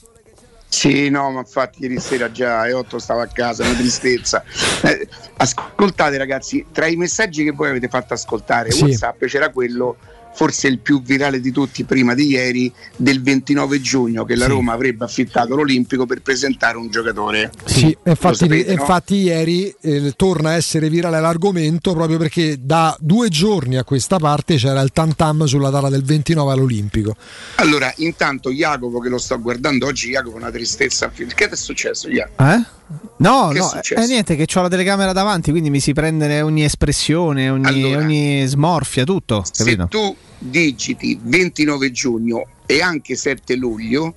Sì, 0.66 1.10
no, 1.10 1.30
ma 1.30 1.40
infatti 1.40 1.82
ieri 1.82 2.00
sera 2.00 2.30
già 2.30 2.60
alle 2.60 2.72
8 2.72 2.98
stavo 2.98 3.20
a 3.20 3.26
casa, 3.26 3.64
una 3.64 3.74
tristezza. 3.74 4.42
Eh, 4.82 5.06
ascoltate 5.36 6.16
ragazzi, 6.16 6.64
tra 6.72 6.86
i 6.86 6.96
messaggi 6.96 7.44
che 7.44 7.52
voi 7.52 7.68
avete 7.68 7.88
fatto 7.88 8.14
ascoltare, 8.14 8.70
Sì. 8.70 8.84
WhatsApp 8.84 9.24
c'era 9.26 9.50
quello 9.50 9.96
forse 10.38 10.68
il 10.68 10.78
più 10.78 11.02
virale 11.02 11.40
di 11.40 11.50
tutti 11.50 11.82
prima 11.82 12.14
di 12.14 12.28
ieri 12.28 12.72
del 12.94 13.20
29 13.20 13.80
giugno 13.80 14.24
che 14.24 14.36
la 14.36 14.44
Sì. 14.44 14.50
Roma 14.52 14.72
avrebbe 14.72 15.04
affittato 15.04 15.56
l'Olimpico 15.56 16.06
per 16.06 16.22
presentare 16.22 16.76
un 16.76 16.88
giocatore. 16.90 17.50
Sì, 17.64 17.86
infatti, 18.04 18.36
sapete, 18.36 18.72
no? 18.72 18.80
infatti 18.80 19.14
ieri 19.16 19.74
eh, 19.80 20.12
torna 20.14 20.50
a 20.50 20.54
essere 20.54 20.88
virale 20.88 21.18
l'argomento 21.20 21.92
proprio 21.92 22.18
perché 22.18 22.56
da 22.60 22.96
due 23.00 23.28
giorni 23.30 23.78
a 23.78 23.82
questa 23.82 24.18
parte 24.18 24.54
c'era 24.54 24.80
il 24.80 24.92
tantam 24.92 25.44
sulla 25.44 25.70
data 25.70 25.88
del 25.88 26.04
29 26.04 26.52
all'Olimpico. 26.52 27.16
Allora, 27.56 27.92
intanto 27.96 28.50
Jacopo 28.52 29.00
che 29.00 29.08
lo 29.08 29.18
sto 29.18 29.40
guardando 29.40 29.86
oggi, 29.86 30.10
Jacopo 30.10 30.36
una 30.36 30.52
tristezza. 30.52 31.10
Che 31.10 31.48
è 31.48 31.56
successo, 31.56 32.08
Jacopo? 32.08 32.44
Eh? 32.44 32.64
No, 33.16 33.48
Che 33.48 33.56
è 33.56 33.60
no, 33.60 33.68
successo? 33.68 34.00
è 34.00 34.06
niente, 34.06 34.36
che 34.36 34.46
ho 34.56 34.62
la 34.62 34.68
telecamera 34.68 35.12
davanti, 35.12 35.50
quindi 35.50 35.68
mi 35.68 35.80
si 35.80 35.92
prende 35.92 36.40
ogni 36.42 36.62
espressione, 36.62 37.50
ogni, 37.50 37.66
Allora, 37.66 37.98
ogni 37.98 38.46
smorfia, 38.46 39.02
tutto. 39.02 39.42
Se 39.50 39.76
tu 39.88 40.14
digiti 40.38 41.18
29 41.20 41.90
giugno 41.90 42.46
e 42.66 42.80
anche 42.80 43.16
7 43.16 43.54
luglio, 43.56 44.14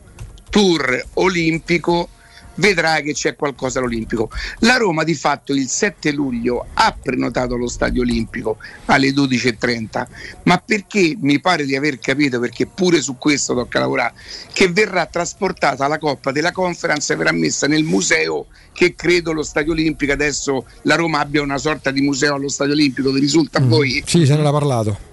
tour 0.49 1.06
olimpico, 1.15 2.10
vedrai 2.56 3.03
che 3.03 3.14
c'è 3.14 3.35
qualcosa 3.35 3.80
all'Olimpico. 3.80 4.30
La 4.60 4.77
Roma 4.77 5.03
di 5.03 5.15
fatto 5.15 5.53
il 5.53 5.68
7 5.68 6.11
luglio 6.11 6.68
ha 6.73 6.95
prenotato 6.99 7.56
lo 7.56 7.68
stadio 7.68 8.02
olimpico 8.02 8.57
alle 8.85 9.11
12.30, 9.11 10.07
ma 10.43 10.57
perché 10.57 11.15
mi 11.19 11.39
pare 11.39 11.65
di 11.65 11.76
aver 11.76 11.99
capito, 11.99 12.39
perché 12.39 12.68
pure 12.68 13.02
su 13.02 13.18
questo 13.18 13.53
tocca 13.53 13.80
lavorare, 13.80 14.14
che 14.53 14.68
verrà 14.69 15.06
trasportata 15.06 15.88
la 15.88 15.98
Coppa 15.98 16.31
della 16.31 16.52
Conference 16.52 17.11
e 17.11 17.15
verrà 17.15 17.31
messa 17.31 17.68
nel 17.68 17.84
museo 17.84 18.48
che 18.73 18.95
credo 18.95 19.34
lo 19.34 19.43
stadio 19.43 19.73
olimpico 19.73 20.14
adesso 20.14 20.65
la 20.84 20.95
Roma 20.95 21.19
abbia 21.19 21.41
una 21.41 21.57
sorta 21.57 21.91
di 21.91 22.02
museo 22.02 22.35
allo 22.35 22.49
stadio 22.49 22.73
olimpico, 22.73 23.11
vi 23.11 23.19
risulta 23.19 23.60
a 23.60 23.61
voi? 23.61 24.03
Sì, 24.06 24.26
se 24.26 24.35
ne 24.35 24.41
era 24.41 24.52
parlato. 24.52 25.10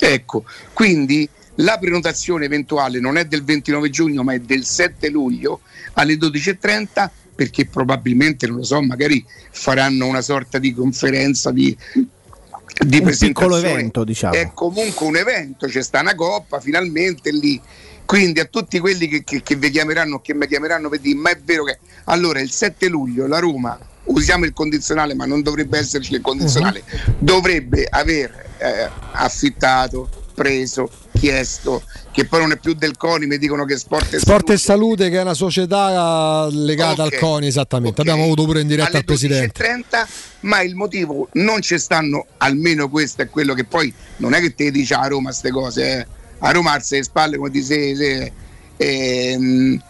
Ecco, 0.00 0.44
quindi 0.72 1.28
la 1.56 1.78
prenotazione 1.78 2.46
eventuale 2.46 3.00
non 3.00 3.16
è 3.16 3.26
del 3.26 3.44
29 3.44 3.90
giugno 3.90 4.22
ma 4.22 4.32
è 4.32 4.40
del 4.40 4.64
7 4.64 5.10
luglio 5.10 5.60
alle 5.94 6.14
12.30 6.14 7.10
perché 7.34 7.64
probabilmente, 7.64 8.46
non 8.46 8.58
lo 8.58 8.64
so, 8.64 8.82
magari 8.82 9.24
faranno 9.50 10.06
una 10.06 10.20
sorta 10.20 10.58
di 10.58 10.74
conferenza 10.74 11.50
di, 11.50 11.74
di 11.94 12.98
Un 12.98 13.02
presentazione. 13.04 13.32
piccolo 13.32 13.56
evento, 13.56 14.04
diciamo. 14.04 14.34
È 14.34 14.50
comunque 14.52 15.06
un 15.06 15.16
evento, 15.16 15.66
c'è 15.66 15.82
sta 15.82 16.00
una 16.00 16.14
coppa 16.14 16.60
finalmente 16.60 17.32
lì. 17.32 17.58
Quindi 18.04 18.40
a 18.40 18.44
tutti 18.44 18.78
quelli 18.78 19.08
che, 19.08 19.24
che, 19.24 19.42
che 19.42 19.56
vi 19.56 19.70
chiameranno 19.70 20.20
che 20.20 20.34
mi 20.34 20.46
chiameranno 20.46 20.90
per 20.90 20.98
dire, 20.98 21.16
ma 21.16 21.30
è 21.30 21.40
vero 21.42 21.64
che... 21.64 21.78
Allora 22.04 22.40
il 22.40 22.50
7 22.50 22.88
luglio 22.88 23.26
la 23.26 23.38
Roma, 23.38 23.78
usiamo 24.10 24.44
il 24.44 24.52
condizionale 24.52 25.14
ma 25.14 25.24
non 25.24 25.42
dovrebbe 25.42 25.78
esserci 25.78 26.14
il 26.14 26.20
condizionale, 26.20 26.82
dovrebbe 27.18 27.86
aver 27.88 28.48
eh, 28.58 28.88
affittato, 29.12 30.08
preso, 30.34 30.90
chiesto, 31.18 31.82
che 32.12 32.24
poi 32.24 32.40
non 32.40 32.52
è 32.52 32.56
più 32.56 32.72
del 32.72 32.96
CONI, 32.96 33.26
mi 33.26 33.36
dicono 33.36 33.64
che 33.64 33.76
sport 33.76 34.14
e 34.14 34.18
Sport 34.18 34.50
e 34.50 34.56
Salute, 34.56 35.10
che 35.10 35.18
è 35.18 35.20
una 35.20 35.34
società 35.34 36.48
legata 36.50 37.04
Ok, 37.04 37.12
al 37.12 37.18
CONI, 37.18 37.46
esattamente. 37.46 38.00
Abbiamo 38.00 38.22
avuto 38.22 38.44
pure 38.44 38.62
in 38.62 38.66
diretta 38.66 38.88
alle 38.88 38.98
al 38.98 39.04
presidente. 39.04 39.62
12.30, 39.62 40.06
ma 40.40 40.62
il 40.62 40.74
motivo 40.76 41.28
non 41.32 41.60
ci 41.60 41.78
stanno, 41.78 42.26
almeno 42.38 42.88
questo 42.88 43.22
è 43.22 43.28
quello 43.28 43.52
che 43.52 43.64
poi 43.64 43.92
non 44.16 44.32
è 44.32 44.40
che 44.40 44.54
te 44.54 44.70
dice 44.70 44.94
a 44.94 45.06
Roma 45.06 45.28
queste 45.28 45.50
cose, 45.50 45.98
eh. 45.98 46.06
a 46.38 46.50
Roma 46.52 46.72
alza 46.72 46.96
le 46.96 47.02
spalle 47.02 47.36
come 47.36 47.50
ti 47.50 47.62
sei, 47.62 47.94
sei- 47.94 48.32
ehm, 48.78 49.82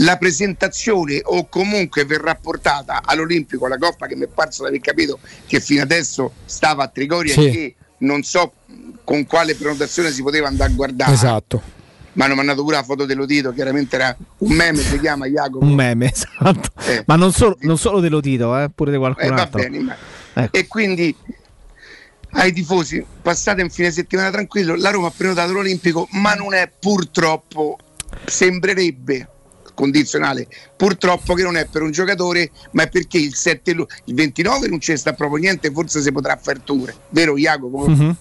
la 0.00 0.16
presentazione 0.16 1.20
o 1.24 1.48
comunque 1.48 2.04
verrà 2.04 2.34
portata 2.34 3.00
all'Olimpico 3.04 3.66
la 3.66 3.78
coppa 3.78 4.06
che 4.06 4.14
mi 4.16 4.24
è 4.24 4.28
parso 4.28 4.62
di 4.62 4.68
aver 4.68 4.80
capito 4.80 5.18
che 5.46 5.60
fino 5.60 5.82
adesso 5.82 6.32
stava 6.44 6.84
a 6.84 6.88
Trigoria 6.88 7.32
Sì. 7.32 7.46
e 7.46 7.50
che 7.50 7.74
non 7.98 8.22
so 8.22 8.52
con 9.04 9.26
quale 9.26 9.54
prenotazione 9.56 10.10
si 10.12 10.22
poteva 10.22 10.46
andare 10.46 10.70
a 10.70 10.74
guardare 10.74 11.12
Esatto. 11.12 11.62
mi 12.12 12.22
hanno 12.22 12.36
mandato 12.36 12.62
pure 12.62 12.76
la 12.76 12.82
foto 12.84 13.04
dell'Odito 13.06 13.52
chiaramente 13.52 13.96
era 13.96 14.16
un 14.38 14.52
meme 14.52 14.78
si 14.78 15.00
chiama 15.00 15.26
Jacopo 15.26 15.64
Un 15.64 15.72
meme, 15.74 16.10
esatto. 16.12 16.70
Eh. 16.86 17.02
Ma 17.06 17.16
non 17.16 17.32
solo, 17.32 17.56
non 17.62 17.76
solo 17.76 17.98
dello 18.00 18.20
Tito, 18.20 18.56
eh, 18.56 18.70
pure 18.72 18.92
di 18.92 18.96
qualcun 18.98 19.24
Eh, 19.24 19.28
va 19.30 19.42
altro. 19.42 19.60
bene, 19.60 19.78
ma- 19.80 19.96
Ecco. 20.34 20.56
E 20.56 20.66
quindi 20.68 21.16
ai 22.32 22.52
tifosi, 22.52 23.04
passate 23.22 23.62
un 23.62 23.70
fine 23.70 23.90
settimana 23.90 24.30
tranquillo, 24.30 24.76
la 24.76 24.90
Roma 24.90 25.08
ha 25.08 25.12
prenotato 25.16 25.50
l'Olimpico, 25.52 26.06
ma 26.12 26.34
non 26.34 26.54
è 26.54 26.70
purtroppo, 26.78 27.76
sembrerebbe 28.26 29.28
condizionale, 29.78 30.48
purtroppo 30.76 31.34
che 31.34 31.44
non 31.44 31.56
è 31.56 31.66
per 31.70 31.82
un 31.82 31.92
giocatore, 31.92 32.50
ma 32.72 32.82
è 32.82 32.88
perché 32.88 33.18
il, 33.18 33.34
7 33.34 33.72
lu- 33.74 33.86
il 34.06 34.14
29 34.14 34.66
non 34.66 34.78
c'è 34.78 34.96
sta 34.96 35.12
proprio 35.12 35.38
niente, 35.40 35.70
forse 35.70 36.02
si 36.02 36.10
potrà 36.10 36.36
fare 36.42 36.60
tour, 36.64 36.92
vero 37.10 37.36
Jacopo? 37.38 37.86
Mhm. 37.88 38.16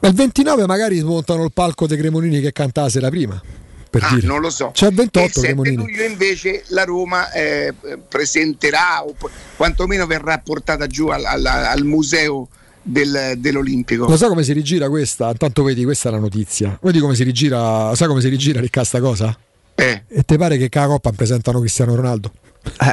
Ma 0.00 0.08
il 0.08 0.14
29 0.14 0.66
magari 0.66 0.98
smontano 0.98 1.44
il 1.44 1.52
palco 1.52 1.86
dei 1.86 1.96
Cremonini 1.96 2.40
che 2.40 2.50
canta 2.52 2.86
la 2.92 3.08
prima. 3.08 3.40
Per 3.88 4.02
Ah, 4.02 4.14
dire. 4.14 4.26
non 4.26 4.40
lo 4.40 4.50
so. 4.50 4.70
C'è 4.74 4.88
il 4.88 4.92
E 4.92 4.96
28 4.96 5.26
il 5.26 5.32
7 5.32 5.46
Cremonini. 5.46 5.76
luglio 5.76 6.02
invece 6.04 6.64
la 6.68 6.82
Roma 6.84 7.30
eh, 7.32 7.72
presenterà 8.08 9.04
o 9.04 9.14
quantomeno 9.56 10.06
verrà 10.06 10.38
portata 10.38 10.86
giù 10.86 11.06
al, 11.06 11.24
al- 11.24 11.46
al 11.46 11.84
museo 11.84 12.48
del- 12.82 13.34
dell'Olimpico. 13.38 14.06
Lo 14.06 14.16
sai 14.16 14.28
come 14.28 14.42
si 14.42 14.52
rigira 14.52 14.88
questa? 14.88 15.30
Intanto 15.30 15.62
vedi, 15.62 15.84
questa 15.84 16.08
è 16.08 16.12
la 16.12 16.18
notizia. 16.18 16.78
Vedi 16.82 16.98
come 16.98 17.14
si 17.14 17.22
rigira, 17.24 17.94
sai 17.94 18.08
come 18.08 18.20
si 18.20 18.28
rigira 18.28 18.60
Riccardo 18.60 18.88
sta 18.88 19.00
cosa? 19.00 19.38
Eh. 19.76 20.04
E 20.08 20.22
te 20.22 20.36
pare 20.38 20.56
che 20.56 20.68
cada 20.68 20.86
coppa 20.88 21.12
presentano 21.12 21.60
Cristiano 21.60 21.94
Ronaldo? 21.94 22.32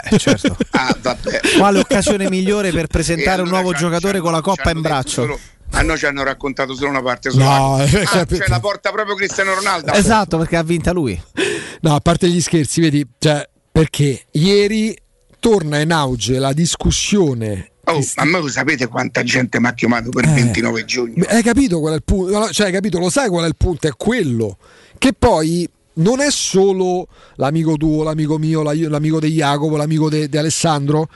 Eh, 0.09 0.17
certo. 0.19 0.55
Ah, 0.71 0.95
vabbè. 1.01 1.39
Quale 1.57 1.79
occasione 1.79 2.29
migliore 2.29 2.71
per 2.71 2.87
presentare 2.87 3.37
E 3.37 3.41
un 3.41 3.47
allora 3.47 3.61
nuovo 3.61 3.77
giocatore 3.77 4.19
con 4.19 4.31
la 4.31 4.41
coppa 4.41 4.69
in 4.71 4.81
braccio? 4.81 5.21
Solo- 5.23 5.39
a 5.75 5.81
noi 5.81 5.97
ci 5.97 6.05
hanno 6.05 6.21
raccontato 6.23 6.75
solo 6.75 6.89
una 6.91 7.01
parte 7.01 7.29
No, 7.29 7.33
sola. 7.33 7.83
eh, 7.83 8.01
ah, 8.03 8.05
capito. 8.05 8.35
cioè 8.41 8.47
la 8.49 8.59
porta 8.59 8.91
proprio 8.91 9.15
Cristiano 9.15 9.55
Ronaldo. 9.55 9.91
Esatto, 9.93 10.37
perché 10.37 10.55
ha 10.57 10.61
vinta 10.63 10.91
lui. 10.91 11.19
No, 11.81 11.95
a 11.95 11.99
parte 11.99 12.29
gli 12.29 12.39
scherzi, 12.41 12.79
vedi, 12.81 13.07
cioè, 13.17 13.47
perché 13.71 14.25
ieri 14.33 14.95
torna 15.39 15.79
in 15.79 15.91
auge 15.91 16.37
la 16.37 16.53
discussione. 16.53 17.71
Oh, 17.85 17.99
ma 18.25 18.39
voi 18.39 18.51
sapete 18.51 18.87
quanta 18.87 19.23
gente 19.23 19.59
mi 19.59 19.65
ha 19.67 19.73
chiamato 19.73 20.09
per 20.09 20.25
il 20.25 20.29
Eh. 20.29 20.33
29 20.35 20.85
giugno? 20.85 21.13
Beh, 21.17 21.25
Hai 21.27 21.41
capito 21.43 21.79
qual 21.79 21.93
è 21.93 21.95
il 21.95 22.03
punto? 22.03 22.51
Cioè, 22.51 22.67
hai 22.67 22.71
capito, 22.71 22.99
lo 22.99 23.09
sai 23.09 23.29
qual 23.29 23.45
è 23.45 23.47
il 23.47 23.55
punto? 23.57 23.87
È 23.87 23.91
quello 23.97 24.57
che 24.99 25.13
poi 25.13 25.67
non 25.95 26.19
è 26.21 26.31
solo 26.31 27.07
l'amico 27.35 27.75
tuo, 27.77 28.03
l'amico 28.03 28.37
mio, 28.37 28.61
la- 28.63 28.73
l'amico 28.75 29.19
di 29.19 29.31
Jacopo, 29.31 29.77
l'amico 29.77 30.09
di 30.09 30.37
Alessandro. 30.37 31.07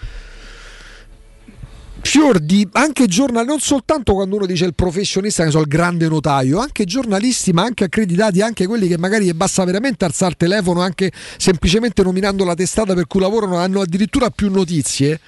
Fior 1.99 2.39
di 2.39 2.65
anche 2.73 3.05
giornali, 3.07 3.47
non 3.47 3.59
soltanto 3.59 4.13
quando 4.13 4.37
uno 4.37 4.45
dice 4.45 4.63
il 4.65 4.75
professionista, 4.75 5.43
che 5.43 5.49
so, 5.49 5.59
il 5.59 5.67
grande 5.67 6.07
notaio, 6.07 6.59
anche 6.59 6.85
giornalisti, 6.85 7.51
ma 7.51 7.63
anche 7.63 7.83
accreditati, 7.85 8.39
anche 8.39 8.65
quelli 8.65 8.87
che 8.87 8.97
magari 8.97 9.33
basta 9.33 9.65
veramente 9.65 10.05
alzare 10.05 10.31
il 10.31 10.37
telefono, 10.37 10.79
anche 10.81 11.11
semplicemente 11.37 12.03
nominando 12.03 12.45
la 12.45 12.53
testata 12.53 12.93
per 12.93 13.07
cui 13.07 13.19
lavorano, 13.19 13.57
hanno 13.57 13.81
addirittura 13.81 14.29
più 14.29 14.49
notizie. 14.49 15.19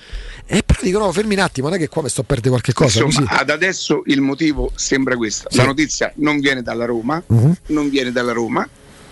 E 0.45 0.63
però 0.63 0.80
dicono: 0.81 1.05
no, 1.05 1.11
fermi 1.11 1.34
un 1.34 1.41
attimo, 1.41 1.67
non 1.67 1.76
è 1.76 1.80
che 1.80 1.89
qua 1.89 2.03
mi 2.03 2.09
sto 2.09 2.21
a 2.21 2.23
perdere 2.23 2.49
qualche 2.49 2.71
cosa. 2.71 3.03
Insomma, 3.03 3.31
ad 3.31 3.49
adesso 3.49 4.03
il 4.05 4.21
motivo 4.21 4.71
sembra 4.76 5.17
questo. 5.17 5.49
Sì. 5.51 5.57
La 5.57 5.65
notizia 5.65 6.13
non 6.17 6.39
viene 6.39 6.61
dalla 6.61 6.85
Roma, 6.85 7.21
Mhm. 7.26 7.55
non 7.67 7.89
viene 7.89 8.11
dalla 8.13 8.31
Roma 8.31 8.65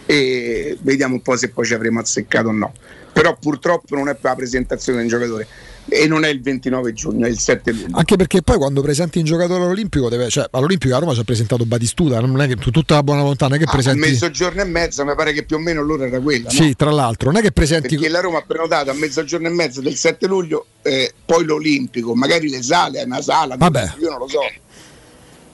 e 0.07 0.75
vediamo 0.81 1.13
un 1.15 1.21
po' 1.21 1.35
se 1.37 1.49
poi 1.49 1.65
ci 1.65 1.73
avremo 1.75 1.99
azzeccato 1.99 2.47
o 2.47 2.51
no. 2.51 2.73
Però 3.13 3.35
purtroppo 3.39 3.95
non 3.95 4.09
è 4.09 4.13
per 4.13 4.31
la 4.31 4.35
presentazione 4.35 4.99
del 4.99 5.07
giocatore. 5.09 5.47
e 5.89 6.05
non 6.05 6.25
è 6.25 6.27
il 6.27 6.41
29 6.41 6.91
giugno, 6.91 7.25
è 7.25 7.29
il 7.29 7.39
7 7.39 7.71
luglio. 7.71 7.95
Anche 7.97 8.17
perché 8.17 8.41
poi 8.41 8.57
quando 8.57 8.81
presenti 8.81 9.19
un 9.19 9.23
giocatore 9.23 9.63
all'Olimpico, 9.63 10.09
deve, 10.09 10.27
cioè 10.29 10.45
all'Olimpico 10.51 10.93
a 10.93 10.99
Roma 10.99 11.13
ci 11.13 11.21
ha 11.21 11.23
presentato 11.23 11.65
Batistuta, 11.65 12.19
non 12.19 12.41
è 12.41 12.47
che 12.47 12.57
tu- 12.57 12.71
tutta 12.71 12.95
la 12.95 13.03
buona 13.03 13.21
volontà, 13.21 13.47
non 13.47 13.55
è 13.55 13.59
che 13.59 13.63
A 13.67 13.71
presenti. 13.71 13.99
mezzogiorno 14.01 14.61
e 14.61 14.65
mezzo 14.65 15.05
mi 15.05 15.15
pare 15.15 15.31
che 15.31 15.43
più 15.45 15.55
o 15.55 15.59
meno 15.59 15.81
l'ora 15.81 16.05
era 16.05 16.19
quella. 16.19 16.43
no? 16.43 16.49
Sì, 16.49 16.75
tra 16.75 16.91
l'altro, 16.91 17.31
non 17.31 17.39
è 17.39 17.41
che 17.41 17.53
presenti. 17.53 17.95
Perché 17.95 18.09
la 18.09 18.19
Roma 18.19 18.39
ha 18.39 18.43
prenotato 18.45 18.91
a 18.91 18.93
mezzogiorno 18.95 19.47
e 19.47 19.51
mezzo 19.51 19.79
del 19.79 19.95
7 19.95 20.27
luglio, 20.27 20.65
eh, 20.81 21.13
poi 21.25 21.45
l'Olimpico, 21.45 22.13
magari 22.15 22.49
le 22.49 22.61
sale, 22.61 22.99
è 22.99 23.05
una 23.05 23.21
sala, 23.21 23.55
Vabbè. 23.55 23.93
io 24.01 24.09
non 24.09 24.19
lo 24.19 24.27
so. 24.27 24.39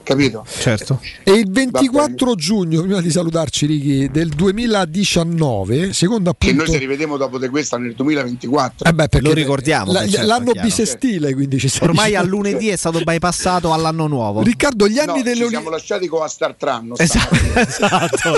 Capito? 0.04 0.44
Certo. 0.46 1.00
E 1.22 1.32
il 1.32 1.50
24 1.50 2.34
giugno, 2.34 2.82
prima 2.82 3.00
di 3.00 3.10
salutarci, 3.10 3.64
Ricky, 3.66 4.10
del 4.10 4.28
2019, 4.28 5.92
secondo 5.94 6.34
Che 6.36 6.48
appunto. 6.50 6.64
noi 6.64 6.72
ci 6.74 6.78
rivedremo 6.78 7.16
dopo 7.16 7.38
di 7.38 7.48
questa 7.48 7.78
nel 7.78 7.94
2024. 7.94 8.86
Eh 8.88 8.92
beh, 8.92 9.08
perché 9.08 9.26
Lo 9.26 9.32
ricordiamo, 9.32 9.92
la- 9.92 10.02
che 10.02 10.10
certo, 10.10 10.26
l'anno 10.26 10.52
bisestile, 10.52 11.32
quindi 11.34 11.58
ci 11.58 11.68
stai 11.68 11.88
Ormai 11.88 12.14
a 12.16 12.22
lunedì 12.22 12.68
è 12.68 12.76
stato 12.76 13.00
bypassato 13.00 13.72
all'anno 13.72 14.06
nuovo. 14.06 14.42
Riccardo, 14.42 14.86
gli 14.88 14.98
anni 14.98 15.06
No, 15.06 15.22
delle 15.22 15.34
ci 15.36 15.42
Olimpiadi. 15.42 15.50
siamo 15.54 15.70
lasciati 15.70 16.06
con 16.06 16.20
la 16.20 16.28
Star 16.28 16.54
Tranno. 16.54 16.96
Esatto, 16.98 17.34
esatto. 17.58 18.36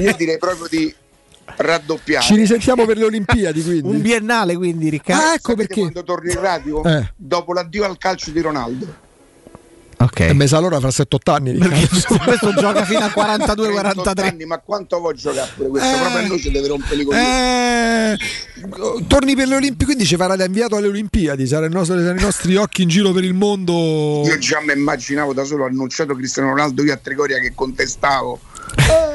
Io 0.00 0.14
direi 0.16 0.38
proprio 0.38 0.66
di 0.68 0.92
raddoppiare. 1.56 2.24
Ci 2.24 2.34
risentiamo 2.34 2.84
per 2.86 2.96
le 2.96 3.04
Olimpiadi, 3.04 3.62
quindi. 3.64 3.88
Un 3.88 4.00
biennale 4.00 4.56
quindi, 4.56 4.88
Riccardo. 4.88 5.22
Ah, 5.22 5.34
ecco 5.34 5.50
Sapete 5.52 5.66
perché. 5.66 5.80
Quando 5.80 6.02
torni 6.02 6.32
in 6.32 6.40
radio, 6.40 6.82
Eh. 6.84 7.12
dopo 7.16 7.52
l'addio 7.52 7.84
al 7.84 7.98
calcio 7.98 8.30
di 8.30 8.40
Ronaldo. 8.40 9.01
Ok. 10.02 10.20
E 10.20 10.32
me 10.32 10.46
sa 10.46 10.56
allora 10.56 10.80
fra 10.80 10.88
7-8 10.88 11.04
anni. 11.32 11.52
Riccardo. 11.58 12.24
questo 12.24 12.54
gioca 12.54 12.84
fino 12.84 13.00
a 13.00 13.12
42-43. 13.14 13.92
38 13.92 14.20
anni, 14.22 14.44
ma 14.44 14.58
quanto 14.58 14.98
vuoi 14.98 15.14
giocare 15.14 15.50
pure 15.54 15.68
questo? 15.68 15.88
Eh. 15.88 15.98
Proprio 15.98 16.18
a 16.18 16.26
noi 16.26 16.40
ci 16.40 16.50
deve 16.50 16.68
rompere 16.68 17.00
i 17.00 17.04
coglioni. 17.04 17.24
Eh, 17.24 18.18
torni 19.06 19.34
per 19.34 19.48
le 19.48 19.54
Olimpiadi, 19.56 19.84
quindi 19.84 20.04
ci 20.04 20.16
farà 20.16 20.36
da 20.36 20.44
inviato 20.44 20.76
alle 20.76 20.88
Olimpiadi. 20.88 21.46
Saranno 21.46 21.70
i 21.70 21.74
nostri, 21.74 21.98
saranno 21.98 22.18
i 22.18 22.22
nostri 22.22 22.56
occhi 22.56 22.82
in 22.82 22.88
giro 22.88 23.12
per 23.12 23.24
il 23.24 23.34
mondo. 23.34 24.22
Io 24.24 24.38
già 24.38 24.60
mi 24.60 24.72
immaginavo 24.72 25.32
da 25.32 25.44
solo 25.44 25.64
annunciato 25.64 26.14
Cristiano 26.14 26.50
Ronaldo 26.50 26.82
io 26.82 26.92
a 26.92 26.96
Trigoria 26.96 27.38
che 27.38 27.52
contestavo. 27.54 28.40
Eh, 28.76 29.11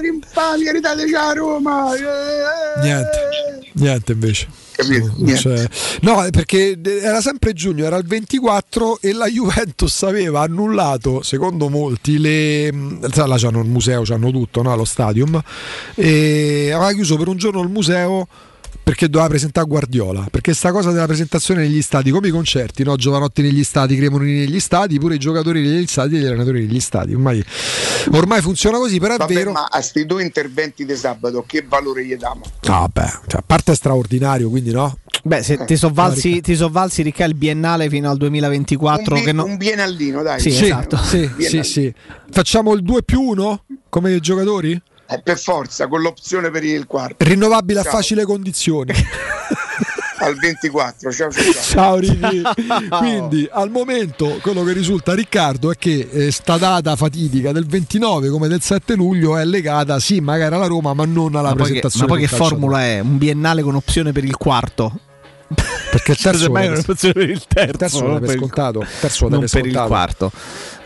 rinfami, 0.00 0.70
ridateci 0.72 1.14
a 1.14 1.32
Roma. 1.32 1.94
eh, 1.94 2.80
Niente, 2.82 3.18
niente 3.74 4.12
invece. 4.12 4.46
C'è- 4.76 5.68
No, 6.00 6.26
perché 6.30 6.76
era 6.82 7.20
sempre 7.20 7.52
giugno, 7.52 7.84
era 7.84 7.96
il 7.96 8.04
24 8.06 8.98
e 9.00 9.12
la 9.12 9.26
Juventus 9.28 10.02
aveva 10.02 10.40
annullato, 10.40 11.22
secondo 11.22 11.68
molti, 11.68 12.18
le... 12.18 12.70
là 12.70 13.36
c'hanno 13.38 13.60
il 13.60 13.68
museo, 13.68 14.02
c'hanno 14.02 14.30
tutto, 14.32 14.62
no? 14.62 14.74
lo 14.74 14.84
stadium, 14.84 15.40
e 15.94 16.72
aveva 16.72 16.92
chiuso 16.92 17.16
per 17.16 17.28
un 17.28 17.36
giorno 17.36 17.62
il 17.62 17.68
museo 17.68 18.26
perché 18.84 19.08
doveva 19.08 19.30
presentare 19.30 19.66
Guardiola, 19.66 20.26
perché 20.30 20.52
sta 20.52 20.70
cosa 20.70 20.90
della 20.90 21.06
presentazione 21.06 21.62
negli 21.62 21.80
stadi, 21.80 22.10
come 22.10 22.28
i 22.28 22.30
concerti, 22.30 22.84
no? 22.84 22.96
Giovanotti 22.96 23.40
negli 23.40 23.64
stadi, 23.64 23.96
Cremonini 23.96 24.40
negli 24.40 24.60
stadi, 24.60 24.98
pure 24.98 25.14
i 25.14 25.18
giocatori 25.18 25.62
negli 25.62 25.86
stadi 25.86 26.16
e 26.16 26.20
gli 26.20 26.26
allenatori 26.26 26.66
negli 26.66 26.80
stadi, 26.80 27.14
ormai, 27.14 27.42
ormai 28.12 28.42
funziona 28.42 28.76
così, 28.76 29.00
però 29.00 29.14
è 29.14 29.16
Vabbè, 29.16 29.32
vero... 29.32 29.52
ma 29.52 29.64
a 29.70 29.80
sti 29.80 30.04
due 30.04 30.22
interventi 30.22 30.84
di 30.84 30.94
sabato 30.94 31.44
che 31.46 31.64
valore 31.66 32.04
gli 32.04 32.14
diamo? 32.14 32.42
No, 32.64 32.72
vabbè, 32.92 33.10
cioè, 33.26 33.40
a 33.40 33.44
parte 33.46 33.72
è 33.72 33.74
straordinario, 33.74 34.50
quindi 34.50 34.70
no? 34.70 34.98
Beh, 35.26 35.42
se 35.42 35.64
ti 35.64 35.78
sovvalsi, 35.78 36.42
ti 36.42 36.54
sovvalsi 36.54 37.00
Ricca 37.00 37.24
il 37.24 37.34
biennale 37.34 37.88
fino 37.88 38.10
al 38.10 38.18
2024 38.18 39.14
un, 39.14 39.20
bi- 39.20 39.26
che 39.26 39.32
no- 39.32 39.44
un 39.46 39.56
biennallino, 39.56 40.22
dai. 40.22 40.38
Sì, 40.38 40.50
Sì, 40.50 40.64
esatto. 40.64 40.98
sì, 40.98 41.30
sì, 41.38 41.62
sì. 41.62 41.94
Facciamo 42.30 42.74
il 42.74 42.82
2 42.82 43.02
più 43.02 43.22
1 43.22 43.64
come 43.88 44.12
i 44.12 44.20
giocatori? 44.20 44.78
Eh, 45.06 45.20
per 45.22 45.38
forza, 45.38 45.86
con 45.86 46.00
l'opzione 46.00 46.50
per 46.50 46.64
il 46.64 46.86
quarto. 46.86 47.16
Rinnovabile 47.24 47.80
a 47.80 47.82
Ciao. 47.82 47.92
facili 47.92 48.22
condizioni. 48.24 48.92
Al 50.18 50.36
24. 50.36 51.12
Ciao, 51.12 51.30
ciao, 51.30 51.42
ciao. 51.42 51.62
Ciao 51.62 51.96
Ricky. 51.98 52.40
Quindi 52.88 53.46
al 53.52 53.68
momento 53.70 54.38
quello 54.40 54.62
che 54.62 54.72
risulta 54.72 55.12
a 55.12 55.14
Riccardo 55.14 55.70
è 55.70 55.76
che 55.76 56.08
eh, 56.10 56.30
sta 56.30 56.56
data 56.56 56.96
fatidica 56.96 57.52
del 57.52 57.66
29 57.66 58.30
come 58.30 58.48
del 58.48 58.62
7 58.62 58.94
luglio 58.94 59.36
è 59.36 59.44
legata 59.44 59.98
sì 59.98 60.20
magari 60.20 60.54
alla 60.54 60.66
Roma 60.66 60.94
ma 60.94 61.04
non 61.04 61.34
alla 61.34 61.48
ma 61.50 61.56
poi 61.56 61.72
che, 61.72 61.80
presentazione. 61.80 62.06
ma 62.06 62.12
poi 62.14 62.22
che 62.22 62.28
formula 62.34 62.82
è? 62.84 63.00
Un 63.00 63.18
biennale 63.18 63.60
con 63.62 63.74
opzione 63.74 64.12
per 64.12 64.24
il 64.24 64.36
quarto? 64.36 64.98
Perché 65.90 66.12
il 66.12 66.16
terzo 66.22 66.50
un'opzione 66.50 67.12
per 67.12 67.28
il 67.28 67.44
terzo, 67.46 67.66
il 67.70 67.76
terzo 67.76 68.04
per 68.20 68.30
il- 68.30 68.36
scontato. 68.38 68.80
Il 68.80 68.88
terzo 69.00 69.28
non 69.28 69.44
per 69.50 69.66
il 69.66 69.82
quarto. 69.86 70.32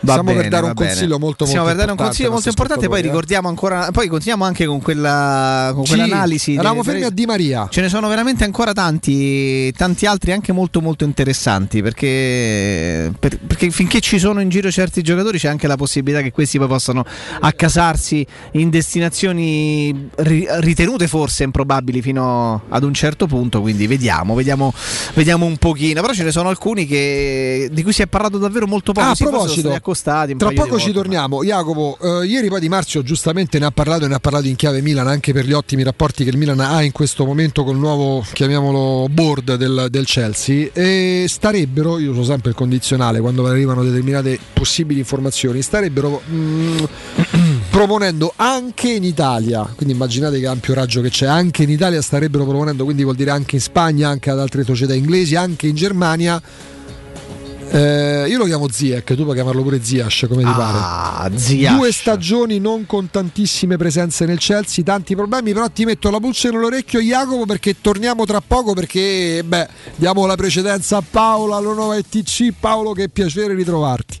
Va 0.01 0.11
Stiamo 0.13 0.29
per 0.31 0.35
bene, 0.37 0.49
dare 0.49 0.61
va 0.61 0.67
un 0.69 0.73
bene. 0.75 0.89
consiglio 0.91 1.19
molto, 1.19 1.45
Stiamo 1.45 1.63
molto 1.65 1.77
per 1.77 1.85
dare 1.87 1.99
un 1.99 2.05
consiglio 2.07 2.31
molto 2.31 2.47
importante, 2.49 2.87
poi 2.87 2.99
eh. 2.99 3.01
ricordiamo 3.01 3.47
ancora, 3.49 3.89
poi 3.91 4.07
continuiamo 4.07 4.45
anche 4.45 4.65
con 4.65 4.81
quella 4.81 5.71
con 5.73 5.85
Sì, 5.85 5.95
quell'analisi. 5.95 6.53
eravamo 6.53 6.83
fermi 6.83 7.03
a 7.03 7.09
Di 7.09 7.25
Maria. 7.25 7.67
Ce 7.69 7.81
ne 7.81 7.89
sono 7.89 8.07
veramente 8.07 8.43
ancora 8.45 8.71
tanti, 8.73 9.71
tanti 9.73 10.05
altri 10.05 10.31
anche 10.31 10.53
molto 10.53 10.79
molto 10.81 11.03
interessanti 11.03 11.81
perché, 11.81 13.11
per- 13.19 13.39
perché 13.39 13.69
finché 13.71 13.99
ci 13.99 14.19
sono 14.19 14.39
in 14.41 14.49
giro 14.49 14.71
certi 14.71 15.01
giocatori 15.01 15.37
c'è 15.37 15.49
anche 15.49 15.67
la 15.67 15.75
possibilità 15.75 16.21
che 16.21 16.31
questi 16.31 16.57
poi 16.57 16.67
possano 16.67 17.03
accasarsi 17.41 18.25
in 18.53 18.69
destinazioni 18.69 20.09
ri- 20.15 20.47
ritenute 20.59 21.07
forse 21.07 21.43
improbabili 21.43 22.01
fino 22.01 22.61
ad 22.69 22.83
un 22.83 22.93
certo 22.93 23.27
punto, 23.27 23.61
quindi 23.61 23.87
vediamo, 23.87 24.33
vediamo, 24.33 24.73
vediamo 25.13 25.45
un 25.45 25.57
pochino, 25.57 26.01
però 26.01 26.13
ce 26.13 26.23
ne 26.23 26.31
sono 26.31 26.49
alcuni 26.49 26.85
che, 26.85 27.69
di 27.71 27.83
cui 27.83 27.91
si 27.93 28.01
è 28.01 28.07
parlato 28.07 28.37
davvero 28.37 28.65
molto 28.67 28.91
poco, 28.93 29.07
Ah, 29.07 29.11
a 29.11 29.15
proposito, 29.15 29.69
accostati 29.89 30.35
tra 30.35 30.49
poco 30.49 30.77
ci 30.77 30.85
volte. 30.85 30.91
torniamo. 30.93 31.43
Jacopo, 31.43 31.97
eh, 32.01 32.25
ieri 32.25 32.47
poi 32.47 32.59
Di 32.59 32.69
Marzio 32.69 33.01
giustamente 33.01 33.59
ne 33.59 33.65
ha 33.65 33.71
parlato 33.71 34.05
e 34.05 34.07
ne 34.07 34.15
ha 34.15 34.19
parlato 34.19 34.47
in 34.47 34.55
chiave 34.55 34.81
Milan 34.81 35.07
anche 35.07 35.33
per 35.33 35.45
gli 35.45 35.53
ottimi 35.53 35.83
rapporti 35.83 36.23
che 36.23 36.29
il 36.29 36.37
Milan 36.37 36.59
ha 36.59 36.81
in 36.83 36.91
questo 36.91 37.25
momento 37.25 37.63
col 37.63 37.77
nuovo, 37.77 38.23
chiamiamolo, 38.31 39.07
board 39.09 39.55
del, 39.55 39.87
del 39.89 40.05
Chelsea. 40.05 40.69
E 40.73 41.25
starebbero, 41.27 41.99
io 41.99 42.11
uso 42.11 42.23
sempre 42.23 42.51
il 42.51 42.55
condizionale 42.55 43.19
quando 43.19 43.45
arrivano 43.45 43.83
determinate 43.83 44.39
possibili 44.53 44.99
informazioni, 44.99 45.61
starebbero 45.61 46.21
mm, 46.29 46.77
proponendo 47.69 48.33
anche 48.35 48.89
in 48.89 49.03
Italia, 49.03 49.67
quindi 49.75 49.93
immaginate 49.93 50.39
che 50.39 50.47
ampio 50.47 50.73
raggio 50.73 51.01
che 51.01 51.09
c'è, 51.09 51.25
anche 51.25 51.63
in 51.63 51.69
Italia 51.69 52.01
starebbero 52.01 52.45
proponendo, 52.45 52.83
quindi 52.83 53.03
vuol 53.03 53.15
dire 53.15 53.31
anche 53.31 53.55
in 53.55 53.61
Spagna, 53.61 54.09
anche 54.09 54.29
ad 54.29 54.39
altre 54.39 54.63
società 54.63 54.93
inglesi, 54.93 55.35
anche 55.35 55.67
in 55.67 55.75
Germania. 55.75 56.41
Eh, 57.71 58.25
io 58.27 58.37
lo 58.39 58.45
chiamo 58.45 58.67
Ziek, 58.67 59.13
tu 59.15 59.23
puoi 59.23 59.35
chiamarlo 59.35 59.61
pure 59.61 59.83
Ziash 59.83 60.25
come 60.27 60.41
ti 60.43 60.49
Ah, 60.51 61.19
pare. 61.21 61.37
Ziyech. 61.37 61.75
Due 61.75 61.91
stagioni 61.91 62.57
non 62.59 62.85
con 62.87 63.11
tantissime 63.11 63.77
presenze 63.77 64.25
nel 64.25 64.39
Chelsea, 64.39 64.83
tanti 64.83 65.15
problemi, 65.15 65.53
però 65.53 65.69
ti 65.69 65.85
metto 65.85 66.09
la 66.09 66.19
pulce 66.19 66.49
nell'orecchio 66.49 66.99
Jacopo 66.99 67.45
perché 67.45 67.79
torniamo 67.79 68.25
tra 68.25 68.41
poco 68.41 68.73
perché 68.73 69.43
beh, 69.45 69.67
diamo 69.95 70.25
la 70.25 70.35
precedenza 70.35 70.97
a 70.97 71.03
Paolo, 71.07 71.55
alla 71.55 71.71
nuova 71.73 71.95
ETC. 71.95 72.53
Paolo, 72.59 72.93
che 72.93 73.07
piacere 73.09 73.53
ritrovarti. 73.53 74.19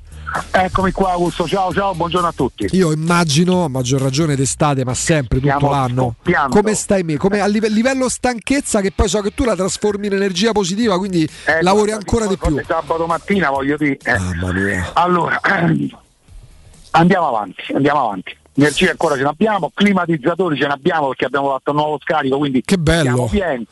Eccomi 0.51 0.91
qua 0.91 1.11
Augusto, 1.11 1.47
ciao 1.47 1.73
ciao, 1.73 1.93
buongiorno 1.95 2.27
a 2.27 2.31
tutti. 2.35 2.67
Io 2.71 2.91
immagino, 2.91 3.63
a 3.63 3.67
maggior 3.67 4.01
ragione 4.01 4.35
d'estate, 4.35 4.83
ma 4.85 4.93
sempre 4.93 5.39
tutto 5.39 5.55
Stiamo 5.55 5.73
l'anno. 5.73 6.13
scoppiando. 6.17 6.55
Come 6.55 6.73
stai 6.75 7.03
me? 7.03 7.17
Come 7.17 7.39
a 7.39 7.45
live- 7.47 7.69
livello 7.69 8.07
stanchezza, 8.09 8.81
che 8.81 8.91
poi 8.91 9.07
so 9.07 9.21
che 9.21 9.33
tu 9.33 9.43
la 9.43 9.55
trasformi 9.55 10.07
in 10.07 10.13
energia 10.13 10.51
positiva, 10.51 10.97
quindi 10.97 11.23
Eh, 11.45 11.61
lavori 11.61 11.91
guarda, 11.91 11.95
ancora 11.95 12.27
di 12.27 12.37
poi 12.37 12.53
più. 12.53 12.63
Sabato 12.65 13.05
mattina 13.07 13.49
voglio 13.49 13.75
dire. 13.77 13.97
eh. 14.03 14.83
Allora, 14.93 15.39
andiamo 16.91 17.27
avanti, 17.27 17.73
andiamo 17.73 18.01
avanti. 18.01 18.37
Energia 18.59 18.91
ancora 18.91 19.15
ce 19.15 19.23
n'abbiamo, 19.23 19.71
climatizzatori 19.73 20.57
ce 20.57 20.67
n'abbiamo 20.67 21.07
perché 21.07 21.25
abbiamo 21.25 21.49
fatto 21.51 21.71
un 21.71 21.77
nuovo 21.77 21.99
scarico, 22.01 22.37
quindi 22.37 22.61
Che 22.63 22.77
bello. 22.77 23.01
siamo 23.03 23.27
pieni. 23.27 23.65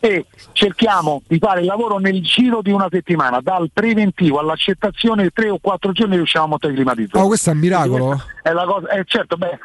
e 0.00 0.26
cerchiamo 0.52 1.22
di 1.26 1.38
fare 1.38 1.60
il 1.60 1.66
lavoro 1.66 1.98
nel 1.98 2.20
giro 2.22 2.60
di 2.62 2.70
una 2.70 2.88
settimana, 2.90 3.40
dal 3.40 3.70
preventivo 3.72 4.38
all'accettazione, 4.38 5.30
tre 5.30 5.50
o 5.50 5.58
quattro 5.60 5.92
giorni 5.92 6.16
riusciamo 6.16 6.44
a 6.44 6.48
montare 6.48 6.72
i 6.72 6.76
climatizzatori. 6.76 7.24
Oh, 7.24 7.26
questo 7.28 7.50
è 7.50 7.52
un 7.52 7.58
miracolo. 7.58 8.22
È 8.42 8.50
la 8.52 8.64
cosa, 8.64 8.88
eh, 8.88 9.04
certo, 9.06 9.36
beh, 9.36 9.58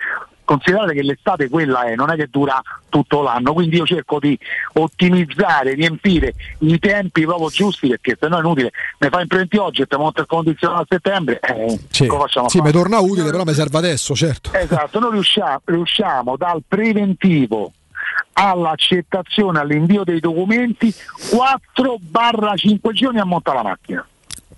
considerate 0.49 0.93
che 0.93 1.03
l'estate 1.03 1.47
quella 1.47 1.84
è, 1.84 1.93
non 1.93 2.09
è 2.09 2.15
che 2.15 2.27
dura 2.27 2.59
tutto 2.89 3.21
l'anno, 3.21 3.53
quindi 3.53 3.76
io 3.76 3.85
cerco 3.85 4.17
di 4.17 4.35
ottimizzare, 4.73 5.76
riempire 5.76 6.34
i 6.59 6.80
tempi 6.80 7.23
proprio 7.23 7.49
giusti 7.49 7.88
perché 7.88 8.17
se 8.19 8.27
no 8.27 8.38
è 8.38 8.39
inutile, 8.39 8.71
mi 8.97 9.09
fa 9.09 9.21
in 9.21 9.27
preventivo 9.27 9.65
oggi 9.65 9.84
e 9.84 9.85
te 9.85 9.95
monta 9.95 10.21
il 10.21 10.27
condizionato 10.27 10.81
a 10.81 10.85
settembre, 10.89 11.39
eh, 11.39 11.80
Sì, 11.91 12.07
cosa 12.07 12.21
facciamo 12.23 12.49
sì 12.49 12.61
mi 12.61 12.71
torna 12.71 12.97
utile, 12.97 13.30
però 13.30 13.43
mi 13.43 13.53
serve 13.53 13.77
adesso, 13.77 14.15
certo. 14.15 14.51
Esatto, 14.53 14.99
noi 14.99 15.11
riusciamo, 15.11 15.61
riusciamo 15.65 16.35
dal 16.35 16.63
preventivo 16.67 17.73
all'accettazione, 18.34 19.59
all'invio 19.59 20.03
dei 20.03 20.19
documenti 20.19 20.91
4-5 21.30 22.91
giorni 22.91 23.19
a 23.19 23.26
montare 23.26 23.57
la 23.57 23.63
macchina. 23.63 24.07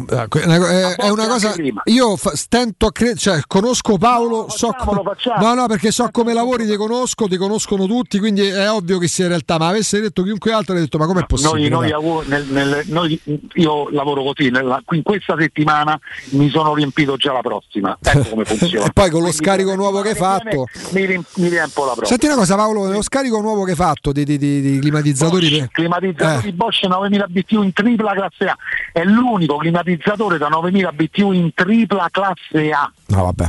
Una- 0.09 0.69
è, 0.69 0.95
è 0.95 1.09
una 1.09 1.27
cosa. 1.27 1.53
Io 1.85 2.15
fa- 2.15 2.35
stento 2.35 2.85
a 2.87 2.91
credere, 2.91 3.19
cioè, 3.19 3.39
conosco 3.47 3.97
Paolo, 3.97 4.47
so 4.49 4.73
come- 4.77 5.01
no, 5.39 5.53
no, 5.53 5.67
perché 5.67 5.91
so 5.91 6.09
come 6.11 6.33
lavori, 6.33 6.65
ti 6.65 6.75
conosco, 6.75 7.27
ti 7.27 7.37
conoscono 7.37 7.85
tutti, 7.85 8.19
quindi 8.19 8.41
è 8.47 8.69
ovvio 8.71 8.97
che 8.97 9.07
sia 9.07 9.23
in 9.25 9.29
realtà. 9.31 9.57
Ma 9.57 9.67
avesse 9.67 9.99
detto 9.99 10.23
chiunque 10.23 10.51
altro, 10.51 10.73
avrei 10.73 10.83
detto: 10.85 10.97
Ma 10.97 11.05
com'è 11.05 11.19
Noi, 11.19 11.27
possibile? 11.27 11.69
noi 11.69 11.81
dai?" 11.81 11.89
lavoro- 11.91 12.27
nel- 12.27 12.45
nel- 12.49 12.83
noi- 12.87 13.21
io 13.53 13.89
lavoro 13.89 14.23
così, 14.23 14.49
nella- 14.49 14.81
in 14.91 15.03
questa 15.03 15.35
settimana 15.37 15.99
mi 16.31 16.49
sono 16.49 16.73
riempito 16.73 17.15
già 17.17 17.31
la 17.33 17.41
prossima. 17.41 17.97
Ecco 18.01 18.29
come 18.29 18.45
funziona. 18.45 18.85
e 18.85 18.91
poi 18.93 19.09
con 19.09 19.21
lo 19.23 19.31
scarico 19.31 19.75
nuovo 19.75 20.01
che 20.01 20.09
hai 20.09 20.15
fatto. 20.15 20.65
mi, 20.91 21.05
rim- 21.05 21.23
mi 21.35 21.49
riempo 21.49 21.81
la 21.85 21.91
prossima. 21.93 22.07
Senti 22.07 22.25
una 22.25 22.35
cosa, 22.35 22.55
Paolo, 22.55 22.89
lo 22.91 23.01
scarico 23.01 23.39
nuovo 23.41 23.63
che 23.63 23.71
hai 23.71 23.77
fatto 23.77 24.11
di, 24.11 24.23
di- 24.23 24.37
di- 24.37 24.61
di 24.61 24.79
climatizzatori. 24.79 25.49
per- 25.49 25.69
Climatizzatore 25.71 26.47
Eh. 26.47 26.53
Bosch 26.53 26.83
9000 26.83 27.25
BTU 27.27 27.61
in 27.63 27.73
tripla 27.73 28.13
classe 28.13 28.45
A. 28.45 28.57
È 28.91 29.03
l'unico 29.03 29.57
climatizzatore 29.57 29.89
da 29.97 30.47
9000 30.47 30.91
BTU 30.91 31.31
in 31.31 31.53
tripla 31.53 32.07
classe 32.11 32.69
A. 32.71 32.91
No, 33.07 33.23
vabbè. 33.23 33.47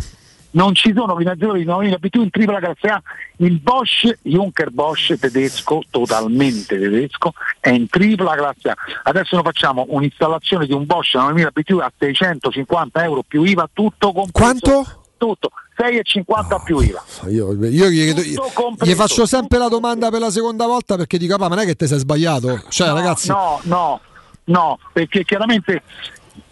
Non 0.54 0.74
ci 0.74 0.92
sono 0.94 1.14
climatizzatori 1.14 1.60
di 1.60 1.64
9000 1.64 1.96
BTU 1.96 2.22
in 2.22 2.30
tripla 2.30 2.58
classe 2.58 2.86
A. 2.88 3.02
Il 3.36 3.58
Bosch, 3.58 4.18
Junker 4.22 4.70
Bosch 4.70 5.18
tedesco, 5.18 5.80
totalmente 5.90 6.78
tedesco, 6.78 7.32
è 7.58 7.70
in 7.70 7.88
tripla 7.88 8.34
classe 8.34 8.68
A. 8.68 8.76
Adesso 9.04 9.34
noi 9.36 9.44
facciamo 9.44 9.86
un'installazione 9.88 10.66
di 10.66 10.72
un 10.74 10.84
Bosch 10.84 11.14
9000 11.14 11.50
BTU 11.50 11.78
a 11.78 11.90
650 11.98 13.02
euro 13.04 13.22
più 13.26 13.42
IVA, 13.44 13.68
tutto 13.72 14.12
compreso. 14.12 14.32
Quanto? 14.60 14.96
Tutto, 15.16 15.50
6,50 15.76 16.62
più 16.64 16.80
IVA. 16.80 17.02
Io, 17.28 17.52
io 17.52 17.88
gli, 17.88 18.12
gli- 18.12 18.94
faccio 18.94 19.24
sempre 19.24 19.56
la 19.56 19.68
domanda 19.68 20.10
per 20.10 20.18
la 20.20 20.30
seconda 20.30 20.66
volta 20.66 20.96
perché 20.96 21.16
dico, 21.16 21.34
"Ah, 21.36 21.38
ma 21.38 21.46
non 21.48 21.60
è 21.60 21.64
che 21.64 21.76
te 21.76 21.86
sei 21.86 22.00
sbagliato. 22.00 22.60
Cioè, 22.68 22.88
ragazzi, 22.92 23.28
No, 23.28 23.60
no, 23.62 24.00
no, 24.44 24.78
perché 24.92 25.24
chiaramente 25.24 25.82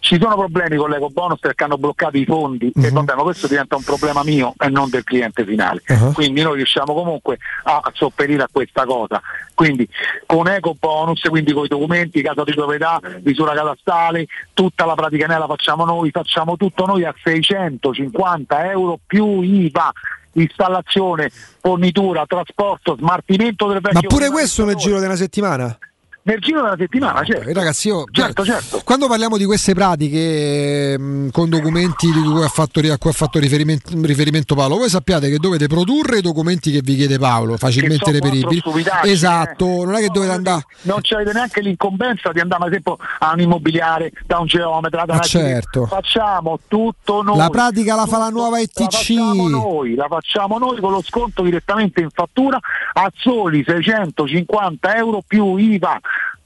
ci 0.00 0.18
sono 0.20 0.36
problemi 0.36 0.76
con 0.76 0.90
l'eco 0.90 1.08
bonus 1.08 1.38
perché 1.38 1.64
hanno 1.64 1.78
bloccato 1.78 2.16
i 2.16 2.24
fondi 2.24 2.70
Mhm. 2.74 2.84
e 2.84 2.90
vabbè, 2.90 3.14
ma 3.14 3.22
questo 3.22 3.46
diventa 3.46 3.76
un 3.76 3.82
problema 3.82 4.22
mio 4.24 4.54
e 4.58 4.68
non 4.68 4.90
del 4.90 5.04
cliente 5.04 5.44
finale. 5.44 5.82
Uh-huh. 5.86 6.12
Quindi 6.12 6.42
noi 6.42 6.56
riusciamo 6.56 6.92
comunque 6.92 7.38
a, 7.64 7.80
sopperire 7.94 8.42
a 8.42 8.48
questa 8.50 8.84
cosa. 8.84 9.20
Quindi 9.54 9.88
con 10.26 10.48
eco 10.48 10.74
bonus, 10.78 11.20
quindi 11.28 11.52
con 11.52 11.64
i 11.64 11.68
documenti, 11.68 12.22
casa 12.22 12.44
di 12.44 12.52
proprietà, 12.52 13.00
misura 13.22 13.52
catastale, 13.54 14.26
tutta 14.54 14.84
la 14.86 14.94
pratica 14.94 15.26
ne 15.26 15.38
la 15.38 15.46
facciamo 15.46 15.84
noi, 15.84 16.10
facciamo 16.10 16.56
tutto 16.56 16.86
noi 16.86 17.04
a 17.04 17.14
650 17.22 18.70
euro 18.70 18.98
più 19.06 19.40
IVA. 19.42 19.92
Installazione, 20.32 21.30
fornitura, 21.60 22.24
trasporto, 22.26 22.96
smartimento 22.96 23.66
del 23.66 23.80
vecchio 23.80 24.00
ma 24.02 24.06
pure 24.06 24.30
questo 24.30 24.64
nel 24.64 24.76
giro 24.76 24.98
di 24.98 25.04
una 25.04 25.16
settimana? 25.16 25.76
Nel 26.22 26.38
giro 26.40 26.62
della 26.62 26.76
settimana, 26.78 27.22
certo. 27.24 27.48
Eh, 27.48 27.52
Ragazzi, 27.52 27.88
io 27.88 28.04
Certo, 28.10 28.44
certo. 28.44 28.80
quando 28.84 29.06
parliamo 29.08 29.36
di 29.36 29.44
queste 29.46 29.74
pratiche 29.74 30.98
mh, 30.98 31.30
con 31.30 31.48
documenti 31.48 32.10
di 32.12 32.20
cui 32.20 32.42
ha 32.44 32.48
fatto, 32.48 32.80
a 32.80 32.98
cui 32.98 33.10
ha 33.10 33.12
fatto 33.12 33.38
riferimento, 33.38 33.90
riferimento 34.02 34.54
Paolo, 34.54 34.76
voi 34.76 34.88
sappiate 34.90 35.28
che 35.30 35.38
dovete 35.38 35.66
produrre 35.66 36.18
i 36.18 36.20
documenti 36.22 36.70
che 36.70 36.80
vi 36.82 36.96
chiede 36.96 37.18
Paolo, 37.18 37.56
facilmente 37.56 38.10
reperibili. 38.12 38.58
stupidaggini, 38.58 39.12
Esatto, 39.12 39.64
non 39.84 39.94
è 39.94 40.00
che 40.00 40.08
dovete 40.08 40.32
andare. 40.32 40.64
non 40.82 40.98
c'avete 41.02 41.32
neanche 41.32 41.60
l'incombenza 41.62 42.30
di 42.32 42.40
andare 42.40 42.62
ad 42.64 42.68
esempio 42.68 42.98
a 43.20 43.32
un 43.32 43.40
immobiliare 43.40 44.12
da 44.26 44.38
un 44.38 44.46
geometra 44.46 45.04
da 45.04 45.14
Ma 45.14 45.18
una 45.20 45.22
certo. 45.26 45.86
facciamo 45.86 46.58
tutto 46.68 47.22
noi 47.22 47.36
La 47.38 47.48
pratica 47.48 47.94
la 47.94 48.06
fa 48.06 48.18
la 48.18 48.28
nuova 48.28 48.56
la 48.56 48.62
ETC. 48.62 48.82
facciamo 48.82 49.48
noi 49.48 49.94
la 49.94 50.06
facciamo 50.08 50.58
noi 50.58 50.80
con 50.80 50.92
lo 50.92 51.02
sconto 51.02 51.42
direttamente 51.42 52.00
in 52.00 52.10
fattura 52.10 52.58
a 52.92 53.10
soli 53.16 53.64
650 53.66 54.96
euro 54.96 55.22
più 55.26 55.56
IVA 55.56 55.98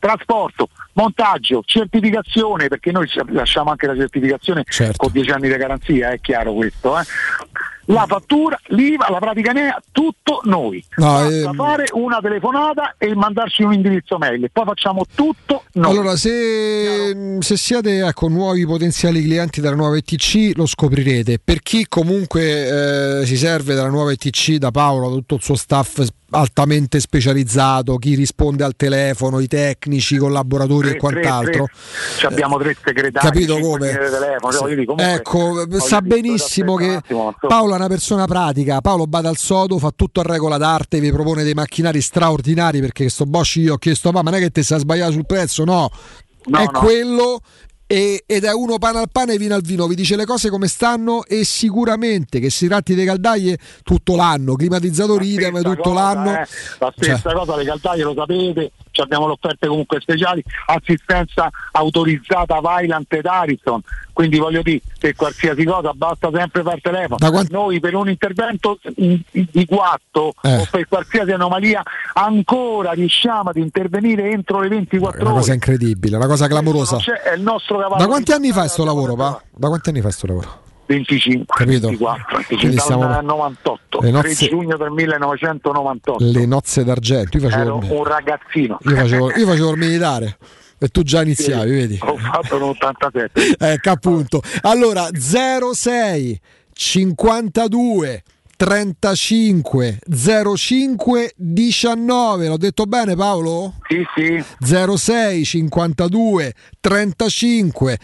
trasporto, 0.05 0.69
montaggio, 0.93 1.63
certificazione 1.65 2.69
perché 2.69 2.93
noi 2.93 3.09
lasciamo 3.29 3.71
anche 3.71 3.87
la 3.87 3.97
certificazione 3.97 4.63
Certo. 4.69 4.99
con 4.99 5.11
10 5.11 5.31
anni 5.31 5.49
di 5.49 5.57
garanzia 5.57 6.11
è 6.11 6.21
chiaro 6.21 6.53
questo 6.53 6.99
eh. 6.99 7.05
la 7.87 8.05
fattura, 8.07 8.59
l'IVA, 8.67 9.09
la 9.09 9.19
pratica 9.19 9.53
NEA, 9.53 9.83
tutto 9.93 10.41
noi. 10.45 10.85
No, 10.97 11.07
Basta 11.07 11.51
ehm, 11.51 11.55
fare 11.55 11.85
una 11.93 12.19
telefonata 12.21 12.97
e 12.99 13.15
mandarci 13.15 13.63
un 13.63 13.73
indirizzo 13.73 14.19
mail, 14.19 14.51
poi 14.53 14.65
facciamo 14.67 15.07
tutto 15.15 15.65
noi. 15.73 15.91
Allora, 15.91 16.17
se, 16.17 17.39
se 17.41 17.57
siete 17.57 18.07
ecco, 18.07 18.29
nuovi 18.29 18.67
potenziali 18.67 19.23
clienti 19.23 19.63
della 19.63 19.75
nuova 19.75 19.97
ETC, 19.97 20.53
lo 20.55 20.67
scoprirete. 20.67 21.41
Per 21.43 21.61
chi 21.61 21.87
comunque 21.89 23.21
eh, 23.21 23.27
si 23.27 23.39
serve 23.39 23.75
della 23.75 23.89
nuova 23.89 24.13
ETC, 24.13 24.57
da 24.57 24.71
Paolo, 24.71 25.09
da 25.09 25.15
tutto 25.15 25.37
il 25.37 25.43
suo 25.43 25.57
staff 25.57 26.07
altamente 26.35 27.01
specializzato, 27.01 27.97
chi 27.97 28.15
risponde 28.15 28.65
al 28.65 28.74
telefono, 28.77 29.40
i 29.40 29.47
tecnici, 29.48 30.15
i 30.15 30.19
collaboratori 30.19 30.89
Tre- 30.89 30.97
e 30.97 31.01
quant'altro. 31.01 31.65
tre- 31.65 31.66
tre- 31.66 32.16
ci 32.19 32.27
abbiamo 32.27 32.59
tre 32.59 32.77
segretari, 32.85 33.27
Capito 33.27 33.59
come? 33.59 33.90
telefono, 33.93 34.52
Sì. 34.52 34.65
dire, 34.66 34.85
comunque, 34.85 35.12
ecco, 35.15 35.81
sa 35.81 36.01
benissimo 36.01 36.74
che 36.77 36.94
attimo. 36.97 37.35
Paolo 37.40 37.73
è 37.73 37.77
una 37.77 37.89
persona 37.89 38.27
pratica. 38.27 38.81
Paolo 38.81 39.06
bada 39.06 39.28
al 39.28 39.36
sodo, 39.36 39.78
fa 39.78 39.90
tutto 39.94 40.20
a 40.20 40.24
regola 40.24 40.56
d'arte, 40.59 41.01
vi 41.01 41.11
propone 41.12 41.43
dei 41.44 41.55
macchinari 41.55 42.01
straordinari 42.01 42.81
perché 42.81 43.09
sto 43.09 43.24
Bosch 43.24 43.56
io 43.56 43.74
ho 43.74 43.78
chiesto, 43.78 44.11
ma 44.12 44.20
non 44.20 44.35
è 44.35 44.39
che 44.39 44.51
te 44.51 44.62
sei 44.62 44.78
sbagliato 44.81 45.12
sul 45.12 45.27
prezzo? 45.27 45.65
No, 45.65 45.90
No, 46.47 46.59
è 46.59 46.65
no. 46.70 46.78
quello. 46.78 47.40
E- 47.95 48.25
ed 48.27 48.43
è 48.45 48.53
uno 48.53 48.79
pane 48.79 48.99
al 48.99 49.09
pane 49.12 49.35
e 49.35 49.39
vino 49.39 49.55
al 49.55 49.62
vino, 49.62 49.87
vi 49.87 49.95
dice 49.95 50.16
le 50.16 50.25
cose 50.25 50.51
come 50.51 50.66
stanno 50.66 51.25
e 51.25 51.45
sicuramente 51.45 52.41
che 52.41 52.51
si 52.51 52.66
tratti 52.66 52.95
di 52.97 53.05
caldaie 53.05 53.57
tutto 53.85 54.16
l'anno, 54.16 54.57
climatizzatori 54.57 55.29
idem 55.29 55.62
tutto 55.62 55.91
cosa, 55.91 55.95
l'anno. 55.95 56.31
eh, 56.33 56.47
la 56.81 56.93
stessa 56.97 57.31
Cioè, 57.31 57.33
cosa, 57.35 57.57
le 57.57 57.65
caldaie 57.65 58.03
lo 58.03 58.15
sapete, 58.16 58.73
abbiamo 59.03 59.27
le 59.27 59.33
offerte 59.33 59.66
comunque 59.66 60.01
speciali, 60.01 60.43
assistenza 60.66 61.51
autorizzata 61.73 62.61
Vailant 62.61 63.12
ed 63.12 63.27
Ariston, 63.27 63.81
quindi 64.12 64.39
voglio 64.39 64.62
dire, 64.62 64.81
per 64.99 65.15
qualsiasi 65.15 65.65
cosa 65.65 65.93
basta 65.95 66.31
sempre 66.33 66.62
per 66.62 66.81
telefono. 66.81 67.31
Quant- 67.31 67.51
Noi 67.51 67.81
per 67.81 67.95
un 67.95 68.09
intervento 68.09 68.79
in- 68.97 69.21
di 69.31 69.65
guatto 69.65 70.35
Eh. 70.43 70.57
o 70.59 70.66
per 70.71 70.87
qualsiasi 70.89 71.31
anomalia 71.33 71.83
ancora 72.15 72.93
riusciamo 72.93 73.51
ad 73.51 73.57
intervenire 73.57 74.31
entro 74.31 74.61
le 74.61 74.69
24 74.69 75.19
è 75.19 75.21
una 75.23 75.31
ore. 75.31 75.41
cosa 75.41 75.53
incredibile, 75.55 76.16
una 76.16 76.27
cosa 76.27 76.47
clamorosa. 76.47 76.99
È 76.99 77.35
il 77.35 77.43
nostro 77.43 77.79
cavallo 77.79 78.03
Da 78.03 78.07
quanti 78.07 78.33
anni 78.33 78.53
fai 78.53 78.69
sto 78.69 78.85
battaglia, 78.85 79.07
lavoro, 79.07 79.16
pa? 79.16 79.43
Da 79.53 79.69
quanti 79.69 79.89
anni 79.91 80.01
fai 80.01 80.12
sto 80.12 80.27
lavoro? 80.27 80.62
25, 80.86 81.44
Capito? 81.56 81.86
24, 81.89 82.36
25 82.36 82.56
Quindi 82.56 82.77
dal 82.77 82.85
stiamo- 82.85 83.20
98, 83.20 84.01
le 84.01 84.11
3 84.11 84.28
nozze- 84.28 84.48
giugno 84.48 84.77
del 84.77 84.90
1998. 84.90 86.24
Le 86.24 86.47
nozze 86.47 86.85
d'argento, 86.85 87.36
io 87.39 87.48
facevo, 87.48 87.81
Ero 87.82 87.94
un 87.98 88.05
ragazzino. 88.05 88.78
io 88.82 88.97
facevo, 88.97 89.31
io 89.32 89.47
facevo 89.47 89.70
il 89.70 89.78
militare 89.78 90.36
e 90.78 90.89
tu 90.89 91.02
già 91.02 91.23
iniziavi, 91.23 91.70
vedi? 91.70 91.98
Ho 92.02 92.16
fatto 92.16 92.59
l'87. 92.59 93.56
Ecco 93.59 93.90
appunto. 93.90 94.43
Allora 94.62 95.09
06 95.12 96.39
52 96.73 98.23
35 98.57 99.99
05 100.57 101.33
19 101.37 102.49
l'ho 102.49 102.57
detto 102.57 102.85
bene 102.85 103.15
Paolo? 103.17 103.75
Sì, 103.89 104.03
sì. 104.15 104.45
06 104.97 105.45
52 105.45 106.53
35 106.81 107.99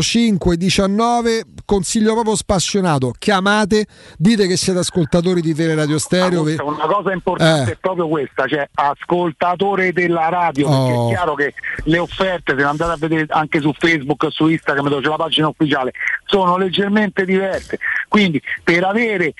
05 0.00 0.56
19 0.56 1.44
consiglio 1.64 2.12
proprio 2.12 2.36
spassionato 2.36 3.12
chiamate 3.18 3.86
dite 4.18 4.46
che 4.46 4.56
siete 4.56 4.80
ascoltatori 4.80 5.40
di 5.40 5.54
Teleradio 5.54 5.98
Stereo 5.98 6.42
Una 6.42 6.86
cosa 6.86 7.12
importante 7.12 7.70
Eh. 7.70 7.74
è 7.74 7.78
proprio 7.80 8.08
questa, 8.08 8.46
cioè 8.46 8.68
ascoltatore 8.74 9.92
della 9.92 10.28
radio, 10.28 10.68
perché 10.68 10.92
Oh. 10.92 11.08
è 11.08 11.12
chiaro 11.12 11.34
che 11.34 11.54
le 11.84 11.98
offerte, 11.98 12.54
se 12.56 12.62
andate 12.62 12.92
a 12.92 12.96
vedere 12.96 13.26
anche 13.28 13.60
su 13.60 13.72
Facebook, 13.78 14.26
su 14.30 14.46
Instagram, 14.48 14.88
dove 14.88 15.02
c'è 15.02 15.08
la 15.08 15.16
pagina 15.16 15.48
ufficiale, 15.48 15.92
sono 16.26 16.56
leggermente 16.56 17.24
diverse. 17.24 17.78
Quindi 18.08 18.40
per 18.62 18.84
avere 18.84 19.34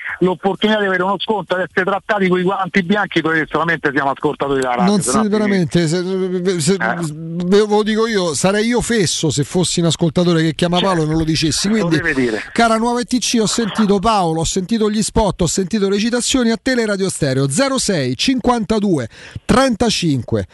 l'opportunità 0.45 0.79
di 0.79 0.85
avere 0.85 1.03
uno 1.03 1.17
sconto, 1.17 1.55
ad 1.55 1.61
essere 1.61 1.85
trattati 1.85 2.27
con 2.27 2.39
i 2.39 2.43
guanti 2.43 2.83
bianchi, 2.83 3.21
dovete 3.21 3.47
solamente 3.49 3.91
siamo 3.91 4.11
ascoltatori 4.11 4.61
della 4.61 4.75
radio. 4.75 4.91
non 4.91 5.01
se 5.01 5.17
no 5.17 5.27
veramente 5.27 5.87
se, 5.87 6.59
se- 6.59 6.77
ve 6.77 7.65
lo 7.67 7.83
dico 7.83 8.07
io 8.07 8.33
sarei 8.33 8.67
io 8.67 8.81
fesso 8.81 9.29
se 9.31 9.43
fossi 9.43 9.79
un 9.79 9.87
ascoltatore 9.87 10.41
che 10.41 10.53
chiama 10.53 10.79
Paolo 10.79 11.03
e 11.03 11.05
non 11.05 11.17
lo 11.17 11.23
dicessi. 11.23 11.67
Quindi 11.67 11.99
dire. 12.13 12.43
cara 12.53 12.77
nuova 12.77 12.99
ETC 13.01 13.39
ho 13.41 13.47
sentito 13.47 13.99
Paolo 13.99 14.41
ho 14.41 14.45
sentito 14.45 14.89
gli 14.89 15.01
spot 15.01 15.41
ho 15.41 15.47
sentito 15.47 15.89
le 15.89 15.97
citazioni 15.97 16.51
a 16.51 16.57
Teleradio 16.61 17.09
Stereo. 17.09 17.47
06 17.49 18.15
52 18.15 19.09
35 19.45 20.47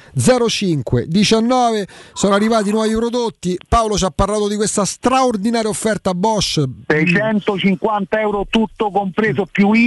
05 0.47 1.05
19 1.07 1.87
sono 2.13 2.33
arrivati 2.33 2.71
nuovi 2.71 2.93
prodotti. 2.95 3.57
Paolo 3.67 3.97
ci 3.97 4.05
ha 4.05 4.11
parlato 4.11 4.47
di 4.47 4.55
questa 4.55 4.85
straordinaria 4.85 5.69
offerta 5.69 6.13
Bosch. 6.13 6.63
650 6.87 8.19
euro 8.19 8.45
tutto 8.49 8.91
compreso 8.91 9.47
più 9.51 9.73
IVA 9.73 9.80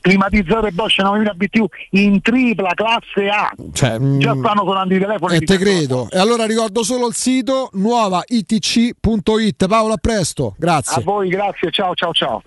climatizzatore 0.00 0.70
Bosch 0.70 0.98
9000 1.00 1.32
BTU 1.34 1.66
in 1.90 2.20
tripla 2.20 2.72
classe 2.74 3.28
A 3.28 3.50
Cioè, 3.72 3.98
già 3.98 4.34
mm, 4.34 4.40
stanno 4.40 4.62
suonando 4.62 4.94
i 4.94 4.98
telefoni 4.98 5.36
E 5.36 5.40
te 5.40 5.58
credo. 5.58 6.08
E 6.10 6.18
allora 6.18 6.46
ricordo 6.46 6.82
solo 6.82 7.08
il 7.08 7.14
sito 7.14 7.70
nuovaitc.it. 7.72 9.66
Paolo, 9.66 9.94
a 9.94 9.98
presto. 9.98 10.48
a 10.48 10.54
Grazie. 10.58 11.02
voi 11.02 11.28
grazie 11.28 11.70
ciao 11.70 11.94
ciao 11.94 12.12
ciao 12.12 12.42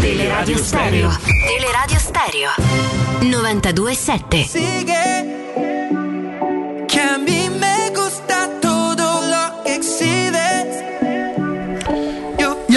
Teleradio 0.00 0.56
Stereo. 0.56 1.10
Teleradio 1.46 1.98
Stereo. 1.98 2.50
92.7. 3.20 4.44
Sigue, 4.46 4.96
que 6.86 7.00
a 7.00 7.18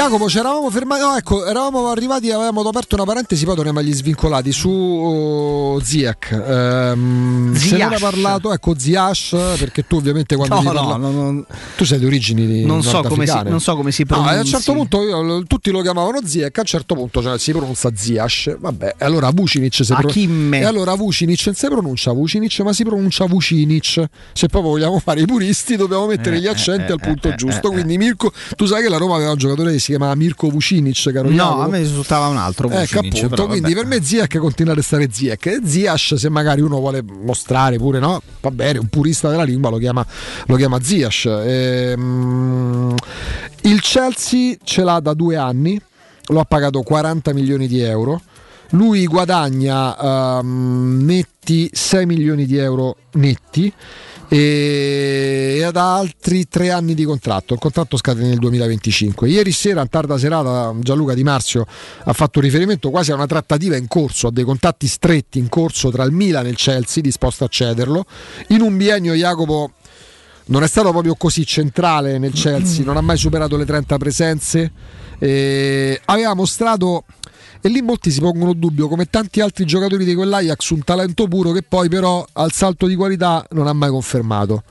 Jacopo, 0.04 0.28
ci 0.28 0.38
eravamo 0.38 0.70
fermati. 0.70 1.02
No, 1.02 1.16
ecco, 1.16 1.46
eravamo 1.46 1.88
arrivati, 1.88 2.30
avevamo 2.30 2.60
aperto 2.62 2.96
una 2.96 3.06
parentesi, 3.06 3.46
poi 3.46 3.56
torniamo 3.56 3.80
agli 3.80 3.94
svincolati 3.94 4.52
su 4.52 4.70
oh, 4.70 5.82
Ziak. 5.82 6.32
Ehm, 6.46 7.56
se 7.56 7.78
ne 7.78 7.84
era 7.86 7.98
parlato, 7.98 8.52
ecco, 8.52 8.78
Ziash, 8.78 9.30
perché 9.58 9.88
tu 9.88 9.96
ovviamente 9.96 10.36
quando 10.36 10.56
No, 10.56 10.60
ti 10.62 10.68
no, 10.68 10.74
parla- 10.74 10.98
no, 10.98 11.32
no. 11.32 11.46
tu 11.78 11.86
sei 11.86 12.00
di 12.00 12.06
origini 12.06 12.46
di 12.46 12.66
Non 12.66 12.84
so 12.84 13.02
come 13.02 13.26
si- 13.26 13.40
non 13.46 13.62
so 13.62 13.76
come 13.78 13.92
si 13.94 14.06
No, 14.10 14.30
e 14.30 14.36
a 14.36 14.40
un 14.40 14.46
certo 14.46 14.74
punto 14.74 15.04
io- 15.04 15.44
tutti 15.46 15.72
lo 15.72 15.82
chiamavano 15.82 16.20
Ziek, 16.26 16.58
a 16.58 16.62
un 16.62 16.68
certo 16.68 16.96
punto 16.96 17.22
cioè, 17.22 17.40
si 17.40 17.52
pronuncia 17.54 17.90
Ziash. 17.96 18.58
Vabbè, 18.60 18.96
allora 19.00 19.30
Vucinic 19.32 19.74
si 19.86 19.94
pro- 19.94 20.10
Hakim. 20.10 20.54
E 20.56 20.66
allora 20.66 20.96
Vucinic 20.96 21.42
non 21.46 21.56
si 21.56 21.66
pronuncia 21.68 22.12
Vucinic, 22.12 22.60
ma 22.60 22.74
si 22.74 22.84
pronuncia 22.84 23.26
Vucinic. 23.26 24.04
Se 24.34 24.48
proprio 24.48 24.72
vogliamo 24.72 25.00
fare 25.00 25.22
i 25.22 25.26
puristi, 25.26 25.78
dobbiamo 25.78 26.08
mettere 26.08 26.36
Eh, 26.36 26.40
gli 26.42 26.48
accenti 26.48 26.90
eh, 26.90 26.94
al 26.94 27.00
punto 27.00 27.30
eh, 27.30 27.36
giusto. 27.36 27.70
eh, 27.70 27.72
Quindi 27.72 27.98
Mirko, 27.98 28.32
tu 28.58 28.66
sai 28.66 28.82
che 28.84 28.90
la 28.90 28.98
Roma 28.98 29.16
aveva 29.16 29.32
un 29.32 29.38
giocatore 29.38 29.72
che 29.72 29.80
si 29.80 29.92
chiamava 29.96 30.16
Mirko 30.16 30.50
Vucinic, 30.50 31.12
caro 31.12 31.30
No, 31.30 31.36
Jacopo? 31.36 31.62
a 31.62 31.68
me 31.68 31.78
risultava 31.80 32.28
un 32.28 32.38
altro. 32.38 32.70
Ecco 32.70 32.78
Vucinic, 32.78 33.16
appunto, 33.16 33.28
però, 33.30 33.48
quindi 33.48 33.74
per 33.74 33.86
me 33.86 34.04
Ziek 34.04 34.38
continua 34.38 34.74
a 34.74 34.76
restare 34.76 35.08
Ziek. 35.12 35.62
Ziash, 35.64 36.16
se 36.16 36.30
magari 36.30 36.62
uno 36.62 36.80
vuole 36.80 37.02
mostrare 37.02 37.78
pure, 37.78 38.00
no? 38.00 38.22
Va 38.42 38.52
bene, 38.52 38.80
un 38.80 38.88
purista 38.88 39.30
della 39.30 39.44
lingua 39.44 39.70
lo 39.70 39.78
chiama, 39.78 40.06
lo 40.48 40.56
chiama 40.56 40.82
Ziash. 40.82 41.26
Ehm, 41.44 42.96
il 43.62 43.82
Chelsea 43.82 44.56
ce 44.64 44.84
l'ha 44.84 45.00
da 45.00 45.14
due 45.14 45.36
anni, 45.38 45.80
lo 46.28 46.40
ha 46.40 46.46
pagato 46.46 46.82
40 46.82 47.34
milioni 47.34 47.68
di 47.68 47.80
euro. 47.82 48.22
Lui 48.72 49.06
guadagna 49.06 50.40
ehm, 50.40 51.04
netti 51.06 51.70
6 51.72 52.06
milioni 52.06 52.46
di 52.46 52.58
euro 52.58 52.96
netti 53.14 53.72
e 54.34 55.62
ha 55.72 55.96
altri 55.96 56.48
tre 56.48 56.72
anni 56.72 56.96
di 56.96 57.04
contratto. 57.04 57.54
Il 57.54 57.60
contratto 57.60 57.98
scade 57.98 58.24
nel 58.24 58.40
2025. 58.40 59.30
Ieri 59.30 59.52
sera, 59.52 59.82
in 59.82 59.90
tarda 59.90 60.18
serata, 60.18 60.74
Gianluca 60.80 61.14
Di 61.14 61.24
Marzio 61.24 61.68
ha 62.06 62.14
fatto 62.14 62.40
riferimento 62.40 62.90
quasi 62.90 63.12
a 63.12 63.14
una 63.14 63.28
trattativa 63.28 63.76
in 63.76 63.88
corso, 63.88 64.28
a 64.28 64.32
dei 64.32 64.44
contatti 64.44 64.88
stretti 64.88 65.38
in 65.38 65.50
corso 65.50 65.92
tra 65.92 66.04
il 66.04 66.12
Milan 66.12 66.48
e 66.48 66.50
il 66.50 66.56
Chelsea, 66.56 67.04
disposto 67.04 67.44
a 67.44 67.48
cederlo. 67.48 68.06
In 68.48 68.62
un 68.62 68.76
biennio, 68.76 69.14
Jacopo 69.14 69.74
non 70.46 70.64
è 70.64 70.68
stato 70.68 70.90
proprio 70.90 71.14
così 71.14 71.46
centrale 71.46 72.18
nel 72.18 72.34
Chelsea, 72.34 72.84
non 72.84 72.98
ha 72.98 73.02
mai 73.02 73.18
superato 73.18 73.56
le 73.56 73.66
30 73.66 73.98
presenze. 73.98 74.72
eh, 75.20 76.02
aveva 76.06 76.34
mostrato, 76.34 77.06
e 77.66 77.70
lì 77.70 77.82
molti 77.82 78.12
si 78.12 78.20
pongono 78.20 78.52
dubbio, 78.52 78.90
come 78.90 79.06
tanti 79.10 79.40
altri 79.40 79.64
giocatori 79.64 80.04
di 80.04 80.16
quell'Ajax, 80.16 80.72
un 80.72 80.84
talento 80.84 81.30
puro 81.30 81.52
che 81.54 81.64
poi 81.64 81.88
però 81.88 82.26
al 82.34 82.52
salto 82.52 82.88
di 82.88 82.96
qualità 82.96 83.46
non 83.52 83.68
ha 83.68 83.74
mai 83.74 83.90
confermato. 83.90 84.64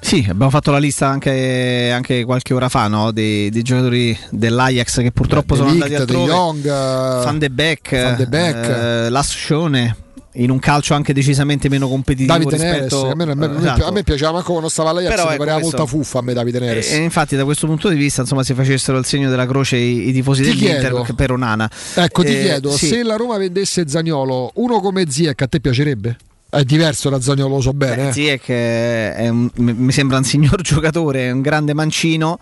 Sì, 0.00 0.26
abbiamo 0.26 0.48
fatto 0.48 0.70
la 0.70 0.78
lista 0.78 1.06
anche, 1.06 1.90
anche 1.92 2.24
qualche 2.24 2.54
ora 2.54 2.70
fa 2.70 2.88
no? 2.88 3.10
dei, 3.10 3.50
dei 3.50 3.60
giocatori 3.60 4.18
dell'Ajax 4.30 5.02
che 5.02 5.12
purtroppo 5.12 5.52
De 5.52 5.60
sono 5.60 5.70
Ligt, 5.72 5.84
andati 5.84 6.04
De 6.06 6.12
altrove. 6.12 6.32
Jong, 6.32 6.64
eh, 6.64 7.24
Van 7.24 7.38
de 7.38 7.50
Beek, 7.50 8.02
Van 8.02 8.16
de 8.16 9.04
eh, 9.04 9.10
Lascione, 9.10 9.96
in 10.34 10.50
un 10.50 10.58
calcio 10.60 10.94
anche 10.94 11.12
decisamente 11.12 11.68
meno 11.68 11.88
competitivo 11.88 12.32
Davide 12.32 12.56
Neres, 12.56 12.82
rispetto 12.82 13.02
che 13.06 13.10
a 13.10 13.14
me, 13.16 13.34
me- 13.34 13.58
Esatto. 13.58 13.84
a 13.86 13.90
me 13.90 14.02
piaceva 14.04 14.32
manco 14.32 14.50
quando 14.52 14.68
stava 14.68 14.90
all'Ajax, 14.90 15.30
mi 15.30 15.36
pareva 15.36 15.58
molta 15.58 15.86
fuffa 15.86 16.18
a 16.20 16.22
me 16.22 16.32
Davide 16.34 16.58
Neres. 16.60 16.92
E 16.92 16.96
infatti 16.98 17.34
da 17.36 17.44
questo 17.44 17.66
punto 17.66 17.88
di 17.88 17.96
vista 17.96 18.20
insomma 18.20 18.42
si 18.44 18.54
facessero 18.54 18.96
il 18.98 19.04
segno 19.04 19.28
della 19.28 19.46
croce 19.46 19.76
i, 19.76 20.08
i 20.08 20.12
tifosi 20.12 20.42
Ti 20.42 20.56
dell'Inter 20.56 21.14
per 21.16 21.32
Onana. 21.32 21.68
Ecco, 21.94 22.22
ti 22.22 22.36
Eh, 22.36 22.40
chiedo, 22.42 22.70
sì. 22.70 22.86
se 22.86 23.02
la 23.02 23.16
Roma 23.16 23.36
vendesse 23.38 23.88
Zagnolo, 23.88 24.52
uno 24.54 24.80
come 24.80 25.10
Ziek 25.10 25.42
a 25.42 25.46
te 25.48 25.60
piacerebbe? 25.60 26.16
È 26.48 26.62
diverso 26.64 27.10
da 27.10 27.20
Zagnolo, 27.20 27.56
lo 27.56 27.60
so 27.60 27.72
bene. 27.72 28.08
eh. 28.08 28.12
Ziyech 28.12 28.48
è- 28.48 29.28
un- 29.28 29.50
mi 29.56 29.72
mi 29.72 29.92
sembra 29.92 30.16
un 30.16 30.24
signor 30.24 30.60
giocatore, 30.62 31.28
è 31.28 31.30
un 31.30 31.42
grande 31.42 31.74
mancino. 31.74 32.38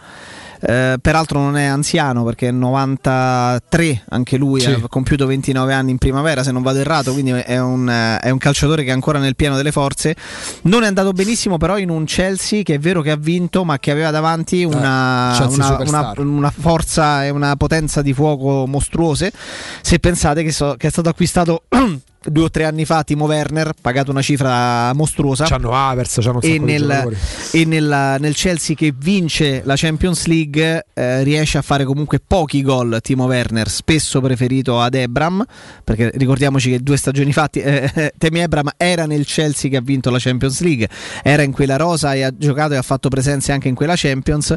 Eh, 0.61 0.97
peraltro 1.01 1.39
non 1.41 1.57
è 1.57 1.65
anziano 1.65 2.25
perché 2.25 2.49
è 2.49 2.51
93 2.51 4.05
anche 4.09 4.37
lui, 4.37 4.61
Sì. 4.61 4.71
ha 4.71 4.81
compiuto 4.89 5.27
29 5.27 5.73
anni 5.73 5.91
in 5.93 5.99
primavera 5.99 6.43
se 6.43 6.53
non 6.53 6.63
vado 6.63 6.79
errato, 6.81 7.13
quindi 7.13 7.31
è 7.33 7.59
un, 7.59 7.89
eh, 7.89 8.19
è 8.19 8.31
un 8.31 8.39
calciatore 8.39 8.83
che 8.85 8.91
è 8.91 8.93
ancora 8.93 9.19
nel 9.19 9.37
pieno 9.37 9.57
delle 9.57 9.73
forze. 9.73 10.17
Non 10.63 10.83
è 10.83 10.87
andato 10.87 11.13
benissimo 11.13 11.57
però 11.59 11.79
in 11.79 11.91
un 11.91 12.05
Chelsea 12.05 12.63
che 12.63 12.75
è 12.75 12.79
vero 12.79 13.03
che 13.03 13.11
ha 13.11 13.17
vinto 13.17 13.65
ma 13.65 13.79
che 13.79 13.91
aveva 13.91 14.11
davanti 14.11 14.65
una, 14.65 15.37
Eh, 15.39 15.45
una- 15.47 15.77
una- 15.81 16.13
una 16.19 16.51
forza 16.51 17.25
e 17.25 17.31
una 17.31 17.57
potenza 17.57 18.03
di 18.03 18.13
fuoco 18.13 18.67
mostruose. 18.67 19.33
Se 19.83 19.99
pensate 19.99 20.43
che, 20.43 20.53
so- 20.53 20.75
che 20.77 20.89
è 20.89 20.91
stato 20.91 21.09
acquistato 21.09 21.63
due 22.25 22.45
o 22.45 22.51
tre 22.51 22.65
anni 22.65 22.85
fa 22.85 23.03
Timo 23.05 23.27
Werner, 23.27 23.73
pagato 23.81 24.11
una 24.11 24.23
cifra 24.23 24.93
mostruosa. 24.95 25.45
C'hanno 25.45 25.73
Havertz, 25.73 26.19
c'hanno 26.21 26.41
e 26.41 26.59
nel, 26.59 26.91
e 27.53 27.65
nel, 27.65 28.17
nel 28.21 28.35
Chelsea 28.35 28.75
che 28.77 28.93
vince 28.97 29.63
la 29.65 29.75
Champions 29.77 30.27
League 30.27 30.87
eh, 30.95 31.23
riesce 31.23 31.59
a 31.59 31.63
fare 31.63 31.85
comunque 31.85 32.21
pochi 32.25 32.63
gol 32.63 32.99
Timo 33.03 33.27
Werner, 33.27 33.69
spesso 33.69 34.21
preferito 34.21 34.81
ad 34.81 34.95
Ebram, 34.95 35.45
perché 35.85 36.11
ricordiamoci 36.15 36.71
che 36.71 36.81
due 36.81 36.97
stagioni 36.97 37.33
fa 37.33 37.49
eh, 37.53 37.91
eh, 37.95 38.13
Temi 38.19 38.41
Ebram 38.41 38.71
era 38.77 39.07
nel 39.07 39.25
Chelsea 39.25 39.71
che 39.71 39.77
ha 39.77 39.81
vinto 39.83 40.11
la 40.11 40.19
Champions 40.19 40.61
League, 40.61 40.89
era 41.23 41.43
in 41.43 41.53
quella 41.53 41.77
rosa 41.77 42.15
e 42.15 42.23
ha 42.23 42.33
giocato 42.37 42.75
e 42.75 42.77
ha 42.77 42.83
fatto 42.83 43.09
presenze 43.09 43.53
anche 43.53 43.69
in 43.69 43.75
quella 43.75 43.95
Champions, 43.97 44.55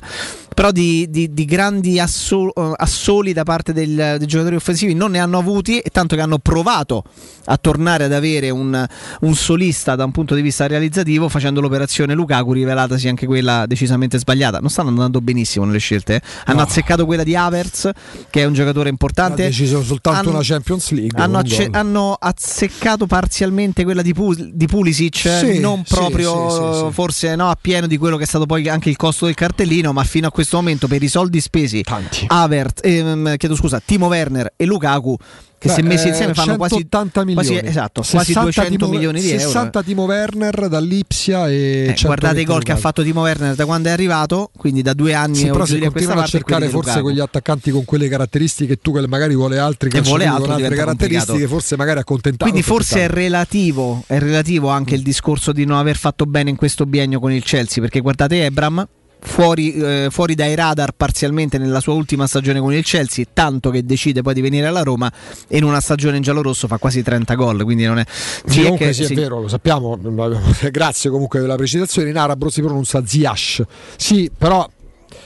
però 0.53 0.71
di, 0.71 1.09
di- 1.09 1.33
di 1.33 1.45
grandi 1.45 1.99
asso- 1.99 2.53
eh, 2.53 2.73
assoli 2.75 3.33
da 3.33 3.43
parte 3.43 3.71
del- 3.73 4.15
dei 4.17 4.27
giocatori 4.27 4.55
offensivi 4.55 4.93
non 4.93 5.11
ne 5.11 5.19
hanno 5.19 5.37
avuti 5.37 5.79
e 5.79 5.89
tanto 5.91 6.15
che 6.15 6.21
hanno 6.21 6.39
provato 6.39 7.03
a 7.45 7.50
tornare 7.57 8.03
ad 8.05 8.13
avere 8.13 8.49
un, 8.49 8.85
un 9.21 9.35
solista 9.35 9.95
da 9.95 10.03
un 10.05 10.11
punto 10.11 10.35
di 10.35 10.41
vista 10.41 10.67
realizzativo 10.67 11.29
facendo 11.29 11.61
l'operazione 11.61 12.13
Lukaku 12.13 12.53
rivelatasi 12.53 13.07
anche 13.07 13.25
quella 13.25 13.65
decisamente 13.65 14.17
sbagliata 14.19 14.59
non 14.59 14.69
stanno 14.69 14.89
andando 14.89 15.21
benissimo 15.21 15.65
nelle 15.65 15.79
scelte 15.79 16.15
eh. 16.15 16.21
hanno 16.45 16.59
No. 16.61 16.63
azzeccato 16.63 17.05
quella 17.05 17.23
di 17.23 17.35
Havertz 17.35 17.89
che 18.29 18.41
è 18.41 18.45
un 18.45 18.53
giocatore 18.53 18.89
importante 18.89 19.43
Ha 19.43 19.47
deciso 19.47 19.81
soltanto 19.83 20.19
Hanno- 20.19 20.29
una 20.31 20.39
Champions 20.43 20.91
League. 20.91 21.19
hanno, 21.21 21.37
acce- 21.39 21.69
hanno 21.71 22.15
azzeccato 22.19 23.07
parzialmente 23.07 23.83
quella 23.83 24.01
di, 24.01 24.13
Pul- 24.13 24.51
di 24.53 24.67
Pulisic, 24.67 25.15
Sì, 25.39 25.59
non 25.59 25.83
proprio 25.87 26.49
sì, 26.49 26.85
sì, 26.87 26.91
forse 26.93 27.35
no, 27.35 27.49
a 27.49 27.57
pieno 27.59 27.87
di 27.87 27.97
quello 27.97 28.17
che 28.17 28.23
è 28.23 28.27
stato 28.27 28.45
poi 28.45 28.67
anche 28.69 28.89
il 28.89 28.95
costo 28.95 29.25
del 29.25 29.35
cartellino, 29.35 29.91
ma 29.93 30.03
fino 30.03 30.27
a 30.27 30.31
questo 30.31 30.57
momento 30.57 30.87
per 30.87 31.01
i 31.03 31.07
soldi 31.07 31.39
spesi, 31.41 31.83
Havertz, 32.27 32.81
ehm, 32.83 33.37
chiedo 33.37 33.55
scusa, 33.55 33.81
Timo 33.83 34.07
Werner 34.07 34.53
e 34.55 34.65
Lukaku, 34.65 35.15
che 35.61 35.69
se 35.69 35.83
Beh, 35.83 35.87
messi 35.89 36.07
eh, 36.07 36.09
insieme 36.09 36.33
fanno 36.33 36.55
quasi 36.57 36.73
180 36.73 37.23
milioni. 37.23 37.47
quasi- 37.47 37.67
esatto, 37.67 38.01
quasi 38.01 38.33
60 38.33 38.41
200 38.41 38.77
Timo- 38.77 38.89
milioni 38.89 39.21
di 39.21 39.27
60 39.27 39.83
Timo 39.83 40.05
Werner 40.05 40.67
dall'Ipsia 40.67 41.47
e 41.49 41.53
euro. 41.53 41.91
Eh, 41.91 41.95
120 41.95 42.05
guardate 42.05 42.41
i 42.41 42.43
gol 42.45 42.63
che 42.63 42.71
ha 42.71 42.75
fatto 42.77 43.03
Timo 43.03 43.21
Werner 43.21 43.53
da 43.53 43.65
quando 43.65 43.89
è 43.89 43.91
arrivato, 43.91 44.49
quindi 44.57 44.81
da 44.81 44.93
due 44.93 45.13
anni 45.13 45.35
Sì, 45.35 45.43
però 45.45 45.57
questa 45.57 45.77
continuano 45.79 46.21
a 46.21 46.25
cercare 46.25 46.65
forse 46.67 46.87
Lukaku. 46.89 47.01
quegli 47.03 47.19
attaccanti 47.19 47.69
con 47.69 47.85
quelle 47.85 48.07
caratteristiche 48.07 48.77
tu 48.77 48.91
che 48.91 49.07
magari 49.07 49.35
vuole 49.35 49.59
altri 49.59 49.89
E 49.93 50.01
vuole 50.01 50.25
altro, 50.25 50.45
con 50.45 50.51
altre 50.55 50.75
caratteristiche 50.75 51.25
complicato. 51.27 51.53
forse 51.53 51.77
magari 51.77 51.99
accontentato 51.99 52.49
Quindi 52.49 52.67
forse 52.67 52.99
è 53.01 53.07
relativo, 53.07 54.03
è 54.07 54.17
relativo 54.17 54.69
anche 54.69 54.95
il 54.95 55.03
discorso 55.03 55.51
di 55.51 55.65
non 55.65 55.77
aver 55.77 55.95
fatto 55.95 56.25
bene 56.25 56.49
in 56.49 56.55
questo 56.55 56.87
biennio 56.87 57.19
con 57.19 57.31
il 57.31 57.43
Chelsea, 57.43 57.81
perché 57.83 57.99
guardate 57.99 58.45
Ebram 58.45 58.87
fuori, 59.21 59.73
eh, 59.73 60.07
fuori 60.09 60.35
dai 60.35 60.55
radar 60.55 60.91
parzialmente 60.91 61.57
nella 61.57 61.79
sua 61.79 61.93
ultima 61.93 62.27
stagione 62.27 62.59
con 62.59 62.73
il 62.73 62.83
Chelsea, 62.83 63.25
tanto 63.31 63.69
che 63.69 63.85
decide 63.85 64.21
poi 64.21 64.33
di 64.33 64.41
venire 64.41 64.67
alla 64.67 64.83
Roma 64.83 65.11
e 65.47 65.57
in 65.57 65.63
una 65.63 65.79
stagione 65.79 66.17
in 66.17 66.23
giallorosso 66.23 66.67
fa 66.67 66.77
quasi 66.77 67.03
30 67.03 67.35
gol, 67.35 67.63
quindi 67.63 67.85
non 67.85 67.99
è... 67.99 68.05
Sì, 68.07 68.61
comunque 68.61 68.93
sì, 68.93 69.03
è 69.03 69.05
sì. 69.05 69.13
vero, 69.13 69.41
lo 69.41 69.47
sappiamo. 69.47 69.97
Grazie 70.71 71.09
comunque 71.09 71.39
della 71.39 71.55
precisazione. 71.55 72.09
In 72.09 72.17
arabo 72.17 72.49
si 72.49 72.61
pronuncia 72.61 73.05
Ziash. 73.05 73.63
Sì, 73.95 74.29
però 74.35 74.67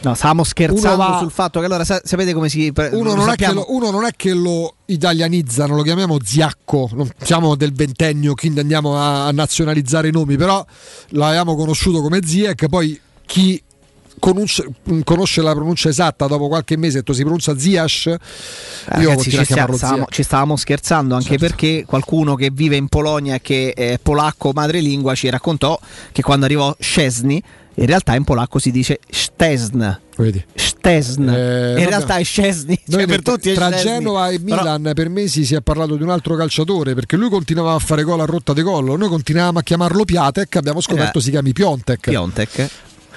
No, 0.02 0.14
stavamo 0.14 0.44
scherzando 0.44 0.98
va- 0.98 1.18
sul 1.20 1.32
fatto 1.32 1.60
che 1.60 1.66
allora 1.66 1.84
sa- 1.84 2.02
sapete 2.04 2.34
come 2.34 2.50
si... 2.50 2.72
uno 2.92 3.16
non, 3.16 3.34
che 3.36 3.52
lo, 3.52 3.66
uno 3.70 3.92
non 3.92 4.06
è 4.06 4.12
che 4.16 4.34
lo 4.34 4.76
italianizzano, 4.86 5.76
lo 5.76 5.82
chiamiamo 5.82 6.18
Ziacco. 6.22 6.90
Non 6.94 7.10
siamo 7.22 7.56
del 7.56 7.74
ventennio, 7.74 8.34
quindi 8.36 8.60
andiamo 8.60 8.98
a, 8.98 9.26
a 9.26 9.32
nazionalizzare 9.32 10.10
i 10.10 10.12
nomi, 10.12 10.38
però 10.38 10.64
l'avevamo 11.10 11.56
conosciuto 11.56 12.02
come 12.02 12.20
Ziek. 12.24 12.68
Poi 12.68 13.00
chi 13.26 13.62
conosce, 14.20 14.66
conosce 15.04 15.42
la 15.42 15.54
pronuncia 15.54 15.90
esatta 15.90 16.28
dopo 16.28 16.48
qualche 16.48 16.78
mese, 16.78 16.98
detto 17.00 17.14
si 17.14 17.22
pronuncia 17.22 17.58
Ziash. 17.58 18.06
Io 18.06 18.18
Ragazzi, 18.86 19.30
ci, 19.30 19.38
a 19.38 19.44
stia- 19.44 19.56
chiamarlo 19.56 19.78
stavamo, 19.78 20.06
ci 20.10 20.24
stavamo 20.24 20.56
scherzando 20.56 21.16
anche 21.16 21.38
perché 21.38 21.84
qualcuno 21.86 22.36
che 22.36 22.50
vive 22.52 22.76
in 22.76 22.88
Polonia 22.88 23.36
e 23.36 23.42
che 23.42 23.74
è 23.74 24.00
polacco 24.02 24.52
madrelingua 24.54 25.16
ci 25.16 25.30
raccontò 25.30 25.80
che 26.12 26.22
quando 26.22 26.46
arrivò 26.46 26.76
Szczesny 26.80 27.42
in 27.78 27.86
realtà 27.88 28.16
in 28.16 28.24
polacco 28.24 28.58
si 28.58 28.72
dice 28.72 29.00
Stesn. 29.10 29.84
Vedi. 30.16 30.42
Stesn. 30.56 31.28
Eh, 31.28 31.76
in 31.82 31.86
realtà 31.90 32.16
è 32.16 32.24
Szczesny. 32.24 32.80
Noi 32.86 33.00
Cioè, 33.02 33.06
per 33.06 33.22
tutti 33.22 33.54
tra 33.54 33.68
Szczesny. 33.70 33.84
Genova 33.90 34.30
e 34.30 34.40
Però- 34.40 34.62
Milan 34.62 34.92
per 34.96 35.10
mesi 35.10 35.44
si 35.44 35.56
è 35.56 35.62
parlato 35.62 35.98
di 35.98 36.04
un 36.04 36.10
altro 36.10 36.36
calciatore 36.36 36.94
perché 36.94 37.18
lui 37.18 37.28
continuava 37.30 37.74
a 37.74 37.80
fare 37.80 38.04
gol 38.04 38.22
a 38.22 38.26
rotta 38.26 38.54
di 38.54 38.62
collo 38.62 38.96
noi 38.96 39.10
continuavamo 39.10 39.60
a 39.60 39.62
chiamarlo 39.62 40.06
Piatek 40.06 40.56
abbiamo 40.56 40.80
scoperto 40.80 41.18
Eh. 41.18 41.22
si 41.22 41.32
chiami 41.32 41.52
Piontek 41.52 42.10
Piontek. 42.10 42.70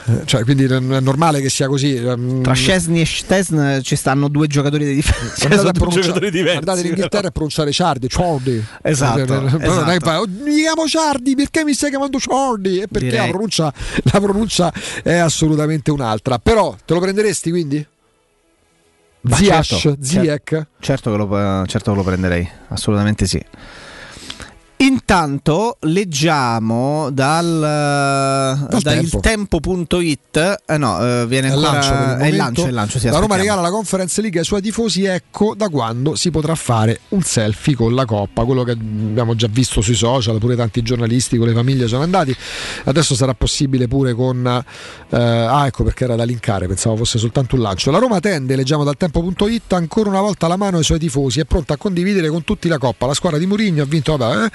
Eh, 0.07 0.23
cioè, 0.25 0.43
quindi 0.45 0.65
è 0.65 0.79
normale 0.79 1.41
che 1.41 1.51
sia 1.51 1.67
così 1.69 1.95
ehm, 1.97 2.43
Tra 2.43 2.55
Szczesny 2.55 3.01
e 3.01 3.07
Stesn 3.07 3.81
ci 3.83 3.97
stanno 3.97 4.29
due 4.29 4.47
giocatori 4.47 4.85
di 4.87 4.95
difesa. 4.95 5.49
Andate, 5.49 5.73
pronuncia- 5.73 6.01
giocatori 6.01 6.31
diversi. 6.31 6.59
andate 6.59 6.81
in 6.81 6.87
Inghilterra 6.87 7.29
a 7.29 7.31
pronunciare 7.31 7.73
Ciardi, 7.73 8.09
Ciardi. 8.09 8.65
Esatto, 8.83 9.21
Eh, 9.21 9.25
però 9.27 9.41
non 9.41 9.49
è 9.55 9.59
che 9.59 9.67
esatto. 9.67 10.01
fai, 10.01 10.17
"Oh, 10.17 10.27
mi 10.45 10.57
chiamo 10.61 10.87
Ciardi, 10.87 11.35
perché 11.35 11.65
mi 11.65 11.75
stai 11.75 11.91
chiamando 11.91 12.19
Ciardi? 12.19 12.81
E 12.81 12.87
perché 12.89 13.17
la 13.17 13.27
pronuncia, 13.29 13.73
la 14.05 14.21
pronuncia 14.21 14.73
è 15.03 15.15
assolutamente 15.17 15.91
un'altra. 15.91 16.39
Però 16.39 16.77
te 16.85 16.95
lo 16.95 17.01
prenderesti 17.01 17.51
quindi? 17.51 17.87
Ma 19.21 19.37
Ziyech, 19.37 19.63
certo, 19.65 19.77
cer- 20.01 20.67
certo, 20.81 21.11
che 21.11 21.17
lo, 21.17 21.67
certo 21.67 21.91
che 21.91 21.97
lo 21.97 22.03
prenderei, 22.05 22.49
assolutamente 22.69 23.27
sì. 23.27 23.45
Intanto 24.81 25.77
leggiamo 25.81 27.11
dal, 27.11 27.59
dal 28.71 28.83
tempo. 28.83 29.19
tempo.it, 29.19 30.63
eh 30.67 30.79
no, 30.79 31.05
eh, 31.05 31.27
viene 31.27 31.49
ancora 31.49 31.73
lancio 31.73 32.23
è 32.23 32.27
il 32.29 32.37
lancio, 32.37 32.65
è 32.65 32.69
il 32.69 32.75
lancio, 32.75 32.99
sì, 33.01 33.09
la 33.09 33.19
Roma 33.19 33.35
regala 33.35 33.61
la 33.61 33.71
Conference 33.71 34.21
League 34.21 34.39
ai 34.39 34.45
suoi 34.45 34.63
tifosi. 34.63 35.05
Ecco 35.05 35.55
da 35.57 35.69
quando 35.69 36.15
si 36.15 36.31
potrà 36.31 36.55
fare 36.55 37.01
un 37.09 37.23
selfie 37.23 37.75
con 37.75 37.93
la 37.93 38.05
Coppa. 38.05 38.45
Quello 38.45 38.63
che 38.63 38.71
abbiamo 38.71 39.35
già 39.35 39.49
visto 39.51 39.81
sui 39.81 39.97
social, 39.97 40.39
pure 40.39 40.55
tanti 40.55 40.81
giornalisti 40.83 41.37
con 41.39 41.49
le 41.49 41.55
famiglie 41.55 41.89
sono 41.89 42.05
andati. 42.05 42.35
Adesso 42.85 43.17
sarà 43.17 43.35
possibile 43.35 43.89
pure 43.89 44.15
con. 44.15 44.47
eh, 45.11 45.17
ah, 45.17 45.67
ecco 45.67 45.83
perché 45.83 46.05
era 46.05 46.15
da 46.15 46.23
linkare, 46.23 46.69
pensavo 46.69 46.95
fosse 46.95 47.19
soltanto 47.19 47.57
un 47.57 47.63
lancio. 47.63 47.91
La 47.91 47.99
Roma 47.99 48.21
tende, 48.21 48.55
leggiamo 48.55 48.85
dal 48.85 48.97
tempo.it, 48.97 49.73
ancora 49.73 50.09
una 50.09 50.21
volta 50.21 50.47
la 50.47 50.57
mano 50.57 50.77
ai 50.77 50.85
suoi 50.85 51.01
tifosi. 51.01 51.41
È 51.41 51.45
pronta 51.47 51.75
a 51.75 51.77
condividere 51.77 52.29
con 52.29 52.45
tutti 52.45 52.69
la 52.69 52.79
Coppa. 52.79 53.07
La 53.07 53.15
squadra 53.15 53.41
di 53.41 53.47
Mourinho 53.47 53.83
ha 53.83 53.87
vinto, 53.87 54.17
vabbè, 54.17 54.45
eh, 54.45 54.51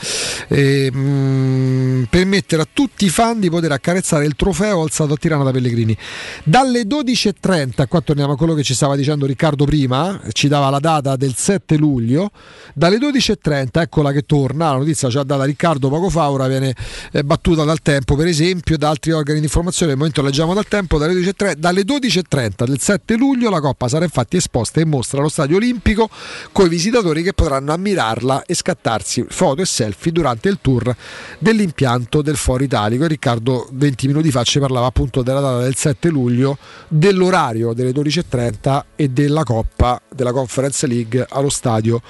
e, 0.48 0.91
mm, 0.94 2.03
permettere 2.03 2.61
a 2.61 2.68
tutti 2.72 3.06
i 3.06 3.10
fan 3.10 3.40
di 3.40 3.49
poter 3.49 3.72
accarezzare 3.72 4.26
il 4.26 4.35
trofeo 4.35 4.81
alzato 4.81 5.14
a 5.14 5.18
Tirana 5.18 5.44
da 5.44 5.52
Pellegrini. 5.52 5.95
Dalle 6.44 6.84
12.30, 6.84 7.88
qua 7.88 8.02
torniamo 8.02 8.34
a 8.34 8.38
quello 8.38 8.53
che 8.53 8.64
ci 8.64 8.73
stava 8.73 8.95
dicendo 8.95 9.26
Riccardo 9.26 9.65
prima, 9.65 10.19
ci 10.31 10.48
dava 10.48 10.69
la 10.69 10.80
data 10.80 11.15
del 11.15 11.35
7 11.35 11.76
luglio, 11.77 12.31
dalle 12.73 12.98
12.30, 12.98 13.81
eccola 13.81 14.11
che 14.11 14.23
torna, 14.23 14.72
la 14.72 14.77
notizia 14.77 15.10
ci 15.10 15.18
ha 15.18 15.23
data 15.23 15.44
Riccardo 15.44 15.90
poco 15.90 16.10
fa, 16.10 16.30
ora 16.30 16.48
viene 16.48 16.76
eh, 17.11 17.23
battuta 17.23 17.64
dal 17.64 17.81
tempo 17.81 18.15
per 18.15 18.27
esempio, 18.27 18.77
da 18.77 18.90
altri 18.90 19.11
organi 19.11 19.40
di 19.40 19.45
informazione, 19.45 19.91
al 19.94 19.98
momento 19.98 20.22
leggiamo 20.22 20.53
dal 20.53 20.68
tempo, 20.68 20.98
dalle 20.98 21.14
12.30, 21.14 21.53
dalle 21.53 21.81
12.30 21.81 22.65
del 22.65 22.80
7 22.80 23.15
luglio 23.15 23.49
la 23.49 23.60
Coppa 23.60 23.88
sarà 23.88 24.03
infatti 24.06 24.38
esposta 24.38 24.80
in 24.80 24.90
mostra 24.90 25.19
allo 25.19 25.30
Stadio 25.30 25.57
Olimpico 25.57 26.10
con 26.52 26.65
i 26.65 26.69
visitatori 26.69 27.23
che 27.23 27.34
potranno 27.34 27.73
ammirarla 27.73 28.44
e 28.45 28.56
scattarsi 28.56 29.26
foto 29.30 29.61
e 29.61 29.65
selfie 29.65 30.03
durante 30.12 30.50
il 30.50 30.60
tour 30.62 30.96
dell'impianto 31.40 32.22
del 32.22 32.36
Foro 32.36 32.64
Italico. 32.64 33.06
Riccardo 33.08 33.68
20 33.72 34.08
minuti 34.08 34.32
fa 34.32 34.44
ci 34.44 34.60
parlava 34.60 34.88
appunto 34.88 35.22
della 35.22 35.40
data 35.40 35.60
del 35.60 35.76
7 35.76 36.10
luglio, 36.10 36.58
dell'orario 36.88 37.74
delle 37.74 37.92
12.30 37.92 38.82
e 38.96 39.10
della 39.10 39.44
Coppa 39.44 40.02
della 40.14 40.32
Conference 40.32 40.86
League 40.88 41.26
allo 41.30 41.50
Stadio 41.50 42.02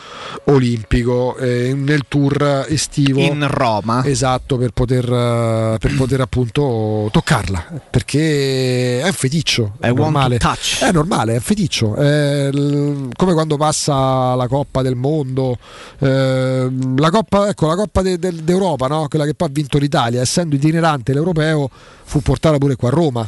Olimpico 0.45 1.36
eh, 1.38 1.74
nel 1.74 2.03
tour 2.07 2.65
estivo 2.68 3.20
in 3.22 3.48
Roma. 3.48 4.03
Esatto, 4.06 4.57
per 4.57 4.72
poter, 4.72 5.06
eh, 5.06 5.78
per 5.80 5.95
poter 5.95 6.22
appunto 6.22 7.10
toccarla, 7.11 7.82
perché 7.90 9.02
è 9.02 9.06
un 9.06 9.14
feticcio, 9.14 9.74
è 9.80 9.91
normale. 9.91 10.38
È 10.80 10.91
normale, 10.91 11.34
è 11.34 11.36
un 11.36 11.41
feticcio, 11.41 11.95
è 11.95 12.49
l- 12.52 13.10
come 13.15 13.34
quando 13.34 13.57
passa 13.57 14.36
la 14.36 14.48
Coppa 14.48 14.82
del 14.82 14.95
Mondo, 14.95 15.57
eh, 15.99 16.70
la 16.98 17.10
Coppa, 17.10 17.49
ecco, 17.49 17.68
la 17.68 17.76
Coppa 17.76 17.82
de- 17.91 18.18
de- 18.19 18.43
d'Europa, 18.43 18.88
no? 18.88 19.07
quella 19.07 19.26
che 19.26 19.34
poi 19.34 19.47
ha 19.47 19.51
vinto 19.51 19.77
l'Italia, 19.77 20.22
essendo 20.22 20.55
itinerante 20.55 21.14
l'europeo, 21.14 21.69
fu 22.03 22.22
portata 22.22 22.57
pure 22.57 22.76
qua 22.76 22.89
a 22.89 22.91
Roma. 22.91 23.27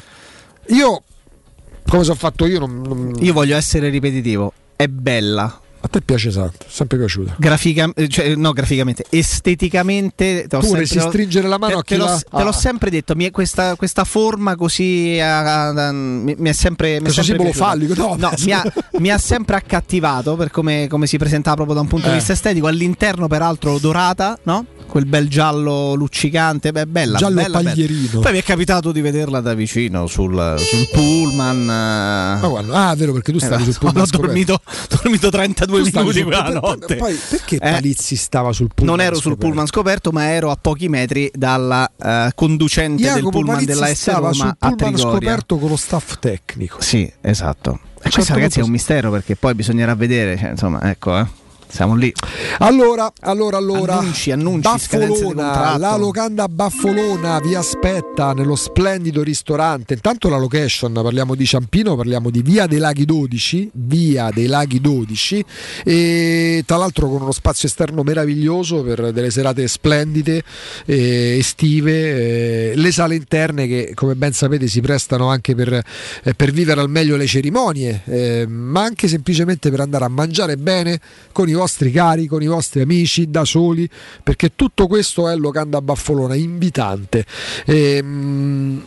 Io, 0.67 1.03
come 1.87 2.03
sono 2.03 2.15
fatto 2.15 2.45
io, 2.45 2.59
non, 2.59 2.81
non- 2.81 3.13
Io 3.19 3.33
voglio 3.33 3.55
essere 3.55 3.89
ripetitivo, 3.89 4.51
è 4.75 4.87
bella. 4.87 5.59
A 5.85 5.87
te 5.87 6.01
piace 6.01 6.31
tanto, 6.31 6.65
sempre 6.67 6.97
piaciuta. 6.97 7.35
Grafica, 7.37 7.89
eh, 7.95 8.07
cioè, 8.07 8.35
no, 8.35 8.51
graficamente, 8.53 9.05
esteticamente. 9.09 10.43
Tu 10.43 10.47
sempre- 10.49 10.67
vorresti 10.69 10.99
stringere 10.99 11.47
la 11.47 11.57
mano 11.57 11.73
te, 11.73 11.79
a 11.79 11.83
chi 11.83 11.93
te 11.93 11.97
l'ho, 11.97 12.19
te 12.37 12.43
l'ho 12.43 12.49
ah. 12.49 12.53
sempre 12.53 12.89
detto. 12.89 13.15
mi 13.15 13.25
è- 13.25 13.31
questa, 13.31 13.75
questa 13.75 14.03
forma 14.03 14.55
così 14.55 15.17
ah, 15.21 15.69
ah, 15.69 15.91
mi, 15.91 16.35
mi 16.37 16.49
è 16.49 16.53
sempre. 16.53 16.93
Mi 16.93 16.97
è 16.97 17.01
Questo 17.03 17.23
sempre 17.23 17.53
fallico, 17.53 17.93
no, 17.95 18.15
No, 18.17 18.31
mi, 18.43 18.51
ha, 18.51 18.63
mi 18.99 19.11
ha 19.11 19.17
sempre 19.17 19.55
accattivato 19.55 20.35
per 20.35 20.49
come, 20.51 20.87
come 20.89 21.05
si 21.07 21.17
presentava 21.17 21.55
proprio 21.55 21.75
da 21.75 21.81
un 21.81 21.87
punto 21.87 22.07
Eh. 22.07 22.09
di 22.11 22.15
vista 22.17 22.33
estetico. 22.33 22.67
All'interno, 22.67 23.27
peraltro, 23.27 23.77
dorata, 23.77 24.37
no? 24.43 24.65
Quel 24.87 25.05
bel 25.05 25.27
giallo 25.27 25.93
luccicante, 25.95 26.71
beh, 26.71 26.85
bella. 26.87 27.17
Giallo 27.17 27.35
bella, 27.41 27.57
bella. 27.57 27.69
paglierino. 27.71 28.19
Poi 28.21 28.31
mi 28.31 28.37
è 28.37 28.43
capitato 28.43 28.91
di 28.91 29.01
vederla 29.01 29.41
da 29.41 29.53
vicino 29.53 30.07
sul, 30.07 30.55
sul 30.57 30.87
pullman. 30.91 31.61
eh. 31.63 32.39
Ma 32.41 32.47
guarda, 32.47 32.87
ah, 32.89 32.95
vero 32.95 33.11
perché 33.11 33.31
tu 33.31 33.39
stavi 33.39 33.63
Eh, 33.63 33.65
sul 33.65 33.75
ho 33.75 33.79
pullman 33.79 34.05
scoperto. 34.05 34.25
dormito, 34.27 34.61
dormito 34.89 35.29
32 35.29 35.74
Tu 35.83 35.89
stavi 35.89 36.07
minuti 36.07 36.23
quella 36.23 36.49
notte. 36.49 36.95
Poi 36.95 37.17
perché 37.29 37.55
Eh, 37.55 37.59
Palizzi 37.59 38.15
stava 38.15 38.51
sul 38.51 38.69
pullman? 38.73 38.95
non 38.95 39.05
ero 39.05 39.15
sul 39.15 39.23
scoperto? 39.23 39.45
pullman 39.47 39.67
scoperto, 39.67 40.11
ma 40.11 40.29
ero 40.31 40.51
a 40.51 40.57
pochi 40.59 40.87
metri 40.89 41.29
dalla 41.33 41.89
eh, 42.01 42.31
conducente 42.35 43.01
del 43.03 43.13
Jacopo 43.13 43.29
pullman 43.37 43.55
Palizzi 43.55 43.73
della 43.73 43.93
S 43.93 44.13
Roma 44.13 44.33
sul 44.33 44.47
a 44.47 44.55
pullman 44.57 44.75
Trigoria. 44.93 44.97
scoperto 45.19 45.57
con 45.57 45.69
lo 45.69 45.75
staff 45.77 46.19
tecnico. 46.19 46.81
Sì, 46.81 47.11
esatto. 47.21 47.79
Certo 48.05 48.09
questo 48.19 48.33
ragazzi 48.33 48.59
è 48.59 48.63
un 48.63 48.69
mistero 48.69 49.09
perché 49.09 49.35
poi 49.35 49.55
bisognerà 49.55 49.95
vedere, 49.95 50.37
cioè, 50.37 50.49
insomma, 50.51 50.79
ecco, 50.89 51.17
eh. 51.17 51.25
Siamo 51.75 51.95
lì. 51.95 52.13
Allora, 52.59 53.11
allora, 53.19 53.57
allora. 53.57 53.97
Annunci, 53.97 54.31
annunci, 54.31 54.61
Baffolona, 54.61 55.77
la 55.77 55.97
locanda 55.97 56.47
Baffolona 56.47 57.41
vi 57.41 57.53
aspetta 57.53 58.31
nello 58.31 58.55
splendido 58.55 59.21
ristorante. 59.21 59.95
Intanto 59.95 60.29
la 60.29 60.37
location, 60.37 60.93
parliamo 60.93 61.35
di 61.35 61.45
Ciampino, 61.45 61.97
parliamo 61.97 62.29
di 62.29 62.41
Via 62.41 62.65
dei 62.65 62.79
Laghi 62.79 63.03
12, 63.03 63.71
Via 63.73 64.29
dei 64.33 64.45
Laghi 64.45 64.79
12 64.79 65.45
e 65.83 66.63
tra 66.65 66.77
l'altro 66.77 67.09
con 67.09 67.23
uno 67.23 67.33
spazio 67.33 67.67
esterno 67.67 68.03
meraviglioso 68.03 68.81
per 68.81 69.11
delle 69.11 69.29
serate 69.29 69.67
splendide, 69.67 70.43
eh, 70.85 71.35
estive, 71.37 72.71
eh, 72.71 72.75
le 72.77 72.91
sale 72.93 73.15
interne 73.15 73.67
che 73.67 73.91
come 73.95 74.15
ben 74.15 74.31
sapete 74.31 74.67
si 74.67 74.79
prestano 74.79 75.27
anche 75.27 75.53
per, 75.55 75.73
eh, 75.73 76.33
per 76.35 76.51
vivere 76.51 76.79
al 76.79 76.89
meglio 76.89 77.17
le 77.17 77.27
cerimonie, 77.27 78.01
eh, 78.05 78.45
ma 78.47 78.83
anche 78.83 79.09
semplicemente 79.09 79.69
per 79.69 79.81
andare 79.81 80.05
a 80.05 80.09
mangiare 80.09 80.55
bene 80.55 81.01
con 81.33 81.49
i 81.49 81.51
vostri 81.51 81.63
cari, 81.91 82.27
con 82.27 82.41
i 82.41 82.47
vostri 82.47 82.81
amici, 82.81 83.29
da 83.29 83.45
soli, 83.45 83.89
perché 84.23 84.55
tutto 84.55 84.87
questo 84.87 85.27
è 85.29 85.35
Locanda 85.35 85.81
Baffolona, 85.81 86.35
invitante. 86.35 87.25
Ehm, 87.65 88.83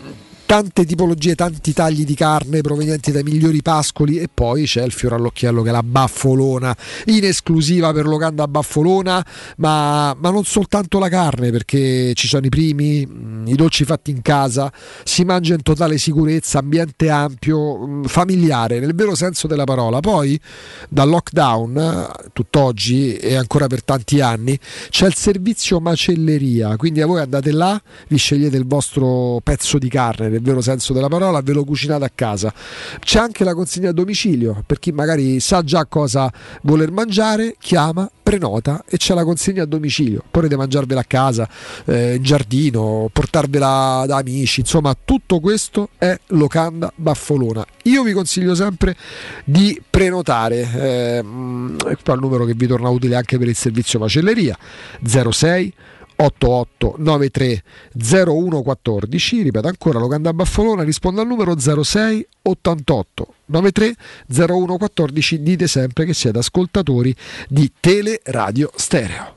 tante 0.49 0.87
tipologie, 0.87 1.35
tanti 1.35 1.75
tagli 1.75 2.07
di 2.07 2.15
carne 2.15 2.63
provenienti 2.63 3.13
dai 3.13 3.23
migliori 3.23 3.61
pascoli 3.61 4.17
e 4.19 4.31
poi 4.33 4.65
c'è 4.65 4.83
il 4.83 4.93
fiore 4.93 5.17
all'occhiello 5.17 5.61
che 5.61 5.69
è 5.69 5.73
la 5.73 5.83
baffolona 5.83 6.75
in 7.09 7.23
esclusiva 7.25 7.93
per 7.93 8.07
Locanda 8.07 8.49
Baffolona 8.49 9.23
ma, 9.57 10.17
ma 10.19 10.31
non 10.31 10.45
soltanto 10.45 10.99
la 10.99 11.11
carne 11.11 11.51
perché 11.51 12.15
ci 12.15 12.29
sono 12.29 12.47
i 12.47 12.49
primi, 12.49 13.05
mh, 13.05 13.49
i 13.49 13.57
dolci 13.57 13.85
fatti 13.85 14.11
in 14.11 14.23
casa 14.23 14.73
si 15.05 15.23
mangia 15.25 15.53
in 15.53 15.61
totale 15.61 15.99
sicurezza, 15.99 16.61
ambiente 16.61 17.11
ampio, 17.11 17.87
mh, 17.87 18.05
familiare 18.05 18.81
nel 18.81 18.95
vero 18.95 19.15
senso 19.15 19.49
della 19.49 19.65
parola. 19.65 20.01
Poi 20.01 20.41
dal 20.89 21.11
lockdown 21.11 22.11
tutt'oggi 22.33 23.17
e 23.17 23.35
ancora 23.35 23.67
per 23.67 23.85
tanti 23.85 24.23
anni 24.23 24.59
c'è 24.89 25.09
il 25.09 25.15
servizio 25.15 25.79
macelleria 25.79 26.79
quindi 26.79 27.03
a 27.03 27.07
voi 27.07 27.21
andate 27.21 27.53
là 27.53 27.79
vi 28.09 28.17
scegliete 28.17 28.57
il 28.57 28.67
vostro 28.67 29.41
pezzo 29.43 29.77
di 29.77 29.91
carne 29.91 30.37
nel 30.39 30.47
vero 30.47 30.61
senso 30.61 30.93
della 30.93 31.09
parola 31.09 31.41
ve 31.41 31.53
lo 31.53 31.65
cucinate 31.65 32.05
a 32.05 32.11
casa. 32.15 32.53
C'è 33.01 33.19
anche 33.19 33.45
la 33.45 33.55
consegna 33.55 33.91
a 33.91 33.93
domicilio 33.93 34.63
per 34.65 34.79
chi 34.79 34.93
magari 34.93 35.41
sa 35.41 35.63
già 35.63 35.85
cosa 35.87 36.33
voler 36.63 36.91
mangiare 36.91 37.57
chiama 37.59 38.11
prenota 38.23 38.85
e 38.87 38.97
c'è 38.97 39.15
la 39.15 39.25
consegna 39.25 39.65
a 39.65 39.67
domicilio. 39.67 40.23
Potete 40.31 40.57
mangiarvela 40.57 41.01
a 41.01 41.05
casa 41.05 41.49
eh, 41.87 42.15
in 42.15 42.23
giardino 42.23 43.09
portarvela 43.13 44.05
da 44.07 44.17
amici 44.17 44.61
insomma 44.61 44.97
tutto 45.03 45.41
questo 45.41 45.91
è 45.99 46.19
locanda 46.29 46.93
baffolona. 46.95 47.65
Io 47.85 48.03
vi 48.03 48.13
consiglio 48.13 48.55
sempre 48.55 48.97
di 49.45 49.81
prenotare 49.89 50.61
eh, 50.61 51.23
mm, 51.23 51.77
il 51.89 52.19
numero 52.21 52.45
che 52.45 52.55
vi 52.55 52.67
torna 52.67 52.89
utile 52.89 53.17
anche 53.17 53.39
per 53.39 53.49
il 53.49 53.57
servizio 53.57 53.99
macelleria 53.99 54.57
06 55.03 55.75
8893 56.21 57.63
0114 57.95 59.43
ripeto 59.43 59.69
ancora 59.69 60.01
Locanda 60.01 60.33
Baffolona 60.33 60.83
risponde 60.83 61.21
al 61.21 61.29
numero 61.29 61.57
06 61.59 62.27
88 62.43 63.35
93 63.47 63.95
0114 64.27 65.43
dite 65.43 65.67
sempre 65.69 66.05
che 66.05 66.15
siete 66.15 66.39
ascoltatori 66.39 67.15
di 67.49 67.71
Teleradio 67.79 68.73
Stereo 68.75 69.37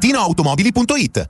ValentinoAutomobili.it 0.01 1.29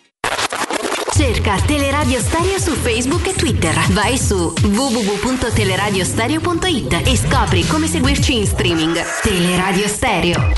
Cerca 1.13 1.57
Teleradio 1.65 2.19
Stereo 2.19 2.57
su 2.57 2.71
Facebook 2.71 3.27
e 3.27 3.33
Twitter. 3.33 3.75
Vai 3.91 4.17
su 4.17 4.53
www.teleradiostereo.it 4.61 7.01
e 7.05 7.17
scopri 7.17 7.67
come 7.67 7.87
seguirci 7.87 8.37
in 8.37 8.47
streaming. 8.47 8.97
Teleradio 9.21 9.87
Stereo. 9.87 10.53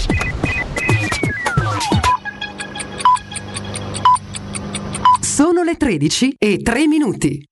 Sono 5.19 5.63
le 5.63 5.75
13 5.75 6.35
e 6.37 6.61
3 6.61 6.87
minuti. 6.87 7.43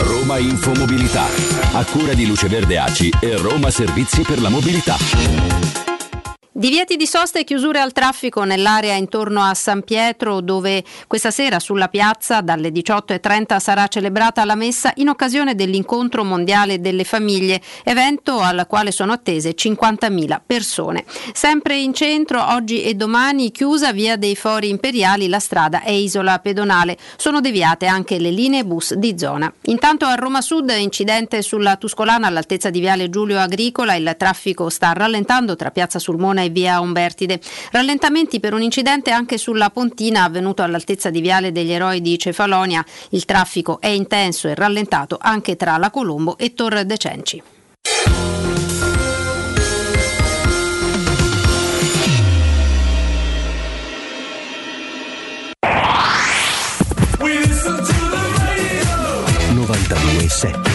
Roma 0.00 0.38
Infomobilità. 0.38 1.26
A 1.72 1.84
cura 1.84 2.14
di 2.14 2.26
Luce 2.26 2.48
Verde 2.48 2.78
Aci 2.78 3.12
e 3.20 3.36
Roma 3.36 3.70
Servizi 3.70 4.22
per 4.22 4.40
la 4.40 4.48
Mobilità. 4.48 4.96
Divieti 6.56 6.94
di 6.94 7.04
sosta 7.08 7.40
e 7.40 7.44
chiusure 7.44 7.80
al 7.80 7.90
traffico 7.90 8.44
nell'area 8.44 8.94
intorno 8.94 9.42
a 9.42 9.54
San 9.54 9.82
Pietro 9.82 10.40
dove 10.40 10.84
questa 11.08 11.32
sera 11.32 11.58
sulla 11.58 11.88
piazza 11.88 12.42
dalle 12.42 12.68
18.30 12.68 13.58
sarà 13.58 13.88
celebrata 13.88 14.44
la 14.44 14.54
messa 14.54 14.92
in 14.98 15.08
occasione 15.08 15.56
dell'incontro 15.56 16.22
mondiale 16.22 16.80
delle 16.80 17.02
famiglie, 17.02 17.60
evento 17.82 18.38
al 18.38 18.66
quale 18.68 18.92
sono 18.92 19.10
attese 19.10 19.56
50.000 19.56 20.40
persone. 20.46 21.04
Sempre 21.32 21.76
in 21.78 21.92
centro 21.92 22.40
oggi 22.52 22.84
e 22.84 22.94
domani 22.94 23.50
chiusa 23.50 23.92
via 23.92 24.14
dei 24.14 24.36
Fori 24.36 24.68
Imperiali 24.68 25.26
la 25.26 25.40
strada 25.40 25.82
e 25.82 25.98
isola 25.98 26.38
pedonale. 26.38 26.96
Sono 27.16 27.40
deviate 27.40 27.86
anche 27.86 28.20
le 28.20 28.30
linee 28.30 28.64
bus 28.64 28.94
di 28.94 29.18
zona. 29.18 29.52
Intanto 29.62 30.04
a 30.04 30.14
Roma 30.14 30.40
Sud 30.40 30.72
incidente 30.78 31.42
sulla 31.42 31.74
Tuscolana 31.74 32.28
all'altezza 32.28 32.70
di 32.70 32.78
Viale 32.78 33.10
Giulio 33.10 33.40
Agricola, 33.40 33.96
il 33.96 34.14
traffico 34.16 34.68
sta 34.68 34.92
rallentando 34.92 35.56
tra 35.56 35.72
Piazza 35.72 35.98
Sulmona 35.98 36.42
e 36.44 36.50
via 36.50 36.80
Umbertide. 36.80 37.40
Rallentamenti 37.70 38.40
per 38.40 38.54
un 38.54 38.62
incidente 38.62 39.10
anche 39.10 39.38
sulla 39.38 39.70
Pontina 39.70 40.24
avvenuto 40.24 40.62
all'altezza 40.62 41.10
di 41.10 41.20
Viale 41.20 41.52
degli 41.52 41.72
Eroi 41.72 42.00
di 42.00 42.18
Cefalonia. 42.18 42.84
Il 43.10 43.24
traffico 43.24 43.80
è 43.80 43.88
intenso 43.88 44.48
e 44.48 44.54
rallentato 44.54 45.18
anche 45.20 45.56
tra 45.56 45.76
la 45.76 45.90
Colombo 45.90 46.38
e 46.38 46.54
Tor 46.54 46.84
De 46.84 46.96
Cenci. 46.96 47.42
e 60.24 60.28
7. 60.28 60.73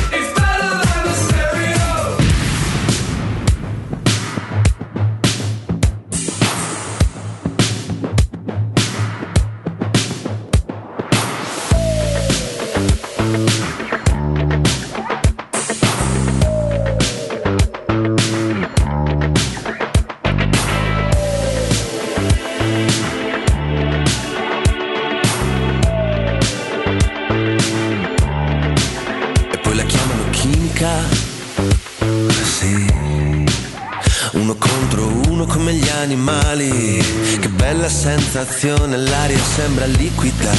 Sensazione, 38.49 38.97
l'aria 38.97 39.37
sembra 39.37 39.85
liquida. 39.85 40.51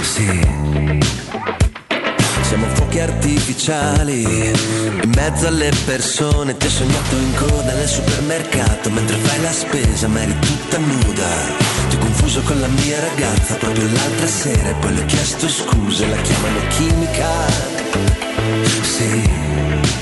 Sì. 0.00 0.40
Siamo 2.42 2.66
fuochi 2.74 3.00
artificiali 3.00 4.22
in 4.22 5.12
mezzo 5.14 5.48
alle 5.48 5.70
persone. 5.84 6.56
Ti 6.56 6.66
ho 6.66 6.70
sognato 6.70 7.16
in 7.16 7.34
coda 7.34 7.72
nel 7.74 7.88
supermercato 7.88 8.90
mentre 8.90 9.16
fai 9.16 9.40
la 9.40 9.52
spesa, 9.52 10.06
ma 10.08 10.22
eri 10.22 10.38
tutta 10.38 10.78
nuda. 10.78 11.28
Ti 11.88 11.96
ho 11.96 11.98
confuso 11.98 12.40
con 12.42 12.60
la 12.60 12.68
mia 12.68 13.00
ragazza 13.00 13.54
proprio 13.54 13.88
l'altra 13.90 14.26
sera 14.26 14.70
e 14.70 14.74
poi 14.74 14.94
le 14.94 15.02
ho 15.02 15.06
chiesto 15.06 15.48
scusa. 15.48 16.06
La 16.06 16.16
chiamano 16.16 16.60
chimica. 16.68 17.30
Sì. 18.82 20.01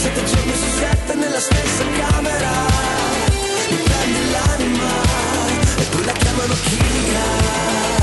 Sette 0.00 0.24
giorni 0.24 0.52
su 0.54 0.68
sette 0.78 1.14
nella 1.16 1.40
stessa 1.40 1.84
camera, 1.98 2.50
mi 3.68 3.76
prendi 3.76 4.30
l'anima 4.30 5.02
e 5.76 5.84
poi 5.90 6.04
la 6.04 6.12
chiamano 6.12 6.54
chimica. 6.62 7.97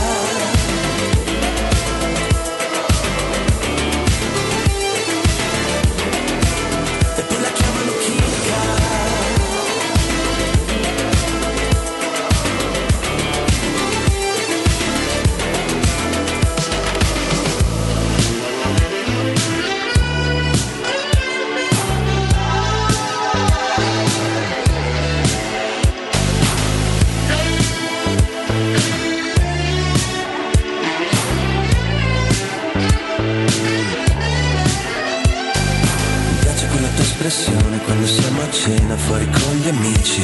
Quando 37.86 38.08
siamo 38.08 38.42
a 38.42 38.50
cena 38.50 38.98
fuori 38.98 39.26
con 39.26 39.56
gli 39.58 39.68
amici. 39.70 40.22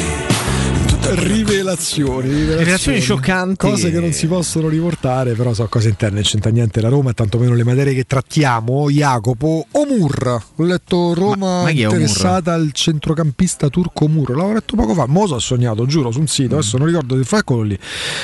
Rivelazioni, 1.03 2.27
rivelazioni, 2.27 2.59
Rivelazioni 2.59 2.99
scioccanti. 2.99 3.55
Cose 3.55 3.91
che 3.91 3.99
non 3.99 4.11
si 4.11 4.27
possono 4.27 4.67
riportare, 4.67 5.33
però 5.33 5.53
so 5.53 5.67
cose 5.67 5.89
interne, 5.89 6.15
non 6.15 6.23
c'entra 6.23 6.51
niente 6.51 6.79
la 6.79 6.89
Roma 6.89 7.09
e 7.09 7.13
tantomeno 7.13 7.53
le 7.53 7.63
materie 7.63 7.93
che 7.93 8.05
trattiamo. 8.05 8.89
Jacopo 8.89 9.65
Omur, 9.71 10.41
ho 10.55 10.63
letto 10.63 11.13
Roma 11.13 11.57
Ma- 11.57 11.63
ma 11.63 11.69
interessata 11.71 12.53
al 12.53 12.69
centrocampista 12.71 13.69
turco 13.69 14.05
Omur, 14.05 14.29
l'avevo 14.31 14.53
letto 14.53 14.75
poco 14.75 14.93
fa, 14.93 15.05
mo 15.07 15.27
so 15.27 15.39
sognato, 15.39 15.85
giuro, 15.85 16.11
su 16.11 16.19
un 16.19 16.27
sito, 16.27 16.55
adesso 16.55 16.77
non 16.77 16.87
ricordo 16.87 17.17
se 17.17 17.23
fa 17.23 17.37
eccolo 17.39 17.63
lì. 17.63 17.77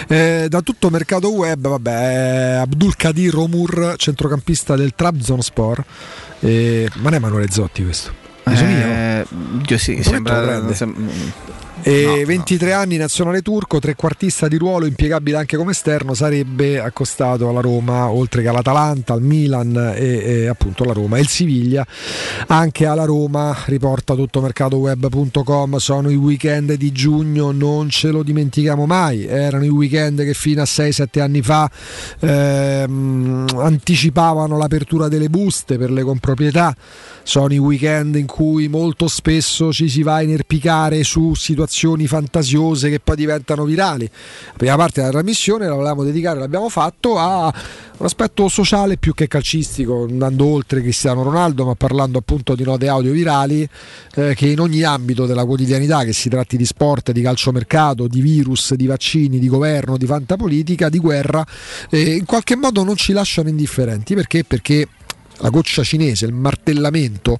Eh, 0.08 0.46
da 0.48 0.62
tutto 0.62 0.90
mercato 0.90 1.32
web, 1.32 1.68
vabbè, 1.68 1.92
eh, 1.92 2.56
Abdul 2.58 2.96
Kadir 2.96 3.36
Omur, 3.38 3.96
centrocampista 3.98 4.76
del 4.76 4.94
Trabzonspor. 4.96 5.84
Eh, 6.40 6.88
ma 6.96 7.04
non 7.04 7.14
è 7.14 7.16
Emanuele 7.18 7.52
Zotti 7.52 7.84
questo? 7.84 8.26
Mi 8.49 8.56
somiglia, 8.56 8.86
no? 8.86 8.94
Eh, 8.94 9.26
Dio 9.65 9.78
sì, 9.78 10.02
Un 10.06 10.24
E 11.84 12.26
23 12.26 12.74
anni, 12.74 12.98
nazionale 12.98 13.41
turco, 13.41 13.80
trequartista 13.80 14.49
di 14.49 14.58
ruolo, 14.58 14.88
impiegabile 14.88 15.38
anche 15.38 15.56
come 15.56 15.72
esterno, 15.72 16.14
sarebbe 16.14 16.82
accostato 16.82 17.48
alla 17.48 17.62
Roma, 17.62 18.10
oltre 18.10 18.41
che 18.41 18.49
all'Atalanta, 18.49 19.14
al 19.14 19.22
Milan 19.22 19.94
e, 19.95 20.41
e 20.41 20.48
appunto 20.48 20.84
alla 20.84 20.91
Roma. 20.91 21.18
E 21.18 21.22
il 21.22 21.30
Siviglia 21.30 21.86
anche 22.48 22.86
alla 22.86 23.06
Roma, 23.06 23.56
riporta 23.68 24.16
tutto 24.16 24.41
mercatoweb.com, 24.41 25.78
sono 25.78 26.10
i 26.10 26.16
weekend 26.16 26.74
di 26.74 26.91
giugno, 26.91 27.52
non 27.52 27.90
ce 27.90 28.10
lo 28.10 28.22
dimentichiamo 28.22 28.86
mai, 28.86 29.26
erano 29.26 29.64
i 29.64 29.70
weekend 29.70 30.24
che 30.24 30.34
fino 30.34 30.62
a 30.62 30.66
6-7 30.66 31.22
anni 31.22 31.41
fa 31.41 31.70
ehm, 32.20 33.45
anticipavano 33.56 34.58
l'apertura 34.58 35.08
delle 35.08 35.30
buste 35.30 35.78
per 35.78 35.91
le 35.91 36.04
comproprietà, 36.04 36.76
sono 37.24 37.54
i 37.54 37.58
weekend 37.60 38.16
in 38.16 38.26
cui 38.26 38.68
molto 38.68 39.08
spesso 39.08 39.72
ci 39.72 39.88
si 39.88 40.04
va 40.04 40.16
a 40.16 40.22
inerpicare 40.22 41.04
su 41.04 41.34
situazioni 41.34 41.66
fantasiose 42.07 42.89
che 42.89 42.99
poi 42.99 43.15
diventano 43.15 43.65
virali. 43.65 44.10
La 44.48 44.53
prima 44.57 44.76
parte 44.76 45.02
della 45.02 45.11
trasmissione 45.11 45.68
la 45.68 45.73
volevamo 45.73 46.03
dedicare, 46.03 46.39
l'abbiamo 46.39 46.69
fatto 46.69 47.18
a 47.18 47.53
un 47.98 48.06
aspetto 48.06 48.48
sociale 48.48 48.98
più 48.98 49.14
che 49.14 49.27
calcistico, 49.27 50.06
andando 50.10 50.45
oltre 50.45 50.81
Cristiano 50.81 51.23
Ronaldo, 51.23 51.65
ma 51.65 51.76
parlando 51.76 52.19
appunto 52.19 52.56
di 52.56 52.64
note 52.64 52.88
audio 52.88 53.11
virali 53.11 53.68
eh, 54.15 54.35
che 54.35 54.48
in 54.48 54.60
ogni 54.60 54.84
ambito 54.84 55.26
della 55.26 55.45
quotidianità, 55.45 56.03
che 56.03 56.14
si 56.14 56.30
tratti 56.30 56.57
di 56.57 56.65
sport, 56.65 57.11
di 57.11 57.22
calciomercato, 57.22 58.07
di 58.07 58.22
virus, 58.22 58.73
di 58.76 58.85
vaccini, 58.85 59.39
di 59.39 59.48
governo, 59.48 59.98
di 59.98 60.06
fantapolitica, 60.06 60.89
di 60.89 60.99
guerra, 60.99 61.45
eh, 61.89 62.15
in 62.15 62.26
qualche 62.26 62.56
modo 62.56 62.84
non 62.84 62.95
ci 62.95 63.14
lasciano 63.14 63.49
indifferenti. 63.49 64.14
Perché? 64.14 64.44
Perché 64.44 64.88
la 65.40 65.50
goccia 65.50 65.84
cinese, 65.84 66.26
il 66.26 66.34
martellamento, 66.34 67.40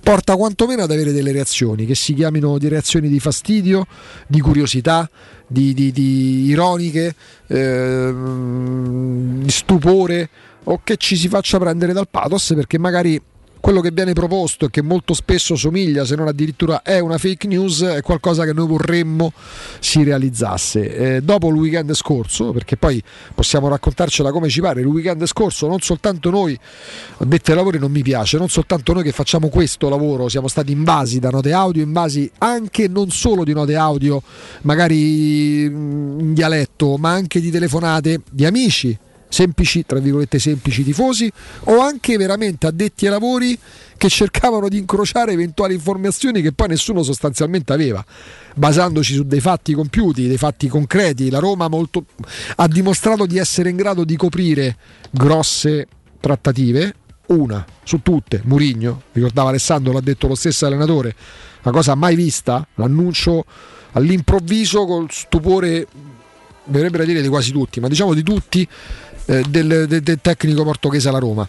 porta 0.00 0.36
quantomeno 0.36 0.82
ad 0.82 0.90
avere 0.90 1.12
delle 1.12 1.32
reazioni 1.32 1.86
che 1.86 1.94
si 1.94 2.14
chiamino 2.14 2.58
di 2.58 2.68
reazioni 2.68 3.08
di 3.08 3.20
fastidio, 3.20 3.86
di 4.26 4.40
curiosità, 4.40 5.08
di, 5.46 5.74
di- 5.74 5.92
di 5.92 6.46
ironiche, 6.46 7.14
ehm, 7.46 9.42
di 9.42 9.50
stupore 9.50 10.28
o 10.64 10.80
che 10.82 10.96
ci 10.96 11.16
si 11.16 11.28
faccia 11.28 11.58
prendere 11.58 11.92
dal 11.92 12.08
pathos 12.08 12.52
perché 12.54 12.78
magari 12.78 13.20
quello 13.66 13.80
che 13.80 13.90
viene 13.90 14.12
proposto 14.12 14.66
e 14.66 14.70
che 14.70 14.80
molto 14.80 15.12
spesso 15.12 15.56
somiglia, 15.56 16.04
se 16.04 16.14
non 16.14 16.28
addirittura 16.28 16.82
è 16.82 17.00
una 17.00 17.18
fake 17.18 17.48
news, 17.48 17.82
è 17.82 18.00
qualcosa 18.00 18.44
che 18.44 18.52
noi 18.52 18.68
vorremmo 18.68 19.32
si 19.80 20.04
realizzasse. 20.04 21.16
Eh, 21.16 21.20
dopo 21.20 21.48
il 21.48 21.56
weekend 21.56 21.92
scorso, 21.94 22.52
perché 22.52 22.76
poi 22.76 23.02
possiamo 23.34 23.66
raccontarcela 23.66 24.30
come 24.30 24.48
ci 24.50 24.60
pare, 24.60 24.82
il 24.82 24.86
weekend 24.86 25.26
scorso 25.26 25.66
non 25.66 25.80
soltanto 25.80 26.30
noi, 26.30 26.56
ai 27.18 27.40
lavori 27.56 27.80
non 27.80 27.90
mi 27.90 28.02
piace, 28.02 28.38
non 28.38 28.48
soltanto 28.48 28.92
noi 28.92 29.02
che 29.02 29.10
facciamo 29.10 29.48
questo 29.48 29.88
lavoro, 29.88 30.28
siamo 30.28 30.46
stati 30.46 30.70
invasi 30.70 31.18
da 31.18 31.30
note 31.30 31.52
audio, 31.52 31.82
invasi 31.82 32.30
anche 32.38 32.86
non 32.86 33.10
solo 33.10 33.42
di 33.42 33.52
note 33.52 33.74
audio, 33.74 34.22
magari 34.60 35.68
mm, 35.68 36.20
in 36.20 36.34
dialetto, 36.34 36.96
ma 36.98 37.10
anche 37.10 37.40
di 37.40 37.50
telefonate 37.50 38.20
di 38.30 38.44
amici, 38.44 38.96
semplici, 39.28 39.84
tra 39.84 39.98
virgolette 39.98 40.38
semplici 40.38 40.84
tifosi, 40.84 41.30
o 41.64 41.80
anche 41.80 42.16
veramente 42.16 42.66
addetti 42.66 43.06
ai 43.06 43.12
lavori 43.12 43.58
che 43.96 44.08
cercavano 44.08 44.68
di 44.68 44.78
incrociare 44.78 45.32
eventuali 45.32 45.74
informazioni 45.74 46.42
che 46.42 46.52
poi 46.52 46.68
nessuno 46.68 47.02
sostanzialmente 47.02 47.72
aveva, 47.72 48.04
basandoci 48.54 49.14
su 49.14 49.24
dei 49.24 49.40
fatti 49.40 49.72
compiuti, 49.72 50.26
dei 50.26 50.36
fatti 50.36 50.68
concreti. 50.68 51.30
La 51.30 51.38
Roma 51.38 51.68
molto, 51.68 52.04
ha 52.56 52.68
dimostrato 52.68 53.26
di 53.26 53.38
essere 53.38 53.70
in 53.70 53.76
grado 53.76 54.04
di 54.04 54.16
coprire 54.16 54.76
grosse 55.10 55.86
trattative, 56.20 56.94
una 57.26 57.64
su 57.82 58.02
tutte, 58.02 58.42
Murigno, 58.44 59.02
ricordava 59.12 59.48
Alessandro, 59.48 59.92
l'ha 59.92 60.00
detto 60.00 60.26
lo 60.28 60.34
stesso 60.34 60.66
allenatore, 60.66 61.14
una 61.62 61.74
cosa 61.74 61.94
mai 61.94 62.14
vista, 62.14 62.66
l'annuncio 62.74 63.44
all'improvviso 63.92 64.84
col 64.84 65.10
stupore, 65.10 65.86
dovrebbero 66.64 67.04
dire 67.04 67.22
di 67.22 67.28
quasi 67.28 67.50
tutti, 67.50 67.80
ma 67.80 67.88
diciamo 67.88 68.14
di 68.14 68.22
tutti, 68.22 68.66
eh, 69.26 69.42
del, 69.48 69.86
del, 69.86 70.02
del 70.02 70.18
tecnico 70.20 70.64
portoghese 70.64 71.08
alla 71.08 71.18
Roma. 71.18 71.48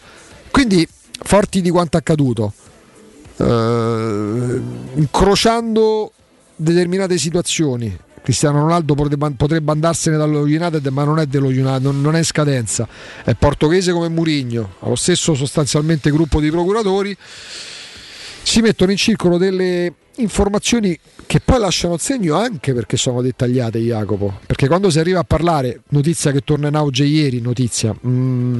Quindi 0.51 0.87
forti 1.23 1.61
di 1.61 1.69
quanto 1.69 1.97
accaduto, 1.97 2.53
eh, 3.37 4.61
incrociando 4.95 6.11
determinate 6.55 7.17
situazioni. 7.17 8.05
Cristiano 8.21 8.59
Ronaldo 8.59 8.93
potrebbe, 8.93 9.71
andarsene 9.71 10.17
dallo 10.17 10.41
United, 10.41 10.85
ma 10.87 11.05
non 11.05 11.19
è 11.19 11.27
dello 11.27 11.47
United, 11.47 11.85
non 11.85 12.13
è 12.13 12.17
in 12.17 12.25
scadenza. 12.25 12.85
È 13.23 13.33
portoghese 13.35 13.93
come 13.93 14.09
Murigno, 14.09 14.73
ha 14.79 14.89
lo 14.89 14.95
stesso 14.95 15.33
sostanzialmente 15.33 16.11
gruppo 16.11 16.41
di 16.41 16.49
procuratori. 16.49 17.15
Si 18.43 18.59
mettono 18.59 18.91
in 18.91 18.97
circolo 18.97 19.37
delle 19.37 19.93
informazioni 20.17 20.97
che 21.25 21.39
poi 21.39 21.59
lasciano 21.59 21.97
segno 21.97 22.35
anche 22.35 22.73
perché 22.73 22.97
sono 22.97 23.21
dettagliate 23.21 23.79
Jacopo. 23.79 24.39
Perché 24.45 24.67
quando 24.67 24.89
si 24.89 24.99
arriva 24.99 25.19
a 25.19 25.23
parlare 25.23 25.81
notizia 25.89 26.31
che 26.31 26.41
torna 26.41 26.67
in 26.67 26.75
auge 26.75 27.03
ieri 27.03 27.41
notizia 27.41 27.95
mm, 28.05 28.59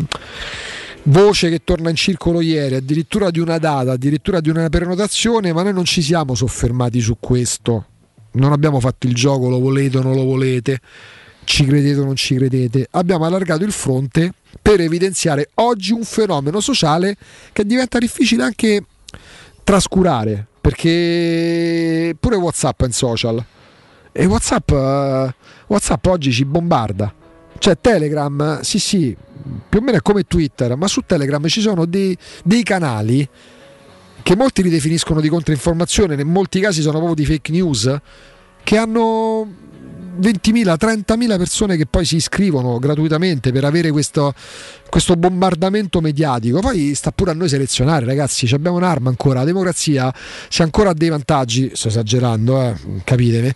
voce 1.03 1.49
che 1.49 1.63
torna 1.63 1.89
in 1.89 1.95
circolo 1.95 2.41
ieri 2.41 2.75
addirittura 2.75 3.29
di 3.31 3.39
una 3.39 3.57
data 3.57 3.93
addirittura 3.93 4.41
di 4.41 4.49
una 4.49 4.67
prenotazione 4.69 5.53
ma 5.53 5.63
noi 5.63 5.73
non 5.73 5.85
ci 5.85 6.01
siamo 6.01 6.35
soffermati 6.35 6.99
su 6.99 7.17
questo. 7.19 7.85
Non 8.31 8.51
abbiamo 8.51 8.79
fatto 8.79 9.07
il 9.07 9.15
gioco 9.15 9.49
lo 9.49 9.59
volete 9.59 9.97
o 9.97 10.01
non 10.01 10.15
lo 10.15 10.23
volete. 10.23 10.79
Ci 11.43 11.65
credete 11.65 12.01
o 12.01 12.03
non 12.03 12.15
ci 12.15 12.35
credete. 12.35 12.87
Abbiamo 12.91 13.25
allargato 13.25 13.63
il 13.63 13.71
fronte 13.71 14.33
per 14.61 14.81
evidenziare 14.81 15.49
oggi 15.55 15.93
un 15.93 16.03
fenomeno 16.03 16.59
sociale 16.59 17.15
che 17.53 17.65
diventa 17.65 17.97
difficile 17.99 18.43
anche 18.43 18.83
trascurare 19.63 20.46
perché 20.67 22.13
pure 22.19 22.35
Whatsapp 22.35 22.81
è 22.81 22.85
in 22.87 22.91
social 22.91 23.41
e 24.11 24.25
Whatsapp, 24.25 24.69
uh, 24.71 25.31
Whatsapp 25.67 26.05
oggi 26.07 26.33
ci 26.33 26.43
bombarda. 26.43 27.13
Cioè 27.57 27.77
Telegram, 27.79 28.59
sì 28.59 28.77
sì, 28.77 29.15
più 29.69 29.79
o 29.79 29.81
meno 29.81 29.99
è 29.99 30.01
come 30.01 30.23
Twitter, 30.23 30.75
ma 30.75 30.89
su 30.89 31.03
Telegram 31.05 31.47
ci 31.47 31.61
sono 31.61 31.85
dei, 31.85 32.17
dei 32.43 32.63
canali 32.63 33.25
che 34.21 34.35
molti 34.35 34.61
ridefiniscono 34.61 35.21
di 35.21 35.29
controinformazione, 35.29 36.15
in 36.15 36.27
molti 36.27 36.59
casi 36.59 36.81
sono 36.81 36.97
proprio 36.97 37.15
di 37.15 37.25
fake 37.25 37.51
news, 37.53 37.97
che 38.61 38.77
hanno 38.77 39.47
20.000, 40.19 40.75
30.000 40.77 41.37
persone 41.37 41.77
che 41.77 41.85
poi 41.85 42.05
si 42.05 42.15
iscrivono 42.17 42.79
gratuitamente 42.79 43.51
per 43.51 43.63
avere 43.63 43.91
questo, 43.91 44.33
questo, 44.89 45.15
bombardamento 45.15 46.01
mediatico. 46.01 46.59
Poi 46.59 46.93
sta 46.95 47.11
pure 47.11 47.31
a 47.31 47.33
noi 47.33 47.49
selezionare, 47.49 48.05
ragazzi. 48.05 48.51
Abbiamo 48.53 48.77
un'arma 48.77 49.09
ancora. 49.09 49.39
La 49.39 49.45
democrazia, 49.45 50.13
se 50.49 50.63
ancora 50.63 50.89
ha 50.89 50.93
dei 50.93 51.09
vantaggi, 51.09 51.71
sto 51.73 51.87
esagerando, 51.87 52.61
eh, 52.61 52.75
capitemi, 53.03 53.53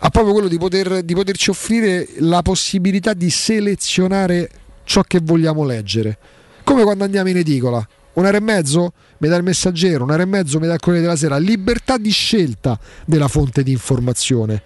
ha 0.00 0.08
proprio 0.10 0.32
quello 0.32 0.48
di, 0.48 0.58
poter, 0.58 1.02
di 1.02 1.14
poterci 1.14 1.50
offrire 1.50 2.08
la 2.18 2.42
possibilità 2.42 3.14
di 3.14 3.30
selezionare 3.30 4.50
ciò 4.84 5.02
che 5.02 5.20
vogliamo 5.22 5.64
leggere. 5.64 6.18
Come 6.64 6.82
quando 6.82 7.04
andiamo 7.04 7.28
in 7.28 7.38
edicola. 7.38 7.86
Un'ora 8.14 8.36
e 8.36 8.40
mezzo 8.40 8.92
mi 9.18 9.28
dà 9.28 9.36
il 9.36 9.42
messaggero, 9.42 10.04
un'ora 10.04 10.22
e 10.22 10.26
mezzo 10.26 10.60
mi 10.60 10.66
dà 10.66 10.74
il 10.74 10.80
Corriere 10.80 11.06
della 11.06 11.16
Sera. 11.16 11.38
Libertà 11.38 11.96
di 11.96 12.10
scelta 12.10 12.78
della 13.06 13.26
fonte 13.26 13.62
di 13.62 13.70
informazione 13.70 14.62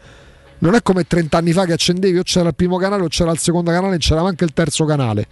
non 0.67 0.75
è 0.75 0.83
come 0.83 1.07
30 1.07 1.39
anni 1.39 1.53
fa 1.53 1.65
che 1.65 1.75
accendevi 1.75 2.19
o 2.19 2.23
c'era 2.23 2.49
il 2.49 2.55
primo 2.57 2.77
canale 2.77 3.05
o 3.05 3.07
c'era 3.07 3.31
il 3.31 3.39
secondo 3.39 3.71
canale 3.71 3.95
e 3.95 3.99
c'era 3.99 4.21
anche 4.23 4.43
il 4.43 4.53
terzo 4.53 4.85
canale. 4.85 5.27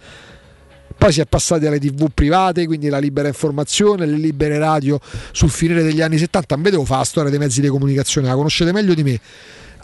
Poi 0.97 1.11
si 1.11 1.19
è 1.19 1.25
passati 1.25 1.65
alle 1.65 1.77
tv 1.77 2.07
private, 2.13 2.65
quindi 2.65 2.87
la 2.87 2.99
libera 2.99 3.27
informazione, 3.27 4.05
le 4.05 4.15
libere 4.15 4.57
radio 4.57 4.97
sul 5.33 5.49
finire 5.49 5.83
degli 5.83 6.01
anni 6.01 6.17
70. 6.17 6.55
Non 6.55 6.63
vedevo 6.63 6.85
fare 6.85 6.99
la 6.99 7.05
storia 7.05 7.29
dei 7.29 7.39
mezzi 7.39 7.59
di 7.59 7.67
comunicazione, 7.67 8.27
la 8.27 8.35
conoscete 8.35 8.71
meglio 8.71 8.93
di 8.93 9.03
me. 9.03 9.19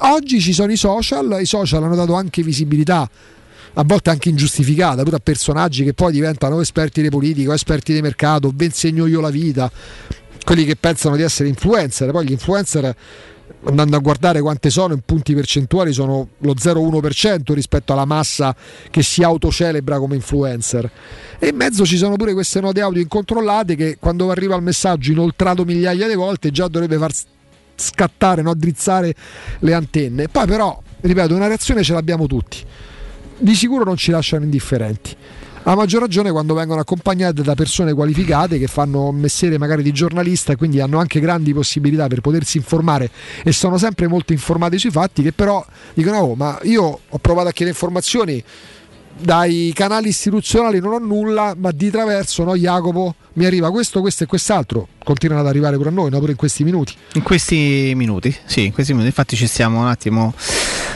Oggi 0.03 0.39
ci 0.39 0.53
sono 0.53 0.71
i 0.71 0.77
social, 0.77 1.37
i 1.41 1.45
social 1.45 1.83
hanno 1.83 1.95
dato 1.95 2.13
anche 2.13 2.41
visibilità, 2.43 3.07
a 3.73 3.83
volte 3.83 4.09
anche 4.09 4.29
ingiustificata, 4.29 5.03
pure 5.03 5.17
a 5.17 5.21
personaggi 5.21 5.83
che 5.83 5.93
poi 5.93 6.13
diventano 6.13 6.61
esperti 6.61 7.01
di 7.01 7.09
politica, 7.09 7.53
esperti 7.53 7.93
di 7.93 8.01
mercato, 8.01 8.53
ve 8.55 8.65
insegno 8.65 9.05
io 9.05 9.19
la 9.19 9.29
vita, 9.29 9.69
quelli 10.45 10.63
che 10.63 10.77
pensano 10.77 11.17
di 11.17 11.23
essere 11.23 11.49
influencer, 11.49 12.09
poi 12.11 12.25
gli 12.25 12.31
influencer 12.31 12.95
andando 13.65 13.95
a 13.95 13.99
guardare 13.99 14.41
quante 14.41 14.69
sono 14.69 14.93
in 14.93 15.01
punti 15.05 15.33
percentuali 15.33 15.93
sono 15.93 16.29
lo 16.39 16.53
0,1% 16.53 17.53
rispetto 17.53 17.93
alla 17.93 18.05
massa 18.05 18.55
che 18.89 19.03
si 19.03 19.23
autocelebra 19.23 19.99
come 19.99 20.15
influencer. 20.15 20.89
E 21.39 21.47
in 21.49 21.55
mezzo 21.55 21.85
ci 21.85 21.97
sono 21.97 22.15
pure 22.15 22.33
queste 22.33 22.59
note 22.59 22.81
audio 22.81 23.01
incontrollate 23.01 23.75
che 23.75 23.97
quando 23.99 24.29
arriva 24.31 24.55
il 24.55 24.63
messaggio 24.63 25.11
inoltrato 25.11 25.63
migliaia 25.63 26.07
di 26.07 26.15
volte 26.15 26.51
già 26.51 26.67
dovrebbe 26.67 26.97
far 26.97 27.11
scattare, 27.75 28.41
no? 28.41 28.53
drizzare 28.53 29.13
le 29.59 29.73
antenne. 29.73 30.27
Poi 30.27 30.45
però, 30.45 30.81
ripeto, 31.01 31.35
una 31.35 31.47
reazione 31.47 31.83
ce 31.83 31.93
l'abbiamo 31.93 32.27
tutti. 32.27 32.63
Di 33.37 33.55
sicuro 33.55 33.83
non 33.83 33.97
ci 33.97 34.11
lasciano 34.11 34.43
indifferenti 34.43 35.15
a 35.63 35.75
maggior 35.75 36.01
ragione 36.01 36.31
quando 36.31 36.55
vengono 36.55 36.81
accompagnate 36.81 37.43
da 37.43 37.53
persone 37.53 37.93
qualificate 37.93 38.57
che 38.57 38.65
fanno 38.67 39.11
mestiere 39.11 39.59
magari 39.59 39.83
di 39.83 39.91
giornalista 39.91 40.53
e 40.53 40.55
quindi 40.55 40.79
hanno 40.79 40.97
anche 40.97 41.19
grandi 41.19 41.53
possibilità 41.53 42.07
per 42.07 42.21
potersi 42.21 42.57
informare 42.57 43.11
e 43.43 43.51
sono 43.51 43.77
sempre 43.77 44.07
molto 44.07 44.33
informati 44.33 44.79
sui 44.79 44.89
fatti 44.89 45.21
che 45.21 45.33
però 45.33 45.63
dicono 45.93 46.17
oh 46.17 46.35
ma 46.35 46.57
io 46.63 46.99
ho 47.07 47.17
provato 47.19 47.49
a 47.49 47.51
chiedere 47.51 47.77
informazioni 47.77 48.43
dai 49.19 49.71
canali 49.75 50.09
istituzionali 50.09 50.79
non 50.79 50.93
ho 50.93 50.97
nulla, 50.97 51.53
ma 51.57 51.71
di 51.71 51.89
traverso, 51.89 52.43
no, 52.43 52.55
Jacopo, 52.55 53.15
mi 53.33 53.45
arriva 53.45 53.71
questo, 53.71 54.01
questo 54.01 54.23
e 54.23 54.27
quest'altro. 54.27 54.87
Continuano 55.03 55.41
ad 55.41 55.47
arrivare 55.47 55.77
pure 55.77 55.89
a 55.89 55.91
noi, 55.91 56.09
no, 56.09 56.19
pure 56.19 56.31
in 56.31 56.37
questi 56.37 56.63
minuti. 56.63 56.93
In 57.13 57.23
questi 57.23 57.93
minuti, 57.95 58.35
sì, 58.45 58.65
in 58.65 58.73
questi 58.73 58.91
minuti. 58.91 59.09
Infatti 59.09 59.35
ci 59.35 59.47
stiamo 59.47 59.79
un 59.79 59.87
attimo, 59.87 60.33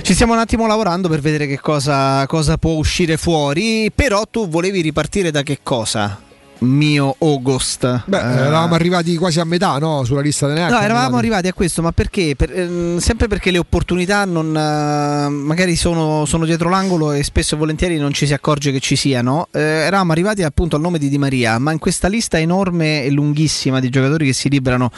stiamo 0.01 0.33
un 0.33 0.39
attimo 0.39 0.67
lavorando 0.67 1.09
per 1.09 1.21
vedere 1.21 1.47
che 1.47 1.59
cosa, 1.59 2.25
cosa 2.27 2.57
può 2.57 2.73
uscire 2.73 3.17
fuori. 3.17 3.91
Però 3.93 4.23
tu 4.29 4.47
volevi 4.47 4.81
ripartire 4.81 5.31
da 5.31 5.43
che 5.43 5.59
cosa? 5.63 6.24
Mio 6.59 7.15
August. 7.19 8.03
Beh, 8.05 8.17
eh, 8.17 8.37
eravamo 8.45 8.75
arrivati 8.75 9.15
quasi 9.17 9.39
a 9.39 9.43
metà 9.43 9.77
no? 9.77 10.03
sulla 10.03 10.21
lista 10.21 10.47
delle 10.47 10.67
No, 10.69 10.79
eravamo 10.79 11.17
arrivati 11.17 11.47
a 11.47 11.53
questo, 11.53 11.81
ma 11.81 11.91
perché? 11.91 12.35
Per, 12.35 12.51
ehm, 12.51 12.97
sempre 12.97 13.27
perché 13.27 13.51
le 13.51 13.57
opportunità 13.57 14.25
non, 14.25 14.55
eh, 14.55 15.29
magari 15.29 15.75
sono, 15.75 16.25
sono, 16.25 16.45
dietro 16.45 16.69
l'angolo 16.69 17.11
e 17.11 17.23
spesso 17.23 17.55
e 17.55 17.57
volentieri 17.57 17.97
non 17.97 18.13
ci 18.13 18.25
si 18.25 18.33
accorge 18.33 18.71
che 18.71 18.79
ci 18.79 18.95
siano. 18.95 19.47
Eh, 19.51 19.59
eravamo 19.59 20.11
arrivati 20.11 20.43
appunto 20.43 20.75
al 20.75 20.81
nome 20.81 20.97
di 20.99 21.09
Di 21.09 21.17
Maria, 21.17 21.57
ma 21.59 21.71
in 21.71 21.79
questa 21.79 22.07
lista 22.07 22.39
enorme 22.39 23.03
e 23.03 23.09
lunghissima 23.11 23.79
di 23.79 23.89
giocatori 23.89 24.25
che 24.27 24.33
si 24.33 24.49
librano 24.49 24.91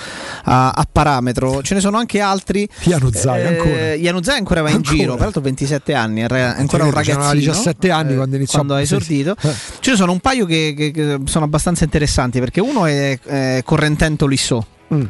a, 0.43 0.69
a 0.71 0.87
parametro 0.89 1.61
ce 1.61 1.73
ne 1.73 1.79
sono 1.79 1.97
anche 1.97 2.19
altri. 2.19 2.67
Januzaj 2.83 3.39
eh, 3.39 3.47
ancora. 3.47 3.93
Januzaj 3.93 4.37
ancora 4.37 4.61
va 4.61 4.69
in 4.69 4.75
Ancora. 4.75 4.95
giro, 4.95 5.15
peraltro 5.15 5.41
27 5.41 5.93
anni, 5.93 6.21
ancora 6.23 6.83
un 6.83 6.91
ragazzino. 6.91 7.33
17 7.33 7.89
anni 7.91 8.15
quando 8.15 8.35
iniziò 8.35 8.55
quando 8.57 8.75
ha 8.75 8.81
esordito. 8.81 9.35
Eh. 9.41 9.53
Ce 9.79 9.91
ne 9.91 9.97
sono 9.97 10.11
un 10.11 10.19
paio 10.19 10.45
che, 10.45 10.73
che- 10.75 10.91
che 10.91 11.19
sono 11.25 11.46
abbastanza 11.47 11.83
interessanti 11.83 12.39
perché 12.39 12.61
uno 12.61 12.85
è 12.85 13.17
eh, 13.23 13.61
Correntento 13.65 14.27
Lissò. 14.27 14.63
Mm. 14.93 15.05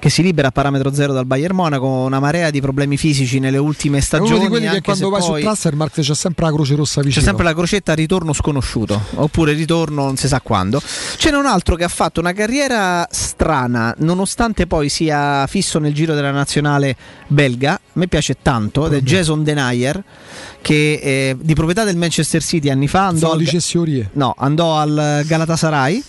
Che 0.00 0.10
si 0.10 0.22
libera 0.22 0.48
a 0.48 0.50
parametro 0.52 0.92
zero 0.94 1.12
dal 1.12 1.26
Bayern 1.26 1.56
Monaco, 1.56 1.86
una 1.86 2.20
marea 2.20 2.50
di 2.50 2.60
problemi 2.60 2.96
fisici 2.96 3.40
nelle 3.40 3.58
ultime 3.58 3.98
È 3.98 4.00
stagioni. 4.00 4.30
uno 4.30 4.42
di 4.42 4.48
quelli 4.48 4.68
che 4.68 4.80
quando 4.80 5.08
vai 5.08 5.20
poi 5.20 5.34
su 5.34 5.40
Transfermarkt 5.40 6.00
c'è 6.02 6.14
sempre 6.14 6.44
la 6.44 6.52
croce 6.52 6.76
rossa 6.76 7.00
vicino. 7.00 7.20
C'è 7.20 7.26
sempre 7.26 7.44
la 7.44 7.52
crocetta 7.52 7.94
ritorno 7.94 8.32
sconosciuto, 8.32 9.00
oppure 9.14 9.54
ritorno 9.54 10.04
non 10.04 10.16
si 10.16 10.28
sa 10.28 10.40
quando. 10.40 10.80
Ce 11.16 11.30
n'è 11.32 11.36
un 11.36 11.46
altro 11.46 11.74
che 11.74 11.82
ha 11.82 11.88
fatto 11.88 12.20
una 12.20 12.32
carriera 12.32 13.08
strana, 13.10 13.92
nonostante 13.98 14.68
poi 14.68 14.88
sia 14.88 15.44
fisso 15.48 15.80
nel 15.80 15.92
giro 15.92 16.14
della 16.14 16.30
nazionale 16.30 16.96
belga. 17.26 17.72
A 17.72 17.80
me 17.94 18.06
piace 18.06 18.36
tanto, 18.40 18.86
ed 18.86 18.92
è 18.92 19.00
Jason 19.00 19.42
Denayer, 19.42 20.00
che 20.62 21.00
è 21.02 21.36
di 21.40 21.54
proprietà 21.54 21.82
del 21.82 21.96
Manchester 21.96 22.40
City 22.40 22.70
anni 22.70 22.86
fa 22.86 23.06
andò 23.06 23.30
Zona 23.30 23.40
al, 23.40 23.46
cessiorie. 23.48 24.10
no, 24.12 24.32
andò 24.38 24.78
al 24.78 25.22
Galatasaray. 25.26 26.04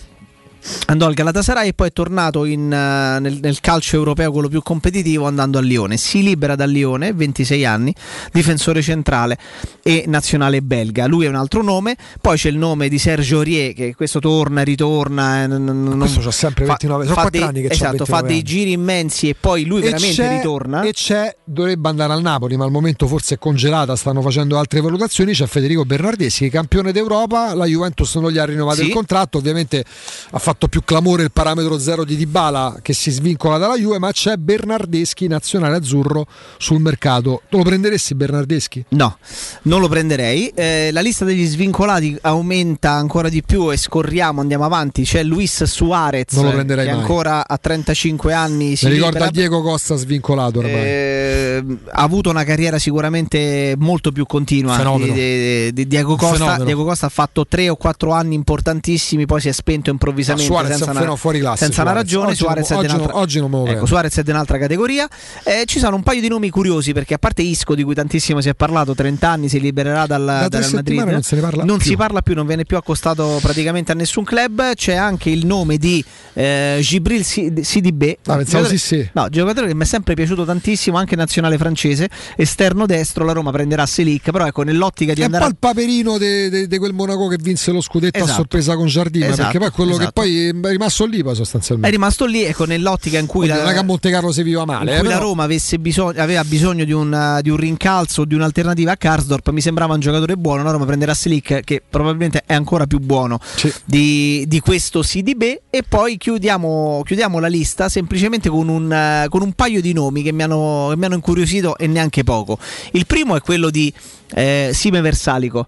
Andò 0.88 1.06
al 1.06 1.14
Galatasaray 1.14 1.70
e 1.70 1.74
poi 1.74 1.88
è 1.88 1.92
tornato 1.94 2.46
in, 2.46 2.72
eh, 2.72 3.20
nel, 3.20 3.40
nel 3.42 3.60
calcio 3.62 3.96
europeo, 3.96 4.32
quello 4.32 4.48
più 4.50 4.62
competitivo, 4.62 5.26
andando 5.28 5.58
al 5.58 5.66
Lione. 5.66 5.98
Si 5.98 6.22
libera 6.24 6.56
dal 6.56 6.70
Lione, 6.70 7.14
26 7.14 7.66
anni, 7.66 7.94
difensore 8.32 8.82
centrale 8.82 9.38
e 9.84 10.06
nazionale 10.08 10.62
belga. 10.62 11.06
Lui 11.08 11.26
è 11.26 11.30
un 11.30 11.36
altro 11.36 11.62
nome, 11.64 11.96
poi 12.22 12.38
c'è 12.38 12.50
il 12.50 12.58
nome 12.58 12.90
di 12.90 12.98
Sergio 13.00 13.38
Aurier, 13.38 13.74
che 13.74 13.96
questo 13.96 14.20
torna 14.20 14.62
e 14.62 14.64
ritorna. 14.64 15.44
eh, 15.44 15.48
n- 15.48 15.54
n- 15.66 15.98
Questo 15.98 16.18
non- 16.20 16.26
c'ha 16.28 16.32
sempre 16.32 16.66
fa- 16.66 16.72
29, 16.72 17.04
sono 17.04 17.16
fa 17.16 17.22
quattro 17.22 17.40
dei- 17.40 17.48
anni 17.50 17.62
che 17.68 17.74
esatto, 17.74 18.06
fa 18.06 18.22
29 18.22 18.28
dei 18.28 18.38
anni. 18.38 18.44
giri 18.44 18.72
immensi 18.72 19.30
e 19.30 19.36
poi 19.40 19.66
lui 19.66 19.80
E 19.80 19.84
veramente 19.84 20.38
ritorna. 20.38 20.82
E 20.82 20.92
c'è, 20.94 21.36
dovrebbe 21.44 21.88
andare 21.90 22.14
al 22.14 22.22
Napoli, 22.22 22.58
ma 22.58 22.66
al 22.66 22.72
momento 22.72 23.08
forse 23.08 23.36
è 23.36 23.38
congelata, 23.38 23.96
stanno 23.96 24.22
facendo 24.22 24.58
altre 24.58 24.82
valutazioni. 24.82 25.34
C'è 25.34 25.46
Federico 25.48 25.86
Bernardeschi, 25.86 26.50
campione 26.50 26.92
d'Europa. 26.92 27.54
La 27.56 27.66
Juventus 27.66 28.16
non 28.16 28.32
gli 28.32 28.38
ha 28.38 28.46
rinnovato 28.46 28.80
Sì. 28.82 28.88
il 28.88 28.94
contratto. 28.94 29.38
Ovviamente 29.38 29.84
ha 30.32 30.38
fatto 30.40 30.49
più 30.68 30.84
clamore 30.84 31.24
il 31.24 31.32
parametro 31.32 31.78
zero 31.80 32.04
di 32.04 32.16
Dybala 32.16 32.80
che 32.82 32.94
si 32.94 33.12
svincola 33.12 33.58
dalla 33.58 33.78
Juve, 33.78 34.00
ma 34.00 34.12
c'è 34.12 34.36
Bernardeschi, 34.38 35.28
nazionale 35.28 35.78
azzurro, 35.78 36.26
sul 36.58 36.80
mercato. 36.80 37.42
Tu 37.50 37.58
lo 37.58 37.64
prenderesti 37.64 38.16
Bernardeschi? 38.16 38.86
No, 38.90 39.18
non 39.64 39.80
lo 39.82 39.88
prenderei. 39.88 40.48
Eh, 40.56 40.90
la 40.92 41.02
lista 41.02 41.26
degli 41.26 41.46
svincolati 41.46 42.18
aumenta 42.22 42.92
ancora 42.92 43.30
di 43.30 43.44
più 43.44 43.72
e 43.72 43.78
scorriamo, 43.78 44.42
andiamo 44.42 44.66
avanti. 44.66 45.04
C'è 45.04 45.24
Luis 45.24 45.64
Suarez 45.64 46.34
Non 46.34 46.46
lo 46.46 46.52
prenderei 46.52 46.86
che 46.86 46.92
mai. 46.92 47.00
ancora 47.02 47.48
a 47.48 47.58
35 47.58 48.34
anni 48.34 48.76
si 48.76 48.86
Mi 48.86 48.94
ricorda 48.94 49.26
libera. 49.26 49.32
Diego 49.32 49.62
Costa 49.62 49.96
svincolato 49.96 50.60
ormai. 50.60 50.74
Eh, 50.76 51.64
ha 51.92 52.02
avuto 52.02 52.30
una 52.30 52.44
carriera 52.44 52.78
sicuramente 52.80 53.76
molto 53.78 54.12
più 54.12 54.26
continua 54.26 54.76
Fenomeno. 54.76 55.14
di, 55.14 55.20
di- 55.20 55.74
di 55.74 55.88
Diego 55.88 56.16
Costa. 56.16 56.36
Fenomeno. 56.38 56.64
Diego 56.66 56.84
Costa 56.86 57.06
ha 57.08 57.10
fatto 57.10 57.46
tre 57.48 57.70
o 57.70 57.76
quattro 57.76 58.12
anni 58.12 58.36
importantissimi, 58.36 59.26
poi 59.26 59.42
si 59.42 59.50
è 59.50 59.52
spento 59.52 59.90
improvvisamente 59.90 60.38
Ma 60.44 60.48
Suarez 60.48 60.70
è 60.72 60.78
senza, 60.78 60.92
un 61.00 61.08
una, 61.08 61.16
fuori 61.16 61.40
classe, 61.40 61.64
senza 61.66 61.82
una 61.82 61.92
Suarez. 61.92 62.06
ragione. 62.12 62.28
Oggi 62.32 62.36
Suarez, 62.38 62.70
è 62.70 62.76
oggi 62.76 62.96
oggi 63.12 63.40
non 63.40 63.52
me 63.52 63.58
lo 63.58 63.68
ecco. 63.68 63.86
Suarez 63.86 64.18
è 64.18 64.24
di 64.24 64.30
un'altra 64.32 64.58
categoria. 64.58 65.08
Eh, 65.44 65.64
ci 65.66 65.80
sono 65.80 65.96
un 65.96 66.04
paio 66.04 66.22
di 66.22 66.28
nomi 66.28 66.50
curiosi 66.50 66.94
perché 66.94 67.14
a 67.14 67.18
parte 67.18 67.42
Isco 67.42 67.76
di 67.76 67.84
cui 67.84 67.94
tantissimo 67.96 68.42
si 68.42 68.50
è 68.50 68.54
parlato, 68.56 68.94
30 68.96 69.30
anni 69.30 69.50
si 69.50 69.60
libererà 69.60 70.06
dal, 70.06 70.26
Da 70.26 70.48
dal 70.48 70.70
Madrid. 70.74 71.00
non 71.02 71.22
se 71.24 71.36
ne 71.36 71.42
parla 71.42 71.64
Non 71.64 71.78
più. 71.78 71.88
si 71.88 71.96
parla 71.96 72.22
più, 72.22 72.34
non 72.36 72.46
viene 72.48 72.64
più 72.66 72.78
accostato 72.78 73.40
praticamente 73.42 73.92
a 73.92 73.96
nessun 73.96 74.24
club. 74.24 74.74
C'è 74.74 74.96
anche 74.96 75.30
il 75.30 75.46
nome 75.46 75.78
di 75.78 76.04
eh, 76.34 76.80
Gibril 76.82 77.24
Sid- 77.24 77.62
Sidibé. 77.62 78.18
Ah, 78.26 78.38
pensavo 78.38 78.66
sì, 78.66 78.78
sì. 78.78 79.10
No, 79.14 79.28
giocatore 79.30 79.68
che 79.68 79.76
mi 79.76 79.84
è 79.84 79.86
sempre 79.86 80.14
piaciuto 80.14 80.46
tantissimo, 80.46 80.98
anche 80.98 81.16
nazionale 81.16 81.58
francese, 81.58 82.10
esterno 82.36 82.86
destro, 82.86 83.26
la 83.26 83.34
Roma 83.34 83.52
prenderà 83.52 83.86
Selic, 83.86 84.32
però 84.32 84.46
ecco 84.46 84.64
nell'ottica 84.64 85.14
di 85.14 85.22
È 85.22 85.26
un 85.26 85.34
andare 85.34 85.44
po' 85.46 85.50
il 85.52 85.58
paperino 85.76 86.18
di 86.18 86.78
quel 86.78 86.94
Monaco 86.94 87.28
che 87.28 87.38
vinse 87.42 87.72
lo 87.72 87.82
scudetto 87.82 88.18
a 88.18 88.22
Esatto. 88.22 88.36
sorpresa 88.38 88.76
con 88.76 88.88
Giardina, 88.88 89.26
Esatto, 89.28 89.42
perché 89.44 89.58
poi 89.60 89.68
è 89.68 89.72
quello 89.72 89.92
che 89.92 90.02
esatto. 90.04 90.22
Poi 90.60 90.70
è 90.70 90.72
rimasto 90.72 91.06
lì 91.06 91.24
poi 91.24 91.34
è 91.34 91.36
sostanzialmente. 91.36 91.96
rimasto 91.96 92.26
lì 92.26 92.44
ecco 92.44 92.66
nell'ottica 92.66 93.18
in 93.18 93.26
cui 93.26 93.44
Oddio, 93.44 93.56
la, 93.56 93.62
non 93.62 93.70
è 93.72 93.74
che 93.74 93.80
a 93.80 93.84
Monte 93.84 94.10
Carlo 94.10 94.32
si 94.32 94.44
viva 94.44 94.66
male, 94.66 94.96
eh, 94.96 95.00
cui 95.00 95.08
la 95.08 95.14
però- 95.16 95.28
Roma 95.28 95.44
avesse 95.44 95.80
bisogno, 95.80 96.22
aveva 96.22 96.44
bisogno 96.44 96.84
di 96.84 96.92
un, 96.92 97.40
di 97.42 97.50
un 97.50 97.58
rincalzo, 97.58 98.26
di 98.26 98.36
un'alternativa 98.36 98.92
a 98.92 98.98
Karsdorp, 98.98 99.50
mi 99.50 99.62
sembrava 99.62 99.94
un 99.94 100.00
giocatore 100.00 100.36
buono, 100.38 100.64
la 100.64 100.72
Roma 100.72 100.86
prenderà 100.86 101.14
Selic 101.14 101.62
che 101.64 101.82
probabilmente 101.88 102.44
è 102.46 102.54
ancora 102.54 102.86
più 102.86 103.00
buono 103.00 103.40
di, 103.86 104.46
di 104.48 104.60
questo 104.60 105.02
CDB 105.02 105.44
e 105.70 105.84
poi 105.88 106.18
chiudiamo, 106.18 107.02
chiudiamo 107.06 107.40
la 107.40 107.48
lista 107.48 107.90
semplicemente 107.90 108.50
con 108.50 108.68
un, 108.68 108.92
eh, 108.92 109.26
con 109.30 109.42
un 109.42 109.54
paio 109.54 109.82
di 109.82 109.94
nomi 109.94 110.22
che 110.22 110.32
mi, 110.32 110.44
hanno, 110.44 110.88
che 110.90 110.98
mi 110.98 111.06
hanno 111.06 111.16
incuriosito 111.16 111.78
e 111.78 111.88
neanche 111.88 112.24
poco. 112.24 112.58
Il 112.92 113.06
primo 113.06 113.36
è 113.36 113.42
quello 113.42 113.70
di 113.70 113.92
eh, 114.34 114.72
Sime 114.74 115.02
Versalico. 115.02 115.68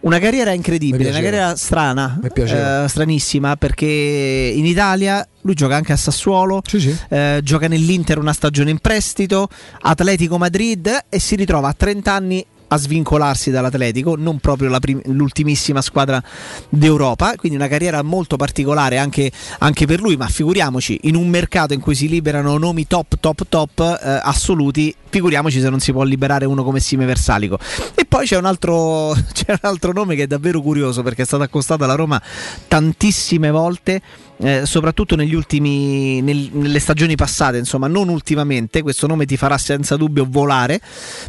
Una 0.00 0.18
carriera 0.18 0.52
incredibile, 0.52 1.10
una 1.10 1.20
carriera 1.20 1.56
strana, 1.56 2.18
eh, 2.22 2.88
stranissima, 2.88 3.56
perché 3.56 3.86
in 3.86 4.64
Italia 4.64 5.26
lui 5.42 5.54
gioca 5.54 5.76
anche 5.76 5.92
a 5.92 5.96
Sassuolo, 5.96 6.62
eh, 7.08 7.40
gioca 7.42 7.68
nell'Inter 7.68 8.18
una 8.18 8.32
stagione 8.32 8.70
in 8.70 8.78
prestito, 8.78 9.48
Atletico 9.80 10.38
Madrid 10.38 11.04
e 11.08 11.18
si 11.18 11.36
ritrova 11.36 11.68
a 11.68 11.74
30 11.74 12.12
anni 12.12 12.46
a 12.72 12.76
svincolarsi 12.76 13.50
dall'Atletico, 13.50 14.14
non 14.16 14.38
proprio 14.38 14.76
prim- 14.78 15.02
l'ultimissima 15.06 15.82
squadra 15.82 16.22
d'Europa, 16.68 17.34
quindi 17.36 17.58
una 17.58 17.68
carriera 17.68 18.02
molto 18.02 18.36
particolare 18.36 18.98
anche, 18.98 19.30
anche 19.58 19.86
per 19.86 20.00
lui, 20.00 20.16
ma 20.16 20.26
figuriamoci, 20.26 21.00
in 21.02 21.16
un 21.16 21.28
mercato 21.28 21.72
in 21.72 21.80
cui 21.80 21.94
si 21.94 22.08
liberano 22.08 22.56
nomi 22.58 22.86
top, 22.86 23.18
top, 23.18 23.46
top 23.48 23.80
eh, 23.80 24.20
assoluti, 24.22 24.94
figuriamoci 25.08 25.60
se 25.60 25.68
non 25.68 25.80
si 25.80 25.90
può 25.92 26.04
liberare 26.04 26.44
uno 26.44 26.62
come 26.62 26.78
Sime 26.80 27.06
Versalico. 27.06 27.58
E 27.94 28.04
poi 28.04 28.26
c'è 28.26 28.36
un, 28.36 28.44
altro, 28.44 29.14
c'è 29.32 29.50
un 29.50 29.58
altro 29.62 29.92
nome 29.92 30.14
che 30.14 30.24
è 30.24 30.26
davvero 30.26 30.60
curioso 30.60 31.02
perché 31.02 31.22
è 31.22 31.26
stato 31.26 31.42
accostato 31.42 31.84
alla 31.84 31.94
Roma 31.94 32.22
tantissime 32.68 33.50
volte. 33.50 34.00
Eh, 34.40 34.62
soprattutto 34.64 35.16
negli 35.16 35.34
ultimi 35.34 36.20
nel- 36.22 36.50
nelle 36.52 36.78
stagioni 36.78 37.14
passate, 37.14 37.58
insomma, 37.58 37.86
non 37.86 38.08
ultimamente. 38.08 38.82
Questo 38.82 39.06
nome 39.06 39.26
ti 39.26 39.36
farà 39.36 39.58
senza 39.58 39.96
dubbio 39.96 40.26
volare 40.28 40.80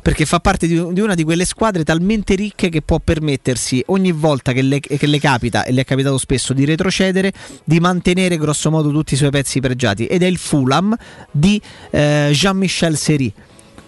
perché 0.02 0.26
fa 0.26 0.40
parte 0.40 0.68
di, 0.68 0.94
di 0.94 1.00
una 1.02 1.16
di 1.16 1.24
quelle 1.24 1.46
squadre 1.46 1.84
talmente 1.84 2.36
ricche 2.36 2.70
che 2.70 2.82
può 2.82 3.00
permettersi 3.00 3.84
ogni 3.88 4.12
volta 4.12 4.54
che 4.54 4.62
le, 4.62 4.80
che 4.80 5.06
le 5.06 5.20
capita, 5.20 5.64
e 5.64 5.72
le 5.72 5.82
è 5.82 5.86
capitato 5.86 6.18
spesso, 6.18 6.54
di 6.54 6.66
retrocedere, 6.66 7.32
di 7.64 7.80
mantenere 7.80 8.38
grosso 8.38 8.70
modo 8.72 8.92
tutti 8.92 9.14
i 9.14 9.18
suoi 9.18 9.30
pezzi 9.30 9.60
pregiati. 9.60 10.06
Ed 10.06 10.24
è 10.24 10.28
il 10.28 10.38
Fulham 10.38 10.96
di 11.32 11.62
eh, 11.92 12.30
Jean-Michel 12.32 12.98
Seri. 12.98 13.34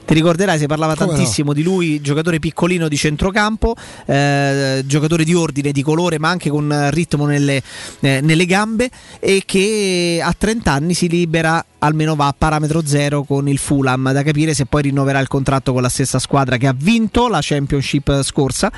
Ti 0.06 0.14
ricorderai, 0.14 0.58
si 0.58 0.66
parlava 0.66 0.96
Come 0.96 1.12
no? 1.12 1.16
tantissimo 1.16 1.54
di 1.54 1.64
lui, 1.64 2.02
giocatore 2.02 2.40
piccolino 2.40 2.88
di 2.88 2.98
centrocampo, 2.98 3.74
eh, 4.06 4.84
giocatore 4.86 5.24
di 5.24 5.34
ordine, 5.34 5.72
di 5.72 5.82
colore, 5.82 6.20
ma 6.20 6.30
anche 6.30 6.50
con 6.50 6.90
ritmo 6.92 7.26
nelle, 7.26 7.62
eh, 8.02 8.20
nelle 8.22 8.46
gambe 8.46 8.90
e 9.20 9.44
che 9.46 10.20
a 10.22 10.34
30 10.38 10.72
anni 10.72 10.94
si 10.94 11.08
libera, 11.08 11.64
almeno 11.80 12.16
va 12.16 12.28
a 12.28 12.36
parametro 12.38 12.86
zero 12.86 13.24
con 13.24 13.48
il 13.48 13.58
Fulham, 13.58 14.12
da 14.12 14.24
capire 14.24 14.54
se 14.54 14.66
poi 14.66 14.84
rinnoverà 14.84 15.20
il 15.20 15.28
contratto 15.28 15.72
con 15.72 15.82
la 15.82 15.90
stessa 15.90 16.20
squadra 16.20 16.58
che 16.58 16.68
ha 16.68 16.76
vinto 16.78 17.30
la 17.30 17.40
Championship 17.42 18.22
scorsa 18.24 18.72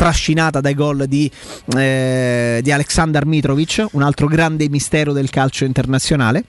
trascinata 0.00 0.62
dai 0.62 0.74
gol 0.74 1.04
di, 1.06 1.30
eh, 1.76 2.60
di 2.62 2.72
Aleksandar 2.72 3.26
Mitrovic, 3.26 3.88
un 3.92 4.02
altro 4.02 4.28
grande 4.28 4.66
mistero 4.70 5.12
del 5.12 5.28
calcio 5.28 5.66
internazionale. 5.66 6.44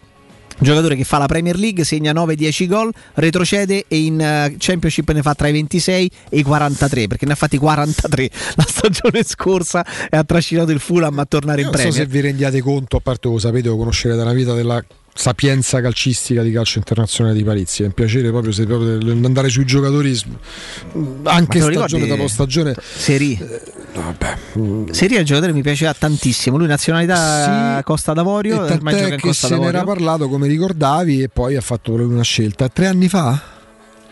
Giocatore 0.62 0.96
che 0.96 1.04
fa 1.04 1.18
la 1.18 1.26
Premier 1.26 1.58
League, 1.58 1.84
segna 1.84 2.14
9-10 2.14 2.68
gol, 2.68 2.92
retrocede 3.16 3.86
e 3.88 3.98
in 3.98 4.22
eh, 4.22 4.56
Championship 4.60 5.10
ne 5.12 5.24
fa 5.24 5.34
tra 5.34 5.48
i 5.48 5.52
26 5.52 6.12
e 6.30 6.38
i 6.38 6.44
43, 6.44 7.08
perché 7.08 7.26
ne 7.26 7.32
ha 7.32 7.36
fatti 7.36 7.58
43 7.58 8.30
la 8.56 8.66
stagione 8.68 9.24
scorsa 9.24 9.84
e 10.10 10.16
ha 10.16 10.24
trascinato 10.24 10.72
il 10.72 10.80
Fulham 10.80 11.18
a 11.18 11.26
tornare 11.26 11.62
in 11.62 11.68
Non 11.68 11.76
so 11.76 11.82
Premier. 11.82 12.02
se 12.02 12.08
vi 12.08 12.22
rendiate 12.22 12.62
conto, 12.62 12.98
a 12.98 13.00
parte 13.00 13.28
lo 13.28 13.40
sapete, 13.40 13.70
lo 13.70 13.78
conoscete 13.78 14.16
dalla 14.16 14.34
vita 14.34 14.54
della 14.54 14.84
sapienza 15.14 15.82
calcistica 15.82 16.42
di 16.42 16.52
calcio 16.52 16.78
internazionale 16.78 17.36
di 17.36 17.44
Parizzi. 17.44 17.84
È 17.84 17.86
un 17.88 17.94
piacere 17.94 18.30
proprio, 18.30 18.52
se 18.52 18.66
proprio 18.66 19.00
andare 19.12 19.50
sui 19.50 19.66
giocatori 19.66 20.18
anche 21.24 21.60
stagione 21.60 22.08
dopo 22.08 22.28
stagione. 22.28 22.76
Seri. 23.94 24.94
Seri 24.94 25.16
è 25.16 25.20
un 25.20 25.26
giocatore 25.26 25.52
che 25.52 25.58
mi 25.58 25.64
piaceva 25.64 25.94
tantissimo. 25.94 26.58
Lui, 26.58 26.68
nazionalità 26.68 27.78
Sì, 27.78 27.84
Costa 27.84 28.14
d'Avorio, 28.14 28.66
E 28.66 28.78
tant'è 28.78 29.10
che 29.10 29.20
Costa 29.20 29.48
se 29.48 29.54
ne 29.54 29.60
d'Avorio. 29.60 29.80
era 29.80 29.86
parlato 29.88 30.30
come 30.30 30.48
ricordavi 30.48 31.24
e 31.24 31.30
poi 31.30 31.56
ha 31.56 31.62
fatto 31.62 31.92
proprio 31.94 32.10
una 32.14 32.24
scelta. 32.24 32.70
Tre 32.70 32.88
anni 32.88 33.08
fa? 33.10 33.60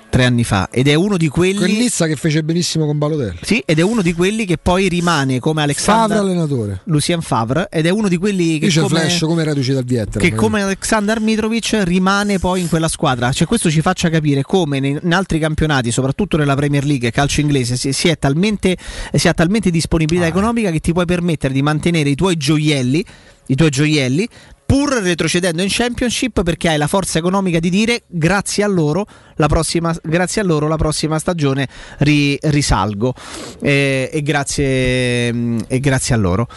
Tre 0.09 0.25
anni 0.25 0.43
fa. 0.43 0.69
Ed 0.71 0.87
è 0.87 0.95
uno 0.95 1.17
di 1.17 1.27
quelli. 1.27 1.55
Quel 1.57 1.71
Nizza 1.71 2.07
che 2.07 2.15
fece 2.15 2.43
benissimo 2.43 2.85
con 2.87 2.97
Balotelli. 2.97 3.37
Sì, 3.43 3.61
ed 3.65 3.77
è 3.77 3.83
uno 3.83 4.01
di 4.01 4.13
quelli 4.13 4.45
che 4.45 4.57
poi 4.57 4.87
rimane 4.89 5.39
come 5.39 5.61
Favre 5.61 5.63
Alexander 5.63 6.17
allenatore. 6.17 6.81
Lucien 6.85 7.21
Favre 7.21 7.67
ed 7.69 7.85
è 7.85 7.89
uno 7.89 8.07
di 8.07 8.17
quelli 8.17 8.57
che 8.57 8.65
Dice 8.65 8.81
come, 8.81 8.99
Flash 9.01 9.19
come 9.19 9.43
reduci 9.43 9.71
dal 9.71 9.83
Vietnam. 9.83 10.23
che 10.23 10.33
come 10.33 10.63
Alexander 10.63 11.19
Mitrovic 11.19 11.81
rimane 11.83 12.39
poi 12.39 12.61
in 12.61 12.69
quella 12.69 12.87
squadra. 12.87 13.31
Cioè 13.31 13.45
questo 13.47 13.69
ci 13.69 13.81
faccia 13.81 14.09
capire 14.09 14.41
come 14.41 14.77
in 14.77 15.13
altri 15.13 15.37
campionati, 15.37 15.91
soprattutto 15.91 16.37
nella 16.37 16.55
Premier 16.55 16.85
League, 16.85 17.11
calcio 17.11 17.41
inglese, 17.41 17.77
si, 17.77 17.93
si 17.93 18.07
è 18.07 18.17
talmente, 18.17 18.77
si 19.13 19.27
ha 19.27 19.33
talmente 19.33 19.69
disponibilità 19.69 20.25
Ah. 20.25 20.29
economica 20.29 20.71
che 20.71 20.79
ti 20.79 20.91
puoi 20.91 21.05
permettere 21.05 21.53
di 21.53 21.61
mantenere 21.61 22.09
i 22.09 22.15
tuoi 22.15 22.35
gioielli, 22.35 23.05
i 23.47 23.55
tuoi 23.55 23.69
gioielli 23.69 24.27
pur 24.69 24.91
retrocedendo 24.91 25.63
in 25.63 25.67
Championship 25.71 26.43
perché 26.43 26.69
hai 26.69 26.77
la 26.77 26.85
forza 26.85 27.17
economica 27.17 27.57
di 27.57 27.71
dire 27.71 28.03
grazie 28.05 28.63
a 28.63 28.67
loro 28.67 29.07
la 29.37 29.47
prossima, 29.47 29.95
grazie 30.03 30.41
a 30.41 30.43
loro, 30.43 30.67
la 30.67 30.75
prossima 30.75 31.17
stagione 31.17 31.67
ri- 31.99 32.37
risalgo 32.39 33.15
Eh, 33.61 34.11
e, 34.13 34.21
grazie, 34.21 35.29
e 35.65 35.79
grazie 35.79 36.13
a 36.13 36.17
loro 36.19 36.47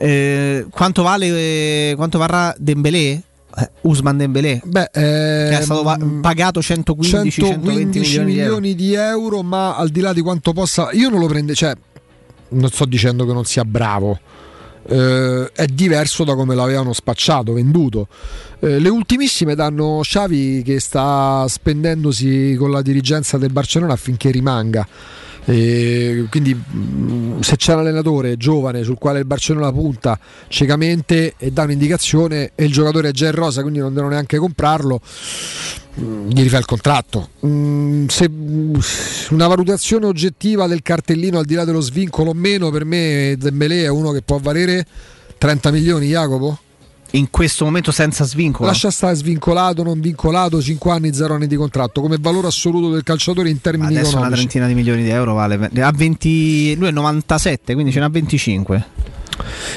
Eh, 0.00 0.66
quanto 0.68 1.02
vale 1.04 1.26
eh, 1.28 1.92
quanto 1.94 2.18
varrà 2.18 2.52
Dembélé? 2.58 3.22
Eh, 3.56 3.70
Usman 3.82 4.16
Dembélé 4.16 4.60
Beh, 4.64 4.88
che 4.92 5.48
è 5.58 5.60
stato 5.62 5.88
ehm, 5.94 6.20
pagato 6.20 6.60
115, 6.60 7.40
120 7.40 8.02
115 8.02 8.18
milioni, 8.18 8.32
di 8.32 8.40
euro. 8.40 8.58
milioni 8.58 8.74
di 8.74 8.94
euro, 8.94 9.42
ma 9.44 9.76
al 9.76 9.90
di 9.90 10.00
là 10.00 10.12
di 10.12 10.22
quanto 10.22 10.52
possa, 10.52 10.90
io 10.90 11.08
non 11.08 11.20
lo 11.20 11.26
prendo, 11.26 11.54
cioè, 11.54 11.72
non 12.50 12.68
sto 12.68 12.84
dicendo 12.84 13.24
che 13.24 13.32
non 13.32 13.44
sia 13.44 13.64
bravo. 13.64 14.18
Eh, 14.88 15.50
è 15.52 15.66
diverso 15.66 16.24
da 16.24 16.34
come 16.34 16.54
l'avevano 16.54 16.92
spacciato, 16.92 17.52
venduto. 17.52 18.08
Eh, 18.60 18.78
le 18.78 18.88
ultimissime 18.88 19.54
danno 19.54 20.00
Xavi 20.02 20.62
che 20.64 20.80
sta 20.80 21.44
spendendosi 21.46 22.56
con 22.58 22.70
la 22.70 22.82
dirigenza 22.82 23.38
del 23.38 23.52
Barcellona 23.52 23.92
affinché 23.92 24.30
rimanga. 24.30 24.86
E 25.50 26.26
quindi 26.28 26.52
mh, 26.52 27.40
se 27.40 27.56
c'è 27.56 27.72
un 27.72 27.78
allenatore 27.78 28.36
giovane 28.36 28.82
sul 28.82 28.98
quale 28.98 29.20
il 29.20 29.24
Barcellona 29.24 29.72
punta 29.72 30.18
ciecamente 30.48 31.32
e 31.38 31.50
dà 31.50 31.62
un'indicazione 31.62 32.52
e 32.54 32.64
il 32.64 32.72
giocatore 32.72 33.08
è 33.08 33.12
già 33.12 33.28
in 33.28 33.32
rosa 33.32 33.62
quindi 33.62 33.78
non 33.78 33.94
devono 33.94 34.12
neanche 34.12 34.36
comprarlo 34.36 35.00
mh, 35.94 36.28
gli 36.28 36.42
rifà 36.42 36.58
il 36.58 36.66
contratto 36.66 37.30
Mh, 37.40 38.08
se, 38.08 38.30
una 39.30 39.46
valutazione 39.46 40.04
oggettiva 40.04 40.66
del 40.66 40.82
cartellino 40.82 41.38
al 41.38 41.46
di 41.46 41.54
là 41.54 41.64
dello 41.64 41.80
svincolo 41.80 42.28
o 42.30 42.34
meno 42.34 42.68
per 42.70 42.84
me 42.84 43.34
Dembélé 43.38 43.84
è 43.84 43.88
uno 43.88 44.10
che 44.10 44.20
può 44.20 44.38
valere 44.38 44.84
30 45.38 45.70
milioni 45.70 46.08
Jacopo? 46.08 46.58
In 47.12 47.30
questo 47.30 47.64
momento 47.64 47.90
senza 47.90 48.24
svincolo. 48.24 48.68
Lascia 48.68 48.90
stare 48.90 49.14
svincolato, 49.14 49.82
non 49.82 49.98
vincolato, 49.98 50.60
5 50.60 50.90
anni, 50.90 51.14
0 51.14 51.34
anni 51.34 51.46
di 51.46 51.56
contratto, 51.56 52.02
come 52.02 52.18
valore 52.20 52.48
assoluto 52.48 52.90
del 52.90 53.02
calciatore 53.02 53.48
in 53.48 53.62
termini 53.62 53.96
Adesso 53.96 54.16
una 54.16 54.26
economici. 54.26 54.46
trentina 54.46 54.66
di 54.66 54.74
milioni 54.74 55.02
di 55.02 55.08
euro 55.08 55.32
vale. 55.32 55.70
Ha 55.80 55.92
20, 55.94 56.76
lui 56.76 56.88
è 56.88 56.90
97, 56.90 57.72
quindi 57.72 57.92
ce 57.92 58.00
n'ha 58.00 58.08
25. 58.08 58.86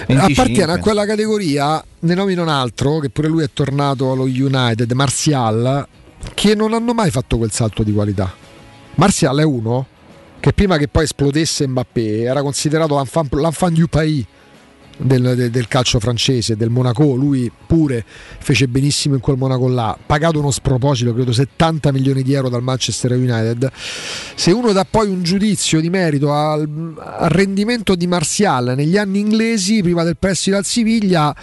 25. 0.08 0.44
Appartiene 0.44 0.72
a 0.74 0.80
quella 0.80 1.06
categoria, 1.06 1.82
ne 2.00 2.14
nomino 2.14 2.42
un 2.42 2.50
altro, 2.50 3.00
che 3.00 3.10
pure 3.10 3.30
lui 3.30 3.44
è 3.44 3.50
tornato 3.54 4.12
allo 4.12 4.24
United, 4.24 4.92
Martial, 4.92 5.88
che 6.34 6.54
non 6.54 6.74
hanno 6.74 6.94
mai 6.94 7.12
fatto 7.12 7.38
quel 7.38 7.52
salto 7.52 7.84
di 7.84 7.94
qualità. 7.94 8.34
Martial 8.96 9.38
è 9.38 9.44
uno 9.44 9.86
che 10.42 10.52
prima 10.52 10.78
che 10.78 10.90
poi 10.90 11.04
esplodesse 11.04 11.66
Mbappé 11.68 12.24
era 12.24 12.42
considerato 12.42 12.96
l'enfant, 12.96 13.32
l'enfant 13.36 13.78
du 13.78 13.88
pays 13.88 14.26
del, 14.98 15.50
del- 15.52 15.68
calcio 15.68 16.00
francese, 16.00 16.56
del 16.56 16.70
Monaco, 16.70 17.16
lui 17.16 17.52
pure 17.66 18.06
fece 18.06 18.68
benissimo 18.68 19.16
in 19.16 19.22
quel 19.22 19.38
Monaco 19.38 19.68
là, 19.68 19.98
pagato 20.06 20.40
uno 20.40 20.52
sproposito, 20.52 21.14
credo 21.14 21.32
70 21.32 21.92
milioni 21.92 22.24
di 22.24 22.34
euro 22.34 22.50
dal 22.50 22.62
Manchester 22.64 23.12
United. 23.14 23.72
Se 24.36 24.52
uno 24.52 24.72
dà 24.72 24.86
poi 24.90 25.10
un 25.10 25.24
giudizio 25.24 25.80
di 25.80 25.90
merito 25.90 26.34
al, 26.34 26.70
al 26.98 27.30
rendimento 27.30 27.96
di 27.96 28.08
Martial 28.08 28.74
negli 28.76 28.98
anni 28.98 29.20
inglesi, 29.20 29.82
prima 29.82 30.04
del 30.04 30.18
prestito 30.18 30.58
al 30.58 30.66
Siviglia, 30.66 31.36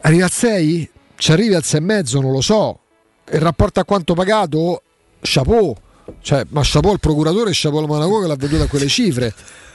arriva 0.00 0.24
al 0.24 0.30
6? 0.30 0.90
Ci 1.16 1.32
arrivi 1.32 1.54
al 1.54 1.62
6,5? 1.64 2.20
Non 2.20 2.32
lo 2.32 2.40
so. 2.40 2.78
Il 3.30 3.40
rapporto 3.40 3.80
a 3.80 3.84
quanto 3.84 4.14
pagato? 4.14 4.82
Chapeau. 5.20 5.74
Cioè, 6.20 6.44
ma 6.48 6.62
chapeau 6.64 6.92
al 6.92 6.98
procuratore 6.98 7.50
e 7.50 7.52
chapeau 7.54 7.80
al 7.80 7.86
Monaco 7.86 8.20
che 8.20 8.26
l'ha 8.26 8.34
venduto 8.34 8.64
a 8.64 8.66
quelle 8.66 8.88
cifre. 8.88 9.32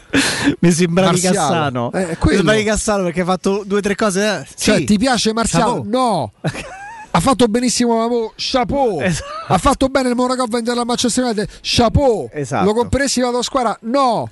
Mi 0.60 0.72
sembravi 0.72 1.10
Marziale. 1.22 1.36
Cassano. 1.38 1.92
Eh, 1.92 2.06
Mi 2.06 2.16
quello. 2.18 2.38
sembravi 2.38 2.64
Cassano 2.64 3.04
perché 3.04 3.20
hai 3.22 3.26
fatto 3.26 3.64
due 3.66 3.78
o 3.80 3.82
tre 3.82 3.96
cose. 3.96 4.22
eh, 4.42 4.48
Cioè, 4.58 4.78
sì. 4.78 4.84
ti 4.86 4.98
piace? 4.98 5.34
Chapeau. 5.34 5.84
No. 5.86 6.32
Ha 7.10 7.20
fatto 7.20 7.48
benissimo 7.48 7.96
Mamo, 7.98 8.32
chapeau. 8.36 9.02
Esatto. 9.02 9.26
Ha 9.48 9.58
fatto 9.58 9.88
bene 9.88 10.10
il 10.10 10.16
Monaco 10.16 10.44
a 10.44 10.48
vendere 10.48 10.76
la 10.76 10.86
Manchester 10.86 11.24
United, 11.24 11.48
chapeau. 11.62 12.30
Esatto. 12.32 12.64
Lo 12.66 12.74
compreresti 12.76 13.22
la 13.22 13.30
tua 13.32 13.42
squadra? 13.42 13.76
No. 13.84 14.30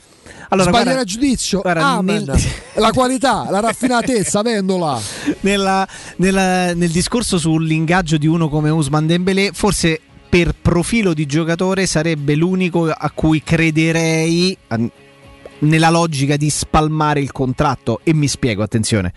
Allora, 0.50 0.70
Sbagliare 0.70 1.00
a 1.00 1.04
giudizio? 1.04 1.62
guarda, 1.62 2.00
nel- 2.02 2.32
La 2.76 2.92
qualità, 2.92 3.48
la 3.50 3.60
raffinatezza, 3.60 4.44
vendola. 4.44 5.00
Nella- 5.40 5.88
nella- 6.18 6.76
nel 6.76 6.90
discorso 6.92 7.40
sull'ingaggio 7.40 8.18
di 8.18 8.28
uno 8.28 8.50
come 8.50 8.70
Usman 8.70 9.08
Dembélé, 9.08 9.50
forse 9.52 10.00
per 10.30 10.54
profilo 10.62 11.16
di 11.16 11.26
giocatore 11.26 11.88
sarebbe 11.88 12.36
l'unico 12.36 12.88
a 12.92 13.10
cui 13.16 13.42
crederei 13.42 14.56
nella 15.60 15.90
logica 15.90 16.36
di 16.36 16.50
spalmare 16.50 17.20
il 17.20 17.32
contratto 17.32 18.00
e 18.04 18.14
mi 18.14 18.28
spiego, 18.28 18.64
attenzione. 18.64 19.14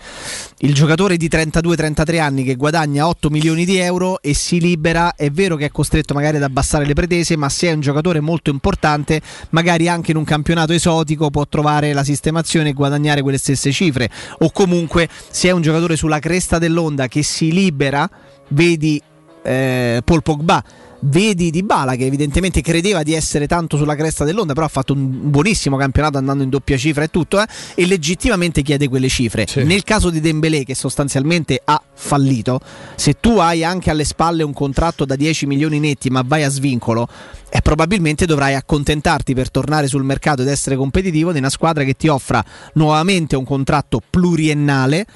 Il 0.58 0.74
giocatore 0.74 1.16
di 1.16 1.28
32-33 1.28 2.20
anni 2.20 2.44
che 2.44 2.54
guadagna 2.54 3.08
8 3.08 3.30
milioni 3.30 3.64
di 3.64 3.76
euro 3.76 4.20
e 4.20 4.34
si 4.34 4.60
libera, 4.60 5.14
è 5.14 5.30
vero 5.30 5.56
che 5.56 5.66
è 5.66 5.70
costretto 5.70 6.14
magari 6.14 6.36
ad 6.36 6.42
abbassare 6.42 6.84
le 6.84 6.94
pretese, 6.94 7.36
ma 7.36 7.48
se 7.48 7.68
è 7.68 7.72
un 7.72 7.80
giocatore 7.80 8.20
molto 8.20 8.50
importante, 8.50 9.20
magari 9.50 9.88
anche 9.88 10.12
in 10.12 10.16
un 10.16 10.24
campionato 10.24 10.72
esotico 10.72 11.30
può 11.30 11.46
trovare 11.46 11.92
la 11.92 12.04
sistemazione 12.04 12.70
e 12.70 12.72
guadagnare 12.72 13.22
quelle 13.22 13.38
stesse 13.38 13.72
cifre. 13.72 14.10
O 14.38 14.50
comunque 14.50 15.08
se 15.30 15.48
è 15.48 15.52
un 15.52 15.62
giocatore 15.62 15.96
sulla 15.96 16.18
cresta 16.18 16.58
dell'onda 16.58 17.08
che 17.08 17.22
si 17.22 17.52
libera, 17.52 18.08
vedi 18.48 19.00
eh, 19.42 20.00
Paul 20.04 20.22
Pogba. 20.22 20.64
Vedi 21.00 21.50
Di 21.50 21.62
Bala 21.62 21.94
che 21.94 22.06
evidentemente 22.06 22.60
credeva 22.60 23.04
di 23.04 23.14
essere 23.14 23.46
tanto 23.46 23.76
sulla 23.76 23.94
cresta 23.94 24.24
dell'onda, 24.24 24.52
però 24.52 24.66
ha 24.66 24.70
fatto 24.70 24.94
un 24.94 25.30
buonissimo 25.30 25.76
campionato 25.76 26.18
andando 26.18 26.42
in 26.42 26.50
doppia 26.50 26.76
cifra 26.76 27.04
e 27.04 27.08
tutto, 27.08 27.40
eh, 27.40 27.46
e 27.74 27.86
legittimamente 27.86 28.62
chiede 28.62 28.88
quelle 28.88 29.08
cifre. 29.08 29.46
Nel 29.62 29.84
caso 29.84 30.10
di 30.10 30.20
Dembélé, 30.20 30.64
che 30.64 30.74
sostanzialmente 30.74 31.60
ha 31.64 31.80
fallito, 31.94 32.60
se 32.96 33.14
tu 33.20 33.38
hai 33.38 33.62
anche 33.62 33.90
alle 33.90 34.04
spalle 34.04 34.42
un 34.42 34.52
contratto 34.52 35.04
da 35.04 35.14
10 35.14 35.46
milioni 35.46 35.78
netti, 35.78 36.10
ma 36.10 36.22
vai 36.26 36.42
a 36.42 36.48
svincolo, 36.48 37.08
eh, 37.48 37.62
probabilmente 37.62 38.26
dovrai 38.26 38.54
accontentarti 38.54 39.34
per 39.34 39.50
tornare 39.50 39.86
sul 39.86 40.02
mercato 40.02 40.42
ed 40.42 40.48
essere 40.48 40.74
competitivo 40.74 41.32
di 41.32 41.38
una 41.38 41.50
squadra 41.50 41.84
che 41.84 41.94
ti 41.94 42.08
offra 42.08 42.44
nuovamente 42.74 43.36
un 43.36 43.44
contratto 43.44 44.02
pluriennale 44.08 45.06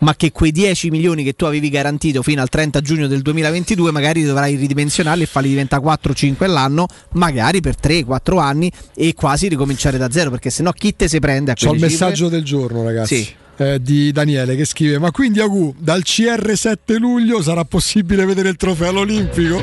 ma 0.00 0.14
che 0.16 0.32
quei 0.32 0.52
10 0.52 0.90
milioni 0.90 1.24
che 1.24 1.34
tu 1.34 1.44
avevi 1.44 1.68
garantito 1.70 2.22
fino 2.22 2.42
al 2.42 2.48
30 2.48 2.80
giugno 2.80 3.06
del 3.06 3.22
2022 3.22 3.90
magari 3.92 4.22
dovrai 4.24 4.56
ridimensionarli 4.56 5.22
e 5.22 5.26
farli 5.26 5.48
diventare 5.50 5.82
4-5 5.82 6.44
all'anno, 6.44 6.86
magari 7.12 7.60
per 7.60 7.76
3-4 7.80 8.38
anni 8.38 8.70
e 8.94 9.14
quasi 9.14 9.48
ricominciare 9.48 9.98
da 9.98 10.10
zero, 10.10 10.30
perché 10.30 10.50
sennò 10.50 10.72
chi 10.72 10.94
te 10.96 11.08
si 11.08 11.18
prende 11.18 11.50
a 11.52 11.54
C'ho 11.54 11.68
quelle 11.70 11.86
il 11.86 11.90
cifre? 11.92 12.06
messaggio 12.06 12.28
del 12.28 12.44
giorno, 12.44 12.82
ragazzi. 12.82 13.16
Sì. 13.24 13.34
eh, 13.58 13.78
di 13.82 14.10
Daniele 14.10 14.56
che 14.56 14.64
scrive: 14.64 14.98
Ma 14.98 15.10
quindi 15.10 15.40
Agu 15.40 15.74
dal 15.78 16.02
CR 16.02 16.52
7 16.56 16.96
luglio 16.96 17.42
sarà 17.42 17.64
possibile 17.64 18.24
vedere 18.24 18.48
il 18.48 18.56
trofeo 18.56 18.88
all'Olimpico? 18.88 19.58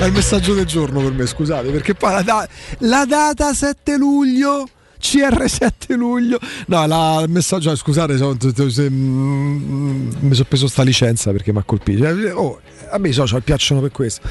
È 0.00 0.04
il 0.04 0.12
messaggio 0.12 0.52
del 0.54 0.66
giorno 0.66 1.00
per 1.00 1.12
me, 1.12 1.24
scusate, 1.26 1.70
perché 1.70 1.94
poi 1.94 2.12
la, 2.12 2.22
da- 2.22 2.48
la 2.80 3.04
data 3.06 3.54
7 3.54 3.96
luglio. 3.96 4.68
CR 4.98 5.48
7 5.48 5.94
luglio, 5.94 6.38
no, 6.66 6.86
la, 6.86 7.20
il 7.24 7.30
messaggio, 7.30 7.74
scusate, 7.76 8.16
sono- 8.16 8.36
se- 8.68 8.90
mm, 8.90 10.10
mi 10.20 10.34
sono 10.34 10.46
preso 10.48 10.66
sta 10.68 10.82
licenza 10.82 11.30
perché 11.32 11.52
mi 11.52 11.58
ha 11.58 11.62
colpito. 11.64 12.04
Eh, 12.06 12.30
oh, 12.32 12.60
a 12.90 12.98
me 12.98 13.08
i 13.08 13.12
social 13.12 13.42
piacciono 13.42 13.80
per 13.80 13.90
questo. 13.92 14.26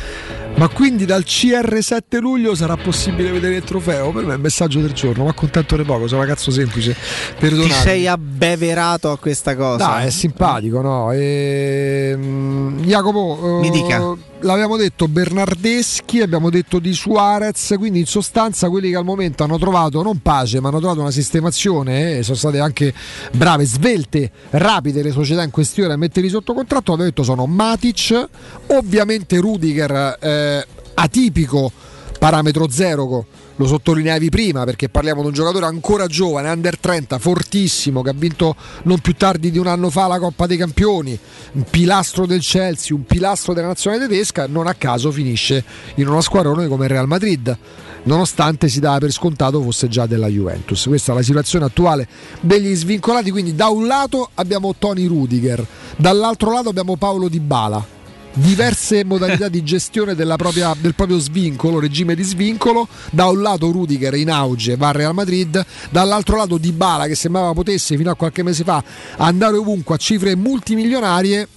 Ma 0.56 0.68
quindi 0.70 1.06
dal 1.06 1.24
CR 1.24 1.78
7 1.80 2.20
luglio 2.20 2.56
sarà 2.56 2.76
possibile 2.76 3.32
vedere 3.32 3.56
il 3.58 3.64
trofeo? 3.64 4.12
Per 4.12 4.26
me 4.26 4.32
è 4.32 4.36
il 4.36 4.42
messaggio 4.42 4.80
del 4.82 4.92
giorno, 4.94 5.26
ma 5.26 5.34
contento 5.34 5.76
di 5.78 5.84
poco, 5.84 6.08
sono 6.08 6.22
un 6.22 6.26
ragazzo 6.28 6.50
semplice. 6.52 6.94
Ti 6.94 7.00
Perdonate. 7.40 7.74
sei 7.74 8.08
abbeverato 8.08 9.12
a 9.12 9.18
questa 9.18 9.56
cosa? 9.56 9.86
Dai, 9.86 10.08
è 10.08 10.10
simpatico, 10.10 10.82
no? 10.82 11.12
Ehm, 11.12 12.82
Jacopo, 12.84 13.40
eh, 13.44 13.62
Mi 13.62 13.70
dica. 13.70 14.16
L'abbiamo 14.42 14.78
detto 14.78 15.08
Bernardeschi, 15.08 16.22
abbiamo 16.22 16.50
detto 16.50 16.80
di 16.80 16.94
Suarez, 16.94 17.76
quindi 17.78 18.00
in 18.00 18.06
sostanza 18.06 18.70
quelli 18.70 18.90
che 18.90 18.96
al 18.96 19.04
momento 19.04 19.44
hanno 19.44 19.58
trovato 19.58 20.02
non 20.04 20.22
pace, 20.22 20.60
ma 20.60 20.70
hanno 20.70 20.80
trovato 20.80 21.02
una 21.02 21.12
sistemazione, 21.12 22.18
eh, 22.18 22.24
sono 22.24 22.38
state 22.38 22.60
anche 22.60 22.94
brave, 23.32 23.66
svelte, 23.66 24.32
rapide 24.52 25.02
le 25.02 25.12
società 25.12 25.44
in 25.44 25.52
questione 25.52 25.94
a 25.94 25.98
metterli 25.98 26.30
sotto 26.30 26.54
contratto, 26.54 26.92
abbiamo 26.92 27.10
detto 27.10 27.24
sono 27.24 27.46
Matic, 27.46 28.28
ovviamente 28.68 29.38
Rudiger 29.38 30.18
eh, 30.20 30.66
atipico, 30.94 31.72
parametro 32.20 32.70
zero. 32.70 33.26
Lo 33.60 33.66
sottolineavi 33.66 34.30
prima 34.30 34.66
perché 34.66 34.88
parliamo 34.88 35.22
di 35.22 35.28
un 35.28 35.34
giocatore 35.34 35.66
ancora 35.66 36.06
giovane, 36.06 36.50
under 36.50 36.78
30, 36.78 37.18
fortissimo, 37.18 38.04
che 38.04 38.12
ha 38.12 38.16
vinto 38.16 38.56
non 38.84 39.00
più 39.00 39.16
tardi 39.16 39.50
di 39.50 39.58
un 39.58 39.66
anno 39.66 39.90
fa 39.90 40.06
la 40.06 40.20
Coppa 40.20 40.46
dei 40.46 40.58
Campioni, 40.58 41.18
un 41.54 41.64
pilastro 41.64 42.28
del 42.28 42.42
Chelsea, 42.42 42.96
un 42.96 43.04
pilastro 43.04 43.56
della 43.56 43.68
nazionale 43.68 44.08
tedesca, 44.08 44.46
non 44.48 44.68
a 44.68 44.76
caso 44.76 45.10
finisce 45.10 45.64
in 45.96 46.08
uno 46.08 46.22
squadrone 46.22 46.68
come 46.68 46.86
il 46.86 46.92
Real 46.92 47.08
Madrid, 47.08 47.58
nonostante 48.04 48.70
si 48.70 48.80
dava 48.80 49.00
per 49.00 49.12
scontato 49.12 49.60
fosse 49.64 49.88
già 49.88 50.06
della 50.06 50.28
Juventus. 50.28 50.86
Questa 50.86 51.12
è 51.12 51.16
la 51.16 51.24
situazione 51.24 51.66
attuale 51.66 52.08
degli 52.40 52.76
svincolati, 52.76 53.32
quindi 53.32 53.56
da 53.56 53.70
un 53.70 53.88
lato 53.88 54.30
abbiamo 54.36 54.76
Tony 54.78 55.08
Rudiger, 55.08 55.66
dall'altro 55.96 56.52
lato 56.52 56.70
abbiamo 56.70 56.96
Paolo 56.96 57.28
Di 57.28 57.40
Bala 57.40 57.97
diverse 58.38 59.04
modalità 59.04 59.50
di 59.50 59.64
gestione 59.64 60.16
della 60.16 60.36
propria- 60.36 60.76
del 60.80 60.96
proprio 60.96 61.18
svincolo, 61.20 61.80
regime 61.80 62.16
di 62.16 62.24
svincolo. 62.24 62.88
Da 63.12 63.28
un 63.28 63.42
lato 63.42 63.72
Rudiger 63.72 64.16
in 64.16 64.30
auge 64.30 64.76
va 64.76 64.90
al 64.90 64.94
Real 64.94 65.14
Madrid, 65.14 65.66
dall'altro 65.90 66.38
lato 66.38 66.58
Di 66.58 66.72
Bala 66.72 67.08
che 67.08 67.16
sembrava 67.16 67.54
potesse 67.54 67.98
fino 67.98 68.12
a 68.12 68.16
qualche 68.16 68.44
mese 68.44 68.64
fa 68.64 68.84
andare 69.18 69.58
ovunque 69.58 69.96
a 69.96 69.98
cifre 69.98 70.36
multimilionarie. 70.36 71.48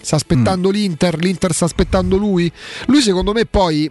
Sta 0.00 0.16
aspettando 0.16 0.70
l'Inter, 0.70 1.18
l'Inter 1.18 1.52
sta 1.52 1.66
aspettando 1.66 2.16
lui. 2.16 2.50
Lui 2.86 3.02
secondo 3.02 3.32
me 3.32 3.44
poi 3.44 3.90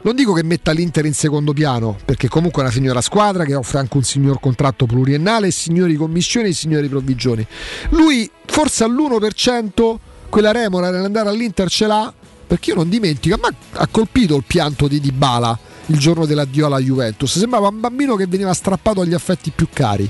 non 0.00 0.14
dico 0.14 0.32
che 0.32 0.44
metta 0.44 0.70
l'Inter 0.70 1.04
in 1.06 1.14
secondo 1.14 1.52
piano, 1.52 1.96
perché 2.04 2.28
comunque 2.28 2.62
è 2.62 2.64
una 2.66 2.74
signora 2.74 3.00
squadra 3.00 3.44
che 3.44 3.56
offre 3.56 3.78
anche 3.78 3.96
un 3.96 4.04
signor 4.04 4.38
contratto 4.38 4.86
pluriennale, 4.86 5.50
signori 5.50 5.96
commissioni 5.96 6.50
e 6.50 6.52
signori 6.52 6.88
provvigioni. 6.88 7.44
Lui 7.90 8.30
forse 8.46 8.84
all'1% 8.84 9.98
quella 10.28 10.52
remora 10.52 10.90
nell'andare 10.90 11.28
all'Inter 11.28 11.68
ce 11.68 11.86
l'ha, 11.86 12.12
perché 12.46 12.70
io 12.70 12.76
non 12.76 12.88
dimentico, 12.88 13.34
a 13.34 13.38
me 13.42 13.56
ha 13.72 13.86
colpito 13.88 14.36
il 14.36 14.44
pianto 14.46 14.88
di 14.88 15.00
Dybala 15.00 15.58
il 15.86 15.98
giorno 15.98 16.26
dell'addio 16.26 16.66
alla 16.66 16.78
Juventus, 16.78 17.38
sembrava 17.38 17.68
un 17.68 17.80
bambino 17.80 18.14
che 18.16 18.26
veniva 18.26 18.52
strappato 18.52 19.00
agli 19.00 19.14
affetti 19.14 19.50
più 19.50 19.68
cari. 19.72 20.08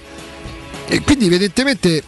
E 0.89 1.03
quindi 1.03 1.27
evidentemente 1.27 2.03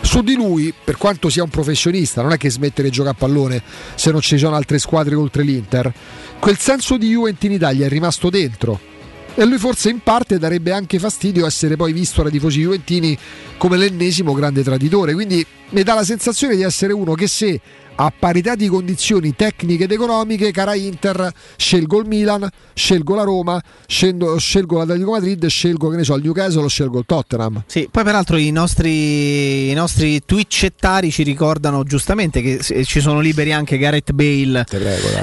su 0.00 0.22
di 0.22 0.34
lui, 0.34 0.74
per 0.84 0.96
quanto 0.96 1.28
sia 1.28 1.42
un 1.42 1.48
professionista, 1.48 2.22
non 2.22 2.32
è 2.32 2.36
che 2.36 2.50
smette 2.50 2.82
di 2.82 2.90
giocare 2.90 3.14
a 3.14 3.18
pallone 3.18 3.62
se 3.94 4.10
non 4.10 4.20
ci 4.20 4.36
sono 4.38 4.56
altre 4.56 4.78
squadre 4.78 5.14
oltre 5.14 5.42
l'Inter, 5.42 5.92
quel 6.38 6.58
senso 6.58 6.96
di 6.96 7.10
Juventus 7.10 7.48
in 7.48 7.52
Italia 7.52 7.86
è 7.86 7.88
rimasto 7.88 8.28
dentro. 8.28 8.91
E 9.34 9.44
lui 9.44 9.58
forse 9.58 9.88
in 9.88 10.00
parte 10.00 10.38
darebbe 10.38 10.72
anche 10.72 10.98
fastidio 10.98 11.46
essere 11.46 11.76
poi 11.76 11.92
visto 11.92 12.22
dai 12.22 12.30
tifosi 12.30 12.60
juventini 12.60 13.16
come 13.56 13.76
l'ennesimo 13.76 14.34
grande 14.34 14.62
traditore. 14.62 15.14
Quindi 15.14 15.44
mi 15.70 15.82
dà 15.82 15.94
la 15.94 16.04
sensazione 16.04 16.54
di 16.54 16.62
essere 16.62 16.92
uno 16.92 17.14
che 17.14 17.26
se 17.26 17.60
a 17.94 18.12
parità 18.16 18.54
di 18.54 18.68
condizioni 18.68 19.34
tecniche 19.34 19.84
ed 19.84 19.92
economiche, 19.92 20.50
cara 20.50 20.74
Inter, 20.74 21.32
scelgo 21.56 22.00
il 22.00 22.06
Milan, 22.06 22.48
scelgo 22.74 23.14
la 23.14 23.22
Roma, 23.22 23.62
scelgo, 23.86 24.38
scelgo 24.38 24.78
l'Atletico 24.78 25.12
Madrid, 25.12 25.46
scelgo 25.46 25.88
che 25.88 25.96
ne 25.96 26.04
so, 26.04 26.14
il 26.14 26.22
Newcastle 26.22 26.68
scelgo 26.68 26.98
il 26.98 27.04
Tottenham. 27.06 27.64
Sì, 27.66 27.88
poi 27.90 28.04
peraltro 28.04 28.36
i 28.36 28.50
nostri, 28.50 29.70
i 29.70 29.74
nostri 29.74 30.24
twitchettari 30.24 31.10
ci 31.10 31.22
ricordano 31.22 31.84
giustamente 31.84 32.40
che 32.40 32.84
ci 32.84 33.00
sono 33.00 33.20
liberi 33.20 33.52
anche 33.52 33.78
Gareth 33.78 34.12
Bale 34.12 34.64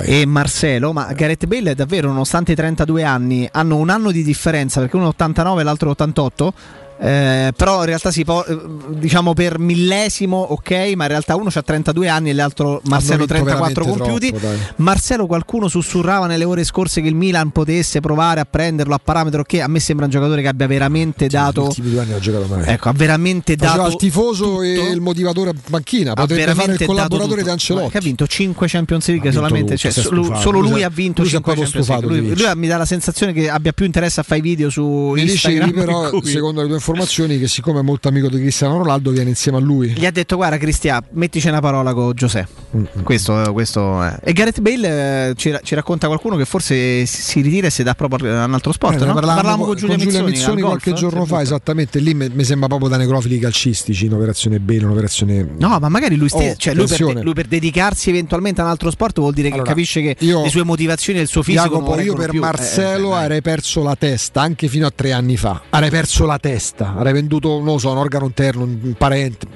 e 0.04 0.26
Marcelo, 0.26 0.94
ma 0.94 1.12
Gareth 1.14 1.46
Bale 1.46 1.72
è 1.72 1.76
davvero, 1.76 2.08
nonostante 2.10 2.54
i 2.54 2.56
32 2.56 3.04
anni, 3.04 3.48
hanno 3.52 3.78
un 3.78 3.90
anno 3.90 4.12
di 4.12 4.24
differenza 4.24 4.80
perché 4.80 4.96
uno 4.96 5.06
è 5.06 5.10
89 5.10 5.62
e 5.62 5.64
l'altro 5.64 5.88
è 5.90 5.92
88. 5.92 6.54
Eh, 7.02 7.54
però 7.56 7.80
in 7.80 7.86
realtà 7.86 8.12
si 8.12 8.26
può 8.26 8.44
eh, 8.44 8.60
diciamo 8.90 9.34
per 9.34 9.58
millesimo 9.58 10.38
ok 10.38 10.72
ma 10.96 11.04
in 11.04 11.10
realtà 11.10 11.36
uno 11.36 11.50
ha 11.54 11.62
32 11.62 12.08
anni 12.10 12.30
e 12.30 12.34
l'altro 12.34 12.82
Marcelo 12.86 13.20
vinto 13.26 13.34
34 13.34 13.84
veramente 13.84 14.04
compiuti 14.04 14.30
troppo, 14.30 14.46
dai. 14.46 14.58
Marcelo 14.78 15.26
qualcuno 15.26 15.68
sussurrava 15.68 16.28
nelle 16.28 16.44
ore 16.44 16.64
scorse 16.64 17.02
che 17.02 17.08
il 17.08 17.16
Milan 17.16 17.52
potesse 17.52 18.00
provare 18.02 18.42
a 18.42 18.46
prenderlo 18.46 18.94
a 18.94 19.00
parametro 19.02 19.44
che 19.44 19.62
a 19.62 19.68
me 19.68 19.80
sembra 19.80 20.06
un 20.06 20.12
giocatore 20.12 20.42
che 20.42 20.48
abbia 20.48 20.68
veramente 20.68 21.28
dato 21.28 21.62
Gli 21.64 21.66
ultimi 21.68 21.90
due 21.92 22.00
anni 22.02 22.14
ha 22.14 22.20
giocato 22.20 22.46
male. 22.48 22.66
ecco 22.66 22.90
ha 22.90 22.94
veramente 22.94 23.56
Faceva 23.56 23.78
dato 23.78 23.90
il 23.92 23.96
tifoso 23.98 24.62
e 24.62 24.74
il 24.92 25.02
motivatore 25.02 25.52
a 25.52 25.54
panchina, 25.70 26.12
ha 26.12 26.16
potrebbe 26.16 26.54
fare 26.54 26.74
il 26.74 26.86
collaboratore 26.86 27.30
tutto. 27.30 27.44
di 27.44 27.50
Ancelotti. 27.50 27.90
Che 27.92 27.98
ha 27.98 28.02
vinto 28.02 28.28
5 28.28 28.68
Champions 28.68 29.08
League 29.08 29.32
solamente, 29.32 29.76
tutto, 29.76 29.90
cioè, 29.90 29.92
solo, 29.92 30.36
solo 30.36 30.60
Lui 30.60 30.70
lui 30.70 30.84
ha 30.84 30.90
vinto 30.90 31.22
lui 31.22 31.30
si 31.30 31.36
è 31.36 31.40
5 31.40 31.54
proprio 31.54 31.82
Champions 31.82 32.12
League. 32.12 32.36
Lui, 32.36 32.44
lui 32.44 32.56
mi 32.56 32.68
dà 32.68 32.78
la 32.78 32.86
sensazione 32.86 33.34
che 33.34 33.50
abbia 33.50 33.72
più 33.72 33.86
interesse 33.86 34.20
a 34.20 34.24
fare 34.24 34.40
i 34.40 34.44
video 34.44 34.70
su 34.70 34.84
Mi 35.16 35.24
dicevi 35.26 35.56
Instagram. 35.56 35.72
però, 35.86 36.04
in 36.14 36.20
cui- 36.20 36.30
secondo 36.30 36.62
le 36.62 36.68
tue 36.68 36.76
informazioni, 36.76 36.88
che 36.94 37.48
siccome 37.48 37.80
è 37.80 37.84
molto 37.84 38.08
amico 38.08 38.30
di 38.30 38.38
Cristiano 38.38 38.78
Ronaldo, 38.78 39.12
viene 39.12 39.30
insieme 39.30 39.58
a 39.58 39.62
lui. 39.62 39.90
Gli 39.90 40.06
ha 40.06 40.12
detto 40.12 40.36
guarda 40.36 40.58
Cristian, 40.58 41.04
mettici 41.12 41.48
una 41.48 41.60
parola 41.60 41.94
con 41.94 42.14
Giuseppe. 42.14 42.68
Questo, 43.04 43.52
questo 43.54 44.02
è. 44.04 44.18
E 44.24 44.34
Gareth 44.34 44.60
Bale 44.62 45.30
eh, 45.30 45.34
ci, 45.36 45.56
ci 45.64 45.76
racconta 45.76 46.08
qualcuno 46.08 46.36
che 46.36 46.46
forse 46.46 47.06
si- 47.06 47.42
ritira 47.42 47.68
e 47.68 47.70
si 47.70 47.84
dà 47.84 47.94
proprio 47.96 48.40
a 48.40 48.46
un 48.46 48.54
altro 48.54 48.72
sport. 48.72 49.02
Eh, 49.02 49.06
no? 49.06 49.14
parlavamo 49.14 49.36
Parlavamo 49.42 49.66
con 49.66 49.76
Giulia 49.76 49.98
Mizzoni, 49.98 50.36
al 50.36 50.42
qualche 50.42 50.62
golf, 50.62 50.88
eh, 50.88 50.94
giorno 50.94 51.20
fa, 51.26 51.32
butta. 51.36 51.42
esattamente. 51.42 52.00
Lì 52.00 52.14
mi 52.14 52.44
sembra 52.44 52.68
proprio 52.68 52.90
da 52.90 52.98
necrofili 52.98 53.40
calcistici, 53.40 54.06
un'operazione 54.08 54.60
bene, 54.60 54.86
un'operazione. 54.86 55.48
No, 55.58 55.78
ma 55.80 55.90
magari 55.90 56.16
lui, 56.16 56.30
stesso, 56.30 56.52
Oh, 56.52 56.56
cioè 56.58 56.74
lui, 56.74 56.86
per, 56.86 56.94
attenzione. 56.96 57.24
lui 57.24 57.34
per 57.34 57.48
dedicarsi 57.48 58.10
eventualmente 58.10 58.62
a 58.62 58.66
un 58.66 58.70
altro 58.70 58.90
sport 58.92 59.20
vuol 59.20 59.34
dire 59.34 59.48
che 59.50 59.56
Allora, 59.56 59.70
capisce 59.70 60.02
che 60.02 60.16
io- 60.20 60.44
le 60.44 60.50
sue 60.50 60.64
motivazioni 60.64 61.20
e 61.20 61.22
il 61.24 61.28
suo 61.28 61.44
fisico 61.44 61.64
Jacopo, 61.64 62.00
io 62.00 62.14
per 62.16 62.30
più. 62.30 62.40
Marcelo 62.40 63.16
Eh, 63.18 63.22
avrei 63.24 63.42
perso 63.42 63.84
la 63.84 63.96
testa 63.96 64.42
anche 64.42 64.68
fino 64.68 64.86
a 64.86 64.92
tre 64.94 65.12
anni 65.12 65.38
fa. 65.38 65.62
Avrei 65.70 65.90
perso 65.90 66.26
la 66.26 66.38
testa, 66.38 66.79
avrei 66.86 67.14
venduto, 67.14 67.50
non 67.58 67.66
lo 67.66 67.78
so, 67.78 67.92
un 67.92 67.98
organo 67.98 68.26
interno, 68.26 68.64
un 68.64 68.94
parente. 68.98 69.48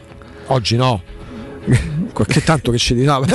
Oggi 0.48 0.76
no. 0.76 1.02
Qualche 2.14 2.42
tanto 2.44 2.72
che 2.72 2.78
ci 2.78 2.94
diciamo. 2.94 3.26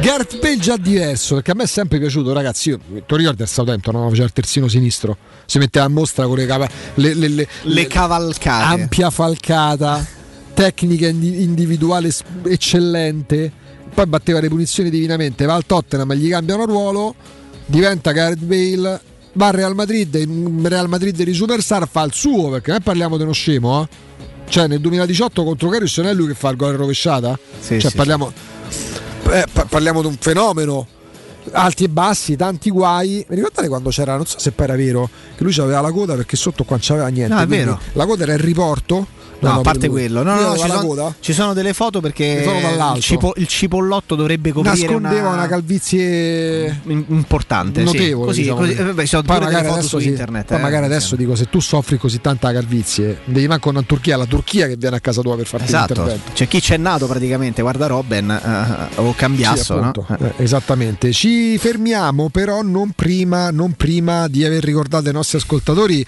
Gareth 0.00 0.38
Bale 0.40 0.58
già 0.58 0.76
diverso 0.76 1.34
perché 1.34 1.50
a 1.50 1.54
me 1.54 1.64
è 1.64 1.66
sempre 1.66 1.98
piaciuto 1.98 2.32
ragazzi 2.32 2.70
io 2.70 2.78
ti 2.78 3.16
ricordi 3.16 3.42
al 3.42 3.48
Southampton 3.48 3.94
no? 3.94 4.08
faceva 4.08 4.24
il 4.26 4.32
terzino 4.32 4.68
sinistro 4.68 5.16
si 5.46 5.58
metteva 5.58 5.84
a 5.84 5.88
mostra 5.88 6.26
con 6.26 6.36
le, 6.36 6.46
capa- 6.46 6.68
le, 6.94 7.14
le- 7.14 7.28
le- 7.28 7.48
Le 7.62 7.86
cavalcate. 7.86 8.80
ampia 8.80 9.10
falcata 9.10 10.04
tecnica 10.54 11.08
indi- 11.08 11.42
individuale 11.42 12.10
eccellente 12.44 13.50
poi 13.92 14.06
batteva 14.06 14.40
le 14.40 14.48
punizioni 14.48 14.90
divinamente 14.90 15.44
va 15.44 15.54
al 15.54 15.66
Tottenham 15.66 16.12
gli 16.14 16.28
cambiano 16.30 16.64
ruolo 16.66 17.14
diventa 17.66 18.12
Gareth 18.12 18.42
Bale 18.42 19.00
va 19.36 19.48
al 19.48 19.52
Real 19.52 19.74
Madrid 19.74 20.16
Real 20.66 20.88
Madrid 20.88 21.22
di 21.22 21.32
superstar 21.32 21.88
fa 21.88 22.02
il 22.02 22.12
suo 22.12 22.50
perché 22.50 22.70
noi 22.70 22.80
parliamo 22.80 23.16
di 23.16 23.22
uno 23.22 23.32
scemo 23.32 23.82
eh? 23.82 23.88
cioè 24.48 24.66
nel 24.66 24.80
2018 24.80 25.44
contro 25.44 25.68
Karius 25.68 25.98
non 25.98 26.08
è 26.08 26.14
lui 26.14 26.28
che 26.28 26.34
fa 26.34 26.50
il 26.50 26.56
gol 26.56 26.72
in 26.72 26.76
rovesciata? 26.76 27.38
Sì, 27.58 27.80
cioè 27.80 27.90
sì, 27.90 27.96
parliamo 27.96 28.32
eh, 29.30 29.44
pa- 29.52 29.64
parliamo 29.64 30.00
di 30.00 30.06
un 30.06 30.16
fenomeno 30.18 30.86
alti 31.52 31.84
e 31.84 31.88
bassi, 31.88 32.36
tanti 32.36 32.70
guai. 32.70 33.24
Mi 33.28 33.36
ricordate 33.36 33.68
quando 33.68 33.90
c'era, 33.90 34.16
non 34.16 34.26
so 34.26 34.38
se 34.38 34.52
poi 34.52 34.66
era 34.66 34.76
vero, 34.76 35.08
che 35.36 35.42
lui 35.44 35.54
aveva 35.58 35.80
la 35.80 35.90
coda 35.92 36.14
perché 36.14 36.36
sotto 36.36 36.64
qua 36.64 36.76
non 36.76 36.84
c'aveva 36.86 37.08
niente. 37.08 37.34
No, 37.34 37.40
è 37.40 37.46
vero. 37.46 37.80
La 37.92 38.06
coda 38.06 38.22
era 38.24 38.32
il 38.34 38.40
riporto. 38.40 39.06
No, 39.38 39.58
a 39.58 39.60
parte 39.60 39.90
quello, 39.90 40.22
no, 40.22 40.34
no, 40.34 40.40
no, 40.40 40.56
ci, 40.56 40.66
la 40.66 40.74
sono, 40.76 40.86
coda. 40.88 41.14
ci 41.20 41.32
sono 41.34 41.52
delle 41.52 41.74
foto 41.74 42.00
perché 42.00 42.42
il, 42.94 43.02
cipo- 43.02 43.34
il 43.36 43.46
cipollotto 43.46 44.14
dovrebbe 44.14 44.50
coprire 44.50 44.76
Nascondeva 44.76 45.28
una, 45.28 45.36
una, 45.36 45.46
calvizie 45.46 46.80
importante, 46.86 47.80
sì. 47.80 47.84
notevole. 47.84 48.26
Così, 48.28 48.40
diciamo. 48.40 48.58
così, 48.60 48.72
eh, 48.72 48.82
vabbè, 48.82 49.06
Poi 49.06 49.38
magari 49.40 49.66
foto 49.66 49.72
adesso 49.78 49.88
su 49.88 49.98
sì. 49.98 50.08
internet. 50.08 50.46
Poi 50.46 50.56
eh, 50.56 50.60
magari 50.62 50.84
adesso 50.86 51.16
dico: 51.16 51.34
se 51.36 51.50
tu 51.50 51.60
soffri 51.60 51.98
così 51.98 52.22
tanta 52.22 52.50
calvizie, 52.50 53.18
devi 53.26 53.46
manco 53.46 53.68
andare 53.68 53.86
in 53.86 53.94
Turchia, 53.94 54.16
la 54.16 54.24
Turchia 54.24 54.66
che 54.68 54.76
viene 54.76 54.96
a 54.96 55.00
casa 55.00 55.20
tua 55.20 55.36
per 55.36 55.46
farti 55.46 55.66
Esatto, 55.66 55.92
l'intervento. 55.92 56.32
c'è 56.32 56.48
chi 56.48 56.60
c'è 56.60 56.78
nato 56.78 57.06
praticamente, 57.06 57.60
guarda 57.60 57.86
Robben 57.88 58.30
eh, 58.30 59.00
o 59.00 59.14
Cambiasso, 59.14 59.74
Sì, 59.74 59.80
no? 59.80 60.06
Eh, 60.18 60.32
esattamente. 60.42 61.12
Ci 61.12 61.35
fermiamo, 61.58 62.28
però 62.28 62.62
non 62.62 62.90
prima, 62.90 63.50
non 63.50 63.72
prima 63.72 64.28
di 64.28 64.44
aver 64.44 64.62
ricordato 64.64 65.06
ai 65.08 65.12
nostri 65.12 65.38
ascoltatori. 65.38 66.04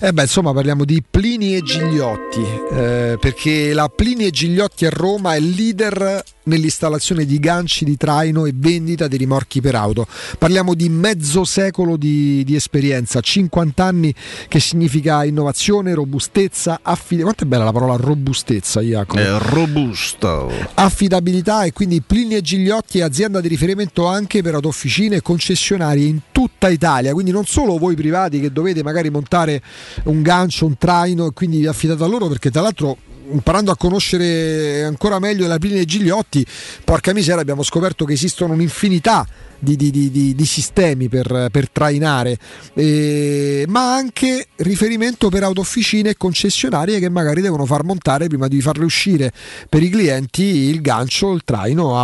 Eh 0.00 0.12
beh, 0.12 0.22
insomma, 0.22 0.52
parliamo 0.52 0.84
di 0.84 1.02
Plini 1.08 1.56
e 1.56 1.62
Gigliotti. 1.62 2.40
eh, 2.72 3.16
perché 3.20 3.72
la 3.72 3.88
Plini 3.88 4.26
e 4.26 4.30
Gigliotti 4.30 4.86
a 4.86 4.90
Roma 4.90 5.34
è 5.34 5.40
leader 5.40 6.22
nell'installazione 6.44 7.24
di 7.24 7.38
ganci 7.38 7.84
di 7.84 7.96
traino 7.96 8.46
e 8.46 8.52
vendita 8.54 9.08
di 9.08 9.16
rimorchi 9.16 9.60
per 9.60 9.74
auto. 9.74 10.06
Parliamo 10.38 10.74
di 10.74 10.88
mezzo 10.88 11.44
secolo 11.44 11.96
di, 11.96 12.42
di 12.44 12.54
esperienza, 12.54 13.20
50 13.20 13.84
anni 13.84 14.14
che 14.48 14.60
significa 14.60 15.24
innovazione, 15.24 15.94
robustezza, 15.94 16.80
affidabilità. 16.82 17.22
Quanto 17.22 17.44
è 17.44 17.46
bella 17.46 17.64
la 17.64 17.72
parola 17.72 17.96
robustezza, 17.96 18.80
Jacopo? 18.80 19.20
È 19.20 19.38
robusto. 19.38 20.50
affidabilità 20.74 21.64
e 21.64 21.72
quindi 21.72 22.00
Plini 22.00 22.34
e 22.34 22.40
Gigliotti 22.40 22.98
è 22.98 23.02
azienda 23.02 23.40
di 23.40 23.48
riferimento 23.48 24.06
anche 24.06 24.42
per 24.42 24.54
autofficine 24.54 25.16
e 25.16 25.22
concessionarie 25.22 26.06
in 26.06 26.20
tutta 26.32 26.68
Italia, 26.68 27.12
quindi 27.12 27.30
non 27.30 27.44
solo 27.44 27.78
voi 27.78 27.94
privati 27.94 28.40
che 28.40 28.52
dovete 28.52 28.82
magari 28.82 29.10
montare 29.10 29.62
un 30.04 30.22
gancio, 30.22 30.66
un 30.66 30.76
traino 30.76 31.26
e 31.26 31.32
quindi 31.32 31.58
vi 31.58 31.66
affidate 31.66 32.02
a 32.02 32.06
loro 32.06 32.28
perché 32.28 32.50
tra 32.50 32.62
l'altro 32.62 32.96
imparando 33.30 33.70
a 33.70 33.76
conoscere 33.76 34.84
ancora 34.84 35.18
meglio 35.18 35.46
la 35.46 35.58
Plini 35.58 35.80
e 35.80 35.84
Gigliotti, 35.84 36.44
porca 36.84 37.12
miseria 37.12 37.40
abbiamo 37.40 37.62
scoperto 37.62 38.04
che 38.04 38.14
esistono 38.14 38.54
un'infinità 38.54 39.26
di, 39.62 39.76
di- 39.76 40.10
di- 40.10 40.34
di- 40.34 40.44
sistemi 40.44 41.08
per, 41.08 41.48
per 41.52 41.70
trainare, 41.70 42.36
eh, 42.74 43.64
ma 43.68 43.94
anche 43.94 44.48
riferimento 44.56 45.28
per 45.28 45.44
autofficine 45.44 46.10
e 46.10 46.16
concessionarie 46.16 46.98
che 46.98 47.08
magari 47.08 47.40
devono 47.40 47.64
far 47.64 47.84
montare 47.84 48.26
prima 48.26 48.48
di 48.48 48.60
farle 48.60 48.84
uscire 48.84 49.32
per 49.68 49.82
i 49.82 49.88
clienti 49.88 50.42
il 50.42 50.80
gancio, 50.80 51.32
il 51.32 51.42
traino 51.44 51.94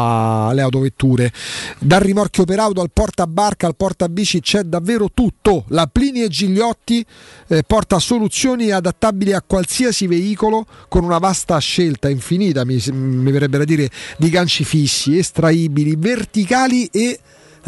alle 0.49 0.63
autovetture. 0.63 1.33
Dal 1.81 2.01
rimorchio 2.01 2.45
per 2.45 2.61
auto 2.61 2.81
al 2.81 2.91
portabarca 2.93 3.67
al 3.67 3.75
portabici 3.75 4.41
c'è 4.41 4.63
davvero 4.63 5.11
tutto. 5.13 5.65
La 5.69 5.89
Plini 5.91 6.23
e 6.23 6.29
Gigliotti 6.29 7.05
eh, 7.49 7.65
porta 7.67 7.99
soluzioni 7.99 8.71
adattabili 8.71 9.33
a 9.33 9.43
qualsiasi 9.45 10.07
veicolo 10.07 10.65
con 10.89 11.03
una 11.03 11.19
vasta 11.19 11.59
scelta 11.59 12.09
infinita, 12.09 12.65
mi, 12.65 12.81
mi 12.93 13.33
verrebbe 13.33 13.59
da 13.59 13.65
dire, 13.65 13.91
di 14.17 14.31
ganci 14.31 14.65
fissi, 14.65 15.19
estraibili, 15.19 15.97
verticali 15.97 16.89
e 16.93 17.19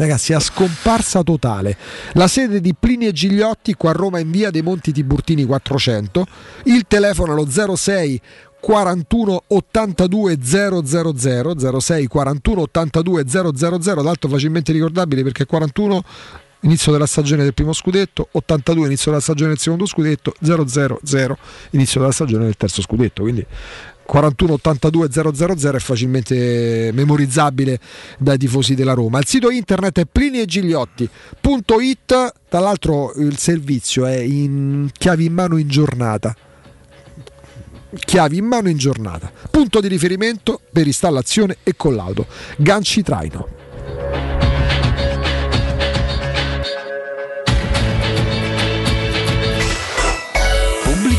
Ragazzi, 0.01 0.33
a 0.33 0.39
scomparsa 0.39 1.21
totale. 1.21 1.77
La 2.13 2.27
sede 2.27 2.59
di 2.59 2.73
Plini 2.73 3.05
e 3.05 3.11
Gigliotti 3.11 3.75
qua 3.75 3.91
a 3.91 3.93
Roma 3.93 4.17
in 4.17 4.31
via 4.31 4.49
dei 4.49 4.63
Monti 4.63 4.91
Tiburtini 4.91 5.45
400. 5.45 6.25
Il 6.63 6.85
telefono 6.87 7.33
è 7.33 7.35
lo 7.35 7.75
06 7.75 8.21
41 8.59 9.43
82 9.45 10.37
000 10.41 10.83
06 11.79 12.07
41 12.07 12.61
82 12.61 13.23
000 13.27 13.51
d'altro 14.01 14.29
facilmente 14.29 14.71
ricordabile 14.71 15.21
perché 15.21 15.45
41 15.45 16.03
inizio 16.61 16.91
della 16.91 17.05
stagione 17.05 17.43
del 17.43 17.53
primo 17.53 17.73
scudetto 17.73 18.27
82 18.31 18.85
inizio 18.85 19.11
della 19.11 19.23
stagione 19.23 19.49
del 19.49 19.59
secondo 19.59 19.85
scudetto 19.85 20.33
000 20.41 21.37
inizio 21.71 21.99
della 21.99 22.11
stagione 22.11 22.45
del 22.45 22.55
terzo 22.55 22.81
scudetto 22.81 23.23
quindi 23.23 23.45
41 24.11 24.53
82 24.55 25.09
000 25.09 25.31
è 25.77 25.79
facilmente 25.79 26.91
memorizzabile 26.93 27.79
dai 28.17 28.37
tifosi 28.37 28.75
della 28.75 28.91
Roma. 28.91 29.19
Il 29.19 29.25
sito 29.25 29.49
internet 29.49 29.99
è 29.99 30.05
pliniegigliotti.it, 30.05 32.33
tra 32.49 32.59
l'altro 32.59 33.13
il 33.13 33.37
servizio 33.37 34.05
è 34.05 34.17
in 34.17 34.89
chiavi 34.91 35.23
in 35.23 35.33
mano 35.33 35.55
in 35.55 35.69
giornata. 35.69 36.35
Chiavi 37.93 38.35
in 38.35 38.45
mano 38.45 38.67
in 38.67 38.77
giornata. 38.77 39.31
Punto 39.49 39.79
di 39.79 39.87
riferimento 39.87 40.59
per 40.73 40.87
installazione 40.87 41.59
e 41.63 41.77
collaudo. 41.77 42.27
Ganci 42.57 43.03
traino. 43.03 44.40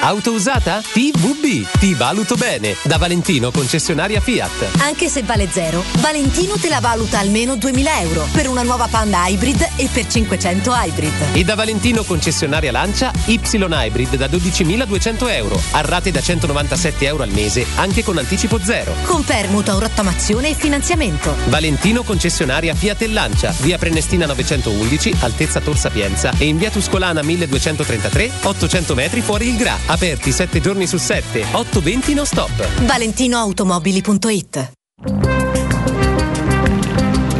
Auto 0.00 0.32
usata? 0.32 0.80
TVB. 0.80 1.78
Ti 1.78 1.94
valuto 1.94 2.34
bene. 2.34 2.74
Da 2.82 2.96
Valentino, 2.96 3.50
concessionaria 3.52 4.20
Fiat. 4.20 4.80
Anche 4.80 5.08
se 5.08 5.22
vale 5.22 5.48
zero, 5.48 5.84
Valentino 5.98 6.56
te 6.56 6.68
la 6.68 6.80
valuta 6.80 7.18
almeno 7.20 7.56
2000 7.56 8.00
euro 8.00 8.26
per 8.32 8.48
una 8.48 8.62
nuova 8.62 8.88
Panda 8.88 9.28
Hybrid 9.28 9.68
e 9.76 9.88
per 9.92 10.06
500 10.08 10.72
Hybrid. 10.74 11.12
E 11.34 11.44
da 11.44 11.54
Valentino, 11.54 12.02
concessionaria 12.02 12.72
Lancia, 12.72 13.12
Y 13.26 13.38
Hybrid 13.44 14.16
da 14.16 14.26
12.200 14.26 15.30
euro. 15.30 15.60
A 15.72 15.82
rate 15.82 16.10
da 16.10 16.20
197 16.20 17.04
euro 17.04 17.22
al 17.22 17.30
mese, 17.30 17.64
anche 17.76 18.02
con 18.02 18.18
anticipo 18.18 18.58
zero. 18.58 18.94
Con 19.04 19.22
permuta, 19.22 19.74
rottamazione 19.74 20.48
e 20.48 20.54
finanziamento. 20.54 21.36
Valentino, 21.46 22.02
concessionaria 22.02 22.74
Fiat 22.74 23.02
e 23.02 23.08
Lancia. 23.08 23.54
Via 23.60 23.78
Prenestina 23.78 24.26
911, 24.26 25.14
altezza 25.20 25.60
Tor 25.60 25.76
Sapienza. 25.76 26.32
E 26.38 26.46
in 26.46 26.58
via 26.58 26.70
Tuscolana 26.70 27.22
1233, 27.22 28.30
800 28.42 28.94
metri 28.94 29.20
fuori 29.20 29.48
il 29.48 29.56
Gra. 29.56 29.81
Aperti 29.86 30.32
7 30.32 30.60
giorni 30.60 30.86
su 30.86 30.98
7, 30.98 31.46
820 31.52 32.14
no 32.14 32.24
stop. 32.24 32.50
ValentinoAutomobili.it 32.86 34.72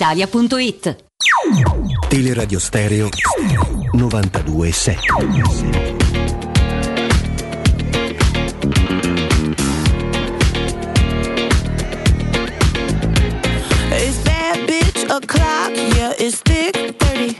radioitalia.it 0.00 1.04
Teleradio 2.08 2.58
Stereo 2.58 3.08
927 3.92 4.98
O'clock, 15.10 15.72
yeah, 15.74 16.12
it's 16.20 16.40
thick 16.42 16.76
30. 17.00 17.36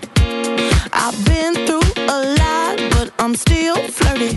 I've 0.93 1.15
been 1.25 1.55
through 1.67 1.87
a 2.09 2.35
lot, 2.35 2.81
but 2.91 3.13
I'm 3.21 3.37
still 3.37 3.77
flirty. 3.77 4.37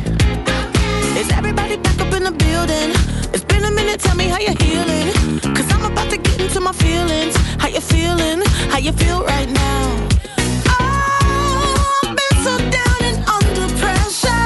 Is 1.20 1.32
everybody 1.32 1.78
back 1.78 2.00
up 2.00 2.14
in 2.14 2.26
the 2.26 2.32
building? 2.32 2.92
It's 3.34 3.44
been 3.44 3.64
a 3.64 3.72
minute, 3.72 4.02
tell 4.02 4.16
me 4.16 4.28
how 4.28 4.38
you're 4.38 4.54
healing. 4.62 5.12
Cause 5.56 5.66
I'm 5.72 5.92
about 5.92 6.12
to 6.12 6.23
into 6.54 6.62
my 6.62 6.72
feelings. 6.74 7.36
How 7.58 7.68
you 7.68 7.82
feeling? 7.82 8.44
How 8.70 8.78
you 8.78 8.92
feel 8.92 9.24
right 9.24 9.50
now? 9.50 10.08
Oh, 10.68 12.00
I've 12.04 12.16
been 12.16 12.44
so 12.44 12.58
down 12.70 13.00
and 13.02 13.28
under 13.28 13.68
pressure. 13.80 14.43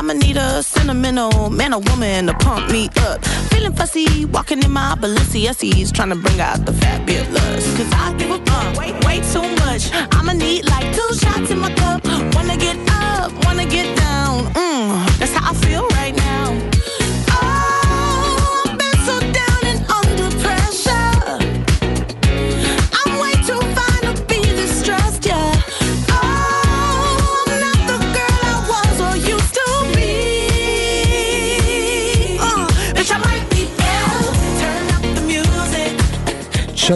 I'ma 0.00 0.14
need 0.14 0.38
a 0.38 0.62
sentimental 0.62 1.50
man 1.50 1.74
or 1.74 1.80
woman 1.80 2.28
to 2.28 2.32
pump 2.32 2.72
me 2.72 2.88
up. 3.00 3.22
Feeling 3.50 3.74
fussy, 3.74 4.24
walking 4.24 4.62
in 4.62 4.70
my 4.70 4.94
Balenciennes, 4.98 5.92
trying 5.92 6.08
to 6.08 6.16
bring 6.16 6.40
out 6.40 6.64
the 6.64 6.72
fabulous. 6.72 7.76
Cause 7.76 7.92
I 7.92 8.14
give 8.16 8.30
a 8.30 8.38
fuck 8.46 8.78
way, 8.78 8.92
way 9.04 9.20
too 9.30 9.46
much. 9.66 9.90
I'ma 10.12 10.32
need 10.32 10.64
like 10.70 10.90
two 10.96 11.14
shots 11.16 11.50
in 11.50 11.58
my 11.58 11.70
cup. 11.74 12.39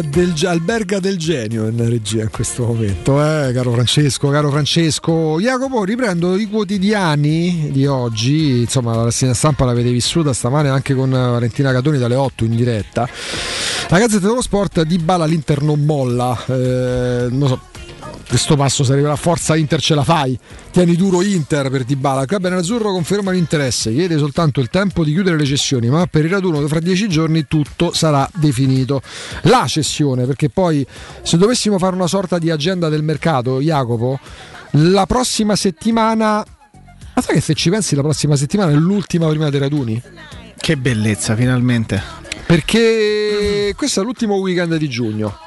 Del, 0.01 0.35
alberga 0.47 0.99
del 0.99 1.19
genio 1.19 1.67
in 1.67 1.89
regia 1.89 2.23
in 2.23 2.31
questo 2.31 2.65
momento, 2.65 3.21
eh, 3.21 3.53
caro 3.53 3.73
Francesco, 3.73 4.29
caro 4.31 4.51
Francesco. 4.51 5.39
Jacopo, 5.39 5.85
riprendo 5.85 6.37
i 6.37 6.49
quotidiani 6.49 7.71
di 7.71 7.87
oggi, 7.87 8.61
insomma 8.61 8.95
la 8.95 9.05
rassegna 9.05 9.35
stampa 9.35 9.65
l'avete 9.65 9.91
vissuta 9.91 10.33
stamane 10.33 10.69
anche 10.69 10.95
con 10.95 11.11
Valentina 11.11 11.73
Catoni 11.73 11.99
dalle 11.99 12.17
8 12.17 12.45
in 12.45 12.57
diretta. 12.57 13.09
La 13.89 13.99
Gazzetta 13.99 14.27
dello 14.27 14.43
Sport 14.43 14.83
di 14.83 14.99
Bala 14.99 15.27
l'Inter 15.27 15.63
non 15.63 15.85
molla, 15.85 16.37
eh, 16.47 17.27
non 17.31 17.49
so, 17.49 17.61
questo 18.27 18.57
passo 18.57 18.85
sarebbe 18.85 19.07
la 19.07 19.17
forza 19.17 19.55
Inter 19.57 19.81
ce 19.81 19.95
la 19.95 20.03
fai 20.05 20.39
tieni 20.71 20.97
duro 20.97 21.23
Inter 21.23 21.71
per 21.71 21.85
Dybala 21.85 22.27
qua 22.27 22.39
bene 22.41 22.57
Azzurro 22.57 22.91
conferma 22.93 23.31
l'interesse 23.31 23.93
chiede 23.93 24.19
soltanto 24.19 24.61
il 24.61 24.69
tempo 24.71 25.05
di 25.05 25.13
chiudere 25.13 25.37
le 25.37 25.45
cessioni 25.45 25.89
ma 25.89 26.07
per 26.07 26.25
il 26.25 26.31
raduno 26.31 26.67
fra 26.67 26.81
dieci 26.81 27.09
giorni 27.09 27.47
tutto 27.47 27.93
sarà 27.93 28.29
definito 28.35 29.03
la 29.43 29.67
cessione 29.67 30.25
perché 30.25 30.49
poi 30.49 30.87
se 31.23 31.37
dovessimo 31.37 31.79
fare 31.79 31.95
una 31.95 32.07
sorta 32.07 32.39
di 32.39 32.51
agenda 32.51 32.89
del 32.89 33.03
mercato 33.03 33.61
Jacopo 33.61 34.19
la 34.73 35.07
prossima 35.07 35.55
settimana 35.55 36.45
ma 37.17 37.23
sai 37.23 37.35
che 37.37 37.41
se 37.41 37.55
ci 37.55 37.71
pensi 37.71 37.95
la 37.95 38.03
prossima 38.03 38.35
settimana 38.37 38.73
è 38.73 38.75
l'ultima 38.75 39.29
prima 39.29 39.49
dei 39.51 39.61
raduni 39.61 40.03
Che 40.57 40.77
bellezza, 40.77 41.37
finalmente. 41.37 42.03
perché 42.47 43.73
questo 43.77 44.01
è 44.01 44.05
l'ultimo 44.05 44.37
weekend 44.37 44.77
di 44.77 44.89
giugno. 44.89 45.39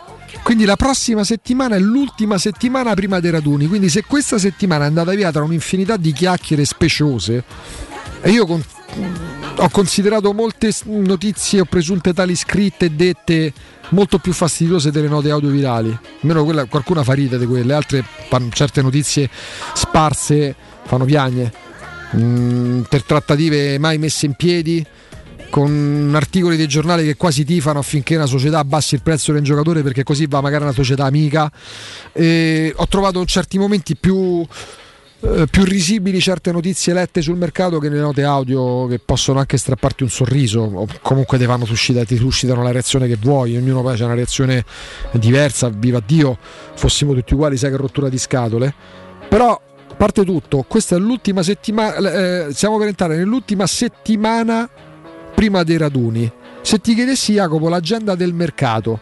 Quindi 0.47 0.63
la 0.63 0.77
prossima 0.77 1.25
settimana 1.25 1.75
è 1.75 1.79
l'ultima 1.79 2.37
settimana 2.37 2.93
prima 2.93 3.19
dei 3.19 3.31
raduni. 3.31 3.67
Quindi 3.67 3.89
se 3.89 4.05
questa 4.05 4.37
settimana 4.37 4.85
è 4.85 4.87
andata 4.87 5.11
via 5.11 5.29
tra 5.29 5.43
un'infinità 5.43 5.97
di 5.97 6.13
chiacchiere 6.13 6.63
speciose, 6.63 7.43
e 8.21 8.31
io 8.31 8.45
con- 8.45 8.63
ho 9.57 9.69
considerato 9.69 10.31
molte 10.31 10.71
notizie 10.85 11.59
o 11.59 11.65
presunte 11.65 12.13
tali 12.13 12.33
scritte 12.37 12.85
e 12.85 12.91
dette 12.91 13.51
molto 13.89 14.19
più 14.19 14.31
fastidiose 14.31 14.89
delle 14.89 15.09
note 15.09 15.31
audio 15.31 15.49
virali. 15.49 15.89
Almeno 16.21 16.45
quella, 16.45 16.63
qualcuna 16.63 17.03
fa 17.03 17.11
ride 17.11 17.37
di 17.37 17.45
quelle, 17.45 17.73
altre 17.73 18.05
certe 18.51 18.81
notizie 18.81 19.29
sparse 19.73 20.55
fanno 20.85 21.03
piagne. 21.03 21.51
Mm, 22.15 22.83
per 22.83 23.03
trattative 23.03 23.77
mai 23.79 23.97
messe 23.97 24.25
in 24.25 24.35
piedi 24.35 24.85
con 25.49 26.11
articoli 26.15 26.57
dei 26.57 26.67
giornali 26.67 27.03
che 27.03 27.15
quasi 27.15 27.43
tifano 27.43 27.79
affinché 27.79 28.15
una 28.15 28.25
società 28.25 28.59
abbassi 28.59 28.95
il 28.95 29.01
prezzo 29.01 29.31
del 29.31 29.43
giocatore 29.43 29.81
perché 29.81 30.03
così 30.03 30.25
va 30.27 30.41
magari 30.41 30.63
una 30.63 30.73
società 30.73 31.05
amica. 31.05 31.51
E 32.11 32.73
ho 32.75 32.87
trovato 32.87 33.19
in 33.19 33.25
certi 33.25 33.57
momenti 33.57 33.95
più, 33.95 34.45
eh, 35.21 35.47
più 35.49 35.63
risibili 35.63 36.19
certe 36.19 36.51
notizie 36.51 36.93
lette 36.93 37.21
sul 37.21 37.37
mercato 37.37 37.79
che 37.79 37.89
nelle 37.89 38.01
note 38.01 38.23
audio 38.23 38.87
che 38.87 38.99
possono 38.99 39.39
anche 39.39 39.57
strapparti 39.57 40.03
un 40.03 40.09
sorriso 40.09 40.61
o 40.61 40.87
comunque 41.01 41.37
ti 41.37 41.45
fanno 41.45 41.65
suscitare, 41.65 42.05
ti 42.05 42.17
suscitano 42.17 42.61
la 42.61 42.71
reazione 42.71 43.07
che 43.07 43.17
vuoi, 43.19 43.57
ognuno 43.57 43.81
poi 43.81 43.99
ha 43.99 44.05
una 44.05 44.13
reazione 44.13 44.63
diversa, 45.11 45.69
viva 45.69 46.01
Dio, 46.05 46.37
fossimo 46.75 47.13
tutti 47.13 47.33
uguali, 47.33 47.57
sai 47.57 47.71
che 47.71 47.77
rottura 47.77 48.09
di 48.09 48.17
scatole. 48.17 48.73
Però 49.27 49.51
a 49.51 49.95
parte 49.95 50.23
tutto, 50.23 50.63
questa 50.67 50.95
è 50.95 50.99
l'ultima 50.99 51.41
settimana, 51.41 52.45
eh, 52.47 52.53
stiamo 52.53 52.77
per 52.77 52.87
entrare 52.87 53.17
nell'ultima 53.17 53.65
settimana 53.65 54.69
prima 55.37 55.61
dei 55.61 55.77
raduni. 55.77 56.31
Se 56.63 56.79
ti 56.79 56.95
chiedessi 56.95 57.33
Jacopo 57.33 57.69
l'agenda 57.69 58.15
del 58.15 58.33
mercato, 58.33 58.99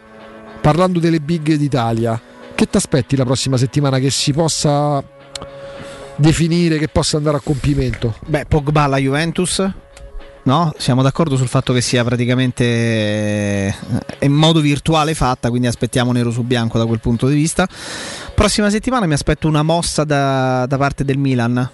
parlando 0.60 1.00
delle 1.00 1.22
big 1.22 1.54
d'Italia, 1.54 2.22
che 2.54 2.66
ti 2.66 2.76
aspetti 2.76 3.16
la 3.16 3.24
prossima 3.24 3.56
settimana 3.56 4.00
che 4.00 4.10
si 4.10 4.34
possa 4.34 5.02
definire, 6.18 6.78
che 6.78 6.90
possa 6.90 7.16
andare 7.16 7.38
a 7.38 7.40
compimento? 7.40 8.16
Beh, 8.26 8.48
Pogba 8.50 8.82
alla 8.82 8.98
Juventus. 8.98 9.66
No, 10.44 10.74
siamo 10.78 11.02
d'accordo 11.02 11.38
sul 11.38 11.48
fatto 11.48 11.72
che 11.72 11.80
sia 11.80 12.04
praticamente 12.04 12.64
eh, 12.66 13.76
in 14.20 14.34
modo 14.34 14.60
virtuale 14.60 15.14
fatta, 15.14 15.50
quindi 15.50 15.68
aspettiamo 15.68 16.12
nero 16.12 16.32
su 16.32 16.44
bianco 16.44 16.78
da 16.78 16.86
quel 16.86 17.00
punto 17.00 17.28
di 17.28 17.36
vista. 17.36 17.66
Prossima 18.36 18.70
settimana 18.70 19.06
mi 19.06 19.14
aspetto 19.14 19.48
una 19.48 19.64
mossa 19.64 20.04
da, 20.04 20.66
da 20.68 20.78
parte 20.78 21.06
del 21.06 21.18
Milan. 21.18 21.72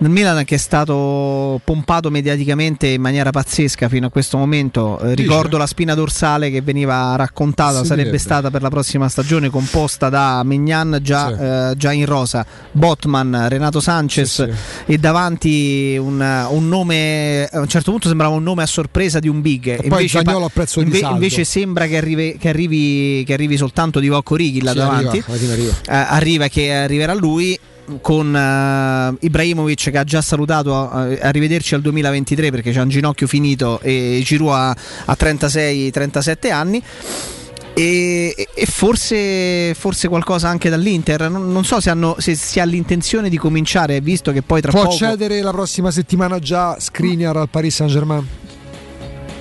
Nel 0.00 0.12
Milan 0.12 0.44
che 0.44 0.54
è 0.54 0.58
stato 0.58 1.60
pompato 1.64 2.08
mediaticamente 2.08 2.86
in 2.86 3.00
maniera 3.00 3.30
pazzesca 3.30 3.88
fino 3.88 4.06
a 4.06 4.10
questo 4.10 4.36
momento. 4.38 4.96
Eh, 5.00 5.14
ricordo 5.16 5.56
la 5.56 5.66
spina 5.66 5.94
dorsale 5.94 6.50
che 6.52 6.60
veniva 6.62 7.16
raccontata, 7.16 7.80
Si 7.80 7.86
sarebbe 7.86 8.02
direbbe. 8.10 8.18
stata 8.18 8.48
per 8.50 8.62
la 8.62 8.68
prossima 8.68 9.08
stagione 9.08 9.50
composta 9.50 10.08
da 10.08 10.42
Mignan 10.44 11.00
già, 11.02 11.70
eh, 11.70 11.76
già 11.76 11.90
in 11.90 12.06
rosa, 12.06 12.46
Botman, 12.70 13.48
Renato 13.48 13.80
Sanchez 13.80 14.48
e 14.86 14.98
davanti 14.98 15.96
un, 16.00 16.46
un 16.48 16.68
nome, 16.68 17.46
a 17.50 17.58
un 17.58 17.66
certo 17.68 17.90
punto 17.90 18.06
sembrava 18.06 18.36
un 18.36 18.44
nome 18.44 18.62
a 18.62 18.66
sorpresa 18.66 19.18
di 19.18 19.26
un 19.26 19.40
big. 19.40 19.78
prezzo 20.52 20.80
di 20.80 20.92
saldo. 21.00 21.14
invece 21.16 21.42
sembra 21.42 21.86
che 21.88 21.96
arrivi, 21.96 22.36
che 22.38 22.48
arrivi, 22.48 23.24
che 23.26 23.32
arrivi 23.32 23.56
soltanto 23.56 23.98
di 23.98 24.06
Vocco 24.08 24.36
Righi 24.36 24.62
là 24.62 24.70
Sì, 24.70 24.76
davanti 24.76 25.24
arriva, 25.26 25.52
arriva. 25.54 25.72
eh, 25.72 26.06
arriva 26.14 26.44
e 26.44 26.48
che 26.50 26.72
arriverà 26.72 27.14
lui 27.14 27.58
con 28.00 28.34
eh, 28.34 29.26
Ibrahimovic 29.26 29.90
che 29.90 29.98
ha 29.98 30.04
già 30.04 30.20
salutato 30.20 31.08
eh, 31.08 31.18
arrivederci 31.22 31.74
al 31.74 31.80
2023 31.80 32.50
perché 32.50 32.72
c'è 32.72 32.80
un 32.80 32.88
ginocchio 32.88 33.26
finito 33.26 33.80
e 33.80 34.20
Giroud 34.24 34.52
ha, 34.52 34.70
ha 34.70 35.16
36-37 35.18 36.52
anni. 36.52 36.82
E, 37.74 38.34
e 38.54 38.66
forse, 38.66 39.72
forse 39.74 40.08
qualcosa 40.08 40.48
anche 40.48 40.68
dall'Inter. 40.68 41.30
Non, 41.30 41.52
non 41.52 41.64
so 41.64 41.80
se, 41.80 41.90
hanno, 41.90 42.16
se 42.18 42.34
si 42.34 42.58
ha 42.58 42.64
l'intenzione 42.64 43.28
di 43.28 43.36
cominciare 43.36 44.00
visto 44.00 44.32
che 44.32 44.42
poi 44.42 44.60
tra 44.60 44.72
Può 44.72 44.82
poco 44.82 44.94
accedere 44.94 45.40
la 45.42 45.52
prossima 45.52 45.92
settimana 45.92 46.40
già 46.40 46.76
Skriniar 46.80 47.36
al 47.36 47.48
Paris 47.48 47.76
Saint 47.76 47.92
Germain? 47.92 48.26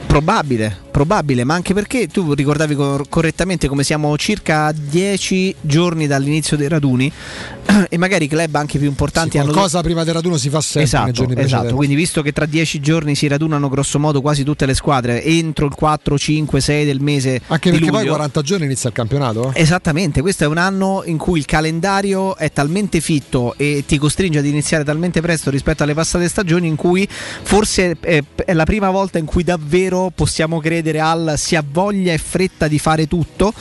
Probabile, 0.05 0.86
probabile, 0.97 1.43
ma 1.43 1.53
anche 1.53 1.75
perché 1.75 2.07
tu 2.07 2.33
ricordavi 2.33 2.73
cor- 2.73 3.07
correttamente 3.07 3.67
come 3.67 3.83
siamo 3.83 4.17
circa 4.17 4.65
a 4.65 4.71
10 4.73 5.57
giorni 5.61 6.07
dall'inizio 6.07 6.57
dei 6.57 6.67
raduni 6.67 7.11
e 7.87 7.97
magari 7.97 8.25
i 8.25 8.27
club 8.27 8.55
anche 8.55 8.79
più 8.79 8.87
importanti 8.87 9.37
hanno 9.37 9.51
Qualcosa 9.51 9.81
prima 9.81 10.03
del 10.03 10.15
raduno 10.15 10.37
si 10.37 10.49
fa 10.49 10.59
sempre 10.59 10.81
Esatto, 10.81 11.39
esatto. 11.39 11.75
quindi 11.75 11.93
visto 11.93 12.23
che 12.23 12.31
tra 12.31 12.47
10 12.47 12.79
giorni 12.79 13.13
si 13.13 13.27
radunano 13.27 13.69
grosso 13.69 13.99
modo 13.99 14.21
quasi 14.21 14.43
tutte 14.43 14.65
le 14.65 14.73
squadre 14.73 15.23
entro 15.23 15.67
il 15.67 15.75
4, 15.75 16.17
5, 16.17 16.59
6 16.59 16.85
del 16.85 16.99
mese 16.99 17.41
Anche 17.45 17.69
perché 17.69 17.91
poi 17.91 17.99
luglio, 17.99 18.13
40 18.13 18.41
giorni 18.41 18.65
inizia 18.65 18.89
il 18.89 18.95
campionato? 18.95 19.51
Esattamente, 19.53 20.21
questo 20.21 20.45
è 20.45 20.47
un 20.47 20.57
anno 20.57 21.03
in 21.05 21.17
cui 21.17 21.37
il 21.37 21.45
calendario 21.45 22.35
è 22.37 22.51
talmente 22.51 23.01
fitto 23.01 23.53
e 23.55 23.83
ti 23.85 23.99
costringe 23.99 24.39
ad 24.39 24.45
iniziare 24.45 24.83
talmente 24.83 25.21
presto 25.21 25.51
rispetto 25.51 25.83
alle 25.83 25.93
passate 25.93 26.27
stagioni 26.27 26.67
in 26.67 26.75
cui 26.75 27.07
forse 27.07 27.97
è 27.99 28.23
la 28.53 28.65
prima 28.65 28.89
volta 28.89 29.19
in 29.19 29.25
cui 29.25 29.43
davvero 29.43 30.11
possiamo 30.15 30.59
credere 30.59 30.85
chiedere 30.87 30.99
al 30.99 31.33
si 31.37 31.55
ha 31.55 31.63
voglia 31.69 32.13
e 32.13 32.17
fretta 32.17 32.67
di 32.67 32.79
fare 32.79 33.07
tutto 33.07 33.53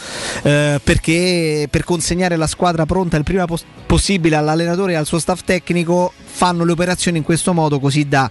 eh, 0.42 0.80
perché 0.82 1.66
per 1.70 1.84
consegnare 1.84 2.36
la 2.36 2.46
squadra 2.46 2.86
pronta 2.86 3.16
il 3.16 3.24
prima 3.24 3.44
pos- 3.46 3.64
possibile 3.86 4.36
all'allenatore 4.36 4.92
e 4.92 4.96
al 4.96 5.06
suo 5.06 5.18
staff 5.18 5.42
tecnico 5.44 6.12
fanno 6.24 6.64
le 6.64 6.72
operazioni 6.72 7.18
in 7.18 7.24
questo 7.24 7.52
modo 7.52 7.80
così 7.80 8.08
da 8.08 8.30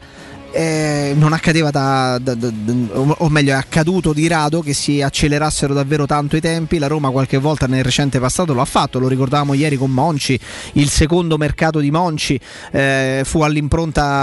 eh, 0.51 1.11
non 1.17 1.33
accadeva 1.33 1.69
da, 1.69 2.17
da, 2.21 2.33
da, 2.33 2.49
o 2.93 3.27
meglio 3.27 3.51
è 3.51 3.55
accaduto 3.55 4.13
di 4.13 4.25
rado 4.27 4.61
che 4.61 4.73
si 4.73 5.01
accelerassero 5.01 5.73
davvero 5.73 6.05
tanto 6.05 6.37
i 6.37 6.39
tempi. 6.39 6.77
La 6.77 6.87
Roma 6.87 7.09
qualche 7.09 7.37
volta 7.37 7.67
nel 7.67 7.83
recente 7.83 8.21
passato 8.21 8.53
lo 8.53 8.61
ha 8.61 8.65
fatto 8.65 8.97
lo 8.97 9.09
ricordavamo 9.09 9.53
ieri 9.53 9.75
con 9.75 9.91
Monci 9.91 10.39
il 10.73 10.89
secondo 10.89 11.37
mercato 11.37 11.79
di 11.79 11.91
Monci 11.91 12.39
eh, 12.71 13.23
fu 13.25 13.43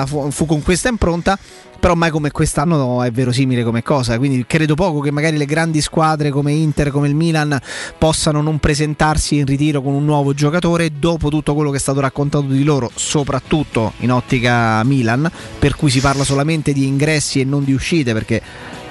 fu, 0.07 0.31
fu 0.31 0.47
con 0.47 0.63
questa 0.63 0.89
impronta 0.89 1.39
però 1.83 1.97
mai 1.97 2.11
come 2.11 2.31
quest'anno 2.31 3.03
è 3.03 3.11
verosimile 3.11 3.65
come 3.65 3.83
cosa, 3.83 4.17
quindi 4.17 4.45
credo 4.47 4.77
poco 4.77 5.01
che 5.01 5.11
magari 5.11 5.37
le 5.37 5.47
grandi 5.47 5.81
squadre 5.81 6.31
come 6.31 6.53
Inter, 6.53 6.93
come 6.93 7.09
il 7.09 7.17
Milan 7.17 7.59
possano 7.99 8.41
non 8.41 8.61
presentarsi 8.61 9.39
in 9.39 9.47
ritiro 9.47 9.83
con 9.83 9.93
un 9.93 10.05
nuovo 10.05 10.33
giocatore 10.33 10.91
dopo 10.97 11.29
tutto 11.29 11.57
quello 11.57 11.71
che 11.71 11.79
è 11.79 11.81
stato 11.81 11.99
raccontato 11.99 12.45
di 12.45 12.63
loro, 12.63 12.89
soprattutto 12.95 13.95
in 13.99 14.13
ottica 14.13 14.85
Milan, 14.85 15.29
per 15.59 15.75
cui 15.75 15.91
si 15.91 15.99
parla 15.99 16.23
solamente 16.23 16.73
di 16.73 16.87
ingressi 16.87 17.41
e 17.41 17.45
non 17.45 17.65
di 17.65 17.73
uscite 17.73 18.13
perché 18.13 18.41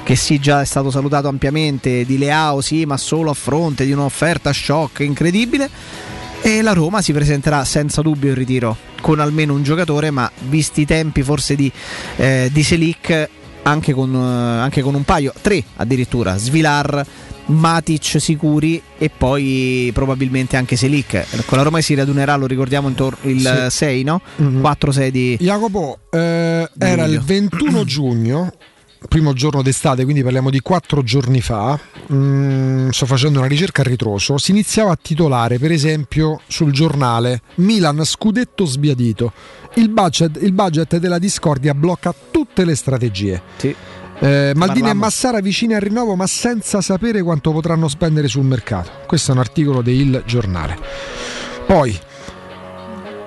che 0.04 0.16
sì 0.18 0.40
già 0.40 0.60
è 0.60 0.66
stato 0.66 0.92
salutato 0.92 1.30
ampiamente 1.30 2.04
di 2.04 2.18
Leao 2.18 2.60
sì 2.60 2.86
ma 2.86 2.98
solo 2.98 3.30
a 3.30 3.36
fronte 3.36 3.86
di 3.86 3.94
un'offerta 3.94 4.52
shock 4.52 5.00
incredibile 5.00 5.70
e 6.42 6.62
la 6.62 6.74
Roma 6.74 7.02
si 7.02 7.14
presenterà 7.14 7.64
senza 7.66 8.02
dubbio 8.02 8.30
in 8.30 8.36
ritiro 8.36 8.76
con 9.02 9.20
almeno 9.20 9.54
un 9.54 9.64
giocatore, 9.64 10.12
ma 10.12 10.30
visti 10.48 10.82
i 10.82 10.86
tempi 10.86 11.24
forse 11.24 11.56
di, 11.56 11.72
eh, 12.18 12.50
di 12.52 12.64
Selic 12.64 13.30
anche 13.64 13.94
con, 13.94 14.14
eh, 14.14 14.60
anche 14.62 14.82
con 14.82 14.96
un 14.96 15.04
paio, 15.04 15.34
tre 15.42 15.64
addirittura, 15.78 16.38
Svilar, 16.38 17.06
Matic 17.48 18.20
sicuri 18.22 18.82
e 18.98 19.10
poi 19.16 19.90
probabilmente 19.94 20.56
anche 20.58 20.76
Selic. 20.76 21.46
Con 21.46 21.58
la 21.58 21.64
Roma 21.64 21.82
si 21.82 21.94
radunerà, 21.96 22.36
lo 22.36 22.46
ricordiamo, 22.48 22.88
intorno 22.88 23.30
il 23.30 23.68
Sì. 23.70 23.78
6, 23.78 24.04
no? 24.04 24.22
Mhm. 24.38 24.62
4-6 24.62 25.10
di... 25.10 25.38
Jacopo, 25.40 26.00
eh, 26.12 26.70
era 26.78 27.04
il 27.06 27.20
21 27.20 27.84
giugno, 27.84 28.52
primo 29.08 29.34
giorno 29.34 29.62
d'estate, 29.62 30.04
quindi 30.04 30.24
parliamo 30.24 30.50
di 30.50 30.60
quattro 30.60 31.04
giorni 31.04 31.42
fa. 31.42 31.80
Mm, 32.12 32.90
sto 32.90 33.06
facendo 33.06 33.40
una 33.40 33.48
ricerca 33.48 33.82
a 33.82 33.86
ritroso. 33.86 34.38
Si 34.38 34.52
iniziava 34.52 34.92
a 34.92 35.00
titolare, 35.02 35.58
per 35.58 35.72
esempio, 35.72 36.42
sul 36.48 36.72
giornale 36.72 37.42
Milan 37.56 38.04
scudetto 38.04 38.66
sbiadito. 38.66 39.34
Il 39.76 39.90
budget, 39.90 40.38
il 40.42 40.54
budget 40.54 40.98
della 40.98 41.20
discordia 41.20 41.74
blocca 41.74 42.14
tutte 42.32 42.66
le 42.66 42.76
strategie. 42.76 43.42
Sì. 43.58 43.76
Eh, 44.20 44.52
Maldini 44.56 44.90
e. 44.90 44.94
Massara 44.94 45.40
vicini 45.40 45.74
al 45.74 45.82
rinnovo, 45.82 46.16
ma 46.16 46.28
senza 46.28 46.80
sapere 46.80 47.24
quanto 47.24 47.52
potranno 47.52 47.88
spendere 47.88 48.28
sul 48.28 48.46
mercato. 48.46 48.92
Questo 49.08 49.32
è 49.32 49.34
un 49.34 49.40
articolo 49.40 49.82
di 49.82 49.94
Il 49.94 50.24
Giornale. 50.26 50.78
Poi, 51.66 51.98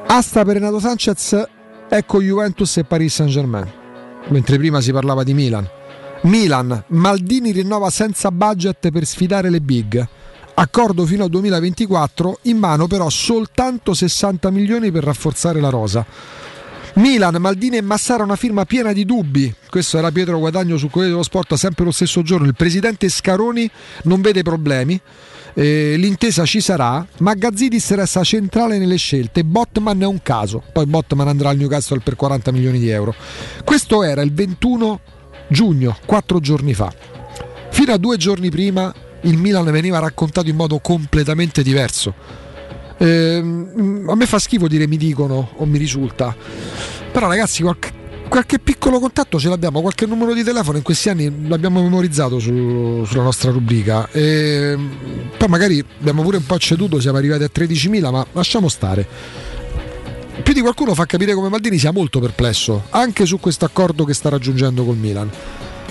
asta 0.06 0.44
per 0.44 0.54
Renato 0.54 0.78
Sanchez, 0.78 1.42
ecco 1.88 2.20
Juventus 2.20 2.76
e 2.76 2.84
Paris 2.84 3.14
Saint 3.14 3.32
Germain. 3.32 3.82
Mentre 4.28 4.56
prima 4.56 4.80
si 4.80 4.92
parlava 4.92 5.22
di 5.22 5.34
Milan. 5.34 5.68
Milan, 6.22 6.84
Maldini 6.88 7.52
rinnova 7.52 7.90
senza 7.90 8.30
budget 8.30 8.90
per 8.90 9.04
sfidare 9.04 9.50
le 9.50 9.60
big. 9.60 10.08
Accordo 10.54 11.04
fino 11.04 11.24
al 11.24 11.30
2024, 11.30 12.38
in 12.42 12.58
mano 12.58 12.86
però 12.86 13.10
soltanto 13.10 13.92
60 13.92 14.50
milioni 14.50 14.90
per 14.90 15.04
rafforzare 15.04 15.60
la 15.60 15.68
rosa. 15.68 16.06
Milan, 16.94 17.36
Maldini 17.40 17.76
e 17.76 17.82
Massara 17.82 18.22
una 18.22 18.36
firma 18.36 18.64
piena 18.64 18.92
di 18.92 19.04
dubbi. 19.04 19.52
Questo 19.68 19.98
era 19.98 20.12
Pietro 20.12 20.38
Guadagno 20.38 20.76
su 20.76 20.86
Corriere 20.86 21.10
dello 21.10 21.24
Sport 21.24 21.54
sempre 21.54 21.84
lo 21.84 21.90
stesso 21.90 22.22
giorno. 22.22 22.46
Il 22.46 22.54
presidente 22.54 23.08
Scaroni 23.08 23.68
non 24.04 24.20
vede 24.20 24.42
problemi. 24.42 25.00
Eh, 25.56 25.94
l'intesa 25.96 26.44
ci 26.44 26.60
sarà, 26.60 27.06
ma 27.18 27.34
Gazzidis 27.34 27.94
resta 27.94 28.24
centrale 28.24 28.78
nelle 28.78 28.96
scelte. 28.96 29.44
Botman 29.44 30.02
è 30.02 30.06
un 30.06 30.20
caso. 30.22 30.62
Poi 30.72 30.86
Botman 30.86 31.28
andrà 31.28 31.50
al 31.50 31.56
Newcastle 31.56 32.00
per 32.00 32.16
40 32.16 32.50
milioni 32.50 32.78
di 32.78 32.88
euro. 32.88 33.14
Questo 33.64 34.02
era 34.02 34.22
il 34.22 34.32
21 34.32 35.00
giugno, 35.48 35.96
quattro 36.04 36.40
giorni 36.40 36.74
fa. 36.74 36.92
Fino 37.70 37.92
a 37.92 37.96
due 37.96 38.16
giorni 38.16 38.50
prima 38.50 38.92
il 39.22 39.38
Milan 39.38 39.70
veniva 39.70 39.98
raccontato 39.98 40.48
in 40.48 40.56
modo 40.56 40.78
completamente 40.80 41.62
diverso. 41.62 42.14
Ehm, 42.98 44.06
a 44.08 44.14
me 44.14 44.26
fa 44.26 44.38
schifo 44.38 44.68
dire 44.68 44.86
mi 44.86 44.96
dicono 44.96 45.50
o 45.56 45.64
mi 45.66 45.78
risulta. 45.78 46.34
Però 47.12 47.28
ragazzi, 47.28 47.62
qualche, 47.62 47.92
qualche 48.34 48.58
piccolo 48.58 48.98
contatto 48.98 49.38
ce 49.38 49.48
l'abbiamo, 49.48 49.80
qualche 49.80 50.06
numero 50.06 50.34
di 50.34 50.42
telefono 50.42 50.76
in 50.76 50.82
questi 50.82 51.08
anni 51.08 51.46
l'abbiamo 51.46 51.80
memorizzato 51.80 52.40
su- 52.40 53.04
sulla 53.06 53.22
nostra 53.22 53.52
rubrica. 53.52 54.08
Ehm, 54.10 54.90
poi 55.38 55.46
magari 55.46 55.84
abbiamo 56.00 56.22
pure 56.22 56.38
un 56.38 56.44
po' 56.44 56.58
ceduto, 56.58 56.98
siamo 56.98 57.18
arrivati 57.18 57.44
a 57.44 57.48
13.000, 57.48 58.10
ma 58.10 58.26
lasciamo 58.32 58.68
stare. 58.68 59.06
Più 60.42 60.52
di 60.52 60.60
qualcuno 60.60 60.94
fa 60.94 61.06
capire 61.06 61.32
come 61.32 61.48
Maldini 61.48 61.78
sia 61.78 61.92
molto 61.92 62.18
perplesso 62.18 62.86
anche 62.90 63.24
su 63.24 63.38
questo 63.38 63.66
accordo 63.66 64.02
che 64.02 64.14
sta 64.14 64.30
raggiungendo 64.30 64.84
col 64.84 64.96
Milan. 64.96 65.30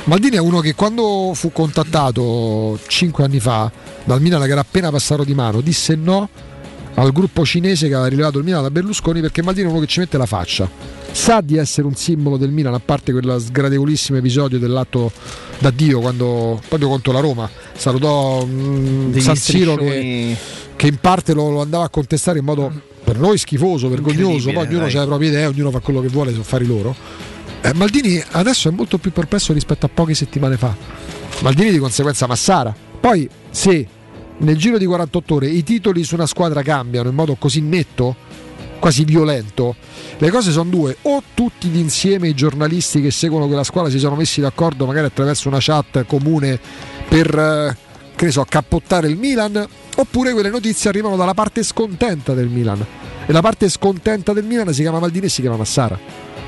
Maldini 0.03 0.35
è 0.35 0.39
uno 0.39 0.59
che 0.59 0.75
quando 0.75 1.31
fu 1.33 1.53
contattato 1.53 2.77
5 2.85 3.23
anni 3.23 3.39
fa 3.39 3.71
dal 4.03 4.19
Milan 4.19 4.43
che 4.43 4.51
era 4.51 4.59
appena 4.59 4.91
passato 4.91 5.23
di 5.23 5.33
mano, 5.33 5.61
disse 5.61 5.95
no 5.95 6.27
al 6.95 7.11
gruppo 7.11 7.43
cinese 7.45 7.87
che 7.87 7.93
aveva 7.93 8.09
rilevato 8.09 8.37
il 8.37 8.43
Milan 8.43 8.61
da 8.61 8.71
Berlusconi 8.71 9.21
perché 9.21 9.41
Maldini 9.41 9.67
è 9.67 9.71
uno 9.71 9.79
che 9.79 9.87
ci 9.87 9.99
mette 9.99 10.17
la 10.17 10.25
faccia. 10.25 10.69
Sa 11.11 11.41
di 11.41 11.57
essere 11.57 11.87
un 11.87 11.95
simbolo 11.95 12.37
del 12.37 12.51
Milan, 12.51 12.73
a 12.73 12.79
parte 12.79 13.11
quel 13.11 13.37
sgradevolissimo 13.39 14.17
episodio 14.17 14.59
dell'atto 14.59 15.11
d'addio 15.59 15.99
quando 15.99 16.61
proprio 16.67 16.89
contro 16.89 17.11
la 17.11 17.19
Roma 17.19 17.49
salutò 17.75 18.43
mm, 18.45 19.11
Degli 19.11 19.21
San 19.21 19.35
Siro 19.35 19.75
che, 19.75 20.35
che 20.75 20.87
in 20.87 20.97
parte 20.97 21.33
lo, 21.33 21.49
lo 21.49 21.61
andava 21.61 21.85
a 21.85 21.89
contestare 21.89 22.39
in 22.39 22.45
modo 22.45 22.71
per 23.03 23.19
noi 23.19 23.37
schifoso, 23.37 23.89
vergognoso, 23.89 24.51
poi 24.51 24.65
ognuno 24.65 24.85
dai. 24.85 24.95
ha 24.95 25.01
le 25.01 25.05
proprie 25.05 25.29
idee, 25.29 25.45
ognuno 25.45 25.71
fa 25.71 25.79
quello 25.79 26.01
che 26.01 26.07
vuole, 26.07 26.31
sono 26.31 26.41
affari 26.41 26.65
loro. 26.65 26.95
Eh, 27.61 27.73
Maldini 27.73 28.21
adesso 28.31 28.69
è 28.69 28.71
molto 28.71 28.97
più 28.97 29.11
perplesso 29.11 29.53
rispetto 29.53 29.85
a 29.85 29.89
poche 29.93 30.13
settimane 30.13 30.57
fa. 30.57 30.75
Maldini 31.41 31.71
di 31.71 31.77
conseguenza 31.77 32.27
Massara. 32.27 32.73
Poi 32.99 33.27
se 33.49 33.85
nel 34.43 34.57
giro 34.57 34.77
di 34.77 34.85
48 34.85 35.35
ore 35.35 35.47
i 35.47 35.63
titoli 35.63 36.03
su 36.03 36.15
una 36.15 36.25
squadra 36.25 36.61
cambiano 36.61 37.09
in 37.09 37.15
modo 37.15 37.35
così 37.35 37.61
netto, 37.61 38.15
quasi 38.79 39.05
violento, 39.05 39.75
le 40.17 40.29
cose 40.29 40.51
sono 40.51 40.69
due. 40.69 40.97
O 41.03 41.23
tutti 41.33 41.67
insieme 41.77 42.27
i 42.27 42.33
giornalisti 42.33 43.01
che 43.01 43.11
seguono 43.11 43.47
quella 43.47 43.63
squadra 43.63 43.89
si 43.89 43.99
sono 43.99 44.15
messi 44.15 44.41
d'accordo 44.41 44.85
magari 44.85 45.07
attraverso 45.07 45.47
una 45.47 45.59
chat 45.59 46.05
comune 46.05 46.59
per 47.07 47.37
eh, 47.37 47.77
che 48.15 48.25
ne 48.25 48.31
so, 48.31 48.45
cappottare 48.47 49.07
il 49.07 49.17
Milan, 49.17 49.67
oppure 49.95 50.33
quelle 50.33 50.49
notizie 50.49 50.89
arrivano 50.89 51.15
dalla 51.15 51.33
parte 51.33 51.63
scontenta 51.63 52.33
del 52.33 52.47
Milan. 52.47 52.85
E 53.25 53.31
la 53.31 53.41
parte 53.41 53.69
scontenta 53.69 54.33
del 54.33 54.43
Milan 54.43 54.71
si 54.73 54.81
chiama 54.81 54.99
Maldini 54.99 55.25
e 55.25 55.29
si 55.29 55.41
chiama 55.41 55.57
Massara. 55.57 55.97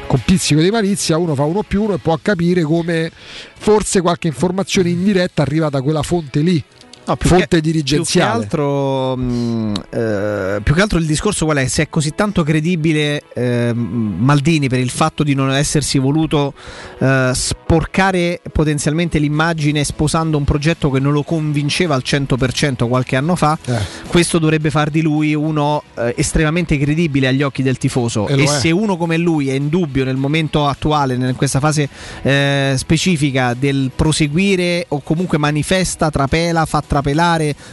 Con 0.07 0.21
pizzico 0.23 0.61
di 0.61 0.69
malizia 0.69 1.17
uno 1.17 1.33
fa 1.33 1.43
uno 1.43 1.63
più 1.63 1.83
uno 1.83 1.95
e 1.95 1.97
può 1.97 2.17
capire 2.21 2.61
come 2.61 3.11
forse 3.57 4.01
qualche 4.01 4.27
informazione 4.27 4.89
indiretta 4.89 5.41
arriva 5.41 5.69
da 5.69 5.81
quella 5.81 6.03
fonte 6.03 6.41
lì. 6.41 6.63
No, 7.07 7.15
più 7.15 7.29
fonte 7.29 7.47
che- 7.47 7.61
dirigenziale. 7.61 8.31
Più 8.31 8.39
che, 8.39 8.43
altro, 8.45 9.15
mh, 9.15 9.73
eh, 9.91 10.59
più 10.63 10.73
che 10.73 10.81
altro 10.81 10.97
il 10.97 11.05
discorso 11.05 11.45
qual 11.45 11.57
è? 11.57 11.67
Se 11.67 11.83
è 11.83 11.89
così 11.89 12.15
tanto 12.15 12.41
credibile 12.43 13.21
eh, 13.33 13.71
Maldini 13.75 14.67
per 14.69 14.79
il 14.79 14.89
fatto 14.89 15.23
di 15.23 15.35
non 15.35 15.51
essersi 15.51 15.99
voluto 15.99 16.53
eh, 16.99 17.31
sporcare 17.33 18.41
potenzialmente 18.51 19.19
l'immagine 19.19 19.83
sposando 19.83 20.37
un 20.37 20.43
progetto 20.45 20.89
che 20.89 20.99
non 20.99 21.13
lo 21.13 21.21
convinceva 21.23 21.93
al 21.95 22.01
100% 22.03 22.87
qualche 22.87 23.15
anno 23.15 23.35
fa, 23.35 23.57
Eh. 23.65 23.77
questo 24.07 24.39
dovrebbe 24.39 24.69
far 24.71 24.89
di 24.89 25.01
lui 25.01 25.33
uno 25.35 25.83
eh, 25.97 26.13
estremamente 26.17 26.77
credibile 26.79 27.27
agli 27.27 27.43
occhi 27.43 27.61
del 27.63 27.77
tifoso. 27.77 28.27
E 28.27 28.41
E, 28.41 28.47
se 28.47 28.71
uno 28.71 28.97
come 28.97 29.17
lui 29.17 29.49
è 29.49 29.53
in 29.53 29.69
dubbio 29.69 30.03
nel 30.05 30.15
momento 30.17 30.67
attuale, 30.67 31.13
in 31.13 31.33
questa 31.35 31.59
fase 31.59 31.87
eh, 32.23 32.73
specifica 32.77 33.53
del 33.53 33.91
proseguire 33.95 34.85
o 34.89 35.01
comunque 35.01 35.37
manifesta, 35.37 36.09
trapela, 36.09 36.65
fa 36.65 36.79
trapelare 36.79 36.93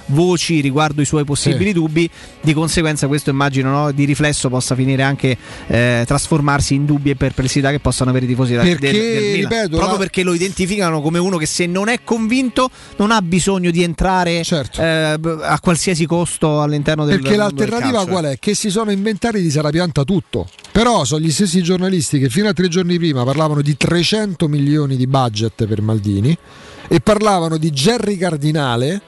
voci 0.06 0.60
riguardo 0.60 1.02
i 1.02 1.04
suoi 1.04 1.24
possibili 1.24 1.66
Sì. 1.66 1.72
dubbi, 1.72 2.08
di 2.40 2.52
conseguenza 2.52 3.06
questo 3.06 3.30
immagino 3.30 3.70
no, 3.70 3.92
di 3.92 4.04
riflesso 4.04 4.48
possa 4.48 4.74
finire 4.74 5.02
anche 5.02 5.36
eh, 5.66 6.04
trasformarsi 6.06 6.74
in 6.74 6.84
dubbi 6.84 7.10
e 7.10 7.16
perplessità 7.16 7.70
che 7.70 7.78
possano 7.80 8.10
avere 8.10 8.24
i 8.24 8.28
tifosi 8.28 8.54
Perché, 8.54 8.90
del, 8.90 9.00
del 9.00 9.34
ripeto, 9.34 9.68
proprio 9.76 9.92
la- 9.92 9.96
perché 9.98 10.22
lo 10.22 10.32
identificano 10.34 11.00
come 11.00 11.18
uno 11.18 11.36
che 11.36 11.46
se 11.46 11.66
non 11.66 11.88
è 11.88 12.00
convinto 12.04 12.70
non 12.96 13.10
ha 13.10 13.20
bisogno 13.22 13.70
di 13.70 13.82
entrare 13.82 14.42
Certo. 14.44 14.80
eh, 14.80 15.18
a 15.42 15.58
qualsiasi 15.60 16.06
costo 16.06 16.60
all'interno 16.60 17.04
del 17.04 17.20
Perché 17.20 17.36
mondo 17.36 17.52
del 17.54 17.68
l'alternativa 17.68 17.98
calcio. 18.04 18.10
qual 18.20 18.24
è? 18.32 18.38
Che 18.38 18.54
si 18.54 18.70
sono 18.70 18.90
inventati 18.90 19.40
di 19.40 19.50
Sarapianta 19.50 20.04
tutto. 20.04 20.48
Però 20.72 21.04
sono 21.04 21.20
gli 21.20 21.30
stessi 21.30 21.62
giornalisti 21.62 22.18
che 22.18 22.28
fino 22.30 22.48
a 22.48 22.52
tre 22.52 22.68
giorni 22.68 22.96
prima 22.98 23.24
parlavano 23.24 23.60
di 23.62 23.76
300 23.76 24.48
milioni 24.48 24.96
di 24.96 25.06
budget 25.06 25.66
per 25.66 25.82
Maldini 25.82 26.36
e 26.88 27.00
parlavano 27.00 27.56
di 27.58 27.70
Jerry 27.70 28.16
Cardinale. 28.16 29.00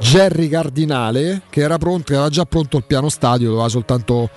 Jerry 0.00 0.48
Cardinale 0.48 1.42
che 1.50 1.60
era 1.60 1.78
pronto, 1.78 2.04
che 2.04 2.14
aveva 2.14 2.30
già 2.30 2.44
pronto 2.44 2.76
il 2.78 2.84
piano 2.84 3.08
stadio, 3.08 3.50
doveva 3.50 3.68
soltanto 3.68 4.30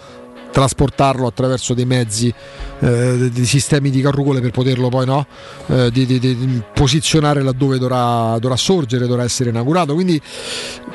trasportarlo 0.53 1.25
attraverso 1.25 1.73
dei 1.73 1.85
mezzi, 1.85 2.31
eh, 2.79 3.29
dei 3.31 3.45
sistemi 3.45 3.89
di 3.89 4.01
carrucole 4.01 4.39
per 4.39 4.51
poterlo 4.51 4.87
poi 4.89 5.05
no, 5.05 5.25
eh, 5.65 5.89
di, 5.89 6.05
di, 6.05 6.19
di 6.19 6.63
posizionare 6.73 7.41
laddove 7.41 7.79
dovrà, 7.79 8.37
dovrà, 8.39 8.55
sorgere, 8.55 9.07
dovrà 9.07 9.23
essere 9.23 9.49
inaugurato. 9.49 9.95
Quindi 9.95 10.21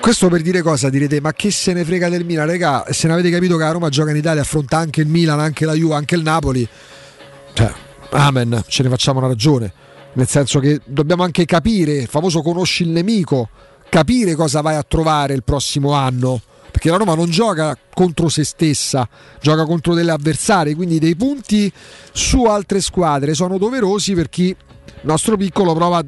questo 0.01 0.29
per 0.29 0.43
dire 0.43 0.63
cosa 0.63 0.89
direte, 0.89 1.21
ma 1.21 1.33
che 1.33 1.51
se 1.51 1.73
ne 1.73 1.85
frega 1.85 2.09
del 2.09 2.25
Milan, 2.25 2.47
regà, 2.47 2.85
se 2.91 3.09
ne 3.09 3.15
avete 3.15 3.31
capito 3.31 3.57
che 3.57 3.65
la 3.65 3.73
Roma 3.73 3.89
gioca 3.89 4.11
in 4.11 4.17
Italia, 4.17 4.43
affronta 4.43 4.79
anche 4.79 5.01
il 5.01 5.09
Milan, 5.09 5.41
anche 5.41 5.67
la 5.67 5.75
Juve, 5.75 5.95
anche 5.95 6.15
il 6.15 6.23
Napoli, 6.23 6.67
cioè, 7.53 7.73
amen, 8.11 8.63
ce 8.67 8.83
ne 8.85 8.89
facciamo 8.89 9.19
una 9.19 9.29
ragione. 9.29 9.73
Nel 10.13 10.29
senso 10.29 10.61
che 10.61 10.81
dobbiamo 10.85 11.25
anche 11.25 11.45
capire, 11.45 11.95
il 11.95 12.07
famoso 12.07 12.43
conosci 12.43 12.85
il 12.85 12.91
nemico, 12.91 13.49
capire 13.89 14.35
cosa 14.35 14.61
vai 14.61 14.77
a 14.77 14.83
trovare 14.83 15.35
il 15.35 15.43
prossimo 15.43 15.93
anno 15.93 16.41
perché 16.71 16.91
la 16.91 16.97
Roma 16.97 17.15
non 17.15 17.29
gioca 17.29 17.77
contro 17.93 18.29
se 18.29 18.45
stessa, 18.45 19.09
gioca 19.41 19.65
contro 19.65 19.95
delle 19.95 20.13
avversarie, 20.13 20.77
quindi 20.77 21.01
dei 21.01 21.17
punti 21.17 21.73
su 22.13 22.45
altre 22.45 22.81
squadre 22.81 23.35
sono 23.35 23.59
doverosi 23.59 24.15
per 24.15 24.29
chi, 24.29 24.55
nostro 25.01 25.37
piccolo, 25.37 25.75
prova 25.75 25.99
a 25.99 26.05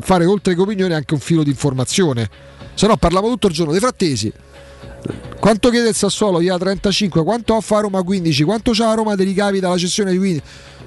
fare 0.00 0.24
oltre 0.24 0.54
che 0.54 0.60
opinione 0.62 0.94
anche 0.94 1.12
un 1.12 1.20
filo 1.20 1.42
di 1.42 1.50
informazione. 1.50 2.30
Se 2.72 2.86
no 2.86 2.96
parlavo 2.96 3.28
tutto 3.28 3.48
il 3.48 3.52
giorno 3.52 3.72
dei 3.72 3.80
frattesi. 3.80 4.32
Quanto 5.38 5.68
chiede 5.68 5.90
il 5.90 5.94
Sassuolo? 5.94 6.38
Via 6.38 6.56
35, 6.56 7.22
quanto 7.22 7.54
offre 7.54 7.76
a 7.76 7.80
Roma 7.80 8.02
15, 8.02 8.44
quanto 8.44 8.70
c'ha 8.72 8.92
a 8.92 8.94
Roma 8.94 9.14
dei 9.16 9.26
ricavi 9.26 9.60
dalla 9.60 9.76
cessione 9.76 10.12
di 10.12 10.16
15? 10.16 10.42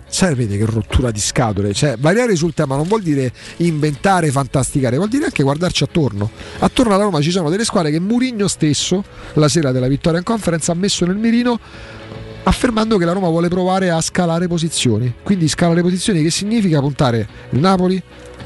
Sapete 0.09 0.57
che 0.57 0.65
rottura 0.65 1.11
di 1.11 1.19
scatole, 1.19 1.73
cioè 1.73 1.95
variare 1.99 2.35
sul 2.35 2.53
tema 2.53 2.75
non 2.75 2.87
vuol 2.87 3.01
dire 3.01 3.31
inventare, 3.57 4.31
fantasticare, 4.31 4.95
vuol 4.95 5.09
dire 5.09 5.25
anche 5.25 5.43
guardarci 5.43 5.83
attorno. 5.83 6.31
Attorno 6.59 6.93
alla 6.93 7.03
Roma 7.03 7.21
ci 7.21 7.31
sono 7.31 7.49
delle 7.49 7.65
squadre 7.65 7.91
che 7.91 7.99
Murigno 7.99 8.47
stesso, 8.47 9.03
la 9.33 9.49
sera 9.49 9.71
della 9.71 9.87
vittoria 9.87 10.19
in 10.19 10.25
conference, 10.25 10.71
ha 10.71 10.75
messo 10.75 11.05
nel 11.05 11.17
mirino 11.17 11.59
affermando 12.43 12.97
che 12.97 13.03
la 13.05 13.11
Roma 13.11 13.27
vuole 13.27 13.49
provare 13.49 13.89
a 13.89 13.99
scalare 13.99 14.47
posizioni. 14.47 15.13
Quindi 15.21 15.47
scalare 15.49 15.81
posizioni 15.81 16.23
che 16.23 16.31
significa 16.31 16.79
puntare 16.79 17.27
il 17.49 17.59
Napoli, 17.59 18.01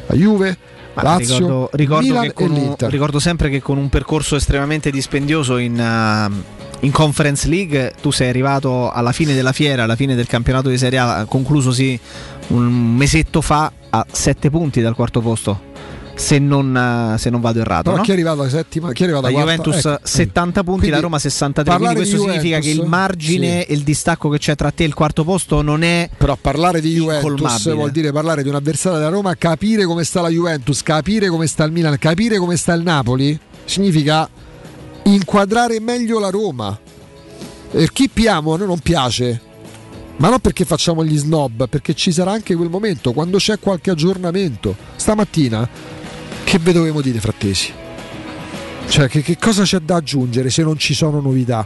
la 0.07 0.15
Juve, 0.15 0.57
Lazio, 0.95 1.69
ricordo, 1.73 2.22
ricordo, 2.22 2.53
un, 2.53 2.75
ricordo, 2.90 3.19
sempre 3.19 3.49
che 3.49 3.61
con 3.61 3.77
un 3.77 3.88
percorso 3.88 4.35
estremamente 4.35 4.91
dispendioso 4.91 5.57
in, 5.57 5.73
uh, 5.80 6.60
in 6.82 6.92
Conference 6.92 7.48
League 7.48 7.93
tu 8.01 8.11
sei 8.11 8.30
arrivato 8.30 8.92
alla 8.92 9.11
fine 9.11 9.34
della 9.34 9.51
fiera, 9.51 9.84
alla 9.84 9.95
fine 9.95 10.16
del 10.16 10.27
campionato 10.27 10.69
di 10.69 10.77
Serie 10.77 11.00
A, 11.00 11.26
conclusosi 11.27 12.00
un 12.48 12.95
mesetto 12.95 13.42
fa 13.42 13.72
a 13.90 14.06
7 14.10 14.50
punti 14.50 14.82
dal 14.82 14.95
quarto 14.95 15.22
posto. 15.22 15.69
Se 16.14 16.38
non, 16.38 17.16
se 17.18 17.30
non, 17.32 17.42
vado 17.42 17.61
errato. 17.61 17.90
No, 17.90 17.98
no? 17.98 18.03
chi 18.03 18.11
è 18.11 18.14
arrivato 18.14 18.42
alla 18.42 18.50
settima? 18.50 18.92
Chi 18.92 19.01
è 19.01 19.06
arrivato 19.06 19.26
la 19.27 19.32
Juventus 19.32 19.85
ecco. 19.85 20.00
70 20.03 20.64
punti, 20.64 20.80
quindi, 20.80 20.95
la 20.95 21.01
Roma 21.01 21.18
63. 21.18 21.76
Quindi 21.76 21.95
questo 21.95 22.18
significa 22.19 22.60
che 22.60 22.69
il 22.69 22.84
margine 22.85 23.61
sì. 23.61 23.72
e 23.72 23.74
il 23.74 23.82
distacco 23.82 24.30
che 24.30 24.38
c'è 24.38 24.56
tra 24.56 24.69
te 24.69 24.84
e 24.84 24.88
il 24.88 24.93
quarto 24.93 25.24
posto 25.24 25.61
non 25.64 25.82
è. 25.84 26.10
Però 26.16 26.38
parlare 26.40 26.80
di 26.80 26.93
Juventus 26.93 27.74
vuol 27.74 27.90
dire 27.90 28.11
parlare 28.11 28.43
di 28.43 28.50
un 28.50 28.56
avversario 28.56 29.00
della 29.00 29.10
Roma, 29.10 29.34
capire 29.35 29.85
come 29.85 30.03
sta 30.03 30.22
la 30.22 30.30
Juventus, 30.30 30.84
capire 30.84 31.27
come 31.30 31.48
sta 31.48 31.64
il 31.64 31.72
Milan, 31.72 31.98
capire 31.98 32.38
come 32.38 32.56
sta 32.56 32.74
il 32.74 32.84
Napoli. 32.84 33.40
Significa 33.66 34.30
inquadrare 35.04 35.80
meglio 35.80 36.20
la 36.20 36.30
Roma. 36.30 36.78
Per 37.72 37.92
chi 37.92 38.10
piamo 38.10 38.54
a 38.54 38.58
noi 38.58 38.68
non 38.68 38.80
piace, 38.80 39.42
ma 40.18 40.30
non 40.30 40.40
perché 40.40 40.66
facciamo 40.66 41.04
gli 41.04 41.18
snob, 41.18 41.68
perché 41.68 41.94
ci 41.94 42.12
sarà 42.12 42.32
anche 42.32 42.56
quel 42.56 42.70
momento 42.70 43.14
quando 43.14 43.38
c'è 43.38 43.60
qualche 43.60 43.92
aggiornamento. 43.92 44.76
Stamattina, 44.96 45.68
che 46.44 46.60
ve 46.60 46.74
dovevamo 46.74 47.02
dire, 47.02 47.20
frattesi? 47.20 47.74
Cioè, 48.88 49.08
che, 49.08 49.22
che 49.22 49.38
cosa 49.38 49.64
c'è 49.64 49.80
da 49.80 49.96
aggiungere 49.96 50.50
se 50.50 50.64
non 50.64 50.78
ci 50.78 50.94
sono 50.94 51.22
novità? 51.22 51.66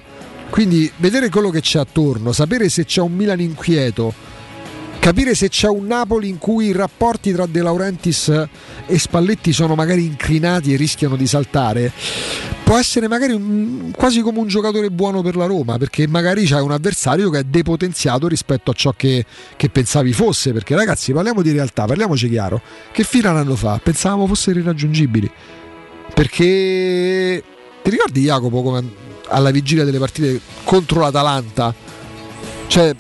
Quindi, 0.50 0.90
vedere 0.98 1.30
quello 1.30 1.50
che 1.50 1.62
c'è 1.62 1.80
attorno, 1.80 2.32
sapere 2.32 2.70
se 2.70 2.86
c'è 2.86 3.02
un 3.02 3.14
Milan 3.14 3.40
inquieto 3.42 4.14
capire 5.06 5.36
se 5.36 5.50
c'è 5.50 5.68
un 5.68 5.86
Napoli 5.86 6.30
in 6.30 6.40
cui 6.40 6.66
i 6.66 6.72
rapporti 6.72 7.32
tra 7.32 7.46
De 7.46 7.62
Laurentiis 7.62 8.48
e 8.88 8.98
Spalletti 8.98 9.54
sono 9.54 9.76
magari 9.76 10.04
inclinati 10.04 10.74
e 10.74 10.78
rischiano 10.78 11.16
di 11.16 11.28
saltare, 11.28 11.92
può 12.64 12.76
essere 12.76 13.08
magari 13.08 13.34
un, 13.34 13.92
quasi 13.96 14.22
come 14.22 14.40
un 14.40 14.48
giocatore 14.48 14.90
buono 14.90 15.22
per 15.22 15.36
la 15.36 15.46
Roma, 15.46 15.78
perché 15.78 16.08
magari 16.08 16.46
c'è 16.46 16.60
un 16.60 16.72
avversario 16.72 17.30
che 17.30 17.38
è 17.38 17.44
depotenziato 17.44 18.28
rispetto 18.28 18.72
a 18.72 18.74
ciò 18.74 18.96
che, 18.98 19.24
che 19.56 19.70
pensavi 19.70 20.12
fosse. 20.12 20.54
Perché 20.54 20.74
ragazzi, 20.74 21.14
parliamo 21.14 21.44
di 21.44 21.52
realtà, 21.52 21.86
parliamoci 21.86 22.28
chiaro. 22.28 22.60
Che 22.92 23.04
fino 23.04 23.30
a 23.30 23.34
un 23.34 23.38
anno 23.38 23.56
fa 23.56 23.80
pensavamo 23.82 24.26
fossero 24.26 24.58
irraggiungibili. 24.58 25.30
Perché 26.16 27.44
ti 27.84 27.90
ricordi 27.92 28.22
Jacopo 28.22 28.64
come 28.64 28.84
alla 29.28 29.52
vigilia 29.52 29.84
delle 29.84 30.00
partite 30.00 30.42
contro 30.64 31.02
l'Atalanta? 31.02 31.76
Cioè, 32.66 32.96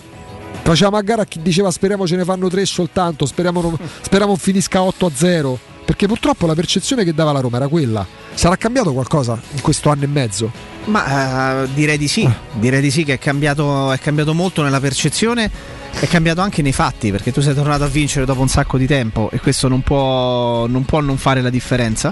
Facciamo 0.66 0.98
a 0.98 1.02
gara 1.02 1.22
a 1.22 1.26
chi 1.26 1.44
diceva 1.44 1.70
speriamo 1.70 2.08
ce 2.08 2.16
ne 2.16 2.26
fanno 2.26 2.50
tre 2.50 2.66
soltanto, 2.66 3.28
speriamo 3.28 3.62
non, 3.62 3.78
speriamo 4.02 4.36
finisca 4.36 4.82
8 4.82 5.06
a 5.06 5.12
0. 5.14 5.60
Perché 5.86 6.08
purtroppo 6.08 6.48
la 6.48 6.56
percezione 6.56 7.04
che 7.04 7.14
dava 7.14 7.32
la 7.32 7.40
Roma 7.40 7.58
era 7.58 7.68
quella. 7.68 8.04
Sarà 8.34 8.56
cambiato 8.56 8.92
qualcosa 8.92 9.40
in 9.54 9.62
questo 9.62 9.92
anno 9.92 10.06
e 10.06 10.08
mezzo? 10.08 10.52
Ma 10.86 11.62
uh, 11.62 11.68
direi 11.72 12.00
di 12.00 12.08
sì, 12.08 12.28
direi 12.54 12.82
di 12.82 12.90
sì 12.90 13.04
che 13.04 13.14
è 13.14 13.20
cambiato, 13.20 13.92
è 13.92 14.00
cambiato 14.00 14.34
molto 14.34 14.64
nella 14.64 14.80
percezione, 14.80 15.52
è 15.92 16.08
cambiato 16.08 16.42
anche 16.42 16.64
nei 16.64 16.74
fatti, 16.74 17.12
perché 17.12 17.32
tu 17.32 17.42
sei 17.42 17.54
tornato 17.54 17.84
a 17.84 17.88
vincere 17.88 18.26
dopo 18.26 18.42
un 18.42 18.48
sacco 18.48 18.80
di 18.80 18.88
tempo 18.88 19.30
e 19.32 19.40
questo 19.40 19.68
non 19.68 19.82
può 19.84 20.66
non, 20.66 20.84
può 20.84 21.00
non 21.00 21.18
fare 21.18 21.44
la 21.44 21.52
differenza. 21.52 22.12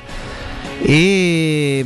E 0.80 1.84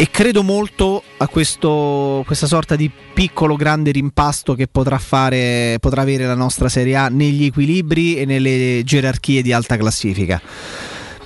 e 0.00 0.10
credo 0.12 0.44
molto 0.44 1.02
a 1.16 1.26
questo, 1.26 2.22
questa 2.24 2.46
sorta 2.46 2.76
di 2.76 2.88
piccolo 3.12 3.56
grande 3.56 3.90
rimpasto 3.90 4.54
che 4.54 4.68
potrà, 4.68 4.96
fare, 4.96 5.78
potrà 5.80 6.02
avere 6.02 6.24
la 6.24 6.36
nostra 6.36 6.68
Serie 6.68 6.94
A 6.94 7.08
negli 7.08 7.46
equilibri 7.46 8.16
e 8.16 8.24
nelle 8.24 8.82
gerarchie 8.84 9.42
di 9.42 9.52
alta 9.52 9.76
classifica 9.76 10.40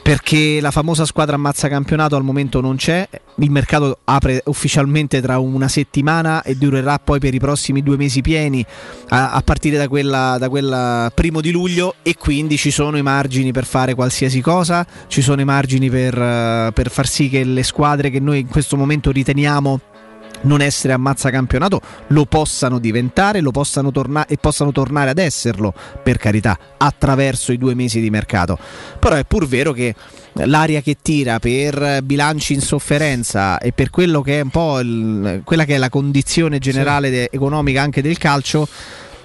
perché 0.03 0.61
la 0.61 0.73
famosa 0.73 1.05
squadra 1.05 1.37
ammazza 1.37 1.69
campionato 1.69 2.17
al 2.17 2.25
momento 2.25 2.61
non 2.61 2.75
c'è, 2.75 3.09
il 3.37 3.51
mercato 3.51 3.99
apre 4.05 4.43
ufficialmente 4.47 5.21
tra 5.21 5.39
una 5.39 5.69
settimana 5.69 6.43
e 6.43 6.57
durerà 6.57 6.99
poi 6.99 7.21
per 7.21 7.33
i 7.35 7.39
prossimi 7.39 7.83
due 7.83 7.97
mesi 7.97 8.21
pieni 8.21 8.65
a, 9.11 9.31
a 9.31 9.41
partire 9.43 9.77
da 9.77 9.87
quella, 9.89 10.37
da 10.39 10.49
quella 10.49 11.11
primo 11.15 11.41
di 11.41 11.53
luglio. 11.53 11.95
E 12.03 12.17
quindi 12.17 12.57
ci 12.57 12.73
sono 12.73 12.97
i 12.97 13.03
margini 13.03 13.53
per 13.53 13.65
fare 13.65 13.95
qualsiasi 13.95 14.41
cosa, 14.41 14.85
ci 15.07 15.23
sono 15.23 15.41
i 15.41 15.45
margini 15.45 15.89
per, 15.89 16.73
per 16.73 16.91
far 16.91 17.07
sì 17.07 17.29
che 17.29 17.45
le 17.45 17.63
squadre 17.63 18.11
che 18.11 18.19
noi 18.19 18.41
in 18.41 18.49
questo 18.49 18.77
momento 18.77 19.13
riteniamo 19.13 19.81
non 20.43 20.61
essere 20.61 20.93
ammazza 20.93 21.31
campionato 21.31 21.81
lo 22.09 22.25
possano 22.25 22.79
diventare 22.79 23.41
lo 23.41 23.51
possano 23.51 23.91
torna- 23.91 24.27
e 24.27 24.37
possano 24.37 24.73
tornare 24.73 25.11
ad 25.11 25.19
esserlo, 25.19 25.75
per 26.03 26.19
carità, 26.19 26.59
attraverso 26.77 27.53
i 27.53 27.59
due 27.59 27.75
mesi 27.75 28.01
di 28.01 28.11
mercato. 28.11 28.59
Però 28.99 29.15
è 29.15 29.25
pur 29.25 29.47
vero 29.47 29.73
che 29.73 29.95
l'aria 30.35 30.81
che 30.81 30.97
tira 31.03 31.39
per 31.39 32.03
bilanci 32.03 32.55
in 32.55 32.61
sofferenza 32.61 33.59
e 33.59 33.73
per 33.73 33.91
quello 33.91 34.23
che 34.23 34.39
è 34.39 34.43
un 34.43 34.51
po' 34.51 34.81
il, 34.81 35.43
quella 35.45 35.65
che 35.65 35.75
è 35.75 35.79
la 35.79 35.91
condizione 35.91 36.59
generale 36.59 37.09
sì. 37.09 37.15
de- 37.15 37.29
economica 37.33 37.83
anche 37.83 38.03
del 38.03 38.19
calcio 38.19 38.67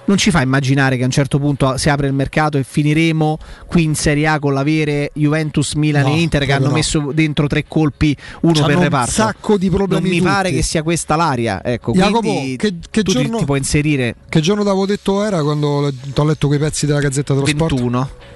non 0.08 0.16
ci 0.16 0.30
fa 0.30 0.40
immaginare 0.40 0.96
che 0.96 1.02
a 1.02 1.04
un 1.04 1.10
certo 1.12 1.38
punto 1.38 1.76
si 1.76 1.90
apre 1.90 2.06
il 2.06 2.14
mercato 2.14 2.56
e 2.56 2.64
finiremo 2.64 3.38
qui 3.66 3.84
in 3.84 3.94
Serie 3.94 4.26
A 4.26 4.38
con 4.38 4.54
l'avere 4.54 5.10
Juventus, 5.14 5.74
Milan 5.74 6.04
no, 6.04 6.14
e 6.14 6.20
Inter 6.20 6.44
che 6.46 6.52
hanno 6.52 6.68
no. 6.68 6.72
messo 6.72 7.10
dentro 7.12 7.46
tre 7.46 7.64
colpi, 7.68 8.16
uno 8.40 8.54
C'hanno 8.54 8.66
per 8.66 8.78
reparto. 8.78 9.10
Un 9.10 9.28
sacco 9.28 9.58
di 9.58 9.68
problemi. 9.68 10.02
Non 10.02 10.10
mi 10.10 10.18
tutti. 10.18 10.30
pare 10.30 10.50
che 10.50 10.62
sia 10.62 10.82
questa 10.82 11.14
l'aria. 11.14 11.62
Ecco, 11.62 11.92
Jacopo, 11.92 12.40
che, 12.56 12.74
che 12.90 13.02
giorno, 13.02 13.32
ti, 13.32 13.38
ti, 13.38 13.44
puoi 13.44 13.58
inserire. 13.58 14.14
Che 14.28 14.40
giorno 14.40 14.62
d'avevo 14.62 14.86
detto 14.86 15.22
era 15.22 15.42
quando 15.42 15.92
ho 16.14 16.24
letto 16.24 16.46
quei 16.46 16.58
pezzi 16.58 16.86
della 16.86 17.00
Gazzetta 17.00 17.34
dello 17.34 17.44
21. 17.44 18.02
Sport? 18.02 18.26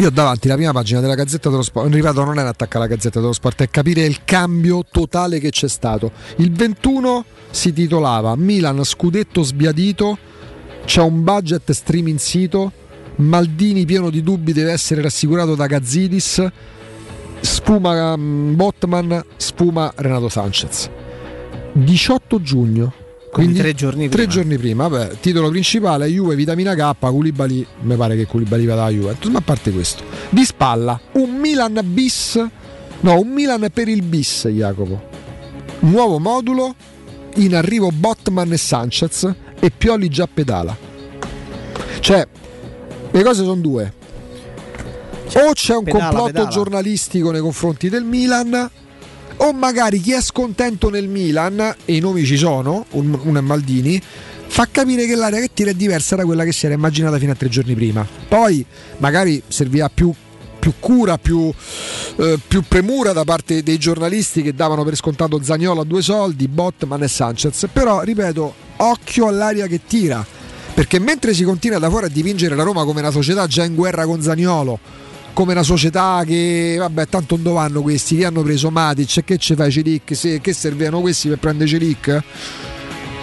Io 0.00 0.06
ho 0.08 0.10
davanti 0.10 0.48
la 0.48 0.54
prima 0.54 0.72
pagina 0.72 1.00
della 1.00 1.14
Gazzetta 1.14 1.50
dello 1.50 1.62
Sport, 1.62 1.92
ripeto, 1.92 2.24
non 2.24 2.38
è 2.38 2.42
un 2.42 2.48
attacco 2.48 2.78
alla 2.78 2.86
Gazzetta 2.88 3.20
dello 3.20 3.32
Sport, 3.32 3.62
è 3.62 3.70
capire 3.70 4.02
il 4.02 4.24
cambio 4.24 4.84
totale 4.90 5.38
che 5.38 5.50
c'è 5.50 5.68
stato. 5.68 6.10
Il 6.36 6.50
21 6.50 7.24
si 7.50 7.72
titolava 7.72 8.34
Milan 8.34 8.82
scudetto 8.82 9.42
sbiadito 9.42 10.18
c'è 10.90 11.02
un 11.02 11.22
budget 11.22 11.70
streaming 11.70 12.18
sito, 12.18 12.72
Maldini 13.14 13.84
pieno 13.84 14.10
di 14.10 14.24
dubbi 14.24 14.52
deve 14.52 14.72
essere 14.72 15.00
rassicurato 15.00 15.54
da 15.54 15.68
Gazzidis, 15.68 16.44
sfuma 17.38 18.14
um, 18.14 18.56
Botman, 18.56 19.24
sfuma 19.36 19.92
Renato 19.94 20.28
Sanchez. 20.28 20.90
18 21.74 22.42
giugno. 22.42 22.92
Quindi 23.30 23.60
tre 23.60 23.72
giorni 23.72 24.08
prima. 24.08 24.14
Tre 24.16 24.26
giorni 24.26 24.58
prima, 24.58 24.88
vabbè, 24.88 25.18
titolo 25.20 25.48
principale 25.48 26.08
Juve 26.08 26.34
Vitamina 26.34 26.74
K, 26.74 26.96
Culibali, 26.98 27.64
mi 27.82 27.94
pare 27.94 28.16
che 28.16 28.26
Culibali 28.26 28.66
vada 28.66 28.82
alla 28.82 28.90
Juventus, 28.90 29.30
ma 29.30 29.38
a 29.38 29.42
parte 29.42 29.70
questo. 29.70 30.02
Di 30.28 30.44
spalla, 30.44 31.00
un 31.12 31.36
Milan 31.36 31.80
bis, 31.84 32.44
no, 33.02 33.20
un 33.20 33.28
Milan 33.28 33.64
per 33.72 33.86
il 33.86 34.02
bis, 34.02 34.48
Jacopo. 34.48 35.00
Nuovo 35.82 36.18
modulo, 36.18 36.74
in 37.36 37.54
arrivo 37.54 37.90
Botman 37.92 38.50
e 38.50 38.56
Sanchez 38.56 39.32
e 39.60 39.70
Pioli 39.70 40.08
già 40.08 40.26
pedala. 40.32 40.76
Cioè, 42.00 42.26
le 43.10 43.22
cose 43.22 43.42
sono 43.44 43.60
due. 43.60 43.92
O 45.34 45.52
c'è 45.52 45.76
un 45.76 45.84
pedala, 45.84 46.04
complotto 46.06 46.32
pedala. 46.32 46.48
giornalistico 46.48 47.30
nei 47.30 47.40
confronti 47.40 47.88
del 47.88 48.04
Milan 48.04 48.70
o 49.42 49.52
magari 49.52 50.00
chi 50.00 50.12
è 50.12 50.20
scontento 50.20 50.90
nel 50.90 51.08
Milan, 51.08 51.74
e 51.84 51.94
i 51.94 52.00
nomi 52.00 52.24
ci 52.26 52.36
sono, 52.36 52.84
un- 52.90 53.18
uno 53.22 53.38
è 53.38 53.40
Maldini, 53.40 54.00
fa 54.48 54.68
capire 54.70 55.06
che 55.06 55.14
l'area 55.14 55.40
che 55.40 55.50
tira 55.54 55.70
è 55.70 55.74
diversa 55.74 56.14
da 56.16 56.24
quella 56.24 56.44
che 56.44 56.52
si 56.52 56.66
era 56.66 56.74
immaginata 56.74 57.16
fino 57.18 57.32
a 57.32 57.34
tre 57.34 57.48
giorni 57.48 57.74
prima. 57.74 58.06
Poi 58.28 58.64
magari 58.98 59.42
servirà 59.48 59.88
più, 59.88 60.12
più 60.60 60.74
cura, 60.78 61.18
più, 61.18 61.52
eh, 62.16 62.38
più 62.46 62.62
premura 62.68 63.12
da 63.12 63.24
parte 63.24 63.64
dei 63.64 63.78
giornalisti 63.78 64.42
che 64.42 64.54
davano 64.54 64.84
per 64.84 64.94
scontato 64.94 65.42
Zagnolo 65.42 65.80
a 65.80 65.84
due 65.84 66.02
soldi, 66.02 66.46
Botman 66.46 67.02
e 67.02 67.08
Sanchez. 67.08 67.66
Però, 67.72 68.02
ripeto, 68.02 68.54
occhio 68.76 69.26
all'aria 69.26 69.66
che 69.66 69.80
tira. 69.84 70.24
Perché 70.72 71.00
mentre 71.00 71.34
si 71.34 71.42
continua 71.42 71.78
da 71.78 71.90
fuori 71.90 72.06
a 72.06 72.08
dipingere 72.08 72.54
la 72.54 72.62
Roma 72.62 72.84
come 72.84 73.00
una 73.00 73.10
società 73.10 73.46
già 73.48 73.64
in 73.64 73.74
guerra 73.74 74.04
con 74.04 74.22
Zagnolo, 74.22 74.78
come 75.32 75.52
una 75.52 75.62
società 75.62 76.22
che 76.24 76.76
vabbè 76.78 77.08
tanto 77.08 77.38
non 77.42 77.54
vanno 77.54 77.82
questi? 77.82 78.16
Che 78.16 78.24
hanno 78.24 78.42
preso 78.42 78.70
Matic? 78.70 79.24
Che 79.24 79.36
ci 79.36 79.54
fai 79.54 79.70
Celic 79.72 80.40
che 80.40 80.52
servivano 80.52 81.00
questi 81.00 81.28
per 81.28 81.38
prendere 81.38 81.68
Celic 81.68 82.22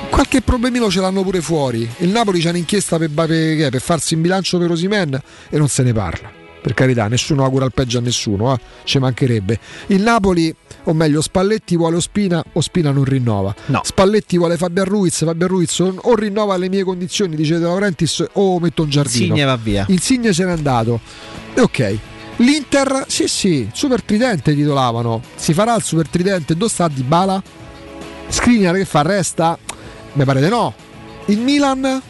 qualche 0.10 0.42
problemino 0.42 0.90
ce 0.90 1.00
l'hanno 1.00 1.22
pure 1.22 1.42
fuori. 1.42 1.88
Il 1.98 2.10
Napoli 2.10 2.42
c'ha 2.42 2.50
un'inchiesta 2.50 2.98
per, 2.98 3.10
per, 3.12 3.70
per 3.70 3.82
farsi 3.82 4.16
in 4.16 4.22
bilancio 4.22 4.58
per 4.58 4.72
Osimen 4.72 5.22
e 5.50 5.58
non 5.58 5.68
se 5.68 5.84
ne 5.84 5.94
parla 5.94 6.37
per 6.68 6.76
carità, 6.76 7.08
nessuno 7.08 7.46
augura 7.46 7.64
il 7.64 7.72
peggio 7.72 8.00
a 8.00 8.02
nessuno, 8.02 8.54
eh? 8.54 8.60
ci 8.84 9.00
mancherebbe. 9.00 9.58
Il 9.88 10.02
Napoli, 10.02 10.54
o 10.84 10.94
meglio, 10.94 11.22
Spalletti 11.22 11.78
vuole 11.78 11.96
Ospina, 11.96 12.44
Ospina 12.54 12.92
non 12.92 13.06
rinnova. 13.06 13.56
No. 13.68 13.80
Spalletti 13.86 14.38
vuole 14.38 14.58
Fabian 14.58 14.86
Ruiz, 14.86 15.24
Fabian 15.24 15.48
Ruiz 15.48 15.80
o, 15.80 16.16
rinnova 16.16 16.58
le 16.58 16.68
mie 16.68 16.84
condizioni, 16.84 17.38
dice 17.38 17.58
De 17.58 17.64
Laurentiis, 17.64 18.26
o 18.34 18.60
metto 18.60 18.84
un 18.84 18.90
giardino. 18.90 19.24
Insigne 19.24 19.46
va 19.46 19.56
via. 19.56 19.86
Insigne 19.88 20.34
se 20.34 20.44
n'è 20.44 20.52
andato. 20.52 21.00
E 21.54 21.62
ok. 21.62 21.98
L'Inter, 22.38 23.06
sì 23.08 23.30
sì, 23.30 23.70
super 23.72 24.02
tridente 24.02 24.54
titolavano. 24.54 25.22
Si 25.36 25.54
farà 25.54 25.74
il 25.74 25.84
super 25.84 26.10
tridente, 26.10 26.54
dove 26.54 26.70
sta 26.70 26.90
Di 26.90 27.02
Bala? 27.02 27.42
Skriniar 28.28 28.76
che 28.76 28.84
fa? 28.84 29.04
Resta? 29.04 29.58
Mi 30.14 30.26
pare 30.26 30.42
di 30.42 30.50
no. 30.50 30.74
Il 31.28 31.40
Milan, 31.40 32.02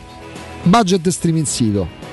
budget 0.64 1.08
streaming 1.10 1.46
sito. 1.46 2.07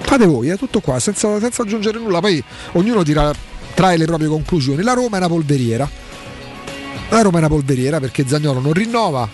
Fate 0.00 0.26
voi, 0.26 0.48
è 0.48 0.56
tutto 0.56 0.80
qua, 0.80 0.98
senza, 0.98 1.38
senza 1.38 1.62
aggiungere 1.62 1.98
nulla. 1.98 2.20
Poi 2.20 2.42
ognuno 2.72 3.02
tira, 3.02 3.32
trae 3.74 3.96
le 3.96 4.04
proprie 4.06 4.28
conclusioni. 4.28 4.82
La 4.82 4.92
Roma 4.94 5.16
è 5.16 5.18
una 5.18 5.28
polveriera. 5.28 5.88
La 7.10 7.22
Roma 7.22 7.36
è 7.36 7.40
una 7.40 7.48
polveriera 7.48 8.00
perché 8.00 8.24
Zagnolo 8.26 8.60
non 8.60 8.72
rinnova. 8.72 9.28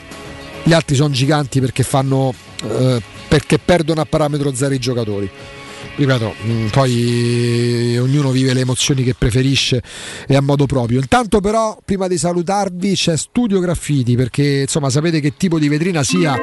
Gli 0.62 0.72
altri 0.72 0.94
sono 0.94 1.10
giganti 1.10 1.60
perché 1.60 1.82
fanno. 1.82 2.34
eh, 2.62 3.02
perché 3.28 3.58
perdono 3.58 4.00
a 4.00 4.04
parametro 4.04 4.54
zero 4.54 4.72
i 4.74 4.78
giocatori 4.78 5.28
ripeto, 5.96 6.34
mh, 6.42 6.66
poi 6.66 7.96
ognuno 7.98 8.30
vive 8.30 8.52
le 8.52 8.60
emozioni 8.60 9.02
che 9.02 9.14
preferisce 9.14 9.82
e 10.26 10.36
a 10.36 10.40
modo 10.40 10.66
proprio. 10.66 11.00
Intanto 11.00 11.40
però, 11.40 11.76
prima 11.84 12.06
di 12.06 12.18
salutarvi, 12.18 12.94
c'è 12.94 13.16
Studio 13.16 13.60
Graffiti 13.60 14.14
perché 14.14 14.60
insomma 14.62 14.90
sapete 14.90 15.20
che 15.20 15.36
tipo 15.36 15.58
di 15.58 15.68
vetrina 15.68 16.02
sia 16.02 16.36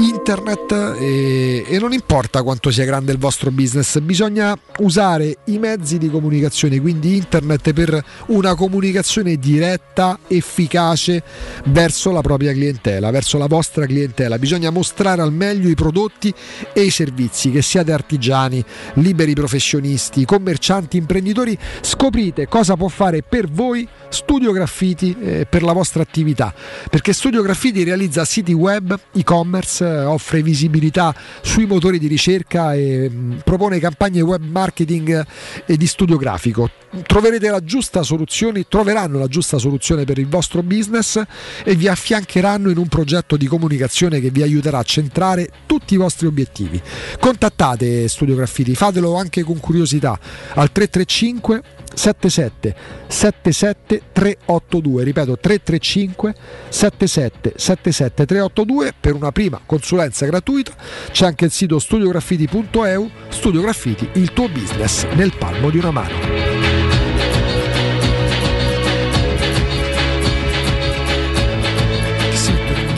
internet 0.00 0.96
e, 0.98 1.64
e 1.66 1.78
non 1.78 1.92
importa 1.92 2.42
quanto 2.42 2.70
sia 2.70 2.84
grande 2.84 3.12
il 3.12 3.18
vostro 3.18 3.50
business, 3.50 3.98
bisogna 3.98 4.58
usare 4.78 5.36
i 5.46 5.58
mezzi 5.58 5.98
di 5.98 6.08
comunicazione, 6.08 6.80
quindi 6.80 7.16
internet 7.16 7.72
per 7.72 8.02
una 8.26 8.54
comunicazione 8.54 9.36
diretta, 9.36 10.18
efficace 10.26 11.22
verso 11.66 12.10
la 12.12 12.22
propria 12.22 12.52
clientela, 12.52 13.10
verso 13.10 13.36
la 13.36 13.46
vostra 13.46 13.84
clientela. 13.84 14.38
Bisogna 14.38 14.70
mostrare 14.70 15.20
al 15.20 15.32
meglio 15.32 15.68
i 15.68 15.74
prodotti 15.74 16.32
e 16.72 16.82
i 16.82 16.90
servizi, 16.90 17.50
che 17.50 17.60
siate 17.60 17.92
artigiani, 17.92 18.64
liberi 18.94 19.34
professionisti, 19.34 20.24
commercianti, 20.24 20.96
imprenditori, 20.96 21.56
scoprite 21.82 22.48
cosa 22.48 22.76
può 22.76 22.88
fare 22.88 23.22
per 23.22 23.48
voi 23.48 23.86
Studio 24.08 24.52
Graffiti 24.52 25.16
eh, 25.20 25.46
per 25.48 25.62
la 25.62 25.72
vostra 25.72 26.02
attività, 26.02 26.52
perché 26.88 27.12
Studio 27.12 27.42
Graffiti 27.42 27.84
realizza 27.84 28.24
siti 28.24 28.52
web, 28.52 28.98
e-commerce, 29.12 29.89
offre 29.90 30.42
visibilità 30.42 31.14
sui 31.42 31.66
motori 31.66 31.98
di 31.98 32.06
ricerca 32.06 32.74
e 32.74 33.08
mh, 33.08 33.40
propone 33.44 33.78
campagne 33.78 34.20
web 34.20 34.42
marketing 34.42 35.26
e 35.66 35.76
di 35.76 35.86
studio 35.86 36.16
grafico. 36.16 36.70
Troverete 37.06 37.48
la 37.48 37.62
giusta 37.62 38.02
soluzione, 38.02 38.64
troveranno 38.68 39.18
la 39.18 39.28
giusta 39.28 39.58
soluzione 39.58 40.04
per 40.04 40.18
il 40.18 40.26
vostro 40.26 40.62
business 40.62 41.22
e 41.64 41.76
vi 41.76 41.86
affiancheranno 41.86 42.68
in 42.70 42.78
un 42.78 42.88
progetto 42.88 43.36
di 43.36 43.46
comunicazione 43.46 44.20
che 44.20 44.30
vi 44.30 44.42
aiuterà 44.42 44.78
a 44.78 44.82
centrare 44.82 45.48
tutti 45.66 45.94
i 45.94 45.96
vostri 45.96 46.26
obiettivi. 46.26 46.80
Contattate 47.20 48.08
Studio 48.08 48.34
Graffiti, 48.34 48.74
fatelo 48.74 49.14
anche 49.14 49.44
con 49.44 49.60
curiosità 49.60 50.18
al 50.54 50.72
335 50.72 51.62
77 51.94 52.74
77 53.06 54.02
382 54.12 55.04
ripeto 55.04 55.38
335 55.38 56.34
77 56.68 57.52
77 57.56 58.26
382 58.26 58.94
per 58.98 59.14
una 59.14 59.32
prima 59.32 59.60
consulenza 59.64 60.26
gratuita. 60.26 60.72
C'è 61.10 61.26
anche 61.26 61.46
il 61.46 61.50
sito 61.50 61.78
studiograffiti.eu 61.78 63.10
Studio 63.28 63.60
Graffiti 63.60 64.08
il 64.14 64.32
tuo 64.32 64.48
business 64.48 65.06
nel 65.14 65.32
palmo 65.38 65.70
di 65.70 65.78
una 65.78 65.90
mano 65.90 66.29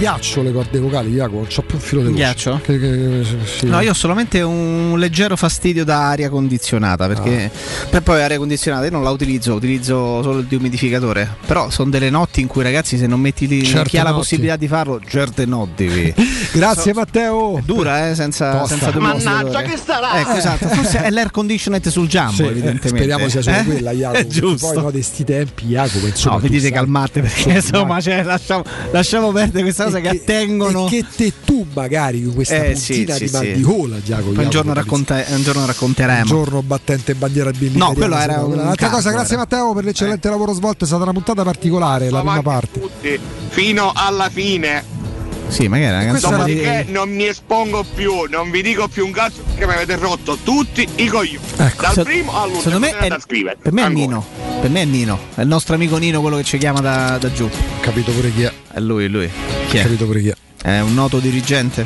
ghiaccio 0.02 0.42
le 0.42 0.50
corde 0.52 0.80
vocali 0.80 1.10
Jacopo 1.12 1.36
non 1.36 1.46
c'ho 1.46 1.62
più 1.62 1.76
un 1.76 1.80
filo 1.80 2.00
di 2.02 2.08
voce 2.08 2.18
Ghiaccio? 2.18 2.60
Che- 2.64 2.78
che- 2.80 3.24
sì. 3.44 3.66
No, 3.66 3.80
io 3.80 3.90
ho 3.90 3.94
solamente 3.94 4.40
un 4.42 4.94
leggero 4.98 5.36
fastidio 5.36 5.84
da 5.84 6.08
aria 6.08 6.28
condizionata 6.28 7.06
perché 7.06 7.44
Ah. 7.54 7.86
per 7.88 8.02
poi 8.02 8.20
aria 8.20 8.36
condizionata 8.36 8.84
io 8.86 8.90
non 8.90 9.04
la 9.04 9.10
utilizzo, 9.10 9.54
utilizzo 9.54 10.20
solo 10.22 10.38
il 10.40 10.46
dehumidificatore. 10.46 11.36
Però 11.46 11.70
sono 11.70 11.88
delle 11.90 12.10
notti 12.10 12.40
in 12.40 12.48
cui 12.48 12.64
ragazzi 12.64 12.98
se 12.98 13.06
non 13.06 13.20
metti 13.20 13.46
lì 13.46 13.64
Certe 13.64 13.90
chi 13.90 13.98
ha 13.98 14.02
la 14.02 14.12
possibilità 14.12 14.56
di 14.56 14.66
farlo, 14.66 15.00
certe 15.06 15.46
notti. 15.46 16.12
grazie 16.52 16.92
Matteo 16.94 17.58
È 17.58 17.62
dura, 17.64 18.08
eh, 18.10 18.14
senza, 18.16 18.58
Tosta. 18.58 18.76
senza 18.78 18.98
Mannaggia 18.98 19.62
che 19.62 19.76
starà! 19.76 20.18
Ecco, 20.20 20.32
esatto, 20.32 20.66
forse 20.66 21.00
è 21.02 21.10
l'air 21.10 21.30
conditioned 21.30 21.86
sul 21.88 22.08
Jumbo, 22.08 22.32
Sì, 22.32 22.42
evidentemente. 22.42 22.88
speriamo 22.88 23.28
sia 23.28 23.40
solo 23.42 23.56
Eh? 23.56 23.64
quella 23.64 23.92
Jacopo 23.94 24.26
giusto. 24.26 24.72
poi 24.72 24.82
no, 24.82 24.90
di 24.90 25.02
sti 25.02 25.24
tempi 25.24 25.66
Jacopo 25.66 26.06
insomma 26.06 26.34
No, 26.34 26.40
vi 26.40 26.48
dite 26.48 26.70
calmate 26.72 27.20
perché 27.20 27.50
insomma 27.52 28.00
cioè, 28.00 28.22
lasciamo, 28.24 28.64
lasciamo 28.90 29.30
perdere 29.32 29.62
questa 29.62 29.84
cosa 29.84 29.91
che, 30.00 30.08
attengono. 30.08 30.86
e 30.86 30.88
che 30.88 31.04
te 31.16 31.32
tu 31.44 31.66
magari 31.74 32.24
questa 32.24 32.64
Eh, 32.64 32.74
sì, 32.76 32.92
puntina 33.04 33.14
sì, 33.14 33.22
di 33.22 33.28
sì. 33.28 33.34
mal 33.36 33.46
di 33.52 33.62
gola 33.62 34.02
Giacomo 34.02 34.32
Poi 34.32 34.44
un 34.44 34.50
giorno, 34.50 34.72
racconta- 34.74 35.24
un 35.28 35.42
giorno 35.42 35.66
racconteremo. 35.66 36.20
un 36.20 36.26
giorno 36.26 36.62
battente 36.62 37.14
bandiera 37.14 37.50
bianca 37.50 37.78
No, 37.78 37.92
quello 37.92 38.16
era 38.16 38.44
un 38.44 38.52
un'altra 38.52 38.88
cosa 38.88 39.10
grazie 39.10 39.34
era. 39.34 39.42
Matteo 39.42 39.72
per 39.74 39.84
l'eccellente 39.84 40.28
lavoro 40.28 40.52
svolto 40.52 40.84
è 40.84 40.86
stata 40.86 41.02
una 41.02 41.12
puntata 41.12 41.42
particolare 41.42 42.10
la 42.10 42.20
prima 42.20 42.42
parte 42.42 42.80
tutti 42.80 43.18
fino 43.48 43.92
alla 43.94 44.28
fine. 44.30 44.91
Sì, 45.52 45.68
magari 45.68 45.92
una 46.04 46.12
canzone 46.12 46.44
di- 46.44 46.54
Dopodiché 46.54 46.84
non 46.88 47.10
mi 47.10 47.26
espongo 47.26 47.84
più, 47.94 48.24
non 48.28 48.50
vi 48.50 48.62
dico 48.62 48.88
più 48.88 49.04
un 49.04 49.12
cazzo 49.12 49.42
perché 49.42 49.66
mi 49.66 49.72
avete 49.74 49.96
rotto 49.96 50.38
tutti 50.42 50.88
i 50.96 51.06
coglioni. 51.06 51.44
Dal 51.56 51.92
Se- 51.92 52.02
primo 52.04 52.32
all'ultimo. 52.34 52.62
secondo 52.62 52.86
me 52.86 52.96
è- 52.98 53.08
a 53.08 53.18
scrivere. 53.20 53.56
Per 53.60 53.70
me 53.72 53.82
è 53.82 53.84
Ancora. 53.84 54.04
Nino. 54.06 54.26
Per 54.62 54.70
me 54.70 54.80
è 54.82 54.84
Nino. 54.86 55.18
È 55.34 55.40
il 55.42 55.48
nostro 55.48 55.74
amico 55.74 55.98
Nino, 55.98 56.20
quello 56.22 56.36
che 56.36 56.44
ci 56.44 56.56
chiama 56.56 56.80
da, 56.80 57.18
da 57.18 57.30
giù. 57.32 57.48
capito 57.80 58.12
pure 58.12 58.32
chi 58.32 58.42
è 58.42 58.52
È 58.72 58.80
lui, 58.80 59.08
lui. 59.08 59.28
Chi 59.68 59.76
è? 59.76 59.82
capito 59.82 60.06
pure 60.06 60.20
chi 60.22 60.28
è 60.28 60.34
È 60.62 60.80
un 60.80 60.94
noto 60.94 61.18
dirigente? 61.18 61.84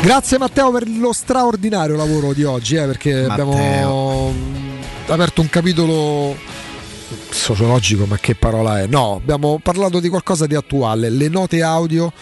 Grazie 0.00 0.38
Matteo 0.38 0.70
per 0.70 0.88
lo 0.88 1.12
straordinario 1.12 1.94
lavoro 1.96 2.32
di 2.32 2.44
oggi, 2.44 2.76
eh, 2.76 2.86
perché 2.86 3.26
Matteo. 3.26 3.50
abbiamo 3.50 4.34
aperto 5.08 5.42
un 5.42 5.50
capitolo 5.50 6.34
sociologico, 7.32 8.06
ma 8.06 8.16
che 8.18 8.34
parola 8.34 8.80
è? 8.80 8.86
No, 8.86 9.16
abbiamo 9.16 9.58
parlato 9.62 10.00
di 10.00 10.08
qualcosa 10.08 10.46
di 10.46 10.54
attuale, 10.54 11.10
le 11.10 11.28
note 11.28 11.62
audio, 11.62 12.12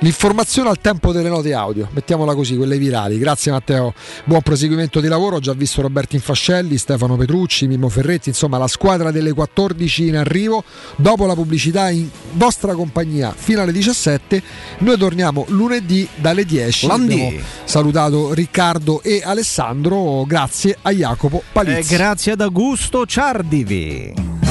l'informazione 0.00 0.68
al 0.68 0.80
tempo 0.80 1.12
delle 1.12 1.28
note 1.28 1.52
audio, 1.52 1.88
mettiamola 1.92 2.34
così, 2.34 2.56
quelle 2.56 2.78
virali. 2.78 3.18
Grazie 3.18 3.52
Matteo, 3.52 3.94
buon 4.24 4.42
proseguimento 4.42 5.00
di 5.00 5.08
lavoro, 5.08 5.36
ho 5.36 5.40
già 5.40 5.52
visto 5.52 5.82
Roberto 5.82 6.16
Infascelli, 6.16 6.76
Stefano 6.76 7.16
Petrucci, 7.16 7.66
Mimmo 7.66 7.88
Ferretti, 7.88 8.28
insomma 8.28 8.58
la 8.58 8.68
squadra 8.68 9.10
delle 9.10 9.32
14 9.32 10.08
in 10.08 10.16
arrivo, 10.16 10.64
dopo 10.96 11.26
la 11.26 11.34
pubblicità 11.34 11.90
in 11.90 12.08
vostra 12.32 12.74
compagnia 12.74 13.34
fino 13.36 13.60
alle 13.60 13.72
17, 13.72 14.42
noi 14.78 14.96
torniamo 14.96 15.44
lunedì 15.48 16.08
dalle 16.16 16.44
10. 16.44 16.86
Lundi. 16.86 17.12
Abbiamo 17.14 17.44
salutato 17.64 18.34
Riccardo 18.34 19.02
e 19.02 19.22
Alessandro, 19.24 20.24
grazie 20.26 20.76
a 20.82 20.90
Jacopo 20.90 21.42
Palizzi. 21.52 21.94
Eh, 21.94 21.96
grazie 21.96 22.32
ad 22.32 22.40
Augusto 22.40 23.06
Ciardivi. 23.06 24.50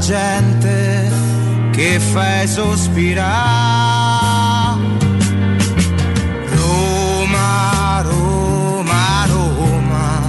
Gente 0.00 1.10
che 1.72 1.98
fai 1.98 2.46
sospirare. 2.46 3.96
Roma, 6.54 8.02
Roma, 8.02 9.26
Roma, 9.26 10.22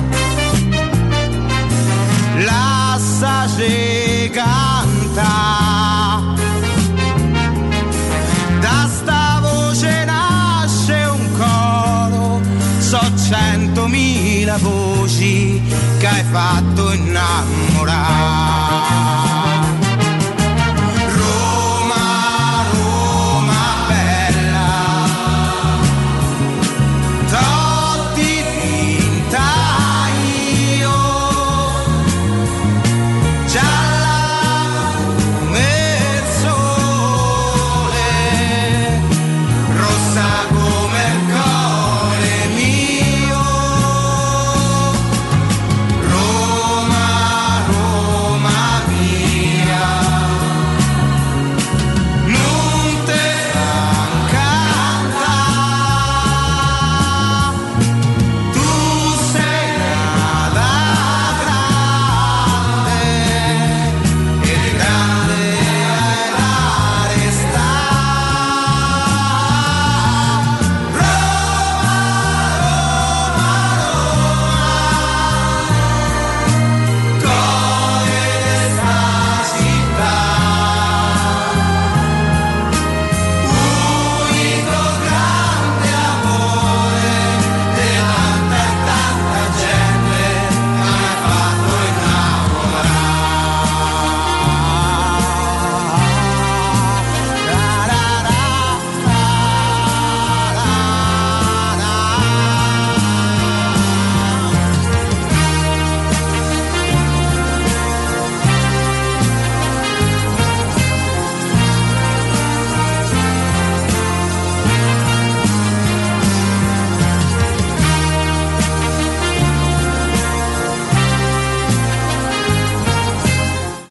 un 11.05 11.31
coro, 11.37 12.41
so 12.79 12.99
centomila 13.29 14.57
voci 14.57 15.61
che 15.99 16.07
hai 16.07 16.23
fatto. 16.31 16.68